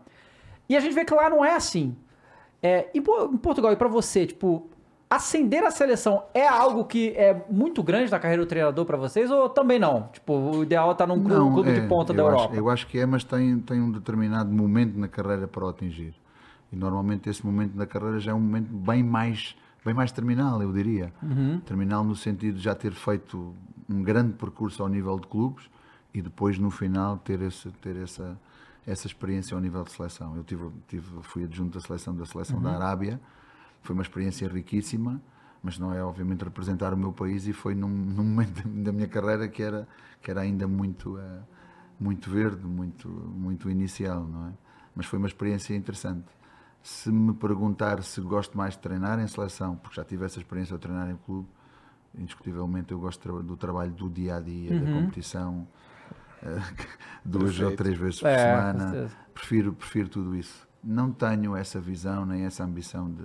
E 0.73 0.77
a 0.77 0.81
gente 0.81 0.95
vê 0.95 1.05
que 1.05 1.13
lá 1.15 1.29
não 1.29 1.45
é 1.45 1.55
assim. 1.55 1.95
É, 2.63 2.89
em, 2.95 3.03
Po- 3.03 3.29
em 3.31 3.37
Portugal, 3.37 3.73
e 3.73 3.77
pra 3.77 3.89
você, 3.89 4.25
tipo, 4.27 4.69
ascender 5.11 5.63
a 5.65 5.71
seleção 5.71 6.23
é 6.33 6.49
algo 6.49 6.87
que 6.87 7.11
é 7.11 7.45
muito 7.51 7.83
grande 7.83 8.11
na 8.11 8.19
carreira 8.19 8.43
do 8.43 8.49
treinador 8.49 8.87
pra 8.87 8.97
vocês 8.97 9.31
ou 9.31 9.51
também 9.51 9.79
não? 9.79 10.09
Tipo, 10.13 10.33
o 10.33 10.63
ideal 10.63 10.89
é 10.89 10.93
estar 10.93 11.07
num 11.07 11.23
clube, 11.23 11.53
clube 11.53 11.73
de 11.75 11.81
é, 11.81 11.87
ponta 11.87 12.15
da 12.15 12.23
eu 12.23 12.27
Europa. 12.27 12.53
Acho, 12.53 12.55
eu 12.59 12.71
acho 12.71 12.87
que 12.87 12.99
é, 12.99 13.05
mas 13.05 13.23
tem, 13.23 13.59
tem 13.59 13.83
um 13.83 13.91
determinado 13.91 14.51
momento 14.51 14.99
na 14.99 15.09
carreira 15.09 15.47
para 15.47 15.63
o 15.65 15.69
atingir. 15.69 16.15
E 16.73 16.77
normalmente 16.77 17.29
esse 17.29 17.45
momento 17.45 17.77
na 17.77 17.85
carreira 17.85 18.19
já 18.19 18.31
é 18.31 18.35
um 18.35 18.41
momento 18.41 18.69
bem 18.73 19.03
mais, 19.03 19.55
bem 19.85 19.93
mais 19.93 20.11
terminal, 20.11 20.63
eu 20.63 20.73
diria. 20.73 21.13
Uhum. 21.23 21.61
Terminal 21.67 22.03
no 22.03 22.17
sentido 22.17 22.57
de 22.57 22.63
já 22.63 22.75
ter 22.75 22.93
feito 22.93 23.53
um 23.91 24.03
grande 24.03 24.33
percurso 24.33 24.83
ao 24.83 24.89
nível 24.89 25.19
de 25.21 25.27
clubes 25.27 25.69
e 26.15 26.23
depois 26.23 26.59
no 26.59 26.71
final 26.71 27.19
ter, 27.19 27.43
esse, 27.43 27.69
ter 27.83 27.97
essa, 27.97 28.39
essa 28.87 29.07
experiência 29.07 29.55
ao 29.55 29.61
nível 29.61 29.83
de 29.85 29.93
seleção. 29.93 30.37
Eu 30.37 30.45
tive, 30.45 30.69
tive, 30.89 31.23
fui 31.23 31.45
adjunto 31.45 31.79
da 31.79 31.81
seleção 31.85 32.15
da 32.15 32.27
seleção 32.27 32.57
Uhum. 32.57 32.63
da 32.65 32.75
Arábia, 32.75 33.21
foi 33.83 33.95
uma 33.95 34.03
experiência 34.03 34.49
riquíssima, 34.49 35.21
mas 35.63 35.79
não 35.79 35.93
é 35.95 36.03
obviamente 36.05 36.43
representar 36.45 36.93
o 36.93 36.97
meu 36.97 37.13
país 37.13 37.47
e 37.47 37.53
foi 37.53 37.75
num, 37.75 37.89
num 37.89 38.25
momento 38.25 38.63
da 38.69 38.91
minha 38.93 39.07
carreira 39.09 39.47
que 39.49 39.63
era, 39.63 39.87
que 40.21 40.31
era 40.31 40.41
ainda 40.41 40.67
muito, 40.67 41.17
eh, 41.19 41.41
muito 42.01 42.29
verde, 42.31 42.67
muito, 42.67 43.09
muito 43.09 43.71
inicial, 43.71 44.25
não 44.25 44.49
é? 44.49 44.53
Mas 44.95 45.07
foi 45.07 45.19
uma 45.19 45.29
experiência 45.29 45.75
interessante. 45.75 46.27
Se 46.83 47.11
me 47.13 47.33
perguntar 47.33 48.03
se 48.03 48.21
gosto 48.21 48.59
mais 48.59 48.75
de 48.75 48.81
treinar 48.81 49.21
em 49.21 49.27
seleção, 49.29 49.77
porque 49.77 49.95
já 49.97 50.05
tive 50.05 50.25
essa 50.25 50.41
experiência 50.41 50.75
de 50.77 50.81
treinar 50.83 51.09
em 51.09 51.17
clube, 51.17 51.47
indiscutivelmente 52.19 52.93
eu 52.93 52.99
gosto 52.99 53.21
do 53.29 53.33
tra- 53.35 53.43
do 53.43 53.57
trabalho 53.57 53.93
do 53.93 54.11
dia 54.11 54.37
a 54.37 54.41
dia, 54.41 54.71
da 54.81 54.87
competição, 54.93 55.67
duas 57.25 57.51
ou 57.61 57.69
Perfeito. 57.71 57.77
três 57.77 57.99
vezes 57.99 58.21
por 58.21 58.29
É, 58.29 58.37
com 58.37 58.61
semana. 58.61 58.91
certeza. 58.91 59.17
Prefiro, 59.35 59.73
prefiro 59.73 60.09
tudo 60.09 60.37
isso. 60.37 60.69
Não 60.83 61.11
tenho 61.13 61.57
essa 61.57 61.81
visão 61.81 62.27
nem 62.27 62.45
essa 62.45 62.65
ambição 62.65 63.09
de, 63.11 63.25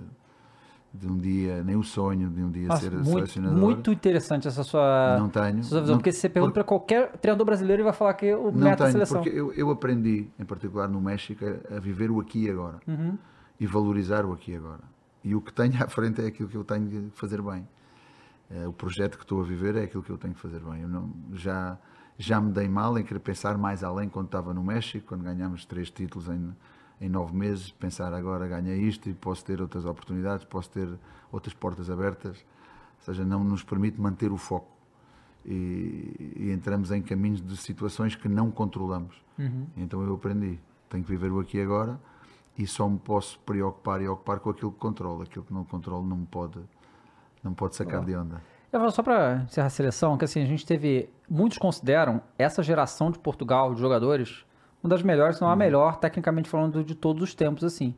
de 0.94 1.06
um 1.08 1.16
dia, 1.18 1.62
nem 1.64 1.76
o 1.76 1.82
sonho 1.82 2.30
de 2.30 2.40
um 2.42 2.50
dia 2.50 2.68
Nossa, 2.68 2.82
ser 2.82 2.92
muito, 2.92 3.08
selecionador. 3.10 3.58
muito 3.58 3.92
interessante 3.92 4.46
essa 4.48 4.62
sua, 4.62 5.16
Não 5.18 5.28
tenho. 5.28 5.62
sua 5.64 5.80
visão, 5.80 5.94
Não- 5.94 5.98
porque 5.98 6.12
se 6.12 6.20
você 6.20 6.28
pergunta 6.28 6.54
pra 6.54 6.64
qualquer 6.64 7.12
treinador 7.18 7.44
brasileiro, 7.44 7.80
ele 7.82 7.84
vai 7.84 7.92
falar 7.92 8.14
que 8.14 8.32
o 8.32 8.44
Não 8.52 8.60
meta 8.68 8.68
é 8.68 8.72
a 8.72 8.76
tenho, 8.76 8.92
seleção. 8.92 9.22
porque 9.22 9.36
eu, 9.36 9.52
eu 9.52 9.70
aprendi, 9.70 10.28
em 10.38 10.44
particular 10.44 10.88
no 10.88 11.00
México, 11.00 11.44
a, 11.44 11.80
viver 11.80 12.10
o 12.10 12.20
aqui 12.20 12.44
e 12.46 12.50
agora. 12.50 12.78
Uhum. 12.86 13.18
E 13.60 13.66
valorizar 13.66 14.24
o 14.24 14.32
aqui 14.32 14.52
e 14.52 14.56
agora. 14.56 14.84
E 15.24 15.34
o 15.34 15.40
que 15.40 15.52
tenho 15.52 15.82
à 15.82 15.88
frente 15.88 16.22
é 16.22 16.26
aquilo 16.28 16.48
que 16.48 16.56
eu 16.56 16.62
tenho 16.64 16.86
de 16.88 17.10
fazer 17.10 17.42
bem. 17.42 17.68
Eh, 18.50 18.66
o 18.68 18.72
projeto 18.72 19.18
que 19.18 19.24
estou 19.24 19.40
a 19.40 19.44
viver 19.44 19.74
é 19.76 19.82
aquilo 19.82 20.02
que 20.02 20.10
eu 20.10 20.16
tenho 20.16 20.32
de 20.32 20.40
fazer 20.40 20.60
bem. 20.60 20.82
Eu 20.82 20.88
não, 20.88 21.10
já, 21.34 21.76
já 22.18 22.40
me 22.40 22.50
dei 22.50 22.68
mal 22.68 22.98
em 22.98 23.04
querer 23.04 23.20
pensar 23.20 23.56
mais 23.56 23.84
além 23.84 24.08
quando 24.08 24.26
estava 24.26 24.52
no 24.52 24.62
México, 24.62 25.06
quando 25.06 25.22
ganhámos 25.22 25.64
três 25.64 25.88
títulos 25.88 26.28
em, 26.28 26.54
em 27.00 27.08
nove 27.08 27.34
meses, 27.34 27.70
pensar 27.70 28.12
agora 28.12 28.48
ganhei 28.48 28.80
isto 28.80 29.08
e 29.08 29.14
posso 29.14 29.44
ter 29.44 29.62
outras 29.62 29.84
oportunidades, 29.84 30.44
posso 30.44 30.68
ter 30.70 30.88
outras 31.30 31.54
portas 31.54 31.88
abertas. 31.88 32.44
Ou 32.98 33.04
seja, 33.04 33.24
não 33.24 33.44
nos 33.44 33.62
permite 33.62 34.00
manter 34.00 34.32
o 34.32 34.36
foco. 34.36 34.76
E, 35.46 36.34
e 36.36 36.50
entramos 36.52 36.90
em 36.90 37.00
caminhos 37.00 37.40
de 37.40 37.56
situações 37.56 38.16
que 38.16 38.28
não 38.28 38.50
controlamos. 38.50 39.22
Então 39.76 40.02
eu 40.02 40.14
aprendi. 40.14 40.58
Tenho 40.90 41.04
que 41.04 41.10
viver 41.10 41.30
o 41.30 41.38
aqui 41.38 41.58
e 41.58 41.62
agora 41.62 41.98
e 42.58 42.66
só 42.66 42.88
me 42.88 42.98
posso 42.98 43.38
preocupar 43.40 44.02
e 44.02 44.08
ocupar 44.08 44.40
com 44.40 44.50
aquilo 44.50 44.72
que 44.72 44.78
controlo. 44.78 45.22
Aquilo 45.22 45.44
que 45.44 45.54
não 45.54 45.64
controlo 45.64 46.04
não 46.04 46.16
me 46.16 46.26
pode, 46.26 46.58
não 47.42 47.52
me 47.52 47.56
pode 47.56 47.76
sacar 47.76 48.04
de 48.04 48.16
onda. 48.16 48.42
Eu 48.72 48.78
falo 48.78 48.90
só 48.90 49.02
para 49.02 49.42
encerrar 49.46 49.66
a 49.66 49.70
seleção, 49.70 50.18
que 50.18 50.24
assim, 50.24 50.42
a 50.42 50.46
gente 50.46 50.64
teve. 50.66 51.08
Muitos 51.28 51.58
consideram 51.58 52.20
essa 52.38 52.62
geração 52.62 53.10
de 53.10 53.18
Portugal, 53.18 53.74
de 53.74 53.80
jogadores, 53.80 54.44
uma 54.82 54.90
das 54.90 55.02
melhores, 55.02 55.36
se 55.36 55.42
não 55.42 55.50
a 55.50 55.56
melhor, 55.56 55.96
tecnicamente 55.96 56.48
falando, 56.48 56.84
de 56.84 56.94
todos 56.94 57.22
os 57.22 57.34
tempos, 57.34 57.64
assim. 57.64 57.94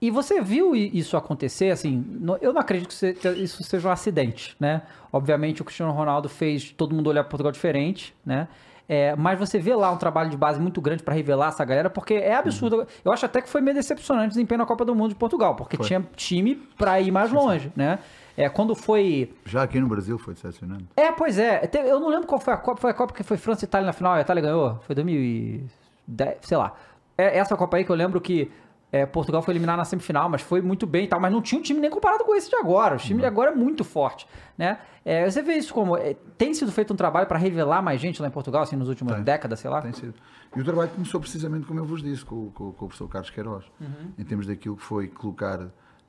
E 0.00 0.10
você 0.10 0.40
viu 0.40 0.76
isso 0.76 1.16
acontecer, 1.16 1.70
assim, 1.70 2.04
eu 2.40 2.52
não 2.52 2.60
acredito 2.60 2.88
que 2.88 3.28
isso 3.30 3.64
seja 3.64 3.88
um 3.88 3.90
acidente, 3.90 4.56
né? 4.60 4.82
Obviamente 5.12 5.60
o 5.60 5.64
Cristiano 5.64 5.92
Ronaldo 5.92 6.28
fez 6.28 6.70
todo 6.70 6.94
mundo 6.94 7.08
olhar 7.08 7.24
para 7.24 7.30
Portugal 7.30 7.50
diferente, 7.50 8.14
né? 8.24 8.46
É, 8.88 9.14
mas 9.16 9.38
você 9.38 9.58
vê 9.58 9.74
lá 9.74 9.90
um 9.90 9.98
trabalho 9.98 10.30
de 10.30 10.36
base 10.36 10.58
muito 10.58 10.80
grande 10.80 11.02
para 11.02 11.12
revelar 11.12 11.48
essa 11.48 11.64
galera, 11.64 11.90
porque 11.90 12.14
é 12.14 12.34
absurdo. 12.34 12.86
Eu 13.04 13.12
acho 13.12 13.26
até 13.26 13.42
que 13.42 13.48
foi 13.48 13.60
meio 13.60 13.76
decepcionante 13.76 14.28
o 14.28 14.30
desempenho 14.30 14.60
na 14.60 14.66
Copa 14.66 14.84
do 14.84 14.94
Mundo 14.94 15.10
de 15.10 15.14
Portugal, 15.16 15.54
porque 15.56 15.76
Foi. 15.76 15.84
tinha 15.84 16.06
time 16.16 16.54
para 16.54 16.98
ir 17.00 17.10
mais 17.10 17.30
longe, 17.30 17.70
né? 17.76 17.98
É, 18.40 18.48
quando 18.48 18.74
foi 18.74 19.34
Já 19.44 19.64
aqui 19.64 19.80
no 19.80 19.88
Brasil 19.88 20.16
foi 20.16 20.32
decepcionante. 20.34 20.86
é, 20.96 21.10
pois 21.10 21.38
é. 21.38 21.68
Eu 21.86 21.98
não 21.98 22.08
lembro 22.08 22.26
qual 22.28 22.40
foi 22.40 22.54
a 22.54 22.56
Copa. 22.56 22.80
Foi 22.80 22.90
a 22.90 22.94
Copa 22.94 23.12
que 23.12 23.22
foi 23.24 23.36
França 23.36 23.64
e 23.64 23.66
Itália 23.66 23.86
na 23.86 23.92
final. 23.92 24.12
A 24.12 24.20
Itália 24.20 24.40
ganhou. 24.42 24.78
Foi 24.86 24.94
2010, 24.94 26.38
sei 26.42 26.56
lá. 26.56 26.72
É 27.16 27.36
essa 27.38 27.56
Copa 27.56 27.76
aí 27.76 27.84
que 27.84 27.90
eu 27.90 27.96
lembro 27.96 28.20
que 28.20 28.50
é, 28.92 29.04
Portugal 29.04 29.42
foi 29.42 29.52
eliminado 29.52 29.78
na 29.78 29.84
semifinal, 29.84 30.28
mas 30.28 30.40
foi 30.40 30.62
muito 30.62 30.86
bem 30.86 31.04
e 31.04 31.08
tal. 31.08 31.18
Mas 31.20 31.32
não 31.32 31.42
tinha 31.42 31.58
um 31.58 31.62
time 31.62 31.80
nem 31.80 31.90
comparado 31.90 32.22
com 32.24 32.34
esse 32.34 32.48
de 32.48 32.54
agora. 32.56 32.94
O 32.94 32.98
time 32.98 33.20
de 33.20 33.26
agora 33.26 33.50
é 33.50 33.54
muito 33.54 33.82
forte, 33.84 34.26
né? 34.56 34.78
É, 35.04 35.28
você 35.28 35.42
vê 35.42 35.54
isso 35.54 35.74
como... 35.74 35.96
é, 35.96 36.14
tem 36.36 36.54
sido 36.54 36.70
feito 36.70 36.92
um 36.92 36.96
trabalho 36.96 37.26
para 37.26 37.38
revelar 37.38 37.82
mais 37.82 38.00
gente 38.00 38.20
lá 38.22 38.28
em 38.28 38.30
Portugal, 38.30 38.62
assim, 38.62 38.76
nas 38.76 38.88
últimas 38.88 39.14
Tem. 39.16 39.24
décadas, 39.24 39.58
sei 39.58 39.68
lá? 39.70 39.82
Tem 39.82 39.92
sido. 39.92 40.14
E 40.54 40.60
o 40.60 40.64
trabalho 40.64 40.90
começou 40.90 41.18
precisamente 41.20 41.66
como 41.66 41.80
eu 41.80 41.84
vos 41.84 42.02
disse, 42.02 42.24
com, 42.24 42.50
com- 42.50 42.72
com 42.72 42.84
o 42.84 42.88
professor 42.88 43.08
Carlos 43.08 43.30
Queiroz, 43.30 43.64
Uhum. 43.80 44.12
em 44.18 44.24
termos 44.24 44.46
daquilo 44.46 44.76
que 44.76 44.82
foi 44.84 45.08
colocar 45.08 45.66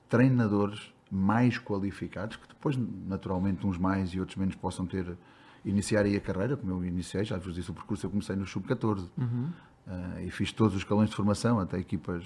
treinadores 0.08 0.94
mais 1.12 1.57
qualificados, 1.57 2.36
que 2.38 2.47
depois, 2.47 2.78
naturalmente, 2.78 3.66
uns 3.66 3.78
mais 3.78 4.10
e 4.10 4.20
outros 4.20 4.38
menos 4.38 4.55
possam 4.55 4.86
ter, 4.86 5.18
iniciar 5.66 6.05
aí 6.05 6.16
a 6.16 6.22
carreira, 6.22 6.55
como 6.55 6.72
eu 6.72 6.86
iniciei, 6.86 7.24
já 7.24 7.38
vos 7.38 7.53
disse 7.53 7.72
o 7.72 7.74
percurso, 7.74 8.05
eu 8.05 8.10
comecei 8.10 8.36
no 8.36 8.45
Sub-14 8.45 9.10
Ah, 9.88 10.22
e 10.22 10.30
fiz 10.30 10.51
todos 10.51 10.76
os 10.76 10.82
escalões 10.82 11.10
de 11.10 11.16
formação, 11.16 11.60
até 11.60 11.80
equipas 11.80 12.24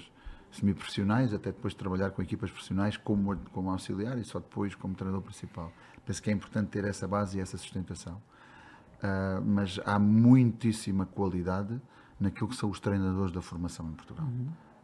semi-profissionais, 0.52 1.32
até 1.32 1.50
depois 1.50 1.72
de 1.72 1.78
trabalhar 1.78 2.10
com 2.10 2.22
equipas 2.22 2.50
profissionais 2.50 2.96
como, 2.96 3.36
como 3.52 3.70
auxiliar 3.70 4.18
e 4.18 4.24
só 4.24 4.38
depois 4.38 4.74
como 4.74 4.94
treinador 4.94 5.22
principal. 5.22 5.72
Penso 6.04 6.22
que 6.22 6.30
é 6.30 6.32
importante 6.32 6.68
ter 6.68 6.84
essa 6.84 7.08
base 7.08 7.38
e 7.38 7.40
essa 7.40 7.56
sustentação. 7.56 8.20
Uh, 9.02 9.42
mas 9.44 9.80
há 9.84 9.98
muitíssima 9.98 11.06
qualidade 11.06 11.80
naquilo 12.20 12.48
que 12.48 12.56
são 12.56 12.70
os 12.70 12.78
treinadores 12.78 13.32
da 13.32 13.40
formação 13.42 13.88
em 13.88 13.92
Portugal. 13.92 14.26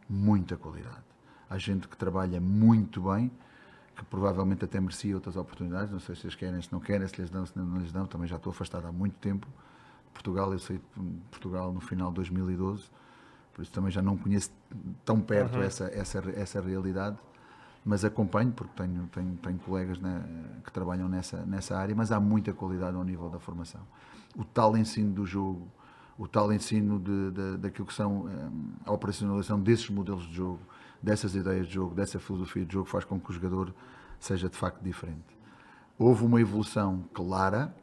Muita 0.09 0.57
qualidade. 0.57 1.03
Há 1.49 1.57
gente 1.57 1.87
que 1.87 1.95
trabalha 1.95 2.41
muito 2.41 3.01
bem, 3.01 3.31
que 3.95 4.05
provavelmente 4.05 4.65
até 4.65 4.79
merecia 4.79 5.15
outras 5.15 5.35
oportunidades. 5.35 5.91
Não 5.91 5.99
sei 5.99 6.15
se 6.15 6.23
eles 6.23 6.35
querem, 6.35 6.61
se 6.61 6.71
não 6.71 6.79
querem, 6.79 7.07
se 7.07 7.21
lhes 7.21 7.29
dão, 7.29 7.45
se 7.45 7.57
não 7.57 7.79
lhes 7.79 7.91
dão. 7.91 8.05
Também 8.05 8.27
já 8.27 8.37
estou 8.37 8.51
afastado 8.51 8.87
há 8.87 8.91
muito 8.91 9.17
tempo. 9.17 9.47
Portugal, 10.13 10.51
eu 10.51 10.59
saí 10.59 10.77
de 10.77 11.03
Portugal 11.29 11.71
no 11.71 11.79
final 11.79 12.09
de 12.09 12.15
2012, 12.15 12.89
por 13.53 13.61
isso 13.61 13.71
também 13.71 13.89
já 13.89 14.01
não 14.01 14.17
conheço 14.17 14.51
tão 15.05 15.21
perto 15.21 15.57
essa, 15.59 15.85
essa, 15.85 16.19
essa 16.35 16.61
realidade 16.61 17.17
mas 17.83 18.05
acompanho 18.05 18.51
porque 18.51 18.71
tenho, 18.75 19.07
tenho, 19.07 19.35
tenho 19.37 19.59
colegas 19.59 19.99
né, 19.99 20.23
que 20.63 20.71
trabalham 20.71 21.09
nessa, 21.09 21.43
nessa 21.45 21.77
área, 21.77 21.95
mas 21.95 22.11
há 22.11 22.19
muita 22.19 22.53
qualidade 22.53 22.95
ao 22.95 23.03
nível 23.03 23.29
da 23.29 23.39
formação. 23.39 23.81
O 24.35 24.45
tal 24.45 24.77
ensino 24.77 25.11
do 25.11 25.25
jogo, 25.25 25.67
o 26.17 26.27
tal 26.27 26.53
ensino 26.53 26.99
de, 26.99 27.31
de, 27.31 27.57
daquilo 27.57 27.87
que 27.87 27.93
são 27.93 28.29
eh, 28.29 28.49
a 28.85 28.91
operacionalização 28.91 29.59
desses 29.59 29.89
modelos 29.89 30.27
de 30.27 30.35
jogo, 30.35 30.59
dessas 31.01 31.35
ideias 31.35 31.67
de 31.67 31.73
jogo, 31.73 31.95
dessa 31.95 32.19
filosofia 32.19 32.65
de 32.65 32.73
jogo, 32.73 32.85
faz 32.85 33.05
com 33.05 33.19
que 33.19 33.29
o 33.29 33.33
jogador 33.33 33.73
seja 34.19 34.49
de 34.49 34.55
facto 34.55 34.81
diferente. 34.81 35.37
Houve 35.97 36.25
uma 36.25 36.39
evolução 36.39 37.05
clara 37.13 37.73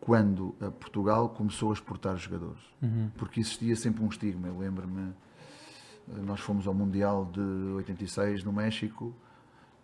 quando 0.00 0.54
eh, 0.60 0.70
Portugal 0.70 1.28
começou 1.30 1.70
a 1.70 1.74
exportar 1.74 2.16
jogadores, 2.16 2.62
uhum. 2.82 3.10
porque 3.16 3.40
existia 3.40 3.76
sempre 3.76 4.02
um 4.02 4.08
estigma. 4.08 4.48
Eu 4.48 4.58
lembro-me, 4.58 5.10
eh, 5.10 6.20
nós 6.24 6.40
fomos 6.40 6.66
ao 6.66 6.74
Mundial 6.74 7.26
de 7.26 7.40
86 7.40 8.44
no 8.44 8.52
México 8.52 9.14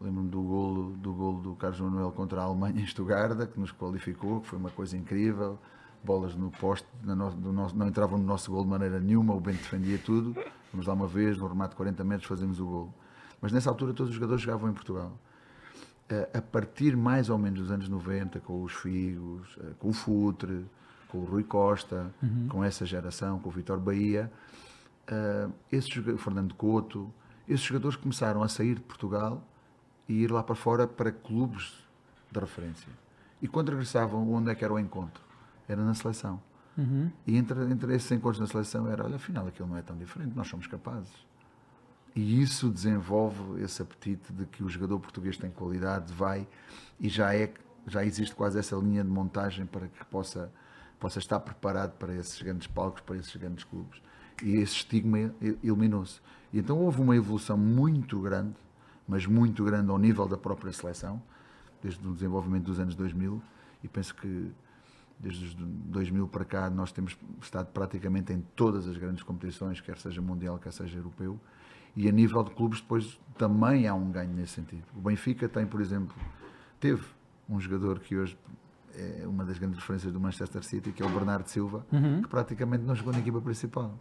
Lembro-me 0.00 0.28
do 0.28 0.42
golo, 0.42 0.90
do 0.96 1.12
golo 1.12 1.40
do 1.40 1.54
Carlos 1.54 1.80
Manuel 1.80 2.12
contra 2.12 2.40
a 2.40 2.44
Alemanha 2.44 2.80
em 2.80 2.84
Estugarda, 2.84 3.46
que 3.46 3.58
nos 3.58 3.72
qualificou, 3.72 4.40
que 4.40 4.48
foi 4.48 4.58
uma 4.58 4.70
coisa 4.70 4.96
incrível. 4.96 5.58
Bolas 6.04 6.34
no 6.34 6.50
poste, 6.50 6.86
no, 7.02 7.30
do 7.30 7.52
nosso, 7.52 7.76
não 7.76 7.88
entravam 7.88 8.18
no 8.18 8.24
nosso 8.24 8.50
gol 8.50 8.62
de 8.62 8.70
maneira 8.70 9.00
nenhuma, 9.00 9.34
o 9.34 9.40
Bento 9.40 9.58
defendia 9.58 9.98
tudo. 9.98 10.36
Vamos 10.70 10.86
lá 10.86 10.94
uma 10.94 11.06
vez, 11.06 11.38
no 11.38 11.46
remate 11.46 11.70
de 11.70 11.76
40 11.76 12.04
metros, 12.04 12.28
fazemos 12.28 12.60
o 12.60 12.66
golo. 12.66 12.94
Mas 13.40 13.52
nessa 13.52 13.70
altura 13.70 13.92
todos 13.92 14.10
os 14.10 14.14
jogadores 14.14 14.42
jogavam 14.42 14.70
em 14.70 14.72
Portugal. 14.72 15.12
A 16.34 16.42
partir 16.42 16.96
mais 16.96 17.30
ou 17.30 17.38
menos 17.38 17.60
dos 17.60 17.70
anos 17.70 17.88
90, 17.88 18.38
com 18.40 18.62
os 18.62 18.72
Figos, 18.74 19.56
eh, 19.60 19.72
com 19.78 19.88
o 19.88 19.92
Futre, 19.92 20.66
com 21.08 21.18
o 21.18 21.24
Rui 21.24 21.44
Costa, 21.44 22.12
uhum. 22.22 22.48
com 22.48 22.64
essa 22.64 22.84
geração, 22.84 23.38
com 23.38 23.48
o 23.48 23.52
Vitor 23.52 23.78
Bahia, 23.78 24.30
uh, 25.08 25.52
esses, 25.70 25.90
Fernando 26.18 26.54
Couto, 26.54 27.12
esses 27.48 27.64
jogadores 27.64 27.96
começaram 27.96 28.42
a 28.42 28.48
sair 28.48 28.74
de 28.74 28.80
Portugal 28.80 29.42
e 30.08 30.22
ir 30.22 30.30
lá 30.30 30.42
para 30.42 30.54
fora 30.54 30.86
para 30.86 31.12
clubes 31.12 31.84
de 32.30 32.40
referência. 32.40 32.88
E 33.40 33.46
quando 33.46 33.70
regressavam, 33.70 34.30
onde 34.32 34.50
é 34.50 34.54
que 34.54 34.64
era 34.64 34.72
o 34.72 34.78
encontro? 34.78 35.22
Era 35.68 35.82
na 35.82 35.94
seleção. 35.94 36.40
Uhum. 36.76 37.10
E 37.26 37.36
entre, 37.36 37.60
entre 37.64 37.94
esses 37.94 38.10
encontros 38.10 38.40
na 38.40 38.46
seleção 38.46 38.88
era, 38.88 39.04
olha, 39.04 39.16
afinal 39.16 39.46
aquilo 39.46 39.68
não 39.68 39.76
é 39.76 39.82
tão 39.82 39.96
diferente, 39.96 40.34
nós 40.34 40.48
somos 40.48 40.66
capazes. 40.66 41.12
E 42.14 42.40
isso 42.40 42.68
desenvolve 42.68 43.62
esse 43.62 43.82
apetite 43.82 44.32
de 44.32 44.46
que 44.46 44.62
o 44.62 44.68
jogador 44.68 44.98
português 45.00 45.36
tem 45.36 45.50
qualidade, 45.50 46.12
vai 46.12 46.46
e 47.00 47.08
já 47.08 47.34
é 47.34 47.52
já 47.86 48.02
existe 48.02 48.34
quase 48.34 48.58
essa 48.58 48.74
linha 48.76 49.04
de 49.04 49.10
montagem 49.10 49.66
para 49.66 49.86
que 49.88 50.04
possa 50.06 50.50
possa 50.98 51.18
estar 51.18 51.38
preparado 51.40 51.92
para 51.98 52.14
esses 52.14 52.40
grandes 52.40 52.66
palcos, 52.66 53.02
para 53.02 53.16
esses 53.16 53.34
grandes 53.36 53.64
clubes. 53.64 54.00
E 54.42 54.56
esse 54.56 54.76
estigma 54.76 55.34
eliminou-se. 55.62 56.20
E 56.52 56.58
então 56.60 56.78
houve 56.78 57.02
uma 57.02 57.14
evolução 57.14 57.58
muito 57.58 58.18
grande 58.20 58.54
mas 59.06 59.26
muito 59.26 59.64
grande 59.64 59.90
ao 59.90 59.98
nível 59.98 60.26
da 60.26 60.36
própria 60.36 60.72
seleção, 60.72 61.22
desde 61.82 62.06
o 62.06 62.12
desenvolvimento 62.12 62.64
dos 62.64 62.80
anos 62.80 62.94
2000, 62.94 63.40
e 63.82 63.88
penso 63.88 64.14
que 64.14 64.50
desde 65.18 65.46
os 65.46 65.54
2000 65.54 66.28
para 66.28 66.44
cá 66.44 66.70
nós 66.70 66.92
temos 66.92 67.16
estado 67.40 67.66
praticamente 67.72 68.32
em 68.32 68.40
todas 68.54 68.86
as 68.88 68.96
grandes 68.96 69.22
competições, 69.22 69.80
quer 69.80 69.98
seja 69.98 70.20
mundial, 70.20 70.58
quer 70.58 70.72
seja 70.72 70.98
europeu, 70.98 71.38
e 71.96 72.08
a 72.08 72.12
nível 72.12 72.42
de 72.42 72.50
clubes 72.50 72.80
depois 72.80 73.20
também 73.38 73.86
há 73.86 73.94
um 73.94 74.10
ganho 74.10 74.32
nesse 74.32 74.54
sentido. 74.54 74.84
O 74.94 75.00
Benfica 75.00 75.48
tem, 75.48 75.66
por 75.66 75.80
exemplo, 75.80 76.14
teve 76.80 77.04
um 77.48 77.60
jogador 77.60 78.00
que 78.00 78.16
hoje 78.16 78.36
é 78.96 79.26
uma 79.26 79.44
das 79.44 79.58
grandes 79.58 79.78
referências 79.78 80.12
do 80.12 80.20
Manchester 80.20 80.62
City, 80.62 80.92
que 80.92 81.02
é 81.02 81.06
o 81.06 81.08
Bernardo 81.08 81.48
Silva, 81.48 81.84
uhum. 81.92 82.22
que 82.22 82.28
praticamente 82.28 82.84
não 82.84 82.94
jogou 82.94 83.12
na 83.12 83.18
equipa 83.18 83.40
principal. 83.40 83.98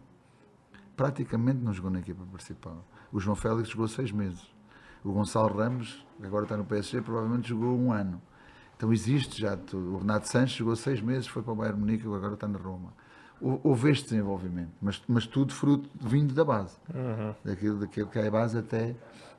Praticamente 0.96 1.58
não 1.58 1.72
jogou 1.72 1.90
na 1.90 1.98
equipa 1.98 2.24
principal. 2.24 2.84
O 3.12 3.18
João 3.18 3.34
Félix 3.34 3.68
jogou 3.68 3.88
seis 3.88 4.12
meses. 4.12 4.52
O 5.02 5.12
Gonçalo 5.12 5.56
Ramos, 5.56 6.06
que 6.18 6.26
agora 6.26 6.44
está 6.44 6.56
no 6.56 6.64
PSG, 6.64 7.02
provavelmente 7.02 7.48
jogou 7.48 7.76
um 7.76 7.92
ano. 7.92 8.22
Então 8.76 8.92
existe 8.92 9.40
já. 9.40 9.58
O 9.72 9.98
Renato 9.98 10.28
Sanches 10.28 10.56
jogou 10.56 10.76
seis 10.76 11.00
meses, 11.00 11.26
foi 11.26 11.42
para 11.42 11.52
o 11.52 11.56
Bayern 11.56 11.78
Munique, 11.78 12.06
agora 12.06 12.34
está 12.34 12.48
na 12.48 12.58
Roma. 12.58 12.92
Houve 13.40 13.90
este 13.90 14.10
desenvolvimento, 14.10 14.72
mas, 14.80 15.02
mas 15.06 15.26
tudo 15.26 15.52
fruto 15.52 15.90
vindo 16.00 16.32
da 16.32 16.44
base, 16.44 16.76
uhum. 16.94 17.34
daquilo, 17.44 17.78
daquilo 17.80 18.08
que 18.08 18.18
é 18.18 18.26
a 18.26 18.30
base 18.30 18.56
até, 18.56 18.94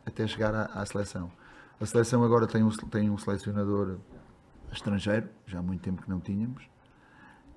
até 0.05 0.27
chegar 0.27 0.53
à, 0.53 0.65
à 0.65 0.85
seleção. 0.85 1.31
A 1.79 1.85
seleção 1.85 2.23
agora 2.23 2.45
tem 2.45 2.61
um, 2.61 2.69
tem 2.69 3.09
um 3.09 3.17
selecionador 3.17 3.97
estrangeiro, 4.71 5.27
já 5.47 5.59
há 5.59 5.61
muito 5.61 5.81
tempo 5.81 6.03
que 6.03 6.09
não 6.09 6.19
tínhamos, 6.19 6.63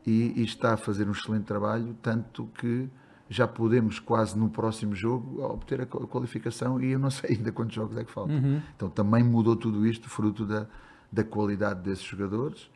e, 0.07 0.41
e 0.41 0.45
está 0.45 0.75
a 0.75 0.77
fazer 0.77 1.07
um 1.07 1.13
excelente 1.13 1.45
trabalho, 1.45 1.95
tanto 2.01 2.47
que 2.59 2.89
já 3.29 3.47
podemos 3.47 3.99
quase 3.99 4.39
no 4.39 4.49
próximo 4.49 4.95
jogo 4.95 5.43
obter 5.43 5.83
a 5.83 5.87
qualificação 5.87 6.81
e 6.81 6.93
eu 6.93 6.99
não 6.99 7.11
sei 7.11 7.37
ainda 7.37 7.53
quantos 7.53 7.75
jogos 7.75 7.97
é 7.97 8.05
que 8.05 8.11
faltam. 8.11 8.37
Uhum. 8.37 8.63
Então 8.75 8.89
também 8.89 9.23
mudou 9.23 9.55
tudo 9.55 9.87
isto 9.87 10.09
fruto 10.09 10.47
da, 10.47 10.67
da 11.11 11.25
qualidade 11.25 11.81
desses 11.81 12.05
jogadores, 12.05 12.71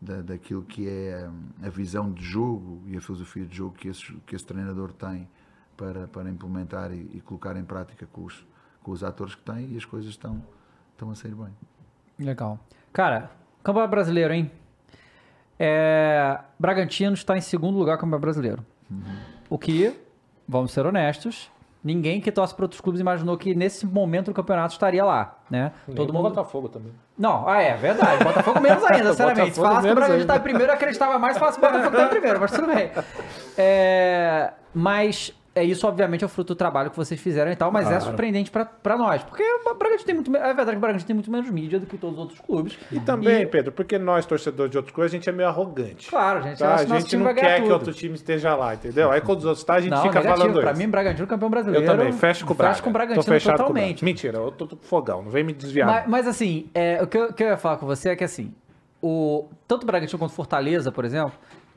da, 0.00 0.22
daquilo 0.22 0.62
que 0.62 0.88
é 0.88 1.28
a, 1.62 1.66
a 1.66 1.70
visão 1.70 2.12
de 2.12 2.22
jogo 2.22 2.82
e 2.86 2.96
a 2.96 3.00
filosofia 3.00 3.44
de 3.44 3.56
jogo 3.56 3.74
que 3.74 3.88
esse, 3.88 4.12
que 4.26 4.36
esse 4.36 4.44
treinador 4.44 4.92
tem 4.92 5.28
para, 5.76 6.06
para 6.08 6.28
implementar 6.28 6.92
e, 6.92 7.10
e 7.14 7.20
colocar 7.20 7.56
em 7.56 7.64
prática 7.64 8.06
com 8.12 8.24
os, 8.24 8.46
com 8.82 8.90
os 8.90 9.02
atores 9.02 9.34
que 9.34 9.42
tem 9.42 9.72
e 9.72 9.76
as 9.76 9.84
coisas 9.84 10.10
estão, 10.10 10.42
estão 10.92 11.10
a 11.10 11.14
sair 11.14 11.34
bem. 11.34 11.54
Legal. 12.18 12.58
Cara, 12.92 13.30
campeonato 13.62 13.90
brasileiro, 13.90 14.34
hein? 14.34 14.50
É, 15.58 16.38
Bragantino 16.58 17.14
está 17.14 17.36
em 17.36 17.40
segundo 17.40 17.78
lugar 17.78 17.96
campeonato 17.96 18.20
brasileiro. 18.20 18.64
Uhum. 18.90 19.02
O 19.50 19.58
que, 19.58 19.94
vamos 20.46 20.72
ser 20.72 20.86
honestos, 20.86 21.50
ninguém 21.82 22.20
que 22.20 22.30
torce 22.32 22.54
para 22.54 22.64
outros 22.64 22.80
clubes 22.80 23.00
imaginou 23.00 23.36
que 23.36 23.54
nesse 23.54 23.86
momento 23.86 24.30
o 24.30 24.34
campeonato 24.34 24.72
estaria 24.72 25.04
lá, 25.04 25.38
né? 25.50 25.72
Nem 25.86 25.96
Todo 25.96 26.12
mundo 26.12 26.28
Botafogo 26.28 26.68
também. 26.68 26.92
Não, 27.16 27.48
ah, 27.48 27.60
é 27.60 27.76
verdade. 27.76 28.22
Botafogo 28.24 28.60
menos 28.60 28.84
ainda, 28.84 29.10
sinceramente. 29.10 29.54
Se 29.54 29.60
falasse 29.60 29.86
que 29.86 29.92
o 29.92 30.36
em 30.36 30.40
primeiro, 30.40 30.70
eu 30.70 30.74
acreditava 30.74 31.18
mais 31.18 31.38
falasse 31.38 31.58
que 31.58 31.64
o 31.64 31.68
Botafogo 31.68 31.96
está 31.96 32.06
em 32.06 32.10
primeiro, 32.10 32.40
mas 32.40 32.50
tudo 32.50 32.66
bem. 32.66 32.90
É, 33.56 34.52
mas 34.74 35.32
é 35.58 35.64
isso, 35.64 35.86
obviamente, 35.86 36.22
é 36.22 36.26
o 36.26 36.28
fruto 36.28 36.54
do 36.54 36.56
trabalho 36.56 36.90
que 36.90 36.96
vocês 36.96 37.20
fizeram 37.20 37.50
e 37.50 37.56
tal, 37.56 37.70
mas 37.70 37.86
é 37.86 37.90
claro. 37.90 38.04
é 38.04 38.06
surpreendente 38.06 38.50
para 38.50 38.96
nós. 38.96 39.22
Porque 39.22 39.42
o 39.42 39.74
Bragantino 39.74 40.06
tem 40.06 40.14
muito. 40.14 40.36
É 40.36 40.54
verdade 40.54 40.70
que 40.70 40.76
o 40.76 40.80
Bragantino 40.80 41.06
tem 41.06 41.14
muito 41.14 41.30
menos 41.30 41.50
mídia 41.50 41.78
do 41.78 41.86
que 41.86 41.98
todos 41.98 42.16
os 42.16 42.20
outros 42.20 42.40
clubes. 42.40 42.78
E 42.90 43.00
também, 43.00 43.42
e... 43.42 43.46
Pedro, 43.46 43.72
porque 43.72 43.98
nós, 43.98 44.24
torcedores 44.24 44.70
de 44.70 44.76
outros 44.76 44.94
clubes, 44.94 45.12
a 45.12 45.16
gente 45.16 45.28
é 45.28 45.32
meio 45.32 45.48
arrogante. 45.48 46.08
Claro, 46.08 46.42
gente, 46.42 46.58
tá? 46.58 46.74
a 46.74 46.84
gente 46.84 47.16
não 47.16 47.34
quer 47.34 47.56
tudo. 47.56 47.66
que 47.66 47.72
outro 47.72 47.92
time 47.92 48.14
esteja 48.14 48.54
lá, 48.54 48.74
entendeu? 48.74 49.10
Aí 49.10 49.20
quando 49.20 49.38
os 49.38 49.44
outros 49.44 49.60
estão, 49.60 49.74
tá, 49.74 49.78
a 49.78 49.82
gente 49.82 49.90
não, 49.90 50.02
fica 50.02 50.20
negativo. 50.20 50.38
falando 50.38 50.60
Pra 50.60 50.70
isso. 50.72 50.80
mim, 50.80 50.88
Bragantino 50.88 51.24
é 51.24 51.28
campeão 51.28 51.50
brasileiro. 51.50 51.84
Eu 51.84 51.90
também, 51.90 52.12
fecho 52.12 52.46
com 52.46 52.52
o 52.52 52.56
Bragantino. 52.56 52.74
Fecho 52.74 52.84
com 52.84 52.90
o 52.90 52.92
Bragantino 52.92 53.56
totalmente. 53.56 54.00
Com 54.00 54.04
Mentira, 54.04 54.38
eu 54.38 54.50
tô, 54.52 54.66
tô 54.66 54.76
fogão, 54.76 55.22
não 55.22 55.30
vem 55.30 55.44
me 55.44 55.52
desviar. 55.52 55.86
Mas, 55.86 56.06
mas 56.06 56.26
assim, 56.26 56.68
é, 56.74 57.02
o, 57.02 57.06
que 57.06 57.18
eu, 57.18 57.24
o 57.26 57.32
que 57.32 57.42
eu 57.42 57.48
ia 57.48 57.56
falar 57.56 57.76
com 57.76 57.86
você 57.86 58.10
é 58.10 58.16
que 58.16 58.24
assim, 58.24 58.52
o, 59.02 59.48
tanto 59.66 59.84
o 59.84 59.86
Bragantino 59.86 60.18
quanto 60.18 60.30
o 60.30 60.34
Fortaleza, 60.34 60.90
por 60.90 61.04
exemplo, 61.04 61.32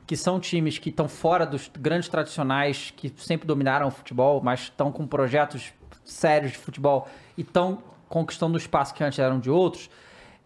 que 0.06 0.16
são 0.16 0.40
times 0.40 0.78
que 0.78 0.90
estão 0.90 1.08
fora 1.08 1.46
dos 1.46 1.70
grandes 1.78 2.08
tradicionais, 2.08 2.92
que 2.96 3.12
sempre 3.16 3.46
dominaram 3.46 3.88
o 3.88 3.90
futebol, 3.90 4.40
mas 4.42 4.60
estão 4.60 4.90
com 4.90 5.06
projetos 5.06 5.72
sérios 6.04 6.52
de 6.52 6.58
futebol 6.58 7.08
e 7.36 7.42
estão 7.42 7.82
conquistando 8.08 8.54
o 8.54 8.58
espaço 8.58 8.92
que 8.94 9.02
antes 9.02 9.18
eram 9.18 9.38
de 9.38 9.50
outros. 9.50 9.88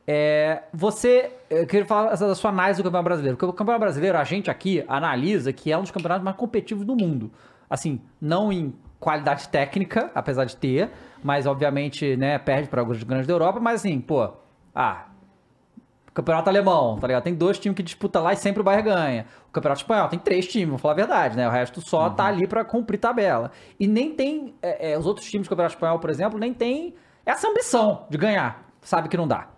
É, 0.07 0.63
você, 0.73 1.33
eu 1.51 1.67
queria 1.67 1.85
falar 1.85 2.15
da 2.15 2.35
sua 2.35 2.51
análise 2.51 2.81
do 2.81 2.85
Campeonato 2.85 3.05
Brasileiro, 3.05 3.37
porque 3.37 3.51
o 3.51 3.53
Campeonato 3.53 3.81
Brasileiro, 3.81 4.17
a 4.17 4.25
gente 4.25 4.51
aqui 4.51 4.85
analisa 4.87 5.53
que 5.53 5.73
é 5.73 5.77
um 5.77 5.83
dos 5.83 5.91
campeonatos 5.91 6.25
mais 6.25 6.37
competitivos 6.37 6.85
do 6.85 6.95
mundo. 6.95 7.33
Assim, 7.69 8.01
não 8.21 8.53
em 8.53 8.73
qualidade 9.01 9.49
técnica, 9.49 10.11
apesar 10.15 10.45
de 10.45 10.57
ter, 10.57 10.91
mas 11.25 11.47
obviamente, 11.47 12.17
né, 12.17 12.39
perde 12.39 12.69
para 12.69 12.81
alguns 12.81 13.03
grandes 13.03 13.27
da 13.27 13.33
Europa, 13.33 13.59
mas 13.59 13.81
assim, 13.81 14.01
pô, 14.01 14.33
ah, 14.73 15.07
Campeonato 16.17 16.49
alemão, 16.49 16.97
tá 16.99 17.07
ligado? 17.07 17.25
Tem 17.25 17.35
dois 17.35 17.59
times 17.59 17.77
que 17.77 17.83
disputam 17.83 18.23
lá 18.23 18.33
e 18.33 18.37
sempre 18.37 18.63
o 18.63 18.65
Bayern 18.65 18.89
ganha. 18.89 19.27
O 19.51 19.53
Campeonato 19.53 19.83
espanhol 19.83 20.09
tem 20.09 20.19
três 20.19 20.47
times, 20.47 20.71
vou 20.71 20.79
falar 20.79 20.95
a 20.95 20.97
verdade, 20.97 21.37
né? 21.37 21.47
O 21.47 21.51
resto 21.51 21.83
só 21.83 22.05
tá 22.05 22.09
uhum. 22.09 22.15
tá 22.15 22.25
ali 22.25 22.47
para 22.47 22.65
cumprir 22.65 22.97
tabela. 22.97 23.51
E 23.79 23.87
nem 23.87 24.15
tem. 24.15 24.55
É, 24.63 24.93
é, 24.93 24.99
os 24.99 25.05
outros 25.05 25.31
times 25.31 25.47
do 25.47 25.51
Campeonato 25.51 25.75
espanhol, 25.75 25.99
por 25.99 26.09
exemplo, 26.09 26.39
nem 26.39 26.55
tem 26.55 26.95
essa 27.27 27.47
ambição 27.47 28.07
de 28.09 28.17
ganhar. 28.17 28.67
Sabe 28.81 29.11
que 29.11 29.17
não 29.17 29.29
dá. 29.29 29.49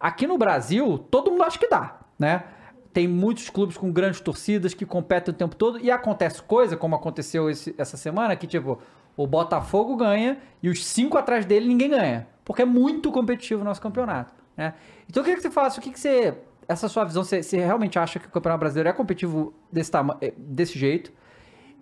Aqui 0.00 0.26
no 0.26 0.38
Brasil, 0.38 0.96
todo 1.10 1.30
mundo 1.30 1.42
acha 1.42 1.58
que 1.58 1.68
dá, 1.68 1.98
né? 2.18 2.44
Tem 2.90 3.06
muitos 3.06 3.50
clubes 3.50 3.76
com 3.76 3.92
grandes 3.92 4.18
torcidas 4.18 4.72
que 4.72 4.86
competem 4.86 5.34
o 5.34 5.36
tempo 5.36 5.56
todo 5.56 5.78
e 5.78 5.90
acontece 5.90 6.42
coisa, 6.42 6.74
como 6.74 6.96
aconteceu 6.96 7.50
esse, 7.50 7.74
essa 7.76 7.98
semana, 7.98 8.34
que 8.34 8.46
tipo, 8.46 8.78
o 9.14 9.26
Botafogo 9.26 9.94
ganha 9.94 10.38
e 10.62 10.70
os 10.70 10.86
cinco 10.86 11.18
atrás 11.18 11.44
dele 11.44 11.68
ninguém 11.68 11.90
ganha. 11.90 12.26
Porque 12.46 12.62
é 12.62 12.64
muito 12.64 13.12
competitivo 13.12 13.60
o 13.60 13.64
nosso 13.64 13.82
campeonato. 13.82 14.32
Né? 14.58 14.74
Então 15.08 15.20
eu 15.20 15.24
queria 15.24 15.36
que 15.36 15.42
você 15.42 15.50
falasse 15.50 15.78
o 15.78 15.82
que, 15.82 15.92
que 15.92 16.00
você. 16.00 16.34
Essa 16.66 16.88
sua 16.88 17.04
visão, 17.04 17.24
você, 17.24 17.42
você 17.42 17.58
realmente 17.58 17.98
acha 17.98 18.18
que 18.18 18.26
o 18.26 18.30
Campeonato 18.30 18.60
Brasileiro 18.60 18.90
é 18.90 18.92
competitivo 18.92 19.54
desse, 19.72 19.90
eh, 20.20 20.34
desse 20.36 20.78
jeito? 20.78 21.10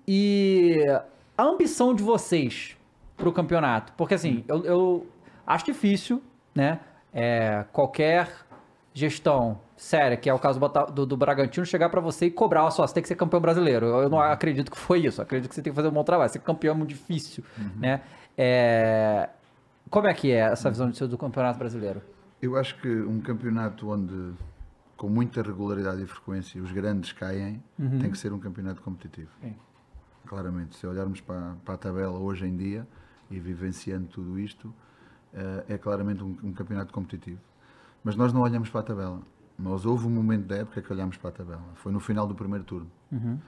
E 0.06 0.76
a 1.36 1.42
ambição 1.42 1.92
de 1.92 2.04
vocês 2.04 2.76
pro 3.16 3.32
campeonato? 3.32 3.92
Porque 3.94 4.14
assim, 4.14 4.44
eu, 4.46 4.64
eu 4.64 5.06
acho 5.44 5.64
difícil, 5.64 6.22
né? 6.54 6.78
É, 7.12 7.64
qualquer 7.72 8.30
gestão 8.94 9.58
séria, 9.76 10.16
que 10.16 10.30
é 10.30 10.34
o 10.34 10.38
caso 10.38 10.60
do, 10.94 11.04
do, 11.04 11.16
Bragantino, 11.16 11.66
chegar 11.66 11.88
para 11.88 12.00
você 12.00 12.26
e 12.26 12.30
cobrar, 12.30 12.70
só, 12.70 12.86
você 12.86 12.94
tem 12.94 13.02
que 13.02 13.08
ser 13.08 13.16
campeão 13.16 13.40
brasileiro. 13.40 13.86
Eu, 13.86 14.02
eu 14.02 14.08
não 14.08 14.20
acredito 14.20 14.70
que 14.70 14.78
foi 14.78 15.00
isso. 15.00 15.20
Eu 15.20 15.24
acredito 15.24 15.48
que 15.48 15.54
você 15.54 15.62
tem 15.62 15.72
que 15.72 15.76
fazer 15.76 15.88
um 15.88 15.92
bom 15.92 16.04
trabalho. 16.04 16.30
Ser 16.30 16.38
campeão 16.38 16.74
é 16.74 16.78
muito 16.78 16.90
difícil, 16.90 17.42
uhum. 17.58 17.70
né? 17.76 18.02
É, 18.38 19.28
como 19.90 20.06
é 20.06 20.14
que 20.14 20.30
é 20.30 20.40
essa 20.40 20.70
visão 20.70 20.88
do, 20.88 21.08
do 21.08 21.18
campeonato 21.18 21.58
brasileiro? 21.58 22.02
Eu 22.46 22.56
acho 22.56 22.80
que 22.80 22.88
um 22.88 23.20
campeonato 23.20 23.88
onde 23.88 24.34
com 24.96 25.08
muita 25.08 25.42
regularidade 25.42 26.02
e 26.02 26.06
frequência 26.06 26.62
os 26.62 26.72
grandes 26.72 27.12
caem, 27.12 27.62
uhum. 27.78 27.98
tem 27.98 28.10
que 28.10 28.16
ser 28.16 28.32
um 28.32 28.38
campeonato 28.38 28.80
competitivo. 28.80 29.30
Sim. 29.40 29.54
Claramente, 30.26 30.76
se 30.76 30.86
olharmos 30.86 31.20
para, 31.20 31.56
para, 31.64 31.74
a 31.74 31.78
tabela 31.78 32.18
hoje 32.18 32.46
em 32.46 32.56
dia 32.56 32.86
e 33.30 33.38
vivenciando 33.38 34.06
tudo 34.06 34.38
isto, 34.38 34.68
uh, 34.68 35.64
é 35.68 35.76
claramente 35.76 36.24
um, 36.24 36.36
um, 36.42 36.52
campeonato 36.52 36.92
competitivo. 36.92 37.40
Mas 38.02 38.16
nós 38.16 38.32
não 38.32 38.40
olhamos 38.40 38.70
para 38.70 38.80
a 38.80 38.84
tabela. 38.84 39.20
Nós 39.58 39.84
houve 39.84 40.06
um 40.06 40.10
momento 40.10 40.46
da 40.46 40.56
época 40.56 40.80
que 40.80 40.92
olhámos 40.92 41.16
para 41.16 41.30
a 41.30 41.32
tabela. 41.32 41.64
Foi 41.74 41.92
no 41.92 42.00
final 42.00 42.26
do 42.26 42.34
primeiro 42.34 42.64
turno. 42.64 42.90
Uhum. 43.12 43.38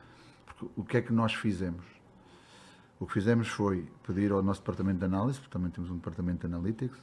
Porque 0.44 0.66
o 0.76 0.84
que 0.84 0.96
é 0.96 1.03
que 1.03 1.12
nós 1.12 1.34
fizemos? 1.34 1.84
O 3.01 3.07
que 3.07 3.14
fizemos 3.14 3.49
foi 3.49 3.88
pedir 4.07 4.32
ao 4.32 4.42
nosso 4.42 4.61
departamento 4.61 4.99
de 4.99 5.05
análise, 5.05 5.38
porque 5.38 5.53
também 5.53 5.70
temos 5.70 5.90
um 5.90 5.96
departamento 5.96 6.46
de 6.46 6.53
analytics, 6.53 6.99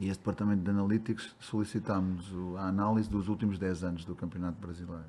e 0.00 0.08
esse 0.08 0.18
departamento 0.18 0.62
de 0.62 0.70
Analytics 0.70 1.36
solicitámos 1.38 2.32
a 2.56 2.68
análise 2.68 3.08
dos 3.08 3.28
últimos 3.28 3.58
10 3.58 3.84
anos 3.84 4.04
do 4.04 4.14
Campeonato 4.14 4.58
Brasileiro. 4.58 5.04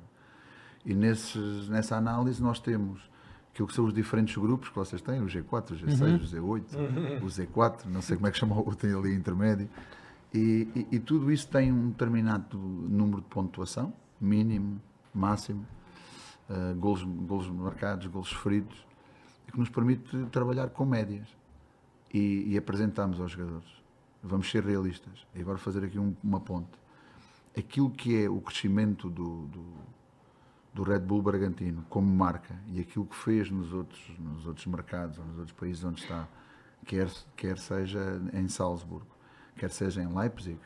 E 0.84 0.94
nesses, 0.94 1.66
nessa 1.70 1.96
análise 1.96 2.42
nós 2.42 2.60
temos 2.60 3.00
aquilo 3.50 3.68
que 3.68 3.74
são 3.74 3.86
os 3.86 3.94
diferentes 3.94 4.36
grupos 4.36 4.68
que 4.68 4.74
vocês 4.74 5.00
têm, 5.00 5.20
o 5.20 5.26
G4, 5.26 5.70
o 5.70 5.74
G6, 5.74 6.00
uhum. 6.02 6.16
o 6.16 6.58
Z8, 6.60 6.74
uhum. 6.74 7.26
o 7.26 7.28
Z4, 7.28 7.86
não 7.86 8.02
sei 8.02 8.16
como 8.16 8.28
é 8.28 8.30
que 8.30 8.38
chama 8.38 8.58
o 8.58 8.74
tem 8.74 8.92
ali 8.92 9.14
intermédio. 9.14 9.68
E, 10.32 10.68
e, 10.74 10.96
e, 10.96 10.98
tudo 10.98 11.30
isso 11.30 11.48
tem 11.48 11.72
um 11.72 11.90
determinado 11.90 12.58
número 12.58 13.20
de 13.20 13.28
pontuação, 13.28 13.92
mínimo, 14.20 14.80
máximo, 15.14 15.66
uh, 16.48 16.74
golos, 16.78 17.02
golos 17.02 17.48
marcados, 17.48 18.06
golos 18.06 18.32
feridos, 18.32 18.86
que 19.50 19.58
nos 19.58 19.68
permite 19.68 20.24
trabalhar 20.30 20.70
com 20.70 20.86
médias 20.86 21.28
e, 22.12 22.44
e 22.48 22.56
apresentamos 22.56 23.20
aos 23.20 23.32
jogadores 23.32 23.81
vamos 24.22 24.50
ser 24.50 24.64
realistas, 24.64 25.26
e 25.34 25.40
agora 25.40 25.58
fazer 25.58 25.84
aqui 25.84 25.98
um, 25.98 26.14
uma 26.22 26.40
ponte. 26.40 26.70
Aquilo 27.56 27.90
que 27.90 28.24
é 28.24 28.30
o 28.30 28.40
crescimento 28.40 29.10
do, 29.10 29.46
do, 29.46 29.64
do, 30.72 30.82
Red 30.82 31.00
Bull 31.00 31.20
Bragantino 31.20 31.84
como 31.90 32.06
marca 32.06 32.58
e 32.68 32.80
aquilo 32.80 33.04
que 33.04 33.16
fez 33.16 33.50
nos 33.50 33.72
outros, 33.72 34.00
nos 34.18 34.46
outros 34.46 34.64
mercados 34.66 35.18
ou 35.18 35.24
nos 35.24 35.38
outros 35.38 35.56
países 35.56 35.84
onde 35.84 36.00
está, 36.00 36.26
quer, 36.86 37.10
quer 37.36 37.58
seja 37.58 38.22
em 38.32 38.48
Salzburgo, 38.48 39.14
quer 39.56 39.70
seja 39.70 40.02
em 40.02 40.06
Leipzig, 40.06 40.58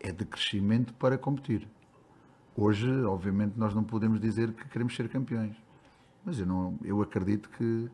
é 0.00 0.10
de 0.10 0.24
crescimento 0.24 0.92
para 0.94 1.16
competir. 1.16 1.68
Hoje, 2.56 2.90
obviamente, 3.04 3.56
nós 3.56 3.74
não 3.74 3.84
podemos 3.84 4.18
dizer 4.18 4.52
que 4.52 4.66
queremos 4.68 4.96
ser 4.96 5.08
campeões, 5.08 5.56
mas 6.24 6.40
eu, 6.40 6.46
não, 6.46 6.78
eu 6.82 7.00
acredito 7.02 7.48
que 7.50 7.88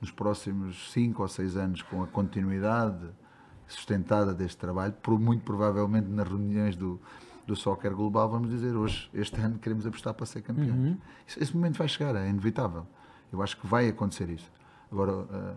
nos 0.00 0.10
próximos 0.10 0.90
5 0.92 1.22
ou 1.22 1.28
6 1.28 1.56
anos, 1.56 1.82
com 1.82 2.02
a 2.02 2.06
continuidade 2.06 3.10
sustentada 3.68 4.34
deste 4.34 4.56
trabalho, 4.56 4.92
por, 5.02 5.18
muito 5.18 5.42
provavelmente 5.42 6.08
nas 6.08 6.28
reuniões 6.28 6.76
do, 6.76 7.00
do 7.46 7.54
Soccer 7.56 7.94
Global, 7.94 8.28
vamos 8.28 8.50
dizer 8.50 8.74
hoje, 8.74 9.08
este 9.12 9.40
ano 9.40 9.58
queremos 9.58 9.86
apostar 9.86 10.14
para 10.14 10.26
ser 10.26 10.42
campeões. 10.42 10.70
Uhum. 10.70 10.98
Esse 11.36 11.54
momento 11.54 11.78
vai 11.78 11.88
chegar, 11.88 12.14
é 12.16 12.28
inevitável. 12.28 12.86
Eu 13.32 13.42
acho 13.42 13.56
que 13.56 13.66
vai 13.66 13.88
acontecer 13.88 14.28
isso. 14.30 14.50
Agora, 14.90 15.12
uh, 15.12 15.56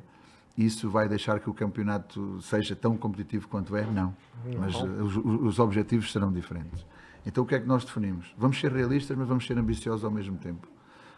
isso 0.58 0.90
vai 0.90 1.08
deixar 1.08 1.40
que 1.40 1.50
o 1.50 1.54
campeonato 1.54 2.42
seja 2.42 2.76
tão 2.76 2.98
competitivo 2.98 3.48
quanto 3.48 3.76
é? 3.76 3.86
Não. 3.86 4.16
Mas 4.60 4.76
uh, 4.76 4.86
os, 4.86 5.16
os, 5.18 5.60
objetivos 5.60 6.12
serão 6.12 6.32
diferentes. 6.32 6.86
Então, 7.26 7.44
o 7.44 7.48
que 7.48 7.56
é 7.56 7.60
que 7.60 7.68
nós 7.68 7.86
definimos? 7.86 8.34
Vamos 8.38 8.60
ser 8.60 8.72
realistas, 8.72 9.16
mas 9.16 9.28
vamos 9.28 9.46
ser 9.46 9.58
ambiciosos 9.58 10.04
ao 10.04 10.12
mesmo 10.12 10.38
tempo. 10.38 10.68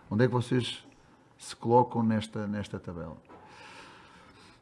Onde 0.09 0.25
é 0.25 0.27
que 0.27 0.33
vocês 0.33 0.85
se 1.37 1.55
colocam 1.55 2.03
nesta, 2.03 2.47
nesta 2.47 2.79
tabela? 2.79 3.15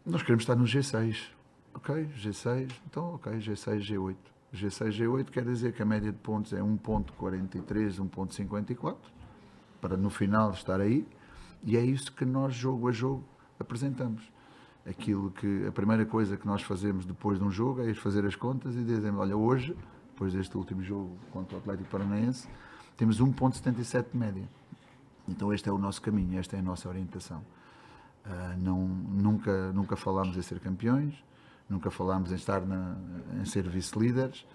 Nós 0.05 0.21
queremos 0.21 0.43
estar 0.43 0.55
no 0.55 0.65
G6. 0.65 1.36
Ok, 1.77 2.09
G6, 2.17 2.71
então 2.89 3.13
ok, 3.13 3.33
G6, 3.33 3.79
G8. 3.81 4.15
G6, 4.51 4.89
G8 4.89 5.25
quer 5.25 5.45
dizer 5.45 5.73
que 5.73 5.83
a 5.83 5.85
média 5.85 6.11
de 6.11 6.17
pontos 6.17 6.51
é 6.51 6.59
1.43, 6.59 8.01
1.54, 8.01 8.97
para 9.79 9.95
no 9.95 10.09
final 10.09 10.49
estar 10.49 10.81
aí, 10.81 11.07
e 11.63 11.77
é 11.77 11.85
isso 11.85 12.11
que 12.11 12.25
nós, 12.25 12.55
jogo 12.55 12.87
a 12.87 12.91
jogo, 12.91 13.23
apresentamos. 13.59 14.23
Aquilo 14.89 15.29
que, 15.29 15.67
a 15.67 15.71
primeira 15.71 16.03
coisa 16.03 16.35
que 16.35 16.47
nós 16.47 16.63
fazemos 16.63 17.05
depois 17.05 17.37
de 17.37 17.45
um 17.45 17.51
jogo 17.51 17.81
é 17.81 17.91
ir 17.91 17.95
fazer 17.95 18.25
as 18.25 18.35
contas 18.35 18.75
e 18.75 18.83
dizer, 18.83 19.13
olha, 19.13 19.37
hoje, 19.37 19.77
depois 20.09 20.33
deste 20.33 20.57
último 20.57 20.81
jogo 20.81 21.15
contra 21.31 21.57
o 21.57 21.59
Atlético 21.59 21.91
Paranaense, 21.91 22.49
temos 22.97 23.21
1.77 23.21 24.13
de 24.13 24.17
média. 24.17 24.49
Então 25.27 25.53
este 25.53 25.69
é 25.69 25.71
o 25.71 25.77
nosso 25.77 26.01
caminho, 26.01 26.39
esta 26.39 26.55
é 26.55 26.59
a 26.59 26.63
nossa 26.63 26.89
orientação. 26.89 27.45
Uh, 28.25 28.57
não, 28.57 28.87
nunca, 28.87 29.71
nunca 29.73 29.95
falámos 29.95 30.35
em 30.35 30.41
ser 30.41 30.59
campeões, 30.59 31.13
nunca 31.69 31.89
falámos 31.89 32.31
em 32.31 32.35
estar 32.35 32.61
na, 32.65 32.95
em 33.39 33.45
ser 33.45 33.67
vice-líderes, 33.67 34.45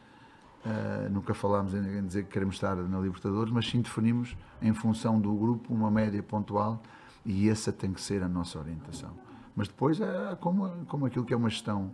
uh, 0.64 1.10
nunca 1.10 1.34
falámos 1.34 1.74
em, 1.74 1.98
em, 1.98 2.06
dizer 2.06 2.24
que 2.24 2.30
queremos 2.30 2.56
estar 2.56 2.76
na 2.76 2.98
Libertadores, 2.98 3.52
mas 3.52 3.68
sim 3.68 3.80
definimos 3.80 4.36
em 4.60 4.72
função 4.72 5.20
do 5.20 5.32
grupo 5.34 5.72
uma 5.72 5.90
média 5.90 6.22
pontual 6.22 6.82
e 7.24 7.48
essa 7.48 7.72
tem 7.72 7.92
que 7.92 8.00
ser 8.00 8.22
a 8.22 8.28
nossa 8.28 8.58
orientação. 8.58 9.10
Mas 9.54 9.68
depois 9.68 10.00
é 10.00 10.36
como, 10.40 10.68
como 10.86 11.06
aquilo 11.06 11.24
que 11.24 11.34
é 11.34 11.36
uma 11.36 11.50
gestão, 11.50 11.92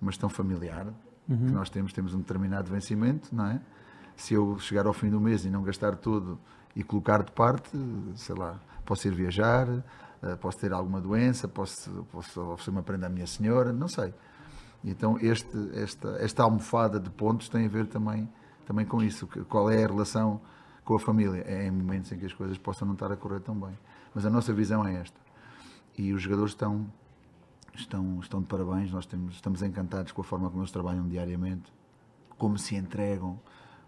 uma 0.00 0.10
gestão 0.10 0.28
familiar, 0.28 0.86
uhum. 1.28 1.46
que 1.46 1.52
nós 1.52 1.68
temos, 1.68 1.92
temos 1.92 2.14
um 2.14 2.18
determinado 2.18 2.70
vencimento, 2.70 3.34
não 3.34 3.46
é? 3.46 3.60
Se 4.14 4.34
eu 4.34 4.58
chegar 4.58 4.86
ao 4.86 4.92
fim 4.92 5.10
do 5.10 5.20
mês 5.20 5.44
e 5.44 5.50
não 5.50 5.62
gastar 5.62 5.96
tudo 5.96 6.38
e 6.76 6.84
colocar 6.84 7.22
de 7.22 7.32
parte, 7.32 7.70
sei 8.14 8.36
lá, 8.36 8.60
posso 8.84 9.08
ir 9.08 9.14
viajar, 9.14 9.66
eh, 10.22 10.36
posso 10.36 10.58
ter 10.58 10.72
alguma 10.72 11.00
doença, 11.00 11.48
posso, 11.48 12.06
posso 12.12 12.40
oferecer 12.40 12.70
uma 12.70 12.82
prenda 12.82 13.06
à 13.06 13.10
minha 13.10 13.26
senhora, 13.26 13.72
não 13.72 13.88
sei. 13.88 14.14
Então 14.84 15.16
este, 15.20 15.56
esta, 15.74 16.16
esta 16.20 16.42
almofada 16.42 16.98
de 16.98 17.10
pontos 17.10 17.48
tem 17.48 17.66
a 17.66 17.68
ver 17.68 17.86
também, 17.86 18.28
também 18.66 18.84
com 18.84 19.02
isso. 19.02 19.26
Qual 19.48 19.70
é 19.70 19.84
a 19.84 19.86
relação 19.86 20.40
com 20.84 20.94
a 20.94 20.98
família? 20.98 21.44
É 21.46 21.66
em 21.66 21.70
momentos 21.70 22.10
em 22.10 22.18
que 22.18 22.26
as 22.26 22.32
coisas 22.32 22.58
possam 22.58 22.86
não 22.86 22.94
estar 22.94 23.10
a 23.12 23.16
correr 23.16 23.40
tão 23.40 23.54
bem. 23.54 23.78
Mas 24.14 24.26
a 24.26 24.30
nossa 24.30 24.52
visão 24.52 24.86
é 24.86 24.94
esta. 24.96 25.20
E 25.96 26.12
os 26.12 26.22
jogadores 26.22 26.52
estão, 26.52 26.86
estão, 27.74 28.18
estão 28.20 28.40
de 28.40 28.46
parabéns. 28.46 28.90
Nós 28.90 29.06
temos, 29.06 29.34
estamos 29.34 29.62
encantados 29.62 30.12
com 30.12 30.20
a 30.20 30.24
forma 30.24 30.48
como 30.48 30.62
eles 30.62 30.72
trabalham 30.72 31.06
diariamente, 31.08 31.72
como 32.36 32.58
se 32.58 32.74
entregam, 32.74 33.38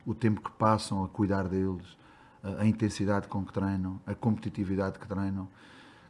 o 0.07 0.15
tempo 0.15 0.41
que 0.41 0.51
passam 0.53 1.03
a 1.05 1.09
cuidar 1.09 1.49
deles, 1.49 1.97
a, 2.43 2.63
a 2.63 2.67
intensidade 2.67 3.27
com 3.27 3.45
que 3.45 3.53
treinam, 3.53 4.01
a 4.07 4.15
competitividade 4.15 4.99
que 4.99 5.09
treinam, 5.09 5.49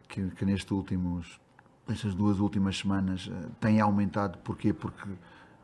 que, 0.08 0.30
que 0.30 0.44
nestes 0.44 0.70
últimos 0.70 1.40
estas 1.88 2.14
duas 2.14 2.40
últimas 2.40 2.78
semanas 2.78 3.26
uh, 3.26 3.50
tem 3.60 3.80
aumentado. 3.80 4.38
Porquê? 4.38 4.72
Porque 4.72 5.08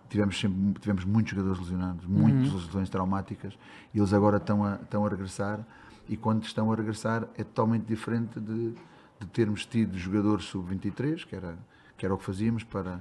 tivemos, 0.09 0.39
sempre, 0.39 0.81
tivemos 0.81 1.05
muitos 1.05 1.31
jogadores 1.31 1.61
lesionados, 1.61 2.05
muitas 2.05 2.53
uhum. 2.53 2.67
lesões 2.67 2.91
traumáticas, 2.91 3.57
e 3.95 3.99
eles 3.99 4.13
agora 4.13 4.37
estão 4.37 4.65
a, 4.65 4.75
estão 4.75 5.07
a 5.07 5.09
regressar. 5.09 5.65
E 6.09 6.17
quando 6.17 6.43
estão 6.43 6.73
a 6.73 6.77
regressar, 6.77 7.23
é 7.37 7.45
totalmente 7.45 7.85
diferente 7.85 8.41
de, 8.41 8.75
de 9.21 9.27
termos 9.33 9.65
tido 9.65 9.97
jogadores 9.97 10.47
sub-23, 10.47 11.25
que 11.25 11.37
era, 11.37 11.57
que 11.97 12.05
era 12.05 12.13
o 12.13 12.19
que 12.19 12.25
fazíamos, 12.25 12.65
para, 12.65 13.01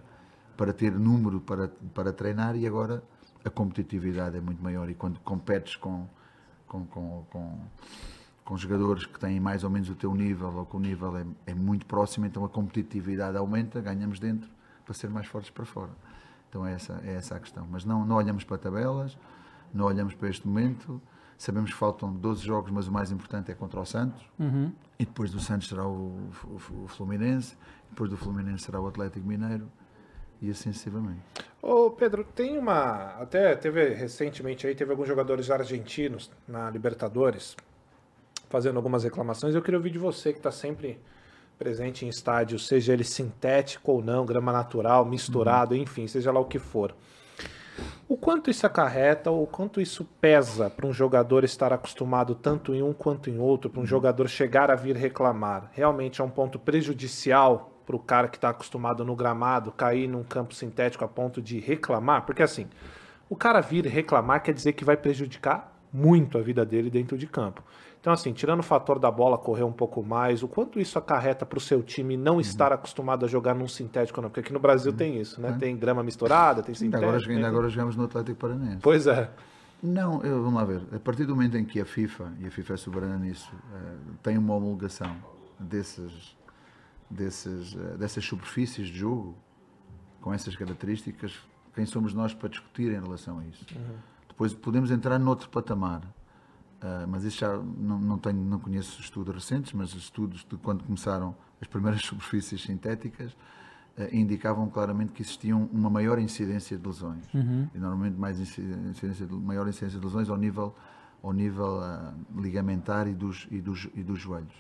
para 0.55 0.71
ter 0.71 0.91
número 0.91 1.39
para, 1.39 1.69
para 1.93 2.13
treinar, 2.13 2.55
e 2.55 2.67
agora 2.67 3.03
a 3.43 3.49
competitividade 3.49 4.37
é 4.37 4.41
muito 4.41 4.61
maior. 4.61 4.89
E 4.89 4.93
quando 4.93 5.19
competes 5.21 5.75
com, 5.75 6.07
com, 6.67 6.85
com, 6.85 7.25
com 7.31 7.59
com 8.49 8.57
jogadores 8.57 9.05
que 9.05 9.19
têm 9.19 9.39
mais 9.39 9.63
ou 9.63 9.69
menos 9.69 9.91
o 9.91 9.95
teu 9.95 10.11
nível 10.15 10.51
ou 10.51 10.65
que 10.65 10.75
o 10.75 10.79
nível 10.79 11.15
é, 11.15 11.23
é, 11.45 11.53
muito 11.53 11.85
próximo, 11.85 12.25
então 12.25 12.43
a 12.43 12.49
competitividade 12.49 13.37
aumenta, 13.37 13.79
ganhamos 13.79 14.19
dentro 14.19 14.49
para 14.83 14.95
ser 14.95 15.07
mais 15.07 15.27
fortes 15.27 15.51
para 15.51 15.63
fora. 15.65 15.91
Então 16.49 16.65
é 16.65 16.73
essa, 16.73 16.99
é 17.05 17.13
essa 17.13 17.35
a 17.35 17.39
questão. 17.39 17.67
Mas 17.69 17.85
não, 17.85 18.03
não 18.03 18.15
olhamos 18.15 18.43
para 18.43 18.57
tabelas, 18.57 19.15
não 19.71 19.85
olhamos 19.85 20.15
para 20.15 20.29
este 20.29 20.47
momento. 20.47 20.99
Sabemos 21.37 21.71
que 21.71 21.77
faltam 21.77 22.11
12 22.11 22.43
jogos, 22.43 22.71
mas 22.71 22.87
o 22.87 22.91
mais 22.91 23.11
importante 23.11 23.51
é 23.51 23.53
contra 23.53 23.79
o 23.79 23.85
Santos. 23.85 24.25
Uhum. 24.39 24.73
E 24.97 25.05
depois 25.05 25.29
do 25.29 25.39
Santos 25.39 25.67
será 25.67 25.87
o, 25.87 26.31
o, 26.43 26.85
o, 26.85 26.87
Fluminense. 26.87 27.55
Depois 27.87 28.09
do 28.09 28.17
Fluminense 28.17 28.63
será 28.63 28.81
o 28.81 28.87
Atlético 28.87 29.27
Mineiro. 29.27 29.69
E 30.41 30.49
assim 30.49 30.73
sucessivamente. 30.73 31.21
Ô 31.61 31.91
Pedro, 31.91 32.23
tem 32.23 32.57
uma. 32.57 33.11
Até 33.21 33.55
teve 33.55 33.89
recentemente 33.89 34.65
aí, 34.65 34.73
teve 34.73 34.89
alguns 34.89 35.07
jogadores 35.07 35.51
argentinos 35.51 36.31
na 36.47 36.67
Libertadores 36.71 37.55
fazendo 38.49 38.77
algumas 38.77 39.03
reclamações. 39.03 39.55
Eu 39.55 39.61
queria 39.61 39.77
ouvir 39.77 39.91
de 39.91 39.99
você, 39.99 40.33
que 40.33 40.39
está 40.39 40.51
sempre 40.51 40.99
presente 41.57 42.05
em 42.05 42.09
estádio, 42.09 42.57
seja 42.57 42.93
ele 42.93 43.03
sintético 43.03 43.91
ou 43.91 44.01
não, 44.01 44.25
grama 44.25 44.51
natural, 44.51 45.05
misturado, 45.05 45.75
uhum. 45.75 45.81
enfim, 45.81 46.07
seja 46.07 46.31
lá 46.31 46.39
o 46.39 46.45
que 46.45 46.57
for. 46.57 46.95
O 48.07 48.17
quanto 48.17 48.49
isso 48.49 48.65
acarreta, 48.65 49.29
o 49.29 49.45
quanto 49.45 49.79
isso 49.79 50.03
pesa 50.19 50.69
para 50.69 50.87
um 50.87 50.93
jogador 50.93 51.43
estar 51.43 51.71
acostumado 51.71 52.33
tanto 52.33 52.73
em 52.73 52.81
um 52.81 52.93
quanto 52.93 53.29
em 53.29 53.37
outro, 53.37 53.69
para 53.69 53.81
um 53.81 53.85
jogador 53.85 54.27
chegar 54.27 54.71
a 54.71 54.75
vir 54.75 54.95
reclamar? 54.95 55.69
Realmente 55.73 56.19
é 56.19 56.23
um 56.23 56.29
ponto 56.29 56.57
prejudicial 56.57 57.71
para 57.85 57.95
o 57.95 57.99
cara 57.99 58.27
que 58.27 58.37
está 58.37 58.49
acostumado 58.49 59.05
no 59.05 59.15
gramado 59.15 59.71
cair 59.71 60.07
num 60.07 60.23
campo 60.23 60.53
sintético 60.53 61.05
a 61.05 61.07
ponto 61.07 61.41
de 61.41 61.59
reclamar? 61.59 62.25
Porque 62.25 62.43
assim, 62.43 62.67
o 63.29 63.35
cara 63.35 63.61
vir 63.61 63.85
reclamar 63.85 64.41
quer 64.41 64.53
dizer 64.53 64.73
que 64.73 64.83
vai 64.83 64.97
prejudicar 64.97 65.78
muito 65.91 66.37
a 66.37 66.41
vida 66.41 66.65
dele 66.65 66.89
dentro 66.89 67.17
de 67.17 67.27
campo. 67.27 67.63
Então, 67.99 68.13
assim, 68.13 68.31
tirando 68.31 68.61
o 68.61 68.63
fator 68.63 68.97
da 68.97 69.11
bola 69.11 69.37
correr 69.37 69.63
um 69.63 69.73
pouco 69.73 70.01
mais, 70.01 70.41
o 70.41 70.47
quanto 70.47 70.79
isso 70.79 70.97
acarreta 70.97 71.45
para 71.45 71.57
o 71.57 71.61
seu 71.61 71.83
time 71.83 72.15
não 72.15 72.35
uhum. 72.35 72.39
estar 72.39 72.71
acostumado 72.71 73.25
a 73.25 73.27
jogar 73.27 73.53
num 73.53 73.67
sintético, 73.67 74.21
não? 74.21 74.29
Porque 74.29 74.39
aqui 74.39 74.53
no 74.53 74.59
Brasil 74.59 74.91
uhum. 74.91 74.97
tem 74.97 75.19
isso, 75.19 75.41
né? 75.41 75.49
É. 75.49 75.57
Tem 75.57 75.75
grama 75.75 76.01
misturada, 76.01 76.63
tem 76.63 76.73
sintético. 76.73 77.05
Ainda 77.05 77.17
agora, 77.17 77.33
ainda 77.33 77.47
agora 77.47 77.69
jogamos 77.69 77.95
no 77.97 78.05
Atlético 78.05 78.37
Paranaense. 78.39 78.79
Pois 78.81 79.05
é. 79.05 79.29
Não, 79.83 80.23
eu, 80.23 80.41
vamos 80.43 80.55
lá 80.55 80.65
ver. 80.65 80.81
A 80.93 80.99
partir 80.99 81.25
do 81.25 81.35
momento 81.35 81.57
em 81.57 81.65
que 81.65 81.79
a 81.79 81.85
FIFA, 81.85 82.31
e 82.39 82.47
a 82.47 82.51
FIFA 82.51 82.73
é 82.73 82.77
soberana 82.77 83.17
nisso, 83.17 83.51
uh, 83.53 84.13
tem 84.23 84.37
uma 84.37 84.55
homologação 84.55 85.15
desses, 85.59 86.37
desses, 87.09 87.73
uh, 87.73 87.97
dessas 87.97 88.23
superfícies 88.23 88.87
de 88.87 88.97
jogo, 88.97 89.35
com 90.21 90.33
essas 90.33 90.55
características, 90.55 91.33
quem 91.73 91.85
somos 91.85 92.13
nós 92.13 92.33
para 92.33 92.49
discutir 92.49 92.91
em 92.91 92.99
relação 92.99 93.39
a 93.39 93.45
isso? 93.45 93.65
Uhum. 93.73 93.95
Depois 94.39 94.53
podemos 94.53 94.89
entrar 94.89 95.19
noutro 95.19 95.49
patamar 95.49 96.01
Uh, 96.79 97.05
mas 97.09 97.25
isso 97.25 97.39
já 97.39 97.57
não, 97.57 97.99
não, 97.99 98.17
tenho, 98.17 98.39
não 98.39 98.57
conheço 98.57 99.01
estudos 99.01 99.35
recentes, 99.35 99.73
mas 99.73 99.93
estudos 99.93 100.45
de 100.49 100.55
quando 100.55 100.81
começaram 100.85 101.35
as 101.61 101.67
primeiras 101.67 101.99
superfícies 102.07 102.61
sintéticas 102.61 103.33
uh, 103.33 104.15
indicavam 104.15 104.69
claramente 104.69 105.11
que 105.11 105.21
existiam 105.21 105.69
uma 105.73 105.89
maior 105.89 106.17
incidência 106.19 106.77
de 106.77 106.87
lesões. 106.87 107.25
Uhum. 107.33 107.67
E 107.75 107.77
normalmente 107.77 108.17
mais 108.17 108.39
incidência 108.39 109.27
maior 109.29 109.67
incidência 109.67 109.99
de 109.99 110.05
lesões 110.05 110.29
ao 110.29 110.37
nível, 110.37 110.73
ao 111.21 111.33
nível 111.33 111.81
uh, 111.81 112.41
ligamentar 112.41 113.09
e 113.09 113.13
dos, 113.13 113.45
e, 113.51 113.59
dos, 113.59 113.89
e 113.93 114.01
dos 114.01 114.17
joelhos. 114.17 114.55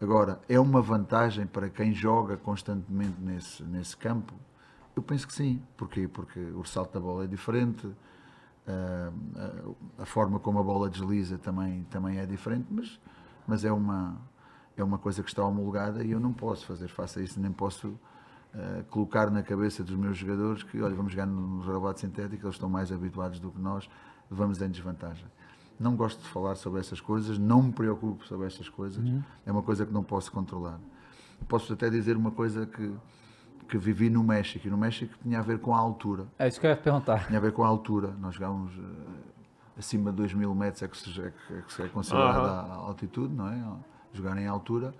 Agora, 0.00 0.40
é 0.48 0.58
uma 0.58 0.80
vantagem 0.80 1.46
para 1.46 1.68
quem 1.68 1.92
joga 1.92 2.38
constantemente 2.38 3.20
nesse, 3.20 3.62
nesse 3.64 3.94
campo? 3.94 4.32
Eu 4.96 5.02
penso 5.02 5.26
que 5.26 5.34
sim. 5.34 5.60
Porquê? 5.76 6.08
Porque 6.08 6.40
o 6.40 6.64
salto 6.64 6.94
da 6.94 7.00
bola 7.00 7.24
é 7.24 7.26
diferente, 7.26 7.86
a 9.98 10.06
forma 10.06 10.38
como 10.38 10.58
a 10.58 10.62
bola 10.62 10.88
desliza 10.88 11.38
também, 11.38 11.84
também 11.84 12.18
é 12.18 12.26
diferente, 12.26 12.66
mas, 12.70 12.98
mas 13.46 13.64
é, 13.64 13.72
uma, 13.72 14.16
é 14.76 14.82
uma 14.82 14.98
coisa 14.98 15.22
que 15.22 15.28
está 15.28 15.44
homologada 15.44 16.02
e 16.02 16.10
eu 16.10 16.20
não 16.20 16.32
posso 16.32 16.66
fazer 16.66 16.88
face 16.88 17.18
a 17.18 17.22
isso, 17.22 17.38
nem 17.38 17.52
posso 17.52 17.88
uh, 17.88 18.84
colocar 18.90 19.30
na 19.30 19.42
cabeça 19.42 19.84
dos 19.84 19.94
meus 19.94 20.16
jogadores 20.16 20.62
que, 20.62 20.80
olha, 20.80 20.94
vamos 20.94 21.12
jogar 21.12 21.26
no 21.26 21.60
relevado 21.60 21.98
sintético, 21.98 22.46
eles 22.46 22.54
estão 22.54 22.68
mais 22.68 22.90
habituados 22.90 23.38
do 23.38 23.50
que 23.50 23.60
nós, 23.60 23.88
vamos 24.30 24.60
em 24.62 24.70
desvantagem. 24.70 25.26
Não 25.78 25.96
gosto 25.96 26.20
de 26.20 26.28
falar 26.28 26.54
sobre 26.54 26.80
essas 26.80 27.00
coisas, 27.00 27.38
não 27.38 27.62
me 27.62 27.72
preocupo 27.72 28.24
sobre 28.24 28.46
estas 28.46 28.68
coisas, 28.68 29.04
uhum. 29.04 29.22
é 29.44 29.52
uma 29.52 29.62
coisa 29.62 29.84
que 29.84 29.92
não 29.92 30.04
posso 30.04 30.32
controlar. 30.32 30.80
Posso 31.48 31.72
até 31.72 31.90
dizer 31.90 32.16
uma 32.16 32.30
coisa 32.30 32.64
que 32.64 32.94
que 33.68 33.78
vivi 33.78 34.10
no 34.10 34.22
México. 34.22 34.66
E 34.66 34.70
no 34.70 34.76
México 34.76 35.14
tinha 35.22 35.38
a 35.38 35.42
ver 35.42 35.58
com 35.58 35.74
a 35.74 35.78
altura. 35.78 36.26
É 36.38 36.48
isso 36.48 36.60
que 36.60 36.66
eu 36.66 36.70
ia 36.70 36.76
perguntar. 36.76 37.26
Tinha 37.26 37.38
a 37.38 37.42
ver 37.42 37.52
com 37.52 37.64
a 37.64 37.66
altura. 37.66 38.14
Nós 38.20 38.34
jogávamos 38.34 38.76
uh, 38.76 38.80
acima 39.78 40.10
de 40.10 40.16
2 40.18 40.34
mil 40.34 40.54
metros, 40.54 40.82
é 40.82 40.88
que, 40.88 40.96
se, 40.96 41.20
é, 41.20 41.32
que 41.66 41.82
é 41.82 41.88
considerada 41.88 42.48
a 42.48 42.74
altitude, 42.74 43.34
não 43.34 43.48
é? 43.48 43.62
Jogar 44.12 44.36
em 44.38 44.46
altura. 44.46 44.94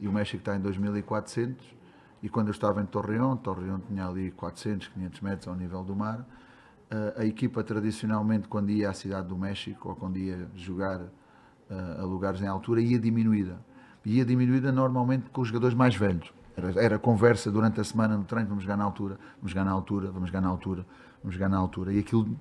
E 0.00 0.08
o 0.08 0.12
México 0.12 0.38
está 0.38 0.56
em 0.56 0.60
2400. 0.60 1.76
E 2.22 2.28
quando 2.28 2.48
eu 2.48 2.52
estava 2.52 2.80
em 2.80 2.86
Torreón, 2.86 3.36
Torreón 3.36 3.80
tinha 3.80 4.06
ali 4.06 4.30
400, 4.30 4.88
500 4.88 5.20
metros 5.20 5.48
ao 5.48 5.54
nível 5.54 5.82
do 5.84 5.94
mar. 5.94 6.20
Uh, 6.20 7.20
a 7.20 7.24
equipa 7.24 7.62
tradicionalmente, 7.62 8.48
quando 8.48 8.70
ia 8.70 8.90
à 8.90 8.92
cidade 8.92 9.28
do 9.28 9.36
México 9.36 9.88
ou 9.88 9.96
quando 9.96 10.16
ia 10.18 10.48
jogar 10.54 11.00
uh, 11.00 12.00
a 12.00 12.04
lugares 12.04 12.40
em 12.40 12.46
altura, 12.46 12.80
ia 12.80 12.98
diminuída. 12.98 13.58
Ia 14.04 14.24
diminuída 14.24 14.70
normalmente 14.70 15.28
com 15.30 15.40
os 15.40 15.48
jogadores 15.48 15.74
mais 15.74 15.96
velhos 15.96 16.32
era, 16.56 16.82
era, 16.82 16.98
conversa 16.98 17.50
durante 17.50 17.80
a 17.80 17.84
semana 17.84 18.16
no 18.16 18.24
treino, 18.24 18.48
vamos 18.48 18.64
jogar 18.64 18.76
na 18.76 18.84
altura, 18.84 19.18
vamos 19.36 19.50
jogar 19.50 19.64
na 19.64 19.72
altura, 19.72 20.10
vamos 20.10 20.28
jogar 20.28 20.40
na 20.40 20.48
altura, 20.48 20.86
vamos 21.22 21.34
jogar 21.34 21.48
na 21.48 21.58
altura. 21.58 21.92
E 21.92 21.98
aquilo 21.98 22.36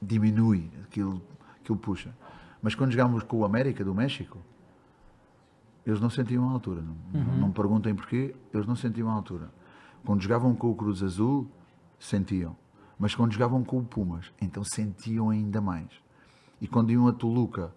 diminui, 0.00 0.70
aquilo, 0.84 1.20
aquilo 1.60 1.78
puxa. 1.78 2.14
Mas 2.62 2.74
quando 2.74 2.92
jogámos 2.92 3.22
com 3.24 3.38
o 3.38 3.44
América 3.44 3.84
do 3.84 3.94
México, 3.94 4.38
eles 5.84 6.00
não 6.00 6.08
sentiam 6.08 6.48
a 6.48 6.52
altura. 6.52 6.80
Não, 6.80 7.20
uhum. 7.20 7.38
não 7.38 7.48
me 7.48 7.54
perguntem 7.54 7.94
porquê, 7.94 8.34
eles 8.54 8.66
não 8.66 8.76
sentiam 8.76 9.10
a 9.10 9.12
altura. 9.12 9.50
Quando 10.04 10.22
jogavam 10.22 10.54
com 10.54 10.70
o 10.70 10.74
Cruz 10.74 11.02
Azul, 11.02 11.46
sentiam. 11.98 12.56
Mas 12.98 13.14
quando 13.14 13.32
jogavam 13.32 13.62
com 13.64 13.78
o 13.78 13.84
Pumas, 13.84 14.32
então 14.40 14.62
sentiam 14.64 15.28
ainda 15.30 15.60
mais. 15.60 15.88
E 16.60 16.68
quando 16.68 16.90
iam 16.90 17.08
a 17.08 17.12
Toluca, 17.12 17.72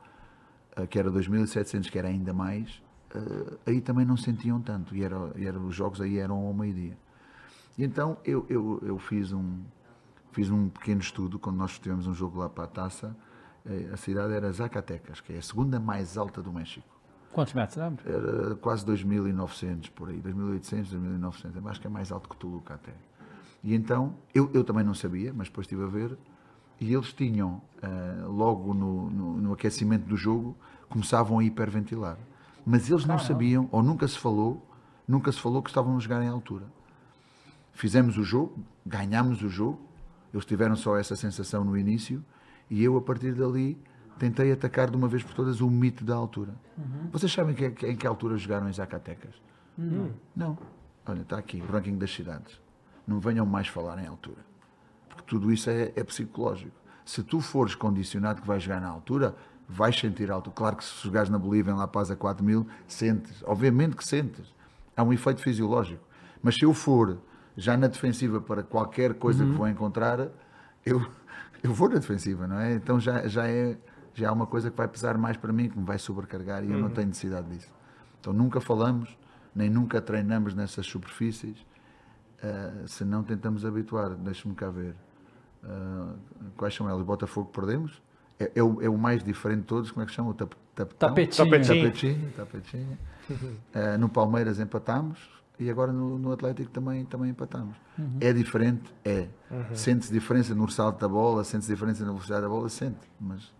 eh, 0.76 0.85
que 0.85 0.99
era 0.99 1.11
2.700, 1.11 1.89
que 1.89 1.97
era 1.97 2.07
ainda 2.07 2.34
mais, 2.34 2.81
uh, 3.15 3.59
aí 3.65 3.81
também 3.81 4.05
não 4.05 4.17
sentiam 4.17 4.61
tanto, 4.61 4.95
e, 4.95 5.03
era, 5.03 5.15
era, 5.35 5.59
os 5.59 5.75
jogos 5.75 6.01
aí 6.01 6.17
eram 6.17 6.35
ao 6.35 6.53
meio-dia. 6.53 6.97
E 7.77 7.83
então 7.83 8.17
eu, 8.25 8.45
eu, 8.49 8.81
eu 8.85 8.99
fiz, 8.99 9.31
um, 9.31 9.59
fiz 10.31 10.49
um 10.49 10.69
pequeno 10.69 11.01
estudo, 11.01 11.39
quando 11.39 11.57
nós 11.57 11.77
tivemos 11.79 12.07
um 12.07 12.13
jogo 12.13 12.39
lá 12.39 12.49
para 12.49 12.65
a 12.65 12.67
taça, 12.67 13.15
uh, 13.65 13.93
a 13.93 13.97
cidade 13.97 14.33
era 14.33 14.51
Zacatecas, 14.51 15.21
que 15.21 15.33
é 15.33 15.37
a 15.37 15.41
segunda 15.41 15.79
mais 15.79 16.17
alta 16.17 16.41
do 16.41 16.51
México. 16.51 16.87
Quantos 17.31 17.53
metros, 17.53 17.77
lembra? 17.77 18.03
Era 18.09 18.55
quase 18.55 18.85
2.900 18.85 19.91
por 19.91 20.09
aí, 20.09 20.21
2.800, 20.21 20.85
2.900, 21.19 21.69
acho 21.69 21.81
que 21.81 21.87
é 21.87 21.89
mais 21.89 22.11
alto 22.11 22.29
que 22.29 22.37
Toluca 22.37 22.75
até. 22.75 22.93
E 23.61 23.75
então, 23.75 24.15
eu, 24.33 24.49
eu 24.53 24.63
também 24.63 24.85
não 24.85 24.93
sabia, 24.93 25.33
mas 25.33 25.49
depois 25.49 25.65
estive 25.65 25.83
a 25.83 25.87
ver, 25.87 26.17
e 26.79 26.93
eles 26.93 27.11
tinham, 27.11 27.61
uh, 27.83 28.31
logo 28.31 28.73
no, 28.73 29.09
no, 29.09 29.37
no, 29.37 29.53
aquecimento 29.53 30.05
do 30.05 30.15
jogo, 30.15 30.55
começavam 30.87 31.39
a 31.39 31.43
hiperventilar 31.43 32.17
mas 32.65 32.89
eles 32.89 33.05
não, 33.05 33.19
sabiam, 33.19 33.69
ou 33.71 33.83
nunca 33.83 34.07
se 34.07 34.17
falou, 34.17 34.65
nunca 35.07 35.31
se 35.31 35.39
falou 35.39 35.61
que 35.61 35.69
estavam 35.69 35.95
a 35.95 35.99
jogar 35.99 36.23
em 36.23 36.27
altura. 36.27 36.65
Fizemos 37.73 38.17
o 38.17 38.23
jogo, 38.23 38.57
ganhámos 38.85 39.41
o 39.43 39.49
jogo, 39.49 39.79
eles 40.33 40.45
tiveram 40.45 40.75
só 40.75 40.97
essa 40.97 41.15
sensação 41.15 41.63
no 41.63 41.77
início, 41.77 42.23
e 42.69 42.83
eu, 42.83 42.97
a 42.97 43.01
partir 43.01 43.33
dali, 43.33 43.77
tentei 44.17 44.51
atacar 44.51 44.89
de 44.89 44.97
uma 44.97 45.07
vez 45.07 45.23
por 45.23 45.33
todas 45.33 45.61
o 45.61 45.69
mito 45.69 46.03
da 46.03 46.15
altura. 46.15 46.55
Uhum. 46.77 47.09
Vocês 47.11 47.31
sabem 47.31 47.53
que, 47.53 47.69
que, 47.71 47.87
em 47.87 47.95
que 47.95 48.07
altura 48.07 48.37
jogaram 48.37 48.67
em 48.67 48.73
Zacatecas? 48.73 49.35
Não. 49.77 50.11
Não. 50.35 50.57
Olha, 51.05 51.21
está 51.21 51.37
aqui, 51.37 51.61
o 51.61 51.71
ranking 51.71 51.97
das 51.97 52.13
cidades. 52.13 52.59
Não 53.05 53.19
venham 53.19 53.45
mais 53.45 53.67
falar 53.67 54.01
em 54.03 54.07
altura. 54.07 54.43
Porque 55.07 55.23
tudo 55.27 55.51
isso 55.51 55.69
é, 55.69 55.91
é 55.95 56.03
psicológico. 56.03 56.75
Se 57.05 57.21
tu 57.21 57.39
fores 57.39 57.75
condicionado 57.75 58.41
que 58.41 58.47
vais 58.47 58.63
jogar 58.63 58.81
na 58.81 58.87
altura, 58.87 59.35
vais 59.67 59.97
sentir 59.97 60.31
alto. 60.31 60.51
Claro 60.51 60.75
que 60.75 60.83
se 60.83 61.03
jogares 61.03 61.29
na 61.29 61.37
Bolívia, 61.37 61.71
em 61.71 61.75
La 61.75 61.87
Paz 61.87 62.11
a 62.11 62.15
4 62.15 62.43
mil, 62.43 62.67
sentes. 62.87 63.43
Obviamente 63.45 63.95
que 63.95 64.05
sentes. 64.05 64.53
Há 64.95 65.03
um 65.03 65.11
efeito 65.11 65.41
fisiológico. 65.41 66.03
Mas 66.41 66.55
se 66.55 66.63
eu 66.63 66.73
for 66.73 67.17
já 67.57 67.75
na 67.75 67.87
defensiva 67.87 68.39
para 68.39 68.63
qualquer 68.63 69.15
coisa 69.15 69.43
uhum. 69.43 69.51
que 69.51 69.57
vou 69.57 69.67
encontrar, 69.67 70.27
eu, 70.85 71.05
eu 71.63 71.73
vou 71.73 71.89
na 71.89 71.95
defensiva, 71.95 72.47
não 72.47 72.59
é? 72.59 72.73
Então 72.73 72.99
já, 72.99 73.27
já, 73.27 73.47
é, 73.47 73.77
já 74.13 74.27
é 74.27 74.31
uma 74.31 74.45
coisa 74.45 74.69
que 74.69 74.77
vai 74.77 74.87
pesar 74.87 75.17
mais 75.17 75.37
para 75.37 75.51
mim, 75.51 75.69
que 75.69 75.77
me 75.77 75.85
vai 75.85 75.97
sobrecarregar 75.97 76.63
e 76.63 76.67
uhum. 76.67 76.73
eu 76.73 76.79
não 76.79 76.87
uhum. 76.87 76.93
tenho 76.93 77.07
necessidade 77.07 77.49
disso. 77.49 77.73
Então 78.19 78.33
nunca 78.33 78.59
falamos, 78.59 79.17
nem 79.53 79.69
nunca 79.69 80.01
treinamos 80.01 80.53
nessas 80.53 80.85
superfícies, 80.85 81.57
uh, 82.43 82.87
se 82.87 83.03
não 83.05 83.23
tentamos 83.23 83.65
habituar. 83.65 84.11
Deixa-me 84.11 84.55
cá 84.55 84.69
ver. 84.69 84.95
Uh, 85.63 86.15
quais 86.55 86.75
são 86.75 86.89
elas? 86.89 87.03
Botafogo 87.03 87.49
perdemos? 87.51 88.01
É, 88.40 88.52
é, 88.56 88.64
o, 88.64 88.82
é, 88.82 88.90
o, 88.90 88.98
mais 88.98 89.24
diferente 89.24 89.62
de 89.62 89.66
todos, 89.66 89.91
como 89.91 90.03
é 90.03 90.06
que 90.06 90.12
chama? 90.12 90.32
O 90.32 90.34
tap, 90.34 90.53
tapetão? 90.76 91.10
tapetinho. 91.14 91.49
Tapetinho. 91.49 92.32
tapetinho. 92.36 92.98
uh, 93.30 93.98
no 93.98 94.10
Palmeiras 94.10 94.60
empatamos 94.60 95.36
e 95.57 95.70
agora 95.70 95.91
no, 95.91 96.20
no 96.20 96.32
Atlético 96.32 96.70
também, 96.70 97.06
também 97.06 97.30
empatamos. 97.30 97.76
Uhum. 97.98 98.18
É 98.20 98.34
diferente? 98.34 98.94
É. 99.03 99.28
Uhum. 99.49 99.64
Sente-se 99.74 100.12
diferença 100.12 100.53
no 100.53 100.66
ressalto 100.66 100.99
da 100.99 101.07
bola, 101.07 101.44
sente-se 101.44 101.72
diferença 101.72 102.03
na 102.03 102.12
velocidade 102.12 102.41
da 102.41 102.49
bola? 102.49 102.68
Sente. 102.68 102.99
Mas, 103.20 103.53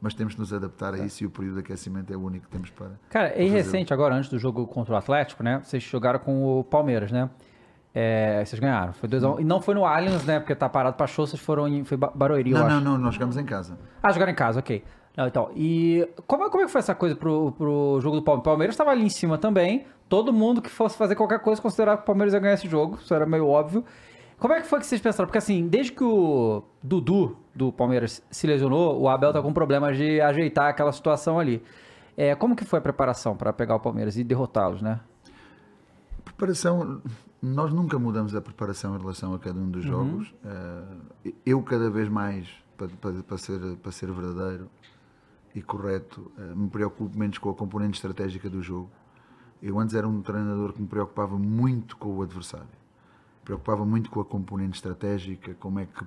mas 0.00 0.14
temos 0.14 0.34
de 0.34 0.40
nos 0.40 0.52
adaptar 0.52 0.94
a 0.94 0.98
isso 0.98 1.24
e 1.24 1.26
o 1.26 1.30
período 1.30 1.54
de 1.54 1.60
aquecimento 1.60 2.12
é 2.12 2.16
o 2.16 2.20
único 2.20 2.46
que 2.46 2.52
temos 2.52 2.70
para. 2.70 2.92
Cara, 3.08 3.28
é 3.28 3.44
recente 3.44 3.92
agora, 3.92 4.14
antes 4.14 4.30
do 4.30 4.38
jogo 4.38 4.64
contra 4.66 4.94
o 4.94 4.96
Atlético, 4.96 5.42
né? 5.42 5.60
Vocês 5.64 5.82
jogaram 5.82 6.20
com 6.20 6.60
o 6.60 6.62
Palmeiras, 6.62 7.10
né? 7.10 7.28
É, 7.94 8.44
vocês 8.44 8.60
ganharam. 8.60 8.92
Foi 8.92 9.08
2x1. 9.08 9.36
Um. 9.36 9.40
E 9.40 9.44
não 9.44 9.60
foi 9.60 9.74
no 9.74 9.84
Allianz, 9.84 10.24
né? 10.24 10.38
Porque 10.38 10.54
tá 10.54 10.68
parado 10.68 10.96
pra 10.96 11.06
show, 11.06 11.26
vocês 11.26 11.42
foram 11.42 11.66
em. 11.66 11.84
Foi 11.84 11.96
Barueri, 11.96 12.50
não, 12.50 12.58
eu 12.58 12.64
não, 12.64 12.66
acho. 12.66 12.84
Não, 12.84 12.92
não, 12.92 12.98
nós 12.98 13.14
jogamos 13.14 13.36
em 13.36 13.44
casa. 13.44 13.78
Ah, 14.02 14.12
jogaram 14.12 14.32
em 14.32 14.36
casa, 14.36 14.60
ok. 14.60 14.84
Não, 15.16 15.26
então, 15.26 15.50
e 15.54 16.08
como, 16.26 16.48
como 16.50 16.62
é 16.62 16.66
que 16.66 16.72
foi 16.72 16.78
essa 16.78 16.94
coisa 16.94 17.16
pro, 17.16 17.52
pro 17.52 17.98
jogo 18.00 18.16
do 18.16 18.22
Palmeiras? 18.22 18.40
O 18.40 18.44
Palmeiras 18.44 18.74
estava 18.74 18.90
ali 18.90 19.04
em 19.04 19.08
cima 19.08 19.36
também. 19.36 19.86
Todo 20.08 20.32
mundo 20.32 20.62
que 20.62 20.70
fosse 20.70 20.96
fazer 20.96 21.14
qualquer 21.16 21.40
coisa 21.40 21.60
considerava 21.60 21.98
que 21.98 22.04
o 22.04 22.06
Palmeiras 22.06 22.32
ia 22.32 22.40
ganhar 22.40 22.54
esse 22.54 22.68
jogo. 22.68 22.98
Isso 23.00 23.12
era 23.12 23.26
meio 23.26 23.46
óbvio. 23.46 23.84
Como 24.38 24.54
é 24.54 24.60
que 24.60 24.66
foi 24.66 24.78
que 24.78 24.86
vocês 24.86 25.00
pensaram? 25.00 25.26
Porque 25.26 25.38
assim, 25.38 25.68
desde 25.68 25.92
que 25.92 26.02
o 26.02 26.62
Dudu 26.82 27.36
do 27.54 27.70
Palmeiras 27.70 28.22
se 28.30 28.46
lesionou, 28.46 28.98
o 28.98 29.08
Abel 29.08 29.32
tá 29.32 29.42
com 29.42 29.52
problemas 29.52 29.96
de 29.96 30.20
ajeitar 30.20 30.68
aquela 30.68 30.92
situação 30.92 31.38
ali. 31.38 31.62
É, 32.16 32.34
como 32.34 32.56
que 32.56 32.64
foi 32.64 32.78
a 32.78 32.82
preparação 32.82 33.36
para 33.36 33.52
pegar 33.52 33.74
o 33.74 33.80
Palmeiras 33.80 34.16
e 34.16 34.24
derrotá-los, 34.24 34.80
né? 34.80 35.00
Preparação 36.24 37.02
nós 37.42 37.72
nunca 37.72 37.98
mudamos 37.98 38.34
a 38.34 38.40
preparação 38.40 38.94
em 38.94 38.98
relação 38.98 39.32
a 39.34 39.38
cada 39.38 39.58
um 39.58 39.70
dos 39.70 39.84
jogos. 39.84 40.28
Uh, 40.44 41.32
eu, 41.44 41.62
cada 41.62 41.88
vez 41.88 42.08
mais, 42.08 42.48
para, 42.76 42.88
para, 42.88 43.22
para, 43.22 43.38
ser, 43.38 43.76
para 43.76 43.92
ser 43.92 44.12
verdadeiro 44.12 44.68
e 45.54 45.62
correto, 45.62 46.30
uh, 46.36 46.56
me 46.56 46.68
preocupo 46.68 47.18
menos 47.18 47.38
com 47.38 47.48
a 47.48 47.54
componente 47.54 47.94
estratégica 47.94 48.50
do 48.50 48.62
jogo. 48.62 48.90
Eu 49.62 49.78
antes 49.78 49.94
era 49.94 50.06
um 50.06 50.20
treinador 50.20 50.72
que 50.74 50.82
me 50.82 50.88
preocupava 50.88 51.38
muito 51.38 51.96
com 51.96 52.16
o 52.16 52.22
adversário. 52.22 52.68
Preocupava 53.42 53.86
muito 53.86 54.10
com 54.10 54.20
a 54.20 54.24
componente 54.24 54.76
estratégica, 54.76 55.54
como 55.54 55.78
é 55.78 55.86
que 55.86 56.04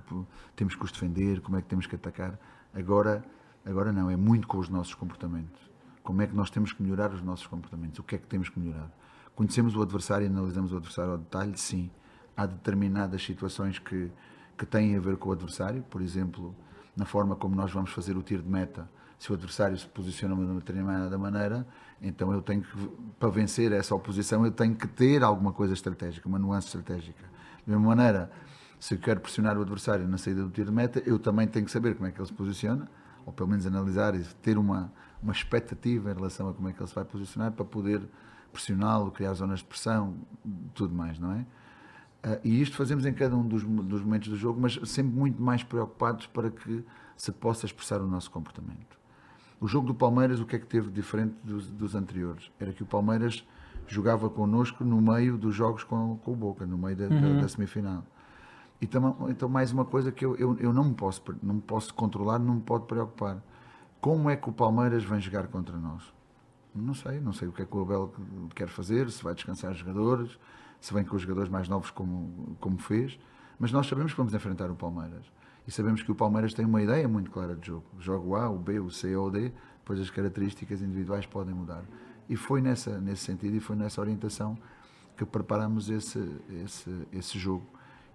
temos 0.54 0.76
que 0.76 0.84
os 0.84 0.92
defender, 0.92 1.40
como 1.40 1.56
é 1.56 1.62
que 1.62 1.68
temos 1.68 1.86
que 1.86 1.96
atacar. 1.96 2.38
Agora, 2.72 3.24
agora 3.64 3.92
não, 3.92 4.08
é 4.08 4.16
muito 4.16 4.46
com 4.46 4.58
os 4.58 4.68
nossos 4.68 4.94
comportamentos. 4.94 5.60
Como 6.02 6.22
é 6.22 6.26
que 6.26 6.34
nós 6.34 6.48
temos 6.48 6.72
que 6.72 6.82
melhorar 6.82 7.12
os 7.12 7.22
nossos 7.22 7.46
comportamentos? 7.46 7.98
O 7.98 8.02
que 8.02 8.14
é 8.14 8.18
que 8.18 8.26
temos 8.26 8.48
que 8.48 8.58
melhorar? 8.58 8.90
Conhecemos 9.34 9.74
o 9.74 9.82
adversário 9.82 10.26
e 10.26 10.28
analisamos 10.28 10.72
o 10.72 10.76
adversário 10.76 11.12
ao 11.12 11.18
detalhe? 11.18 11.58
Sim. 11.58 11.90
Há 12.36 12.46
determinadas 12.46 13.22
situações 13.22 13.78
que, 13.78 14.10
que 14.56 14.64
têm 14.64 14.96
a 14.96 15.00
ver 15.00 15.16
com 15.16 15.28
o 15.28 15.32
adversário, 15.32 15.82
por 15.90 16.00
exemplo, 16.00 16.54
na 16.96 17.04
forma 17.04 17.34
como 17.34 17.56
nós 17.56 17.72
vamos 17.72 17.90
fazer 17.90 18.16
o 18.16 18.22
tiro 18.22 18.42
de 18.42 18.48
meta. 18.48 18.88
Se 19.18 19.30
o 19.30 19.34
adversário 19.34 19.76
se 19.76 19.86
posiciona 19.86 20.34
de 20.36 20.42
uma 20.42 20.54
determinada 20.54 21.16
maneira, 21.18 21.66
então 22.00 22.32
eu 22.32 22.42
tenho 22.42 22.62
que, 22.62 22.88
para 23.18 23.28
vencer 23.28 23.72
essa 23.72 23.94
oposição, 23.94 24.44
eu 24.44 24.52
tenho 24.52 24.74
que 24.74 24.86
ter 24.86 25.22
alguma 25.22 25.52
coisa 25.52 25.72
estratégica, 25.72 26.28
uma 26.28 26.38
nuance 26.38 26.66
estratégica. 26.66 27.24
Da 27.66 27.72
mesma 27.72 27.94
maneira, 27.94 28.30
se 28.78 28.94
eu 28.94 28.98
quero 28.98 29.20
pressionar 29.20 29.56
o 29.56 29.62
adversário 29.62 30.06
na 30.06 30.18
saída 30.18 30.42
do 30.42 30.50
tiro 30.50 30.68
de 30.68 30.74
meta, 30.74 31.02
eu 31.06 31.18
também 31.18 31.48
tenho 31.48 31.64
que 31.64 31.72
saber 31.72 31.94
como 31.94 32.06
é 32.06 32.12
que 32.12 32.20
ele 32.20 32.26
se 32.26 32.32
posiciona, 32.32 32.88
ou 33.24 33.32
pelo 33.32 33.48
menos 33.48 33.66
analisar 33.66 34.14
e 34.14 34.22
ter 34.42 34.58
uma, 34.58 34.92
uma 35.22 35.32
expectativa 35.32 36.10
em 36.10 36.14
relação 36.14 36.48
a 36.48 36.54
como 36.54 36.68
é 36.68 36.72
que 36.72 36.80
ele 36.80 36.88
se 36.88 36.94
vai 36.94 37.04
posicionar 37.04 37.50
para 37.52 37.64
poder 37.64 38.02
pressioná-lo, 38.54 39.10
criar 39.10 39.34
zonas 39.34 39.58
de 39.58 39.66
pressão, 39.66 40.14
tudo 40.72 40.94
mais, 40.94 41.18
não 41.18 41.32
é? 41.32 41.40
Uh, 42.26 42.40
e 42.42 42.62
isto 42.62 42.74
fazemos 42.74 43.04
em 43.04 43.12
cada 43.12 43.36
um 43.36 43.46
dos, 43.46 43.62
dos, 43.62 44.00
momentos 44.00 44.28
do 44.28 44.36
jogo, 44.36 44.58
mas 44.58 44.80
sempre 44.86 45.14
muito 45.14 45.42
mais 45.42 45.62
preocupados 45.62 46.26
para 46.26 46.50
que 46.50 46.82
se 47.16 47.30
possa 47.30 47.66
expressar 47.66 48.00
o 48.00 48.06
nosso 48.06 48.30
comportamento. 48.30 48.98
O 49.60 49.68
jogo 49.68 49.86
do 49.86 49.94
Palmeiras, 49.94 50.40
o 50.40 50.46
que 50.46 50.56
é 50.56 50.58
que 50.58 50.66
teve 50.66 50.90
diferente 50.90 51.34
dos, 51.44 51.70
dos 51.70 51.94
anteriores? 51.94 52.50
Era 52.58 52.72
que 52.72 52.82
o 52.82 52.86
Palmeiras 52.86 53.46
jogava 53.86 54.30
connosco 54.30 54.84
no 54.84 55.00
meio 55.02 55.36
dos 55.36 55.54
jogos 55.54 55.84
com, 55.84 56.16
com 56.18 56.32
o 56.32 56.36
Boca, 56.36 56.64
no 56.64 56.78
meio 56.78 56.96
da, 56.96 57.04
uhum. 57.04 57.36
da, 57.36 57.42
da 57.42 57.48
semifinal. 57.48 58.04
Então, 58.80 59.16
então, 59.28 59.48
mais 59.48 59.72
uma 59.72 59.84
coisa 59.84 60.10
que 60.10 60.24
eu, 60.24 60.34
eu, 60.36 60.56
eu 60.58 60.72
não, 60.72 60.84
me 60.84 60.94
posso, 60.94 61.22
não 61.42 61.56
me 61.56 61.62
posso 61.62 61.92
controlar, 61.92 62.38
não 62.38 62.54
me 62.54 62.60
pode 62.62 62.86
preocupar. 62.86 63.42
Como 64.00 64.28
é 64.28 64.36
que 64.36 64.48
o 64.48 64.52
Palmeiras 64.52 65.04
vem 65.04 65.20
jogar 65.20 65.46
contra 65.48 65.76
nós? 65.76 66.13
Não 66.74 66.94
sei, 66.94 67.20
não 67.20 67.32
sei 67.32 67.46
o 67.46 67.52
que 67.52 67.62
é 67.62 67.64
que 67.64 67.76
o 67.76 67.82
Abel 67.82 68.12
quer 68.54 68.68
fazer, 68.68 69.08
se 69.10 69.22
vai 69.22 69.32
descansar 69.32 69.70
os 69.70 69.78
jogadores, 69.78 70.36
se 70.80 70.92
vem 70.92 71.04
com 71.04 71.14
os 71.14 71.22
jogadores 71.22 71.48
mais 71.48 71.68
novos 71.68 71.90
como, 71.90 72.56
como 72.60 72.78
fez, 72.78 73.18
mas 73.58 73.70
nós 73.70 73.86
sabemos 73.86 74.12
que 74.12 74.18
vamos 74.18 74.34
enfrentar 74.34 74.70
o 74.70 74.74
Palmeiras. 74.74 75.24
E 75.66 75.70
sabemos 75.70 76.02
que 76.02 76.10
o 76.10 76.14
Palmeiras 76.14 76.52
tem 76.52 76.64
uma 76.64 76.82
ideia 76.82 77.08
muito 77.08 77.30
clara 77.30 77.54
de 77.54 77.68
jogo. 77.68 77.86
Jogo 77.98 78.34
A, 78.34 78.50
o 78.50 78.58
B, 78.58 78.80
o 78.80 78.90
C 78.90 79.14
ou 79.14 79.28
o 79.28 79.30
D, 79.30 79.52
depois 79.78 80.00
as 80.00 80.10
características 80.10 80.82
individuais 80.82 81.26
podem 81.26 81.54
mudar. 81.54 81.84
E 82.28 82.36
foi 82.36 82.60
nessa, 82.60 83.00
nesse 83.00 83.22
sentido 83.22 83.56
e 83.56 83.60
foi 83.60 83.76
nessa 83.76 84.00
orientação 84.00 84.58
que 85.16 85.24
preparamos 85.24 85.88
esse, 85.88 86.18
esse, 86.64 87.06
esse 87.12 87.38
jogo 87.38 87.64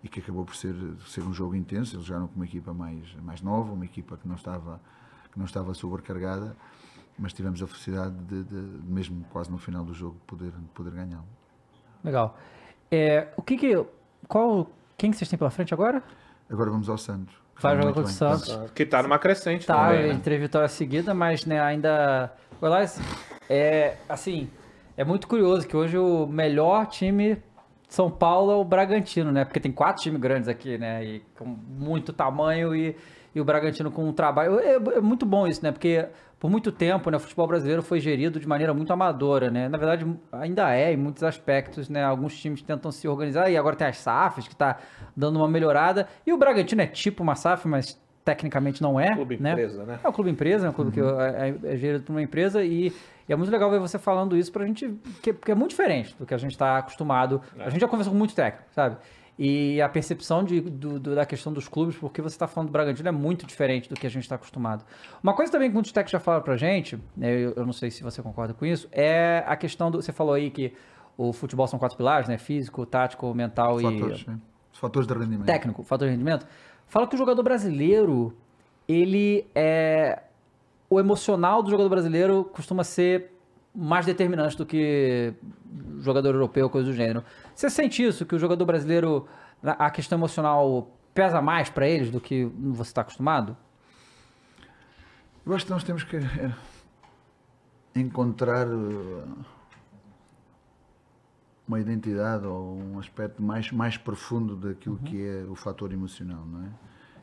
e 0.04 0.10
que 0.10 0.20
acabou 0.20 0.44
por 0.46 0.56
ser, 0.56 0.76
ser 1.08 1.22
um 1.22 1.34
jogo 1.34 1.56
intenso. 1.56 1.96
Eles 1.96 2.06
jogaram 2.06 2.28
com 2.28 2.36
uma 2.36 2.46
equipa 2.46 2.74
mais, 2.74 3.16
mais 3.24 3.42
nova, 3.42 3.72
uma 3.72 3.86
equipa 3.86 4.18
que 4.18 4.28
não 4.28 4.36
estava, 4.36 4.82
que 5.32 5.40
não 5.40 5.46
estava 5.46 5.74
sobrecargada 5.74 6.56
mas 7.20 7.34
tivemos 7.34 7.62
a 7.62 7.68
felicidade 7.68 8.16
de, 8.16 8.44
de, 8.44 8.56
mesmo 8.84 9.26
quase 9.32 9.52
no 9.52 9.58
final 9.58 9.84
do 9.84 9.94
jogo, 9.94 10.16
poder, 10.26 10.52
poder 10.74 10.92
ganhá-lo. 10.92 11.28
Legal. 12.04 12.38
É, 12.90 13.28
o 13.36 13.42
que 13.42 13.58
que, 13.58 13.86
qual, 14.28 14.70
quem 14.98 15.12
que 15.12 15.18
vocês 15.18 15.30
têm 15.30 15.38
pela 15.38 15.52
frente 15.52 15.74
agora? 15.74 16.02
Agora 16.50 16.72
vamos 16.72 16.90
ao 16.90 16.98
Santos. 16.98 17.36
Vai 17.62 17.76
jogar 17.76 17.94
contra 17.94 18.04
o 18.04 18.08
Santos. 18.08 18.72
Que 18.74 18.86
tá 18.86 19.04
numa 19.04 19.20
crescente 19.20 19.68
tá, 19.68 19.88
também, 19.88 20.08
né? 20.08 20.14
entre 20.14 20.38
vitória 20.38 20.70
seguida, 20.70 21.14
mas 21.14 21.46
né, 21.46 21.60
ainda... 21.60 22.34
Aliás, 22.62 23.00
é, 23.50 23.98
assim, 24.08 24.50
é 24.96 25.04
muito 25.04 25.28
curioso 25.28 25.68
que 25.68 25.76
hoje 25.76 25.98
o 25.98 26.26
melhor 26.26 26.88
time 26.88 27.36
de 27.36 27.94
São 27.94 28.10
Paulo 28.10 28.52
é 28.52 28.56
o 28.56 28.64
Bragantino, 28.64 29.32
né? 29.32 29.44
Porque 29.44 29.60
tem 29.60 29.72
quatro 29.72 30.02
times 30.02 30.22
grandes 30.22 30.48
aqui, 30.48 30.78
né? 30.78 31.04
E 31.04 31.20
com 31.38 31.46
muito 31.46 32.14
tamanho 32.14 32.74
e, 32.76 32.96
e 33.34 33.42
o 33.42 33.46
Bragantino 33.46 33.92
com 33.92 34.08
um 34.08 34.14
trabalho... 34.14 34.60
É, 34.60 34.76
é 34.76 35.02
muito 35.02 35.26
bom 35.26 35.48
isso, 35.48 35.64
né? 35.64 35.72
Porque 35.72 36.08
por 36.40 36.50
muito 36.50 36.72
tempo, 36.72 37.12
né, 37.12 37.18
o 37.18 37.20
futebol 37.20 37.46
brasileiro 37.46 37.84
foi 37.84 38.00
gerido 38.00 38.40
de 38.40 38.48
maneira 38.48 38.74
muito 38.74 38.94
amadora, 38.94 39.52
né? 39.52 39.68
Na 39.68 39.78
verdade, 39.78 40.06
ainda 40.32 40.74
é 40.74 40.94
em 40.94 40.98
muitos 40.98 41.22
aspectos, 41.22 41.90
né? 41.90 42.04
Alguns 42.04 42.40
times 42.40 42.62
tentam 42.62 42.92
se 42.92 43.08
organizar 43.08 43.50
e 43.52 43.58
agora 43.58 43.76
tem 43.76 43.86
as 43.86 43.98
SAFs 43.98 44.48
que 44.48 44.54
está 44.54 44.78
dando 45.16 45.36
uma 45.36 45.50
melhorada. 45.50 46.08
E 46.26 46.32
o 46.32 46.38
Bragantino 46.38 46.82
é 46.82 46.88
tipo 46.88 47.22
uma 47.22 47.36
SAF, 47.36 47.68
mas 47.68 48.00
tecnicamente 48.24 48.82
não 48.82 48.98
é. 48.98 49.14
Clube 49.14 49.38
né? 49.38 49.52
empresa, 49.52 49.84
né? 49.84 50.00
É 50.02 50.08
o 50.08 50.14
clube 50.14 50.30
empresa, 50.30 50.68
é 50.68 50.70
um 50.70 50.74
clube 50.74 51.02
uhum. 51.02 51.18
que 51.18 51.22
é, 51.22 51.50
é, 51.50 51.74
é, 51.74 51.78
gerido 51.78 52.04
por 52.06 52.14
uma 52.14 52.22
empresa 52.22 52.64
e, 52.64 52.88
e, 53.28 53.34
é 53.34 53.36
muito 53.36 53.52
legal 53.52 53.70
ver 53.70 53.80
você 53.80 54.00
falando 54.00 54.38
isso 54.38 54.52
pra 54.52 54.66
gente, 54.66 54.94
que, 55.22 55.34
porque 55.34 55.52
é 55.52 55.56
muito 55.56 55.72
diferente 55.72 56.16
do 56.18 56.26
que 56.26 56.34
a 56.34 56.38
gente 56.38 56.52
está 56.52 56.78
acostumado. 56.78 57.42
É. 57.58 57.66
A 57.66 57.70
gente 57.70 57.82
já 57.82 57.88
conversou 57.88 58.14
com 58.14 58.18
muito 58.18 58.34
técnico, 58.34 58.66
sabe? 58.72 58.96
E 59.42 59.82
a 59.82 59.88
percepção 59.88 60.44
de, 60.44 60.60
do, 60.60 61.00
do, 61.00 61.16
da 61.16 61.26
questão 61.26 61.54
dos 61.54 61.66
clubes, 61.70 61.96
porque 61.96 62.22
você 62.22 62.36
está 62.36 62.46
falando 62.46 62.68
do 62.68 62.74
Bragantino, 62.74 63.08
é 63.08 63.12
muito 63.12 63.46
diferente 63.46 63.88
do 63.88 63.96
que 63.96 64.06
a 64.06 64.10
gente 64.10 64.24
está 64.24 64.36
acostumado. 64.36 64.84
Uma 65.24 65.34
coisa 65.34 65.50
também 65.50 65.70
que 65.70 65.74
muitos 65.74 65.94
técnicos 65.94 66.12
já 66.12 66.20
falaram 66.20 66.44
pra 66.44 66.58
gente, 66.58 67.00
né, 67.16 67.32
eu, 67.32 67.54
eu, 67.56 67.66
não 67.66 67.72
sei 67.72 67.90
se 67.90 68.04
você 68.04 68.22
concorda 68.22 68.54
com 68.54 68.66
isso, 68.66 68.90
é 68.92 69.42
a 69.48 69.56
questão 69.56 69.90
do. 69.90 70.02
Você 70.02 70.12
falou 70.12 70.34
aí 70.34 70.50
que 70.50 70.74
o 71.16 71.32
futebol 71.32 71.66
são 71.68 71.80
quatro 71.80 71.96
pilares, 71.96 72.28
né? 72.28 72.38
Físico, 72.38 72.86
tático, 72.86 73.34
mental 73.34 73.80
fatores, 73.80 74.26
e. 74.28 74.32
Os 74.74 74.78
fatores 74.78 75.08
de 75.08 75.14
rendimento. 75.14 75.46
Técnico, 75.46 75.84
fator 75.84 76.10
de 76.10 76.12
rendimento. 76.12 76.46
Fala 76.86 77.08
que 77.08 77.16
o 77.16 77.18
jogador 77.18 77.42
brasileiro, 77.42 78.36
ele 78.90 79.48
é. 79.56 80.22
O 80.90 81.00
emocional 81.00 81.64
do 81.64 81.70
jogador 81.70 81.88
brasileiro 81.88 82.44
costuma 82.44 82.84
ser 82.84 83.39
mais 83.74 84.06
determinante 84.06 84.58
do 84.58 84.66
que 84.66 85.34
jogador 86.00 86.34
europeu, 86.34 86.70
coisa 86.70 86.90
do 86.90 86.94
gênero. 86.94 87.24
Você 87.54 87.70
sente 87.70 88.04
isso, 88.04 88.26
que 88.26 88.36
o 88.36 88.40
jogador 88.40 88.66
brasileiro, 88.66 89.28
a 89.64 89.90
questão 89.90 90.18
emocional 90.18 90.92
pesa 91.14 91.42
mais 91.42 91.70
para 91.70 91.88
eles 91.88 92.10
do 92.10 92.20
que 92.20 92.46
você 92.46 92.90
está 92.90 93.02
acostumado? 93.02 93.56
Eu 95.46 95.54
acho 95.54 95.66
que 95.66 95.72
nós 95.72 95.84
temos 95.84 96.04
que 96.04 96.18
é, 96.18 96.54
encontrar 97.96 98.68
uh, 98.68 99.46
uma 101.68 101.80
identidade 101.80 102.46
ou 102.46 102.78
um 102.78 103.00
aspecto 103.00 103.42
mais, 103.42 103.72
mais 103.72 103.98
profundo 103.98 104.56
daquilo 104.56 104.96
uhum. 104.96 105.04
que 105.04 105.26
é 105.26 105.46
o 105.50 105.56
fator 105.56 105.92
emocional, 105.92 106.46
não 106.46 106.66
é? 106.66 106.70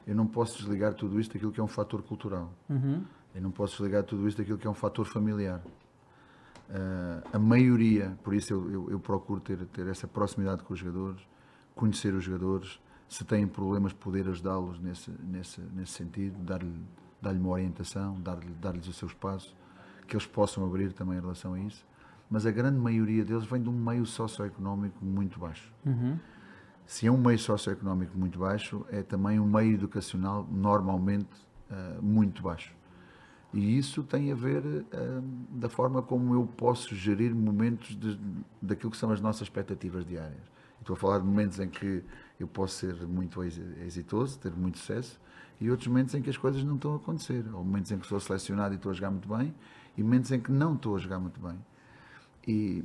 Eu 0.06 0.14
não 0.14 0.26
posso 0.26 0.58
desligar 0.58 0.94
tudo 0.94 1.18
isto 1.18 1.32
daquilo 1.32 1.50
que 1.50 1.60
é 1.60 1.62
um 1.62 1.68
fator 1.68 2.00
cultural. 2.02 2.52
Uhum. 2.68 3.02
Eu 3.34 3.42
não 3.42 3.50
posso 3.50 3.76
desligar 3.76 4.04
tudo 4.04 4.28
isto 4.28 4.38
daquilo 4.38 4.56
que 4.56 4.66
é 4.66 4.70
um 4.70 4.74
fator 4.74 5.04
familiar. 5.04 5.60
Uh, 6.68 7.28
a 7.32 7.38
maioria, 7.38 8.18
por 8.24 8.34
isso 8.34 8.52
eu, 8.52 8.70
eu, 8.70 8.90
eu, 8.90 9.00
procuro 9.00 9.40
ter, 9.40 9.56
ter 9.66 9.86
essa 9.86 10.08
proximidade 10.08 10.64
com 10.64 10.74
os 10.74 10.80
jogadores, 10.80 11.20
conhecer 11.74 12.12
os 12.12 12.24
jogadores, 12.24 12.80
se 13.08 13.24
têm 13.24 13.46
problemas, 13.46 13.92
poder 13.92 14.28
ajudá-los 14.28 14.80
nesse, 14.80 15.10
nesse, 15.22 15.60
nesse 15.60 15.92
sentido, 15.92 16.36
dar-lhe 16.42 16.74
dar 17.22 17.32
uma 17.34 17.50
orientação, 17.50 18.20
dar-lhes 18.20 18.56
dar 18.60 18.74
o 18.74 18.92
seu 18.92 19.06
espaço, 19.06 19.54
que 20.06 20.16
eles 20.16 20.26
possam 20.26 20.64
abrir 20.64 20.92
também 20.92 21.18
em 21.18 21.20
relação 21.20 21.54
a 21.54 21.60
isso. 21.60 21.84
Mas 22.28 22.44
a 22.44 22.50
grande 22.50 22.78
maioria 22.78 23.24
deles 23.24 23.44
vem 23.44 23.62
de 23.62 23.68
um 23.68 23.72
meio 23.72 24.04
socioeconómico 24.04 25.04
muito 25.04 25.38
baixo. 25.38 25.72
Uhum. 25.84 26.18
Se 26.84 27.06
é 27.06 27.10
um 27.10 27.16
meio 27.16 27.38
socioeconómico 27.38 28.16
muito 28.18 28.38
baixo, 28.38 28.84
é 28.90 29.02
também 29.02 29.38
um 29.38 29.46
meio 29.46 29.74
educacional 29.74 30.46
normalmente 30.50 31.30
uh, 31.70 32.02
muito 32.02 32.42
baixo. 32.42 32.74
E 33.56 33.78
isso 33.78 34.02
tem 34.02 34.30
a 34.30 34.34
ver 34.34 34.62
uh, 34.62 34.84
da 35.50 35.70
forma 35.70 36.02
como 36.02 36.34
eu 36.34 36.46
posso 36.46 36.94
gerir 36.94 37.34
momentos 37.34 37.96
de, 37.96 38.20
daquilo 38.60 38.90
que 38.90 38.98
são 38.98 39.10
as 39.10 39.18
nossas 39.18 39.42
expectativas 39.42 40.04
diárias. 40.04 40.42
Estou 40.78 40.92
a 40.92 40.96
falar 40.96 41.20
de 41.20 41.24
momentos 41.24 41.58
em 41.58 41.66
que 41.66 42.04
eu 42.38 42.46
posso 42.46 42.74
ser 42.74 42.94
muito 43.06 43.42
exitoso, 43.42 44.38
ter 44.38 44.52
muito 44.52 44.78
sucesso, 44.78 45.18
e 45.58 45.70
outros 45.70 45.88
momentos 45.88 46.14
em 46.14 46.20
que 46.20 46.28
as 46.28 46.36
coisas 46.36 46.62
não 46.62 46.74
estão 46.74 46.92
a 46.92 46.96
acontecer. 46.96 47.46
Ou 47.54 47.64
momentos 47.64 47.90
em 47.90 47.98
que 47.98 48.06
sou 48.06 48.20
selecionado 48.20 48.74
e 48.74 48.76
estou 48.76 48.90
a 48.90 48.94
jogar 48.94 49.10
muito 49.10 49.26
bem, 49.26 49.54
e 49.96 50.02
momentos 50.02 50.30
em 50.32 50.38
que 50.38 50.52
não 50.52 50.74
estou 50.74 50.94
a 50.94 50.98
jogar 50.98 51.18
muito 51.18 51.40
bem. 51.40 51.58
E, 52.46 52.84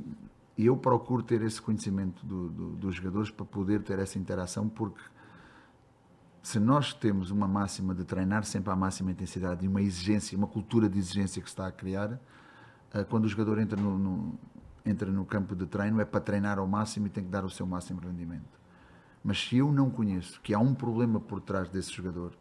e 0.56 0.64
eu 0.64 0.76
procuro 0.78 1.22
ter 1.22 1.42
esse 1.42 1.60
conhecimento 1.60 2.24
do, 2.24 2.48
do, 2.48 2.68
dos 2.76 2.94
jogadores 2.94 3.30
para 3.30 3.44
poder 3.44 3.82
ter 3.82 3.98
essa 3.98 4.18
interação, 4.18 4.70
porque 4.70 5.02
se 6.42 6.58
nós 6.58 6.92
temos 6.92 7.30
uma 7.30 7.46
máxima 7.46 7.94
de 7.94 8.04
treinar 8.04 8.44
sempre 8.44 8.72
à 8.72 8.76
máxima 8.76 9.12
intensidade 9.12 9.64
e 9.64 9.68
uma 9.68 9.80
exigência, 9.80 10.36
uma 10.36 10.48
cultura 10.48 10.88
de 10.88 10.98
exigência 10.98 11.40
que 11.40 11.48
se 11.48 11.52
está 11.52 11.68
a 11.68 11.72
criar, 11.72 12.18
eh, 12.92 13.04
quando 13.04 13.24
o 13.24 13.28
jogador 13.28 13.60
entra 13.60 13.80
no, 13.80 13.96
no, 13.96 14.38
entra 14.84 15.10
no 15.10 15.24
campo 15.24 15.54
de 15.54 15.66
treino 15.66 16.00
é 16.00 16.04
para 16.04 16.20
treinar 16.20 16.58
ao 16.58 16.66
máximo 16.66 17.06
e 17.06 17.10
tem 17.10 17.22
que 17.22 17.30
dar 17.30 17.44
o 17.44 17.50
seu 17.50 17.64
máximo 17.64 18.00
rendimento. 18.00 18.60
Mas 19.22 19.38
se 19.38 19.58
eu 19.58 19.70
não 19.70 19.88
conheço 19.88 20.40
que 20.40 20.52
há 20.52 20.58
um 20.58 20.74
problema 20.74 21.20
por 21.20 21.40
trás 21.40 21.68
desse 21.68 21.92
jogador, 21.92 22.32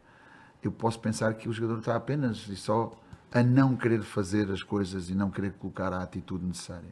eu 0.63 0.71
posso 0.71 0.99
pensar 0.99 1.35
que 1.35 1.47
o 1.47 1.53
jogador 1.53 1.79
está 1.79 1.95
apenas 1.95 2.47
e 2.47 2.55
só 2.55 2.91
a 3.31 3.43
não 3.43 3.75
querer 3.75 4.01
fazer 4.01 4.51
as 4.51 4.63
coisas 4.63 5.09
e 5.09 5.15
não 5.15 5.29
querer 5.29 5.53
colocar 5.53 5.93
a 5.93 6.01
atitude 6.01 6.43
necessária. 6.43 6.89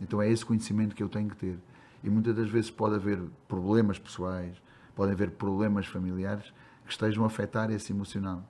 Então 0.00 0.20
é 0.20 0.30
esse 0.30 0.44
conhecimento 0.44 0.94
que 0.94 1.02
eu 1.02 1.08
tenho 1.08 1.28
que 1.30 1.36
ter. 1.36 1.58
E 2.02 2.10
muitas 2.10 2.34
das 2.34 2.48
vezes 2.50 2.70
pode 2.70 2.96
haver 2.96 3.20
problemas 3.48 3.98
pessoais, 3.98 4.60
podem 4.98 5.14
haver 5.14 5.30
problemas 5.30 5.86
familiares 5.86 6.52
que 6.84 6.90
estejam 6.90 7.22
a 7.22 7.28
afetar 7.28 7.70
esse 7.70 7.92
emocional. 7.92 8.42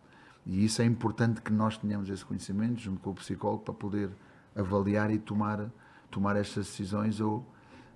E 0.47 0.65
isso 0.65 0.81
é 0.81 0.85
importante 0.87 1.43
que 1.43 1.53
nós 1.53 1.77
tenhamos 1.77 2.09
esse 2.09 2.25
conhecimento 2.25 2.81
junto 2.81 3.01
com 3.01 3.11
o 3.11 3.15
psicólogo 3.15 3.65
para 3.65 3.75
poder 3.75 4.09
avaliar 4.57 5.11
e 5.11 5.19
tomar, 5.19 5.71
tomar 6.11 6.37
estas 6.37 6.65
decisões 6.65 7.21
ou 7.21 7.47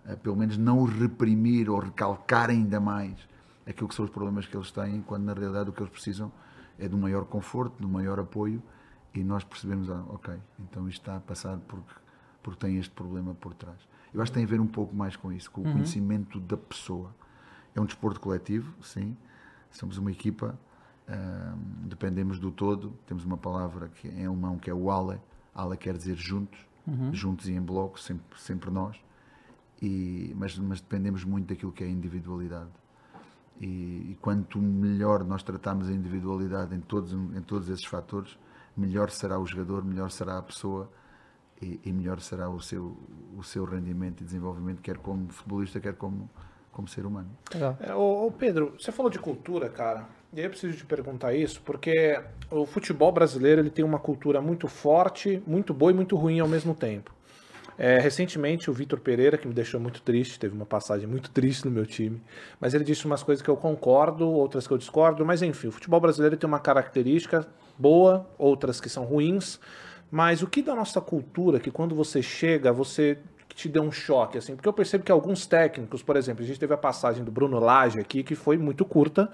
uh, 0.05 0.19
pelo 0.19 0.37
menos 0.37 0.59
não 0.59 0.85
reprimir 0.85 1.71
ou 1.71 1.79
recalcar 1.79 2.51
ainda 2.51 2.79
mais 2.79 3.17
aquilo 3.67 3.89
que 3.89 3.95
são 3.95 4.05
os 4.05 4.11
problemas 4.11 4.45
que 4.45 4.55
eles 4.55 4.71
têm, 4.71 5.01
quando 5.01 5.25
na 5.25 5.33
realidade 5.33 5.71
o 5.71 5.73
que 5.73 5.81
eles 5.81 5.91
precisam 5.91 6.31
é 6.79 6.87
de 6.87 6.95
um 6.95 6.99
maior 6.99 7.25
conforto, 7.25 7.79
de 7.81 7.87
um 7.87 7.91
maior 7.91 8.21
apoio 8.21 8.63
e 9.15 9.25
nós 9.25 9.45
percebemos, 9.45 9.89
ah, 9.89 10.05
ok, 10.11 10.35
então 10.59 10.87
isto 10.91 11.01
está 11.01 11.17
a 11.17 11.21
passar 11.21 11.57
porque, 11.67 11.95
porque 12.43 12.61
tem 12.67 12.77
este 12.77 12.93
problema 12.93 13.33
por 13.33 13.55
trás. 13.55 13.79
Eu 14.13 14.21
acho 14.21 14.31
que 14.31 14.37
tem 14.37 14.45
a 14.45 14.49
ver 14.49 14.61
um 14.61 14.67
pouco 14.67 14.95
mais 14.95 15.17
com 15.17 15.33
isso, 15.33 15.51
com 15.51 15.63
o 15.63 15.65
uhum. 15.65 15.73
conhecimento 15.73 16.39
da 16.39 16.59
pessoa. 16.59 17.15
É 17.75 17.81
um 17.81 17.85
desporto 17.85 18.21
coletivo, 18.21 18.75
sim, 18.83 19.17
somos 19.71 19.99
uma 19.99 20.11
equipa, 20.11 20.59
dependemos 21.85 22.39
do 22.39 22.51
todo, 22.51 22.93
temos 23.07 23.25
uma 23.25 23.37
palavra 23.37 23.89
que 23.89 24.09
em 24.09 24.27
alemão 24.27 24.59
que 24.59 24.71
é 24.71 24.75
o 24.75 24.91
Ale, 24.91 25.21
Ale 25.55 25.77
quer 25.77 25.97
dizer 25.97 26.17
juntos, 26.17 26.59
uhum. 26.87 27.13
juntos 27.15 27.49
e 27.49 27.53
em 27.53 27.61
bloco, 27.61 27.99
sempre, 27.99 28.39
sempre 28.39 28.71
nós, 28.71 28.97
e, 29.81 30.33
mas, 30.37 30.57
mas 30.59 30.81
dependemos 30.81 31.25
muito 31.25 31.49
daquilo 31.49 31.73
que 31.73 31.83
é 31.83 31.87
a 31.87 31.91
individualidade. 31.91 32.71
E, 33.61 34.13
e, 34.13 34.19
quanto 34.21 34.59
melhor 34.59 35.25
nós 35.25 35.43
tratamos 35.43 35.89
a 35.89 35.93
individualidade 35.93 36.75
em 36.75 36.81
todos, 36.81 37.13
em 37.13 37.43
todos 37.43 37.69
esses 37.69 37.85
fatores, 37.85 38.39
melhor 38.77 39.11
será 39.11 39.39
o 39.39 39.47
jogador, 39.47 39.85
melhor 39.85 40.11
será 40.11 40.39
a 40.39 40.43
pessoa 40.43 40.91
e, 41.61 41.81
e 41.85 41.93
melhor 41.93 42.21
será 42.21 42.49
o 42.49 42.61
seu, 42.61 42.97
o 43.37 43.43
seu 43.43 43.65
rendimento 43.65 44.23
e 44.23 44.25
desenvolvimento, 44.25 44.81
quer 44.81 44.99
como 44.99 45.29
futebolista, 45.29 45.81
quer 45.81 45.95
como, 45.95 46.29
como 46.73 46.89
ser 46.89 47.07
humano. 47.07 47.29
É, 47.81 47.95
ô, 47.95 48.27
ô 48.27 48.33
Pedro, 48.33 48.75
você 48.79 48.91
falou 48.91 49.11
de 49.11 49.19
cultura, 49.19 49.69
cara. 49.69 50.07
E 50.33 50.41
aí 50.41 50.47
eu 50.47 50.51
preciso 50.51 50.77
te 50.77 50.87
perguntar 50.87 51.35
isso, 51.35 51.61
porque 51.63 52.19
o 52.51 52.65
futebol 52.65 53.13
brasileiro 53.13 53.61
ele 53.61 53.71
tem 53.71 53.85
uma 53.85 53.99
cultura 53.99 54.41
muito 54.41 54.67
forte, 54.67 55.43
muito 55.47 55.75
boa 55.75 55.93
e 55.93 55.95
muito 55.95 56.17
ruim 56.17 56.41
ao 56.41 56.49
mesmo 56.49 56.75
tempo. 56.75 57.13
É, 57.79 57.99
recentemente, 57.99 58.71
o 58.71 58.73
Vitor 58.73 59.01
Pereira, 59.01 59.37
que 59.37 59.47
me 59.47 59.55
deixou 59.55 59.81
muito 59.81 60.01
triste, 60.03 60.39
teve 60.39 60.55
uma 60.55 60.67
passagem 60.67 61.07
muito 61.07 61.31
triste 61.31 61.65
no 61.65 61.71
meu 61.71 61.87
time, 61.87 62.23
mas 62.61 62.75
ele 62.75 62.85
disse 62.85 63.05
umas 63.07 63.23
coisas 63.23 63.43
que 63.43 63.49
eu 63.49 63.57
concordo, 63.57 64.29
outras 64.29 64.67
que 64.67 64.73
eu 64.73 64.79
discordo, 64.79 65.25
mas 65.25 65.43
enfim, 65.43 65.69
o 65.69 65.73
futebol 65.73 66.01
brasileiro 66.01 66.37
tem 66.37 66.47
uma 66.47 66.61
característica 66.61 67.47
boa, 67.79 68.29
outras 68.39 68.81
que 68.81 68.89
são 68.89 69.05
ruins, 69.05 69.59
mas 70.11 70.43
o 70.43 70.47
que 70.47 70.63
da 70.63 70.75
nossa 70.75 71.01
cultura, 71.01 71.59
que 71.59 71.71
quando 71.71 71.95
você 71.95 72.23
chega, 72.23 72.73
você 72.73 73.19
te 73.55 73.69
deu 73.69 73.83
um 73.83 73.93
choque, 73.93 74.39
assim, 74.39 74.55
porque 74.55 74.69
eu 74.69 74.73
percebo 74.73 75.05
que 75.05 75.13
alguns 75.13 75.47
técnicos, 75.47 76.03
por 76.03 76.17
exemplo, 76.17 76.45
a 76.45 76.47
gente 76.47 76.59
teve 76.59 76.75
a 76.75 76.77
passagem 76.77 77.25
do 77.25 77.31
Bruno 77.31 77.59
Lage 77.59 78.01
aqui, 78.01 78.23
que 78.23 78.35
foi 78.35 78.57
muito 78.57 78.85
curta, 78.85 79.31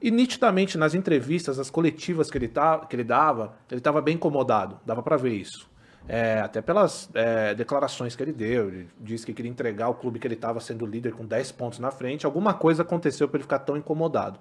e 0.00 0.10
nitidamente 0.10 0.78
nas 0.78 0.94
entrevistas, 0.94 1.58
as 1.58 1.68
coletivas 1.68 2.30
que 2.30 2.38
ele, 2.38 2.48
tá, 2.48 2.78
que 2.78 2.96
ele 2.96 3.04
dava, 3.04 3.54
ele 3.70 3.80
estava 3.80 4.00
bem 4.00 4.14
incomodado, 4.14 4.80
dava 4.84 5.02
para 5.02 5.16
ver 5.16 5.34
isso. 5.34 5.68
É, 6.08 6.40
até 6.40 6.62
pelas 6.62 7.10
é, 7.14 7.54
declarações 7.54 8.16
que 8.16 8.22
ele 8.22 8.32
deu, 8.32 8.68
ele 8.68 8.88
disse 8.98 9.26
que 9.26 9.34
queria 9.34 9.50
entregar 9.50 9.88
o 9.88 9.94
clube 9.94 10.18
que 10.18 10.26
ele 10.26 10.34
estava 10.34 10.58
sendo 10.58 10.86
líder 10.86 11.12
com 11.12 11.24
10 11.24 11.52
pontos 11.52 11.78
na 11.78 11.90
frente. 11.90 12.24
Alguma 12.24 12.54
coisa 12.54 12.82
aconteceu 12.82 13.28
para 13.28 13.36
ele 13.36 13.44
ficar 13.44 13.60
tão 13.60 13.76
incomodado. 13.76 14.40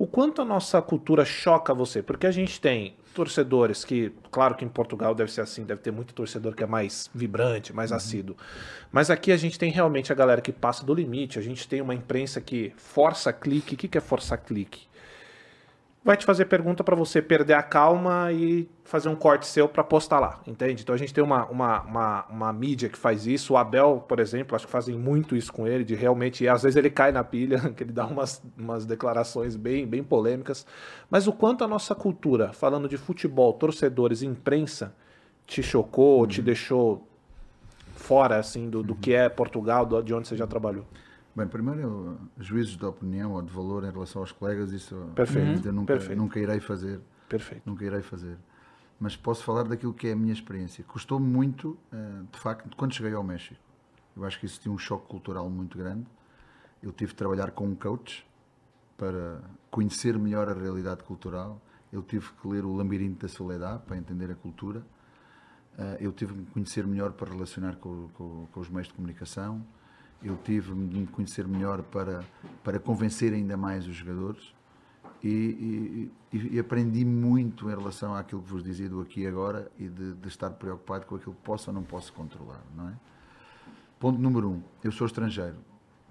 O 0.00 0.06
quanto 0.06 0.40
a 0.40 0.46
nossa 0.46 0.80
cultura 0.80 1.26
choca 1.26 1.74
você? 1.74 2.02
Porque 2.02 2.26
a 2.26 2.30
gente 2.30 2.58
tem 2.58 2.94
torcedores 3.12 3.84
que, 3.84 4.10
claro 4.30 4.54
que 4.54 4.64
em 4.64 4.68
Portugal 4.68 5.14
deve 5.14 5.30
ser 5.30 5.42
assim, 5.42 5.62
deve 5.62 5.82
ter 5.82 5.90
muito 5.90 6.14
torcedor 6.14 6.54
que 6.54 6.62
é 6.62 6.66
mais 6.66 7.10
vibrante, 7.14 7.70
mais 7.70 7.90
uhum. 7.90 7.98
assíduo. 7.98 8.36
Mas 8.90 9.10
aqui 9.10 9.30
a 9.30 9.36
gente 9.36 9.58
tem 9.58 9.70
realmente 9.70 10.10
a 10.10 10.14
galera 10.14 10.40
que 10.40 10.52
passa 10.52 10.86
do 10.86 10.94
limite, 10.94 11.38
a 11.38 11.42
gente 11.42 11.68
tem 11.68 11.82
uma 11.82 11.94
imprensa 11.94 12.40
que 12.40 12.72
força 12.78 13.30
clique. 13.30 13.74
O 13.74 13.76
que 13.76 13.98
é 13.98 14.00
força 14.00 14.38
clique? 14.38 14.88
Vai 16.10 16.16
te 16.16 16.26
fazer 16.26 16.46
pergunta 16.46 16.82
para 16.82 16.96
você 16.96 17.22
perder 17.22 17.54
a 17.54 17.62
calma 17.62 18.32
e 18.32 18.68
fazer 18.82 19.08
um 19.08 19.14
corte 19.14 19.46
seu 19.46 19.68
para 19.68 19.84
postar 19.84 20.18
lá, 20.18 20.40
entende? 20.44 20.82
Então 20.82 20.92
a 20.92 20.98
gente 20.98 21.14
tem 21.14 21.22
uma, 21.22 21.46
uma, 21.46 21.82
uma, 21.82 22.26
uma, 22.28 22.52
mídia 22.52 22.88
que 22.88 22.98
faz 22.98 23.28
isso. 23.28 23.52
O 23.52 23.56
Abel, 23.56 24.04
por 24.08 24.18
exemplo, 24.18 24.56
acho 24.56 24.66
que 24.66 24.72
fazem 24.72 24.98
muito 24.98 25.36
isso 25.36 25.52
com 25.52 25.68
ele, 25.68 25.84
de 25.84 25.94
realmente. 25.94 26.48
às 26.48 26.64
vezes 26.64 26.76
ele 26.76 26.90
cai 26.90 27.12
na 27.12 27.22
pilha, 27.22 27.60
que 27.76 27.84
ele 27.84 27.92
dá 27.92 28.06
umas, 28.06 28.42
umas 28.58 28.84
declarações 28.84 29.54
bem, 29.54 29.86
bem 29.86 30.02
polêmicas. 30.02 30.66
Mas 31.08 31.28
o 31.28 31.32
quanto 31.32 31.62
a 31.62 31.68
nossa 31.68 31.94
cultura, 31.94 32.52
falando 32.52 32.88
de 32.88 32.96
futebol, 32.96 33.52
torcedores, 33.52 34.20
imprensa, 34.20 34.92
te 35.46 35.62
chocou, 35.62 36.22
uhum. 36.22 36.26
te 36.26 36.42
deixou 36.42 37.06
fora 37.94 38.36
assim 38.36 38.68
do, 38.68 38.82
do 38.82 38.94
uhum. 38.94 39.00
que 39.00 39.14
é 39.14 39.28
Portugal, 39.28 39.86
de 40.02 40.12
onde 40.12 40.26
você 40.26 40.36
já 40.36 40.48
trabalhou? 40.48 40.84
Bem, 41.34 41.46
primeiro, 41.46 42.18
juízos 42.38 42.76
de 42.76 42.84
opinião 42.84 43.32
ou 43.32 43.42
de 43.42 43.52
valor 43.52 43.84
em 43.84 43.90
relação 43.90 44.20
aos 44.20 44.32
colegas, 44.32 44.72
isso 44.72 44.96
Perfeito. 45.14 45.68
eu 45.68 45.72
nunca, 45.72 45.92
Perfeito. 45.94 46.18
nunca 46.18 46.40
irei 46.40 46.58
fazer. 46.58 47.00
Perfeito. 47.28 47.62
Nunca 47.64 47.84
irei 47.84 48.02
fazer. 48.02 48.36
Mas 48.98 49.16
posso 49.16 49.44
falar 49.44 49.62
daquilo 49.62 49.94
que 49.94 50.08
é 50.08 50.12
a 50.12 50.16
minha 50.16 50.32
experiência. 50.32 50.82
Custou-me 50.84 51.26
muito, 51.26 51.78
eh, 51.92 52.22
de 52.32 52.38
facto, 52.38 52.76
quando 52.76 52.92
cheguei 52.92 53.14
ao 53.14 53.22
México. 53.22 53.60
Eu 54.16 54.24
acho 54.24 54.40
que 54.40 54.46
isso 54.46 54.60
tinha 54.60 54.74
um 54.74 54.76
choque 54.76 55.06
cultural 55.06 55.48
muito 55.48 55.78
grande. 55.78 56.04
Eu 56.82 56.92
tive 56.92 57.12
de 57.12 57.16
trabalhar 57.16 57.52
com 57.52 57.66
um 57.66 57.76
coach 57.76 58.26
para 58.98 59.40
conhecer 59.70 60.18
melhor 60.18 60.48
a 60.48 60.52
realidade 60.52 61.04
cultural. 61.04 61.62
Eu 61.92 62.02
tive 62.02 62.28
que 62.32 62.48
ler 62.48 62.64
o 62.64 62.74
Labirinto 62.74 63.24
da 63.24 63.28
Soledade 63.28 63.84
para 63.86 63.96
entender 63.96 64.30
a 64.32 64.34
cultura. 64.34 64.82
Eh, 65.78 65.98
eu 66.00 66.12
tive 66.12 66.34
que 66.34 66.50
conhecer 66.50 66.84
melhor 66.86 67.12
para 67.12 67.30
relacionar 67.30 67.76
com, 67.76 68.08
com, 68.14 68.46
com 68.50 68.60
os 68.60 68.68
meios 68.68 68.88
de 68.88 68.94
comunicação 68.94 69.64
eu 70.22 70.36
tive 70.36 70.74
de 70.74 70.98
me 71.00 71.06
conhecer 71.06 71.46
melhor 71.46 71.82
para, 71.82 72.24
para 72.62 72.78
convencer 72.78 73.32
ainda 73.32 73.56
mais 73.56 73.86
os 73.86 73.94
jogadores 73.94 74.54
e, 75.22 76.10
e, 76.32 76.38
e, 76.54 76.58
aprendi 76.58 77.04
muito 77.04 77.70
em 77.70 77.74
relação 77.74 78.14
àquilo 78.14 78.42
que 78.42 78.50
vos 78.50 78.62
dizia 78.62 78.88
do 78.88 79.00
aqui 79.00 79.20
e 79.20 79.26
agora 79.26 79.70
e 79.78 79.86
de, 79.88 80.14
de, 80.14 80.28
estar 80.28 80.50
preocupado 80.50 81.04
com 81.06 81.16
aquilo 81.16 81.34
que 81.34 81.42
posso 81.42 81.70
ou 81.70 81.74
não 81.74 81.82
posso 81.82 82.12
controlar, 82.12 82.62
não 82.74 82.88
é? 82.88 82.94
Ponto 83.98 84.18
número 84.18 84.48
um, 84.48 84.62
eu 84.82 84.90
sou 84.90 85.06
estrangeiro 85.06 85.56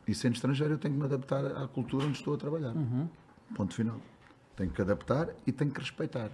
e 0.07 0.13
sendo 0.13 0.35
estrangeiro 0.35 0.73
eu 0.73 0.77
tenho 0.77 0.93
que 0.93 0.99
me 0.99 1.05
adaptar 1.05 1.45
à 1.45 1.67
cultura 1.67 2.05
onde 2.05 2.17
estou 2.17 2.35
a 2.35 2.37
trabalhar. 2.37 2.75
Uhum. 2.75 3.07
Ponto 3.55 3.73
final. 3.73 3.99
Tenho 4.55 4.69
que 4.69 4.81
adaptar 4.81 5.29
e 5.45 5.51
tenho 5.51 5.71
que 5.71 5.79
respeitar. 5.79 6.31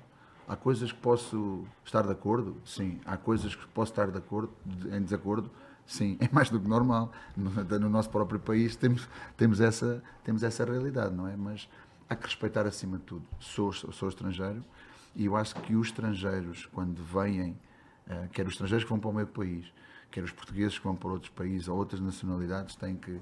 Há 0.48 0.56
coisas 0.56 0.92
que 0.92 1.00
posso 1.00 1.66
estar 1.84 2.04
de 2.04 2.12
acordo, 2.12 2.58
sim. 2.66 3.00
Há 3.06 3.18
coisas 3.18 3.56
que 3.56 3.68
posso 3.68 3.92
estar 3.92 4.12
de 4.12 4.18
acordo, 4.18 4.54
em 4.92 5.02
desacordo, 5.02 5.50
Sim, 5.86 6.18
é 6.20 6.30
mais 6.32 6.50
do 6.50 6.60
que 6.60 6.68
normal. 6.68 7.12
No, 7.36 7.52
no, 7.80 7.90
nosso 7.90 8.10
próprio 8.10 8.40
país 8.40 8.76
temos, 8.76 9.08
temos, 9.38 9.62
essa, 9.62 10.04
temos 10.24 10.44
essa 10.44 10.66
realidade, 10.66 11.14
não 11.14 11.28
é? 11.28 11.36
Mas 11.36 11.70
há 12.10 12.16
que 12.16 12.26
respeitar 12.26 12.66
acima 12.66 12.98
de 12.98 13.04
tudo. 13.04 13.26
Sou, 13.40 13.72
sou 13.72 14.10
estrangeiro 14.10 14.64
e 15.16 15.26
eu 15.26 15.36
acho 15.36 15.56
que 15.56 15.76
os 15.76 15.88
estrangeiros, 15.88 16.68
quando 16.74 17.04
vêm, 17.04 17.52
uh, 18.08 18.28
quer 18.32 18.46
os 18.46 18.54
estrangeiros 18.54 18.84
que 18.84 18.90
vão 18.90 19.00
para 19.00 19.10
o 19.10 19.14
meu 19.14 19.28
país, 19.28 19.72
quer 20.12 20.24
os 20.24 20.32
portugueses 20.32 20.78
que 20.78 20.84
vão 20.84 20.96
para 20.96 21.10
outros 21.10 21.32
países 21.32 21.68
ou 21.68 21.78
outras 21.78 22.02
nacionalidades, 22.02 22.76
têm 22.76 22.96
que 22.96 23.20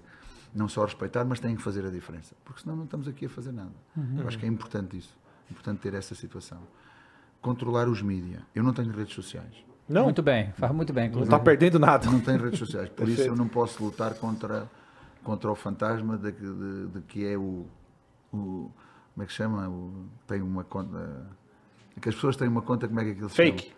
não 0.53 0.67
só 0.67 0.85
respeitar, 0.85 1.25
mas 1.25 1.39
têm 1.39 1.55
que 1.55 1.61
fazer 1.61 1.85
a 1.85 1.89
diferença. 1.89 2.35
Porque 2.45 2.61
senão 2.61 2.75
não 2.75 2.85
estamos 2.85 3.07
aqui 3.07 3.25
a 3.25 3.29
fazer 3.29 3.51
nada. 3.51 3.73
Uhum. 3.97 4.19
Eu 4.19 4.27
acho 4.27 4.37
que 4.37 4.45
é 4.45 4.49
importante 4.49 4.97
isso. 4.97 5.15
É 5.49 5.51
importante 5.51 5.79
ter 5.79 5.93
essa 5.93 6.15
situação. 6.15 6.61
Controlar 7.41 7.89
os 7.89 8.01
mídias. 8.01 8.41
Eu 8.55 8.63
não 8.63 8.73
tenho 8.73 8.91
redes 8.91 9.13
sociais. 9.13 9.53
Não? 9.87 10.05
Muito 10.05 10.21
bem, 10.21 10.51
faz 10.53 10.71
muito 10.71 10.93
bem. 10.93 11.07
Inclusive. 11.07 11.29
Não 11.29 11.37
está 11.37 11.43
perdendo 11.43 11.77
nada. 11.77 12.09
Não 12.09 12.19
tem 12.19 12.37
redes 12.37 12.59
sociais, 12.59 12.89
por 12.89 13.07
isso 13.07 13.21
eu 13.21 13.35
não 13.35 13.47
posso 13.47 13.83
lutar 13.83 14.13
contra, 14.15 14.69
contra 15.23 15.51
o 15.51 15.55
fantasma 15.55 16.17
de, 16.17 16.31
de, 16.31 16.87
de 16.87 17.01
que 17.01 17.25
é 17.25 17.37
o, 17.37 17.65
o, 18.31 18.71
Como 19.13 19.23
é 19.23 19.25
que 19.25 19.33
chama? 19.33 19.67
O, 19.67 20.05
tem 20.27 20.41
uma 20.41 20.63
conta. 20.63 21.27
Que 22.01 22.09
as 22.09 22.15
pessoas 22.15 22.35
têm 22.35 22.47
uma 22.47 22.61
conta, 22.61 22.87
como 22.87 22.99
é 22.99 23.03
que 23.03 23.11
aquilo 23.11 23.29
se 23.29 23.35
Fake. 23.35 23.71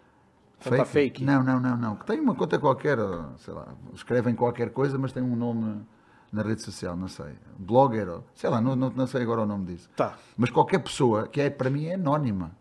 Chama? 0.62 0.78
Fake? 0.78 0.86
fake? 0.86 1.24
Não, 1.24 1.44
não, 1.44 1.60
não, 1.60 1.76
não. 1.76 1.96
Que 1.96 2.06
tem 2.06 2.20
uma 2.20 2.34
conta 2.34 2.58
qualquer, 2.58 2.98
sei 3.40 3.54
lá, 3.54 3.68
escrevem 3.94 4.34
qualquer 4.34 4.70
coisa, 4.70 4.98
mas 4.98 5.12
tem 5.12 5.22
um 5.22 5.36
nome 5.36 5.86
na 6.32 6.42
rede 6.42 6.62
social, 6.62 6.96
não 6.96 7.08
sei. 7.08 7.34
Blogger, 7.58 8.20
sei 8.34 8.50
lá, 8.50 8.62
não, 8.62 8.76
não, 8.76 8.90
não 8.90 9.08
sei 9.08 9.22
agora 9.22 9.42
o 9.42 9.46
nome 9.46 9.66
disso. 9.66 9.90
Tá. 9.96 10.18
Mas 10.38 10.50
qualquer 10.50 10.80
pessoa, 10.80 11.28
que 11.28 11.42
é 11.42 11.50
para 11.50 11.70
mim 11.70 11.86
é 11.86 11.96
anónima. 11.96 12.52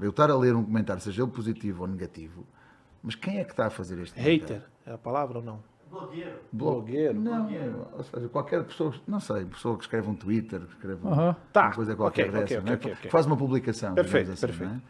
Eu 0.00 0.10
estar 0.10 0.30
a 0.30 0.36
ler 0.36 0.54
um 0.54 0.64
comentário, 0.64 1.02
seja 1.02 1.22
ele 1.22 1.30
positivo 1.30 1.82
ou 1.82 1.88
negativo, 1.88 2.46
mas 3.02 3.14
quem 3.14 3.38
é 3.38 3.44
que 3.44 3.50
está 3.50 3.66
a 3.66 3.70
fazer 3.70 3.98
este 4.00 4.18
Hater, 4.18 4.62
é 4.86 4.92
a 4.92 4.98
palavra 4.98 5.38
ou 5.38 5.44
não? 5.44 5.62
Blogueiro. 5.90 6.38
Blogueiro. 6.52 7.20
Não, 7.20 7.46
Blogueiro. 7.46 7.86
ou 7.92 8.04
seja, 8.04 8.28
qualquer 8.28 8.64
pessoa, 8.64 8.94
não 9.06 9.20
sei, 9.20 9.44
pessoa 9.46 9.76
que 9.76 9.84
escreve 9.84 10.08
um 10.08 10.14
Twitter, 10.14 10.60
que 10.60 10.74
escreve 10.74 11.06
uh 11.06 11.10
-huh. 11.10 11.36
uma 11.54 11.74
coisa 11.74 11.96
qualquer 11.96 12.28
okay, 12.28 12.40
dessa, 12.40 12.60
okay, 12.60 12.74
okay, 12.74 12.92
okay, 12.92 13.10
faz 13.10 13.26
uma 13.26 13.36
publicação. 13.36 13.94
Perfeito, 13.94 14.32
assim, 14.32 14.46
perfeito. 14.46 14.70
Não 14.70 14.76
é? 14.76 14.82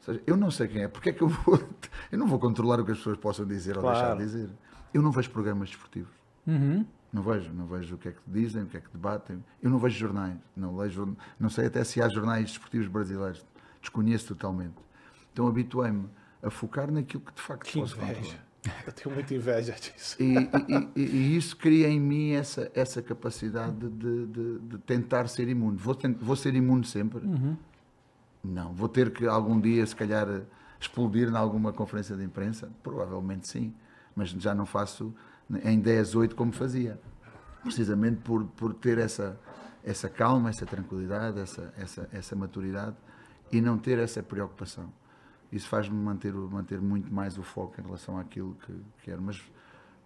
seja, 0.00 0.22
eu 0.26 0.36
não 0.36 0.50
sei 0.50 0.68
quem 0.68 0.82
é, 0.82 0.88
porque 0.88 1.10
é 1.10 1.12
que 1.12 1.22
eu 1.22 1.28
vou. 1.28 1.58
Eu 2.12 2.18
não 2.18 2.26
vou 2.28 2.38
controlar 2.38 2.78
o 2.78 2.84
que 2.84 2.92
as 2.92 2.98
pessoas 2.98 3.18
possam 3.18 3.44
dizer 3.44 3.74
claro. 3.74 3.88
ou 3.88 3.92
deixar 3.92 4.16
de 4.16 4.22
dizer. 4.22 4.48
Eu 4.94 5.02
não 5.02 5.10
vejo 5.10 5.28
programas 5.30 5.70
desportivos. 5.70 6.12
Uhum. 6.46 6.86
Não 7.12 7.20
vejo, 7.20 7.52
não 7.52 7.66
vejo 7.66 7.96
o 7.96 7.98
que 7.98 8.08
é 8.08 8.12
que 8.12 8.20
dizem, 8.26 8.62
o 8.62 8.66
que 8.66 8.76
é 8.76 8.80
que 8.80 8.90
debatem. 8.92 9.42
Eu 9.60 9.70
não 9.70 9.78
vejo 9.78 9.98
jornais. 9.98 10.36
Não, 10.56 10.76
leio, 10.76 11.16
não 11.38 11.48
sei 11.48 11.66
até 11.66 11.82
se 11.82 12.00
há 12.00 12.08
jornais 12.08 12.44
desportivos 12.44 12.86
brasileiros. 12.86 13.44
Desconheço 13.80 14.28
totalmente. 14.28 14.76
Então 15.32 15.48
habituei-me 15.48 16.08
a 16.46 16.50
focar 16.50 16.90
naquilo 16.90 17.22
que 17.22 17.34
de 17.34 17.42
facto 17.42 17.64
que 17.66 17.80
posso 17.80 17.96
inveja. 18.00 18.38
Eu 18.86 18.92
tenho 18.92 19.14
muita 19.14 19.32
inveja 19.34 19.72
disso. 19.74 20.16
E, 20.20 20.34
e- 20.34 20.90
e- 20.96 21.00
e 21.02 21.36
isso 21.36 21.56
cria 21.56 21.88
em 21.88 22.00
mim 22.00 22.32
essa, 22.32 22.70
essa 22.74 23.00
capacidade 23.00 23.76
de, 23.88 24.26
de- 24.26 24.58
de 24.58 24.78
tentar 24.78 25.28
ser 25.28 25.48
imune. 25.48 25.76
Vou, 25.76 25.94
ten- 25.94 26.14
vou 26.14 26.34
ser 26.36 26.54
imune 26.54 26.84
sempre? 26.84 27.22
Não. 28.42 28.72
Vou 28.74 28.88
ter 28.88 29.12
que 29.12 29.26
algum 29.26 29.60
dia, 29.60 29.86
se 29.86 29.94
calhar, 29.94 30.26
explodir 30.80 31.28
em 31.28 31.36
alguma 31.36 31.72
conferência 31.72 32.16
de 32.16 32.24
imprensa? 32.24 32.68
Provavelmente 32.82 33.46
sim. 33.48 33.72
Mas 34.14 34.30
já 34.30 34.54
não 34.54 34.66
faço 34.66 35.14
em 35.64 35.78
10, 35.78 36.14
8 36.16 36.34
como 36.34 36.52
fazia. 36.52 36.98
Precisamente 37.62 38.16
por, 38.22 38.44
por 38.44 38.74
ter 38.74 38.98
essa, 38.98 39.38
essa 39.84 40.08
calma, 40.08 40.50
essa 40.50 40.64
tranquilidade, 40.66 41.38
essa, 41.40 41.72
essa, 41.76 42.08
essa 42.12 42.34
maturidade 42.36 42.96
e 43.52 43.60
não 43.60 43.78
ter 43.78 43.98
essa 43.98 44.22
preocupação. 44.22 44.92
Isso 45.52 45.68
faz-me 45.68 45.96
manter, 45.96 46.32
manter 46.32 46.80
muito 46.80 47.12
mais 47.12 47.38
o 47.38 47.42
foco 47.42 47.80
em 47.80 47.84
relação 47.84 48.18
àquilo 48.18 48.56
que 48.66 48.72
quero. 49.02 49.22
Mas 49.22 49.42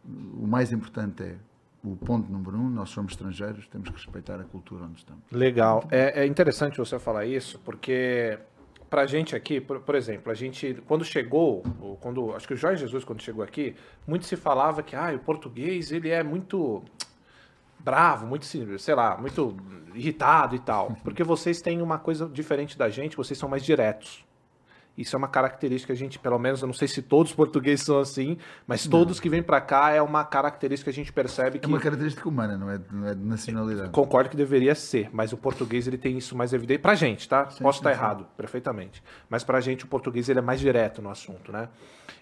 o 0.05 0.47
mais 0.47 0.73
importante 0.73 1.23
é 1.23 1.37
o 1.83 1.97
ponto 1.97 2.31
número 2.31 2.57
um: 2.57 2.69
nós 2.69 2.91
somos 2.91 3.12
estrangeiros, 3.12 3.67
temos 3.69 3.89
que 3.89 3.97
respeitar 3.97 4.41
a 4.41 4.45
cultura 4.45 4.85
onde 4.85 4.99
estamos. 4.99 5.23
Legal. 5.31 5.85
É, 5.91 6.23
é 6.23 6.27
interessante 6.27 6.79
você 6.79 6.99
falar 6.99 7.25
isso, 7.25 7.59
porque 7.65 8.39
pra 8.89 9.07
gente 9.07 9.37
aqui, 9.37 9.61
por, 9.61 9.81
por 9.81 9.95
exemplo, 9.95 10.31
a 10.31 10.35
gente, 10.35 10.83
quando 10.87 11.05
chegou, 11.05 11.62
ou 11.81 11.97
quando, 11.97 12.35
acho 12.35 12.47
que 12.47 12.55
o 12.55 12.57
Jorge 12.57 12.81
Jesus, 12.83 13.05
quando 13.05 13.23
chegou 13.23 13.43
aqui, 13.43 13.77
muito 14.07 14.27
se 14.27 14.37
falava 14.37 14.83
que 14.83 14.97
ah, 14.97 15.12
o 15.15 15.19
português 15.21 15.93
ele 15.93 16.11
é 16.11 16.23
muito 16.23 16.83
bravo, 17.79 18.27
muito, 18.27 18.45
sei 18.45 18.95
lá, 18.95 19.17
muito 19.17 19.57
irritado 19.95 20.57
e 20.57 20.59
tal. 20.59 20.97
Porque 21.03 21.23
vocês 21.23 21.62
têm 21.62 21.81
uma 21.81 21.99
coisa 21.99 22.29
diferente 22.29 22.77
da 22.77 22.91
gente, 22.91 23.17
vocês 23.17 23.39
são 23.39 23.49
mais 23.49 23.65
diretos. 23.65 24.25
Isso 25.01 25.17
é 25.17 25.19
uma 25.19 25.29
característica 25.29 25.93
que 25.95 25.97
a 25.97 26.05
gente, 26.05 26.19
pelo 26.19 26.39
menos, 26.39 26.61
eu 26.61 26.67
não 26.67 26.75
sei 26.75 26.87
se 26.87 27.01
todos 27.01 27.31
os 27.33 27.37
portugueses 27.37 27.85
são 27.85 27.99
assim, 27.99 28.37
mas 28.67 28.87
todos 28.87 29.19
que 29.19 29.29
vêm 29.31 29.43
pra 29.43 29.61
cá 29.61 29.91
é 29.91 30.03
uma 30.03 30.25
característica 30.25 30.91
que 30.93 30.95
a 30.95 31.03
gente 31.03 31.13
percebe 31.13 31.57
É 31.57 31.61
que 31.61 31.67
uma 31.67 31.81
característica 31.81 32.29
humana, 32.29 32.59
não 32.59 32.71
é, 32.71 32.77
de- 32.79 32.85
não 32.93 33.09
é 33.09 33.15
de 33.15 33.25
nacionalidade. 33.25 33.91
Concordo 33.91 34.29
que 34.29 34.37
deveria 34.37 34.75
ser, 34.75 35.09
mas 35.13 35.33
o 35.33 35.37
português 35.39 35.87
ele 35.87 35.97
tem 35.97 36.19
isso 36.19 36.37
mais 36.37 36.53
evidente. 36.53 36.81
Pra 36.81 36.95
gente, 36.95 37.27
tá? 37.29 37.45
Posso 37.45 37.57
sim, 37.59 37.67
estar 37.69 37.95
sim. 37.95 37.99
errado, 37.99 38.27
perfeitamente. 38.37 39.03
Mas 39.29 39.43
pra 39.43 39.61
gente 39.61 39.85
o 39.85 39.89
português 39.89 40.29
ele 40.29 40.39
é 40.39 40.43
mais 40.43 40.61
direto 40.61 41.01
no 41.01 41.09
assunto, 41.11 41.51
né? 41.51 41.69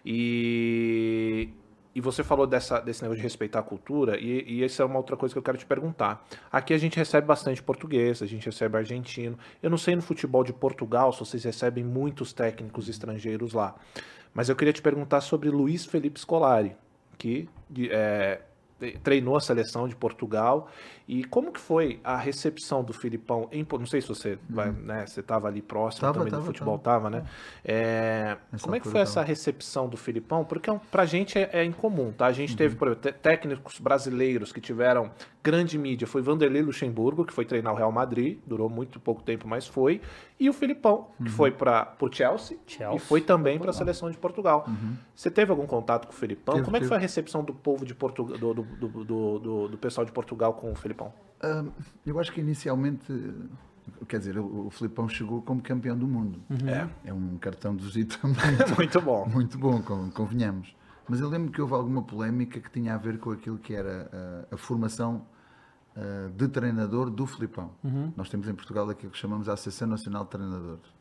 E, 0.05 1.49
e 1.95 2.01
você 2.01 2.23
falou 2.23 2.47
dessa, 2.47 2.81
desse 2.81 3.03
negócio 3.03 3.19
de 3.19 3.23
respeitar 3.23 3.61
a 3.61 3.63
cultura, 3.63 4.19
e, 4.19 4.45
e 4.47 4.65
essa 4.65 4.83
é 4.83 4.87
uma 4.87 4.97
outra 4.97 5.17
coisa 5.17 5.35
que 5.35 5.39
eu 5.39 5.43
quero 5.43 5.59
te 5.59 5.67
perguntar. 5.67 6.27
Aqui 6.51 6.73
a 6.73 6.79
gente 6.79 6.97
recebe 6.97 7.27
bastante 7.27 7.63
português, 7.63 8.23
a 8.23 8.27
gente 8.27 8.47
recebe 8.47 8.77
argentino. 8.77 9.39
Eu 9.63 9.71
não 9.71 9.79
sei 9.79 9.97
no 9.97 10.03
futebol 10.03 10.45
de 10.45 10.53
Portugal 10.53 11.13
se 11.13 11.21
vocês 11.21 11.45
recebem 11.45 11.83
muitos 11.83 12.33
técnicos 12.33 12.89
estrangeiros 12.89 13.53
lá. 13.53 13.75
Mas 14.33 14.49
eu 14.49 14.57
queria 14.57 14.73
te 14.73 14.83
perguntar 14.83 15.21
sobre 15.21 15.49
Luiz 15.49 15.87
Felipe 15.87 16.21
Scolari, 16.21 16.77
que 17.17 17.49
é, 17.91 18.41
treinou 19.03 19.37
a 19.37 19.41
seleção 19.41 19.89
de 19.89 19.97
Portugal. 19.97 20.71
E 21.09 21.25
como 21.25 21.51
que 21.51 21.59
foi 21.59 21.99
a 22.05 22.17
recepção 22.19 22.85
do 22.85 22.93
Filipão 22.93 23.49
em 23.51 23.67
Não 23.73 23.87
sei 23.87 24.03
se 24.03 24.09
você 24.09 24.39
vai, 24.49 24.71
né? 24.71 25.07
Você 25.07 25.21
estava 25.21 25.49
ali 25.49 25.63
próximo 25.63 26.03
Tava, 26.03 26.13
também 26.19 26.31
do 26.31 26.37
tava, 26.37 26.45
futebol, 26.45 26.79
tava, 26.79 27.09
né? 27.09 27.25
É, 27.65 28.37
Nessa 28.53 28.65
como 28.65 28.77
é 28.77 28.81
que 28.81 28.89
foi 28.89 29.01
essa 29.01 29.15
tava. 29.15 29.27
recepção 29.27 29.89
do 29.89 29.97
Filipão? 29.97 30.45
Porque 30.45 30.69
é 30.71 30.81
pra 30.91 31.07
gente 31.07 31.39
é, 31.39 31.49
é 31.53 31.65
incomum, 31.65 32.13
tá? 32.13 32.27
A 32.27 32.33
gente 32.33 32.55
teve, 32.55 32.75
Uhum. 32.75 32.79
por 32.79 32.89
exemplo, 32.89 33.13
técnicos 33.23 33.81
brasileiros 33.81 34.53
que 34.53 34.61
tiveram 34.61 35.11
grande 35.43 35.79
mídia. 35.79 36.07
Foi 36.07 36.21
Vanderlei 36.21 36.61
Luxemburgo, 36.61 37.25
que 37.25 37.33
foi 37.33 37.47
treinar 37.47 37.73
o 37.73 37.77
Real 37.77 37.91
Madrid, 37.91 38.39
durou 38.47 38.69
muito 38.69 39.01
pouco 39.01 39.23
tempo, 39.23 39.49
mas 39.49 39.67
foi. 39.67 40.03
E 40.39 40.49
o 40.51 40.53
Filipão, 40.53 41.09
Uhum. 41.19 41.25
que 41.27 41.31
foi 41.33 41.51
para 41.51 41.95
o 42.01 42.13
Chelsea, 42.13 42.59
Chelsea. 42.67 42.97
e 42.97 42.99
foi 42.99 43.23
também 43.23 43.59
para 43.59 43.71
a 43.71 43.73
seleção 43.73 44.11
de 44.11 44.19
Portugal. 44.19 44.67
Você 45.15 45.31
teve 45.31 45.51
algum 45.51 45.67
contato 45.67 46.07
com 46.07 46.13
o 46.13 46.17
Filipão? 46.17 46.55
Uhum. 46.55 46.59
Teve, 46.61 46.65
como 46.67 46.77
é 46.77 46.81
que 46.81 46.85
teve. 46.85 46.89
foi 46.89 46.97
a 46.99 47.01
recepção 47.01 47.43
do 47.43 47.55
povo 47.55 47.87
de 47.87 47.95
Portugal, 47.95 48.37
do, 48.37 48.53
do, 48.55 48.63
do, 48.63 49.05
do- 49.05 49.39
do- 49.39 49.69
do 49.69 49.79
pessoal 49.79 50.05
de 50.05 50.13
Portugal 50.13 50.53
com 50.53 50.71
o 50.71 50.75
Filipão? 50.75 50.98
Hum, 51.07 51.71
eu 52.05 52.19
acho 52.19 52.33
que 52.33 52.41
inicialmente, 52.41 53.13
quer 54.09 54.19
dizer, 54.19 54.39
o, 54.39 54.67
o 54.67 54.71
Filipão 54.71 55.09
chegou 55.09 55.41
como 55.43 55.63
campeão 55.63 55.97
do 55.97 56.07
mundo. 56.07 56.41
É. 56.67 57.11
É 57.11 57.13
um 57.13 57.37
cartão 57.39 57.75
de 57.77 57.85
visita 57.85 58.17
Muito 58.77 59.01
bom. 59.01 59.27
muito 59.29 59.59
bom, 59.59 59.81
con- 59.83 60.11
convenhamos. 60.11 60.75
Mas 61.09 61.21
eu 61.21 61.29
lembro 61.29 61.51
que 61.53 61.61
houve 61.63 61.75
alguma 61.75 62.03
polémica 62.03 62.61
que 62.61 62.71
tinha 62.71 62.95
a 62.95 62.99
ver 62.99 63.19
com 63.19 63.31
aquilo 63.31 63.57
que 63.59 63.73
era 63.75 64.11
a, 64.51 64.55
a 64.55 64.59
formação 64.59 65.25
ah, 65.97 66.29
de 66.37 66.49
treinador 66.49 67.09
do 67.09 67.27
Filipão. 67.27 67.71
Nós 68.17 68.29
temos 68.29 68.47
em 68.49 68.55
Portugal 68.55 68.91
aquilo 68.91 69.11
que 69.13 69.19
chamamos 69.19 69.49
a 69.49 69.55
Associação 69.55 69.89
Nacional 69.89 70.25
de 70.25 70.31
Treinadores. 70.31 70.98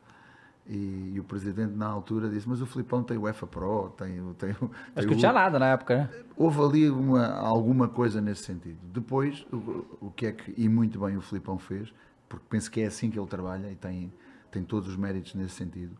E, 0.69 1.13
e 1.15 1.19
o 1.19 1.23
presidente, 1.23 1.73
na 1.73 1.87
altura, 1.87 2.29
disse: 2.29 2.47
Mas 2.47 2.61
o 2.61 2.65
Filipão 2.65 3.01
tem 3.01 3.17
o 3.17 3.27
EFA 3.27 3.47
Pro, 3.47 3.89
tem 3.97 4.19
o. 4.19 4.33
Tem 4.33 4.51
o 4.51 4.53
tem 4.53 4.69
Acho 4.95 5.07
que 5.07 5.13
não 5.13 5.19
tinha 5.19 5.31
nada 5.31 5.57
na 5.57 5.67
época, 5.67 5.97
né? 5.97 6.09
Houve 6.35 6.61
ali 6.61 6.89
uma, 6.89 7.25
alguma 7.35 7.87
coisa 7.87 8.19
nesse 8.19 8.43
sentido. 8.43 8.77
Depois, 8.83 9.45
o, 9.51 10.07
o 10.07 10.11
que 10.11 10.25
é 10.25 10.31
que, 10.33 10.53
e 10.57 10.67
muito 10.67 10.99
bem 10.99 11.15
o 11.15 11.21
Filipão 11.21 11.57
fez, 11.57 11.93
porque 12.27 12.45
penso 12.49 12.69
que 12.69 12.81
é 12.81 12.87
assim 12.87 13.09
que 13.09 13.17
ele 13.17 13.27
trabalha 13.27 13.71
e 13.71 13.75
tem, 13.75 14.11
tem 14.51 14.61
todos 14.61 14.89
os 14.89 14.97
méritos 14.97 15.35
nesse 15.35 15.55
sentido. 15.55 15.95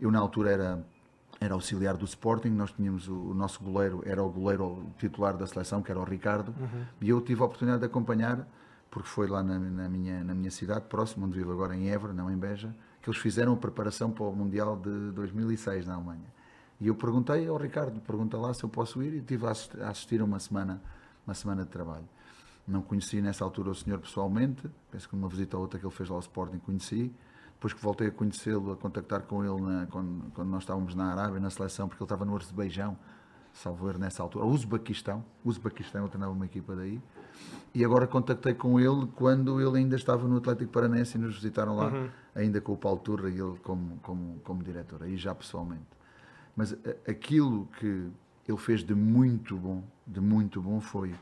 Eu, 0.00 0.10
na 0.10 0.18
altura, 0.18 0.50
era, 0.50 0.84
era 1.40 1.54
auxiliar 1.54 1.96
do 1.96 2.04
Sporting, 2.04 2.50
nós 2.50 2.72
tínhamos 2.72 3.06
o, 3.06 3.14
o 3.14 3.34
nosso 3.34 3.62
goleiro, 3.62 4.02
era 4.04 4.20
o 4.20 4.28
goleiro 4.28 4.86
titular 4.98 5.36
da 5.36 5.46
seleção, 5.46 5.82
que 5.82 5.90
era 5.90 6.00
o 6.00 6.04
Ricardo, 6.04 6.52
e 7.00 7.08
eu 7.08 7.20
tive 7.20 7.42
a 7.42 7.44
oportunidade 7.44 7.80
de 7.80 7.86
acompanhar, 7.86 8.44
porque 8.90 9.08
foi 9.08 9.28
lá 9.28 9.40
na, 9.40 9.56
na 9.56 9.88
minha, 9.88 10.24
na 10.24 10.34
minha 10.34 10.50
cidade, 10.50 10.86
próximo, 10.88 11.26
onde 11.26 11.38
vivo 11.38 11.52
agora, 11.52 11.76
em 11.76 11.90
Évora, 11.90 12.12
não 12.12 12.28
em 12.28 12.36
Beja, 12.36 12.74
que 13.02 13.08
eles 13.08 13.20
fizeram 13.20 13.52
a 13.54 13.56
preparação 13.56 14.10
para 14.10 14.24
o 14.24 14.34
Mundial 14.34 14.76
de 14.76 15.10
2006 15.12 15.86
na 15.86 15.94
Alemanha. 15.94 16.24
E 16.80 16.86
eu 16.88 16.94
perguntei 16.94 17.46
ao 17.46 17.56
Ricardo, 17.56 18.00
pergunta 18.00 18.36
lá 18.38 18.52
se 18.54 18.62
eu 18.64 18.68
posso 18.68 19.02
ir, 19.02 19.12
e 19.14 19.18
estive 19.18 19.46
a 19.46 19.50
assist- 19.50 19.80
a 19.80 19.90
assistir 19.90 20.22
uma 20.22 20.38
semana, 20.38 20.80
uma 21.26 21.34
semana 21.34 21.64
de 21.64 21.70
trabalho. 21.70 22.08
Não 22.66 22.82
conheci 22.82 23.20
nessa 23.20 23.44
altura 23.44 23.70
o 23.70 23.74
senhor 23.74 23.98
pessoalmente, 23.98 24.68
penso 24.90 25.08
que 25.08 25.16
numa 25.16 25.28
visita 25.28 25.56
ou 25.56 25.62
outra 25.62 25.78
que 25.78 25.84
ele 25.84 25.94
fez 25.94 26.08
lá 26.08 26.16
ao 26.16 26.20
Sporting 26.20 26.58
conheci. 26.58 27.12
Depois 27.54 27.74
que 27.74 27.82
voltei 27.82 28.08
a 28.08 28.10
conhecê-lo, 28.10 28.72
a 28.72 28.76
contactar 28.76 29.22
com 29.22 29.44
ele 29.44 29.60
na- 29.60 29.86
quando, 29.86 30.30
quando 30.32 30.48
nós 30.48 30.62
estávamos 30.62 30.94
na 30.94 31.12
Arábia, 31.12 31.38
na 31.40 31.50
seleção, 31.50 31.88
porque 31.88 32.02
ele 32.02 32.06
estava 32.06 32.24
no 32.24 32.34
Azerbaijão, 32.36 32.96
salvo 33.52 33.92
nessa 33.98 34.22
altura, 34.22 34.44
o 34.44 34.50
Uzbequistão, 34.50 35.24
o 35.44 35.48
Uzbequistão, 35.48 36.02
eu 36.02 36.08
treinava 36.08 36.32
uma 36.32 36.46
equipa 36.46 36.74
daí. 36.76 37.00
E 37.74 37.84
agora 37.84 38.06
contactei 38.06 38.52
com 38.54 38.78
ele 38.80 39.06
quando 39.14 39.60
ele 39.60 39.78
ainda 39.78 39.96
estava 39.96 40.26
no 40.26 40.36
Atlético 40.38 40.70
Paranaense 40.72 41.16
e 41.16 41.20
nos 41.20 41.34
visitaram 41.36 41.76
lá, 41.76 41.90
ainda 42.34 42.60
com 42.60 42.72
o 42.72 42.76
Paulo 42.76 42.98
Turra 43.00 43.30
e 43.30 43.38
ele 43.38 43.56
como, 43.62 43.96
como, 44.02 44.40
como 44.44 44.62
diretor, 44.62 45.02
aí 45.02 45.16
já 45.16 45.34
pessoalmente. 45.34 45.86
Mas 46.56 46.72
a- 46.72 47.10
aquilo 47.10 47.68
que 47.78 48.08
ele 48.48 48.58
fez 48.58 48.82
de 48.82 48.94
muito 48.94 49.56
bom, 49.56 49.82
de 50.06 50.20
muito 50.20 50.60
bom, 50.60 50.80
foi 50.80 51.14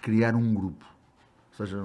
criar 0.00 0.34
um 0.34 0.54
grupo. 0.54 0.84
Ou 1.50 1.66
seja, 1.66 1.78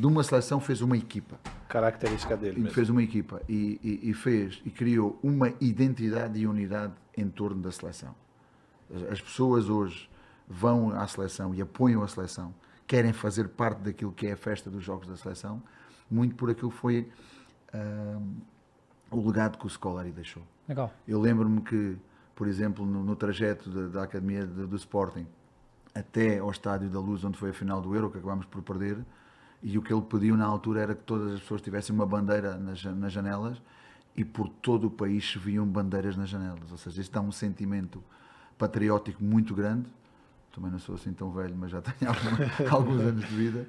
de 0.00 0.06
uma 0.06 0.22
seleção 0.22 0.58
fez 0.58 0.80
uma 0.80 0.96
equipa. 0.96 1.38
Característica 1.68 2.34
dele 2.36 2.56
mesmo. 2.60 2.70
fez 2.74 2.88
uma 2.88 3.02
equipa 3.02 3.42
e, 3.46 3.78
e- 3.82 4.10
e 4.10 4.14
fez 4.14 4.62
e 4.64 4.70
criou 4.70 5.18
uma 5.22 5.52
identidade 5.60 6.40
e 6.40 6.46
unidade 6.46 6.94
em 7.16 7.28
torno 7.28 7.60
da 7.60 7.70
seleção. 7.70 8.14
As- 8.94 9.12
As 9.12 9.20
pessoas 9.20 9.68
hoje 9.68 10.08
vão 10.48 10.90
à 10.90 11.06
seleção 11.06 11.54
e 11.54 11.60
apoiam 11.60 12.02
a 12.02 12.08
seleção, 12.08 12.54
querem 12.86 13.12
fazer 13.12 13.48
parte 13.48 13.80
daquilo 13.80 14.12
que 14.12 14.26
é 14.26 14.32
a 14.32 14.36
festa 14.36 14.70
dos 14.70 14.82
jogos 14.82 15.06
da 15.06 15.16
seleção, 15.16 15.62
muito 16.10 16.34
por 16.34 16.48
aquilo 16.50 16.70
que 16.70 16.76
foi 16.78 17.08
ah, 17.72 18.18
o 19.10 19.26
legado 19.26 19.58
que 19.58 19.66
o 19.66 19.68
Scolari 19.70 20.10
deixou. 20.10 20.42
Legal. 20.68 20.92
Eu 21.06 21.20
lembro-me 21.20 21.60
que, 21.60 21.96
por 22.34 22.46
exemplo, 22.46 22.84
no, 22.86 23.02
no 23.02 23.16
trajeto 23.16 23.70
da, 23.70 23.88
da 23.88 24.02
Academia 24.04 24.46
de- 24.46 24.66
do 24.66 24.76
Sporting 24.76 25.26
até 25.94 26.38
ao 26.38 26.50
Estádio 26.50 26.88
da 26.88 27.00
Luz, 27.00 27.24
onde 27.24 27.36
foi 27.38 27.50
a 27.50 27.52
final 27.54 27.80
do 27.80 27.94
Euro, 27.94 28.10
que 28.10 28.18
acabámos 28.18 28.46
por 28.46 28.62
perder, 28.62 28.98
e 29.62 29.76
o 29.76 29.82
que 29.82 29.92
ele 29.92 30.02
pediu 30.02 30.36
na 30.36 30.44
altura 30.46 30.80
era 30.82 30.94
que 30.94 31.02
todas 31.02 31.32
as 31.34 31.40
pessoas 31.40 31.60
tivessem 31.60 31.94
uma 31.94 32.06
bandeira 32.06 32.56
nas, 32.56 32.84
nas 32.84 33.12
janelas 33.12 33.60
e 34.16 34.24
por 34.24 34.48
todo 34.48 34.86
o 34.86 34.90
país 34.90 35.28
se 35.32 35.38
viam 35.38 35.66
bandeiras 35.66 36.16
nas 36.16 36.28
janelas. 36.28 36.70
Ou 36.70 36.78
seja, 36.78 37.00
isto 37.00 37.12
dá 37.12 37.20
um 37.20 37.32
sentimento 37.32 38.02
patriótico 38.58 39.22
muito 39.22 39.54
grande. 39.54 39.86
Também 40.52 40.70
não 40.70 40.78
sou 40.78 40.96
assim 40.96 41.12
tão 41.12 41.30
velho, 41.30 41.54
mas 41.56 41.70
já 41.70 41.80
tenho 41.82 42.10
algum- 42.10 42.74
alguns 42.76 43.00
anos 43.00 43.28
de 43.28 43.34
vida. 43.34 43.66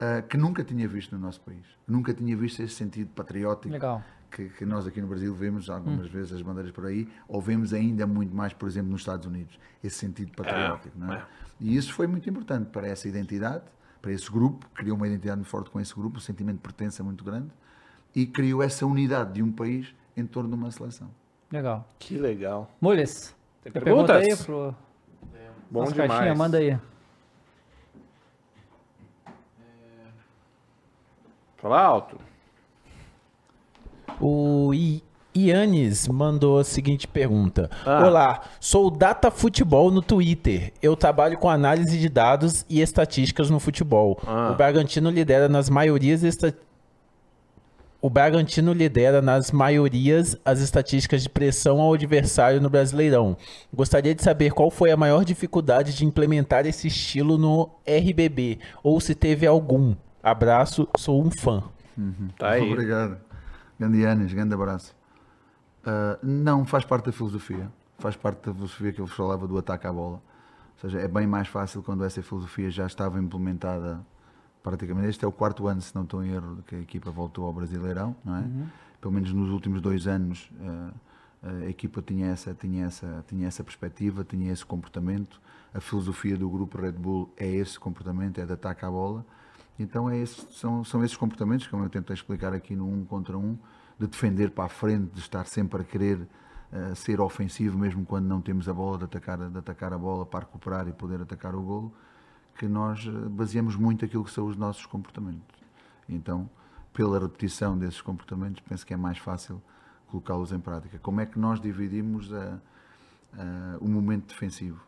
ah, 0.00 0.22
que 0.22 0.36
nunca 0.36 0.62
tinha 0.62 0.86
visto 0.86 1.14
no 1.16 1.20
nosso 1.20 1.40
país. 1.40 1.64
Nunca 1.86 2.14
tinha 2.14 2.36
visto 2.36 2.60
esse 2.62 2.74
sentido 2.74 3.08
patriótico 3.14 3.72
Legal. 3.72 4.02
que, 4.30 4.48
que 4.50 4.64
nós 4.64 4.86
aqui 4.86 5.00
no 5.00 5.08
Brasil 5.08 5.34
vemos 5.34 5.68
algumas 5.68 6.08
vezes 6.08 6.32
as 6.32 6.42
bandeiras 6.42 6.70
por 6.70 6.86
aí, 6.86 7.08
ou 7.26 7.40
vemos 7.40 7.72
ainda 7.74 8.06
muito 8.06 8.34
mais, 8.34 8.52
por 8.52 8.68
exemplo, 8.68 8.90
nos 8.92 9.00
Estados 9.00 9.26
Unidos, 9.26 9.58
esse 9.82 9.96
sentido 9.96 10.30
patriótico. 10.36 10.96
não 10.98 11.12
é? 11.12 11.16
é. 11.16 11.22
E 11.60 11.76
isso 11.76 11.92
foi 11.92 12.06
muito 12.06 12.28
importante 12.30 12.66
para 12.70 12.86
essa 12.86 13.08
identidade, 13.08 13.64
para 14.00 14.12
esse 14.12 14.30
grupo, 14.30 14.68
criou 14.74 14.96
uma 14.96 15.08
identidade 15.08 15.38
muito 15.38 15.48
forte 15.50 15.70
com 15.70 15.80
esse 15.80 15.92
grupo, 15.92 16.18
um 16.18 16.20
sentimento 16.20 16.56
de 16.56 16.62
pertença 16.62 17.02
muito 17.02 17.24
grande, 17.24 17.48
e 18.14 18.24
criou 18.26 18.62
essa 18.62 18.86
unidade 18.86 19.32
de 19.32 19.42
um 19.42 19.50
país 19.50 19.92
em 20.16 20.24
torno 20.24 20.48
de 20.48 20.54
uma 20.54 20.70
seleção. 20.70 21.10
Legal. 21.50 21.92
Que 21.98 22.16
legal. 22.16 22.70
Mulhes. 22.80 23.34
Tem 23.62 23.72
perguntas? 23.72 24.16
pergunta 24.16 24.42
aí 24.42 24.44
pro 24.44 24.74
Bom 25.70 25.80
nossa 25.80 25.92
demais. 25.92 26.10
caixinha? 26.10 26.34
Manda 26.34 26.58
aí. 26.58 26.78
Fala 31.56 31.80
alto. 31.80 32.18
O 34.20 34.72
I- 34.74 35.02
Ianes 35.34 36.08
mandou 36.08 36.58
a 36.58 36.64
seguinte 36.64 37.06
pergunta: 37.06 37.70
Ah. 37.84 38.06
Olá, 38.06 38.40
sou 38.60 38.86
o 38.86 38.90
Data 38.90 39.30
Futebol 39.30 39.90
no 39.90 40.00
Twitter. 40.02 40.72
Eu 40.82 40.96
trabalho 40.96 41.36
com 41.38 41.48
análise 41.48 41.98
de 41.98 42.08
dados 42.08 42.64
e 42.68 42.80
estatísticas 42.80 43.50
no 43.50 43.60
futebol. 43.60 44.18
Ah. 44.26 44.50
O 44.52 44.56
Bragantino 44.56 45.10
lidera 45.10 45.48
nas 45.48 45.68
maiorias 45.68 46.24
esta... 46.24 46.56
O 48.00 48.08
Bragantino 48.08 48.72
lidera 48.72 49.20
nas 49.20 49.50
maiorias 49.50 50.36
as 50.44 50.60
estatísticas 50.60 51.24
de 51.24 51.28
pressão 51.28 51.80
ao 51.80 51.94
adversário 51.94 52.60
no 52.60 52.70
Brasileirão. 52.70 53.36
Gostaria 53.74 54.14
de 54.14 54.22
saber 54.22 54.52
qual 54.52 54.70
foi 54.70 54.92
a 54.92 54.96
maior 54.96 55.24
dificuldade 55.24 55.96
de 55.96 56.04
implementar 56.06 56.64
esse 56.64 56.86
estilo 56.86 57.36
no 57.36 57.68
RBB 57.84 58.60
ou 58.84 59.00
se 59.00 59.16
teve 59.16 59.46
algum. 59.46 59.96
Abraço, 60.22 60.86
sou 60.96 61.20
um 61.20 61.30
fã. 61.30 61.64
Tá 62.38 62.50
aí. 62.50 62.70
Obrigado. 62.70 63.18
Grande 63.78 64.00
Yanis, 64.00 64.32
grande 64.32 64.54
abraço. 64.54 64.94
Ah, 65.84 66.18
não, 66.22 66.64
faz 66.64 66.84
parte 66.84 67.06
da 67.06 67.12
filosofia. 67.12 67.68
Faz 67.98 68.14
parte 68.14 68.46
da 68.46 68.54
filosofia 68.54 68.92
que 68.92 69.00
eu 69.00 69.06
vos 69.06 69.16
falava 69.16 69.48
do 69.48 69.58
ataque 69.58 69.88
à 69.88 69.92
bola. 69.92 70.22
Ou 70.74 70.80
seja, 70.82 71.00
é 71.00 71.08
bem 71.08 71.26
mais 71.26 71.48
fácil 71.48 71.82
quando 71.82 72.04
essa 72.04 72.22
filosofia 72.22 72.70
já 72.70 72.86
estava 72.86 73.18
implementada 73.18 73.98
praticamente. 74.62 75.08
Este 75.08 75.24
é 75.24 75.28
o 75.28 75.32
quarto 75.32 75.66
ano, 75.66 75.80
se 75.80 75.94
não 75.94 76.02
estou 76.02 76.24
em 76.24 76.30
erro, 76.30 76.62
que 76.66 76.74
a 76.74 76.80
equipa 76.80 77.10
voltou 77.10 77.46
ao 77.46 77.52
Brasileirão, 77.52 78.14
não 78.24 78.36
é? 78.36 78.44
Pelo 79.00 79.14
menos 79.14 79.32
nos 79.32 79.50
últimos 79.50 79.80
dois 79.80 80.06
anos 80.06 80.50
ah, 80.60 80.90
a 81.42 81.68
equipa 81.68 82.02
tinha 82.02 82.26
essa, 82.28 82.52
tinha, 82.52 82.86
essa, 82.86 83.24
tinha 83.28 83.46
essa 83.46 83.62
perspectiva, 83.62 84.24
tinha 84.24 84.52
esse 84.52 84.64
comportamento. 84.64 85.40
A 85.72 85.80
filosofia 85.80 86.36
do 86.36 86.48
grupo 86.48 86.80
Red 86.80 86.92
Bull 86.92 87.32
é 87.36 87.46
esse 87.46 87.78
comportamento, 87.78 88.40
é 88.40 88.46
de 88.46 88.52
ataque 88.52 88.84
à 88.84 88.90
bola. 88.90 89.24
Então 89.78 90.10
é 90.10 90.18
esse, 90.18 90.46
são, 90.52 90.82
são 90.82 91.04
esses 91.04 91.16
comportamentos, 91.16 91.66
como 91.68 91.84
eu 91.84 91.88
tentei 91.88 92.14
explicar 92.14 92.52
aqui 92.52 92.74
no 92.74 92.88
um 92.88 93.04
contra 93.04 93.38
um, 93.38 93.56
de 93.98 94.06
defender 94.08 94.50
para 94.50 94.64
a 94.64 94.68
frente, 94.68 95.12
de 95.12 95.20
estar 95.20 95.46
sempre 95.46 95.82
a 95.82 95.84
querer 95.84 96.26
eh, 96.72 96.94
ser 96.96 97.20
ofensivo, 97.20 97.78
mesmo 97.78 98.04
quando 98.04 98.26
não 98.26 98.40
temos 98.40 98.68
a 98.68 98.74
bola, 98.74 98.98
de 98.98 99.04
atacar, 99.04 99.38
de 99.38 99.58
atacar 99.58 99.92
a 99.92 99.98
bola 99.98 100.26
para 100.26 100.40
recuperar 100.40 100.88
e 100.88 100.92
poder 100.92 101.20
atacar 101.22 101.54
o 101.54 101.62
golo, 101.62 101.94
que 102.58 102.66
nós 102.68 103.06
eh, 103.06 103.10
baseamos 103.28 103.76
muito 103.76 104.04
aquilo 104.04 104.24
que 104.24 104.30
são 104.30 104.46
os 104.46 104.56
nossos 104.56 104.84
comportamentos. 104.84 105.56
Então, 106.08 106.48
pela 106.92 107.18
repetição 107.18 107.78
desses 107.78 108.00
comportamentos, 108.00 108.60
penso 108.68 108.84
que 108.84 108.92
é 108.92 108.96
mais 108.96 109.18
fácil 109.18 109.62
colocá-los 110.08 110.52
em 110.52 110.58
prática. 110.58 110.98
Como 110.98 111.20
é 111.20 111.26
que 111.26 111.38
nós 111.38 111.60
dividimos 111.60 112.32
a- 112.32 112.58
a- 113.34 113.78
o 113.80 113.88
momento 113.88 114.26
defensivo? 114.28 114.80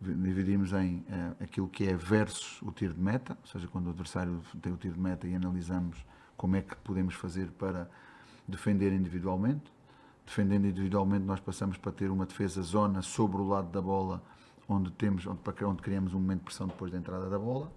Dividimos 0.00 0.72
em 0.72 1.04
eh, 1.08 1.32
aquilo 1.44 1.68
que 1.68 1.84
é 1.86 1.94
versus 1.94 2.60
o 2.62 2.70
tiro 2.72 2.92
de 2.92 3.00
meta, 3.00 3.38
ou 3.40 3.46
seja, 3.48 3.68
quando 3.68 3.86
o 3.86 3.90
adversário 3.90 4.40
tem 4.60 4.72
o 4.72 4.76
tiro 4.76 4.94
de 4.94 5.00
meta 5.00 5.26
e 5.26 5.34
analisamos 5.34 6.04
como 6.36 6.56
é 6.56 6.62
que 6.62 6.74
podemos 6.76 7.14
fazer 7.14 7.46
para 7.52 7.88
defender 8.46 8.92
individualmente. 8.92 9.72
Defendendo 10.26 10.66
individualmente, 10.66 11.24
nós 11.24 11.38
passamos 11.40 11.76
para 11.76 11.92
ter 11.92 12.10
uma 12.10 12.26
defesa 12.26 12.60
zona 12.62 13.02
sobre 13.02 13.40
o 13.40 13.46
lado 13.46 13.68
da 13.70 13.80
bola, 13.80 14.22
onde, 14.68 14.90
temos, 14.92 15.26
onde, 15.26 15.40
onde 15.64 15.82
criamos 15.82 16.14
um 16.14 16.20
momento 16.20 16.40
de 16.40 16.44
pressão 16.46 16.66
depois 16.66 16.90
da 16.90 16.98
entrada 16.98 17.28
da 17.28 17.38
bola. 17.38 17.70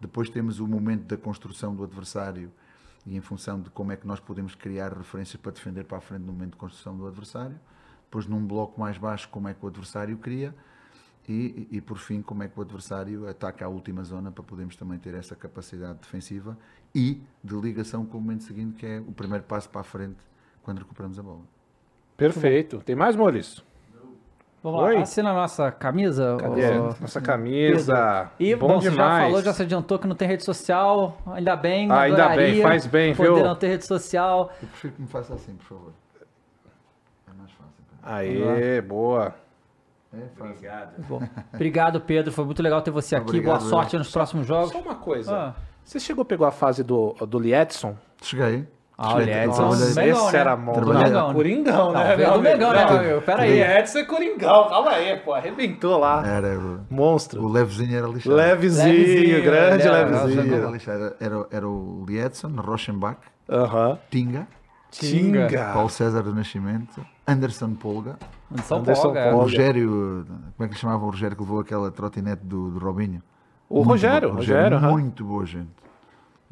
Depois 0.00 0.30
temos 0.30 0.60
o 0.60 0.66
momento 0.66 1.04
da 1.04 1.16
construção 1.16 1.74
do 1.74 1.84
adversário 1.84 2.50
e 3.06 3.16
em 3.16 3.20
função 3.20 3.60
de 3.60 3.70
como 3.70 3.92
é 3.92 3.96
que 3.96 4.06
nós 4.06 4.20
podemos 4.20 4.54
criar 4.54 4.92
referências 4.92 5.40
para 5.40 5.52
defender 5.52 5.84
para 5.84 5.98
a 5.98 6.00
frente 6.00 6.22
no 6.22 6.32
momento 6.32 6.52
de 6.52 6.56
construção 6.56 6.96
do 6.96 7.06
adversário. 7.06 7.58
Depois, 8.04 8.26
num 8.26 8.44
bloco 8.44 8.80
mais 8.80 8.98
baixo, 8.98 9.28
como 9.28 9.48
é 9.48 9.54
que 9.54 9.64
o 9.64 9.68
adversário 9.68 10.16
cria. 10.18 10.54
E, 11.28 11.68
e, 11.70 11.80
por 11.80 11.98
fim, 11.98 12.22
como 12.22 12.42
é 12.42 12.48
que 12.48 12.58
o 12.58 12.62
adversário 12.62 13.28
ataca 13.28 13.64
a 13.64 13.68
última 13.68 14.02
zona 14.02 14.32
para 14.32 14.42
podermos 14.42 14.74
também 14.74 14.98
ter 14.98 15.14
essa 15.14 15.36
capacidade 15.36 16.00
defensiva 16.00 16.58
e 16.94 17.22
de 17.44 17.54
ligação 17.54 18.04
com 18.04 18.18
o 18.18 18.20
momento 18.20 18.42
seguinte, 18.42 18.78
que 18.78 18.86
é 18.86 18.98
o 18.98 19.12
primeiro 19.12 19.44
passo 19.44 19.68
para 19.68 19.82
a 19.82 19.84
frente 19.84 20.18
quando 20.62 20.78
recuperamos 20.78 21.18
a 21.18 21.22
bola. 21.22 21.42
Perfeito. 22.16 22.80
Tem 22.84 22.96
mais, 22.96 23.14
Maurício? 23.14 23.62
Vamos 24.62 24.82
Oi. 24.82 24.94
lá, 24.96 25.00
assina 25.02 25.30
a 25.30 25.34
nossa 25.34 25.70
camisa. 25.72 26.36
Cadê? 26.38 26.70
Nossa 26.74 27.20
camisa. 27.20 28.30
E, 28.38 28.54
bom, 28.54 28.68
bom, 28.68 28.80
você 28.80 28.90
demais. 28.90 29.18
já 29.22 29.24
falou, 29.28 29.42
já 29.42 29.52
se 29.54 29.62
adiantou 29.62 29.98
que 29.98 30.06
não 30.06 30.14
tem 30.14 30.28
rede 30.28 30.44
social. 30.44 31.16
Ainda 31.26 31.56
bem, 31.56 31.90
Ah, 31.90 32.00
ainda 32.00 32.28
bem, 32.30 32.60
faz 32.60 32.86
bem, 32.86 33.14
poder 33.14 33.32
viu? 33.34 33.44
não 33.44 33.56
ter 33.56 33.68
rede 33.68 33.86
social. 33.86 34.50
Eu 34.62 34.68
prefiro 34.68 34.92
que 34.94 35.00
me 35.02 35.08
faça 35.08 35.32
assim, 35.34 35.54
por 35.54 35.64
favor. 35.64 35.92
É 37.26 37.32
mais 37.38 37.50
fácil. 37.52 37.72
Aê, 38.02 38.80
boa. 38.82 39.34
É 40.12 40.26
fácil. 40.36 40.70
Bom, 41.08 41.22
obrigado, 41.54 42.00
Pedro. 42.00 42.30
Foi 42.30 42.44
muito 42.44 42.62
legal 42.62 42.82
ter 42.82 42.90
você 42.90 43.16
aqui. 43.16 43.28
Obrigado, 43.28 43.60
Boa 43.60 43.70
sorte 43.70 43.96
nos 43.96 44.10
próximos 44.12 44.46
jogos. 44.46 44.72
Só 44.72 44.80
uma 44.80 44.96
coisa. 44.96 45.34
Ah. 45.34 45.54
Você 45.82 45.98
chegou 45.98 46.20
a 46.22 46.24
pegar 46.26 46.48
a 46.48 46.52
fase 46.52 46.84
do, 46.84 47.14
do 47.26 47.38
Liedson? 47.38 47.96
Cheguei. 48.22 48.68
Ah, 49.02 49.14
o 49.14 49.20
Edson. 49.22 49.62
Nossa, 49.62 50.00
Mengão, 50.00 50.24
Esse 50.26 50.32
né? 50.34 50.38
era. 50.40 50.56
Trabalhei- 50.58 51.04
Mengão, 51.04 51.28
né? 51.28 51.34
Coringão, 51.34 51.92
Não, 51.92 52.16
veio 52.16 52.32
do 52.34 52.40
Mengão, 52.42 52.72
né, 52.72 52.84
meu 52.86 52.98
amigo? 52.98 53.22
Pera 53.22 53.42
aí. 53.42 53.60
Edson 53.78 53.98
é 53.98 54.04
Coringão. 54.04 54.68
Calma 54.68 54.90
aí, 54.90 55.16
pô. 55.16 55.32
Arrebentou 55.32 55.98
lá. 55.98 56.22
Era 56.26 56.58
o, 56.58 56.80
Monstro. 56.90 57.42
o 57.42 57.48
levezinho 57.48 57.96
era 57.96 58.06
lixado. 58.06 58.36
Levezinho, 58.36 58.86
Levezinho, 58.92 59.42
grande 59.42 59.82
era- 59.86 59.96
Era, 59.96 60.24
levezinho. 60.24 60.70
lixado. 60.70 60.96
Era, 61.04 61.16
era, 61.18 61.46
era 61.50 61.66
o 61.68 62.04
Liedson, 62.06 62.48
Rochenbach, 62.58 63.16
Aham. 63.48 63.98
Tinga, 64.10 64.46
Tinga. 64.90 65.72
Paulo 65.72 65.88
César 65.88 66.22
do 66.22 66.34
Nascimento, 66.34 67.00
Anderson 67.26 67.72
Polga, 67.74 68.18
De 68.50 68.60
São 68.62 68.78
Anderson 68.80 69.02
Paulo, 69.14 69.16
é. 69.18 69.28
Olha. 69.28 69.36
Rogério, 69.36 70.26
como 70.56 70.66
é 70.66 70.68
que 70.68 70.76
chamava 70.78 71.02
o 71.04 71.10
Rogério 71.10 71.36
que 71.36 71.42
levou 71.42 71.60
aquela 71.60 71.90
trotinete 71.90 72.42
do, 72.44 72.70
do 72.70 72.78
Robinho? 72.78 73.22
O 73.68 73.76
Muito 73.76 73.88
Rogério, 73.90 74.28
bom, 74.30 74.34
Rogério, 74.36 74.80
muito 74.80 75.24
boa 75.24 75.46
gente. 75.46 75.70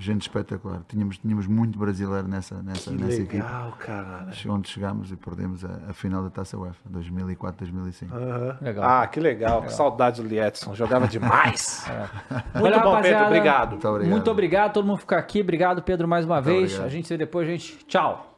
Gente 0.00 0.22
espetacular. 0.22 0.80
Tínhamos, 0.86 1.18
tínhamos 1.18 1.48
muito 1.48 1.76
brasileiro 1.76 2.28
nessa, 2.28 2.62
nessa, 2.62 2.90
Que 2.92 2.96
nessa 2.96 3.16
equipe. 3.20 3.36
legal, 3.38 3.72
cara. 3.80 4.28
Onde 4.48 4.68
chegámos 4.68 5.10
e 5.10 5.16
perdemos 5.16 5.64
a, 5.64 5.90
a 5.90 5.92
final 5.92 6.22
da 6.22 6.30
Taça 6.30 6.56
UEFA, 6.56 6.78
2004-2005. 6.88 8.12
Aham. 8.12 8.58
Legal. 8.60 8.84
Ah, 8.88 9.06
que 9.08 9.18
legal. 9.18 9.62
Que 9.62 9.72
saudade 9.72 10.22
do 10.22 10.28
Liedson. 10.28 10.72
Jogava 10.72 11.06
demais. 11.08 11.84
Muito 12.54 12.62
Valeu, 12.62 12.80
bom, 12.80 13.02
Pedro. 13.02 13.24
Obrigado. 13.26 13.70
Muito 13.70 13.88
obrigado. 13.88 14.10
Muito 14.12 14.30
obrigado, 14.30 14.72
todo 14.74 14.86
mundo 14.86 14.98
ficar 14.98 15.18
aqui. 15.18 15.40
Obrigado, 15.40 15.82
Pedro, 15.82 16.06
mais 16.06 16.24
uma 16.24 16.40
vez. 16.40 16.64
obrigado. 16.74 16.86
A 16.86 16.88
gente 16.88 17.08
se 17.08 17.14
vê 17.14 17.18
depois, 17.18 17.48
gente. 17.48 17.84
Tchau. 17.86 18.38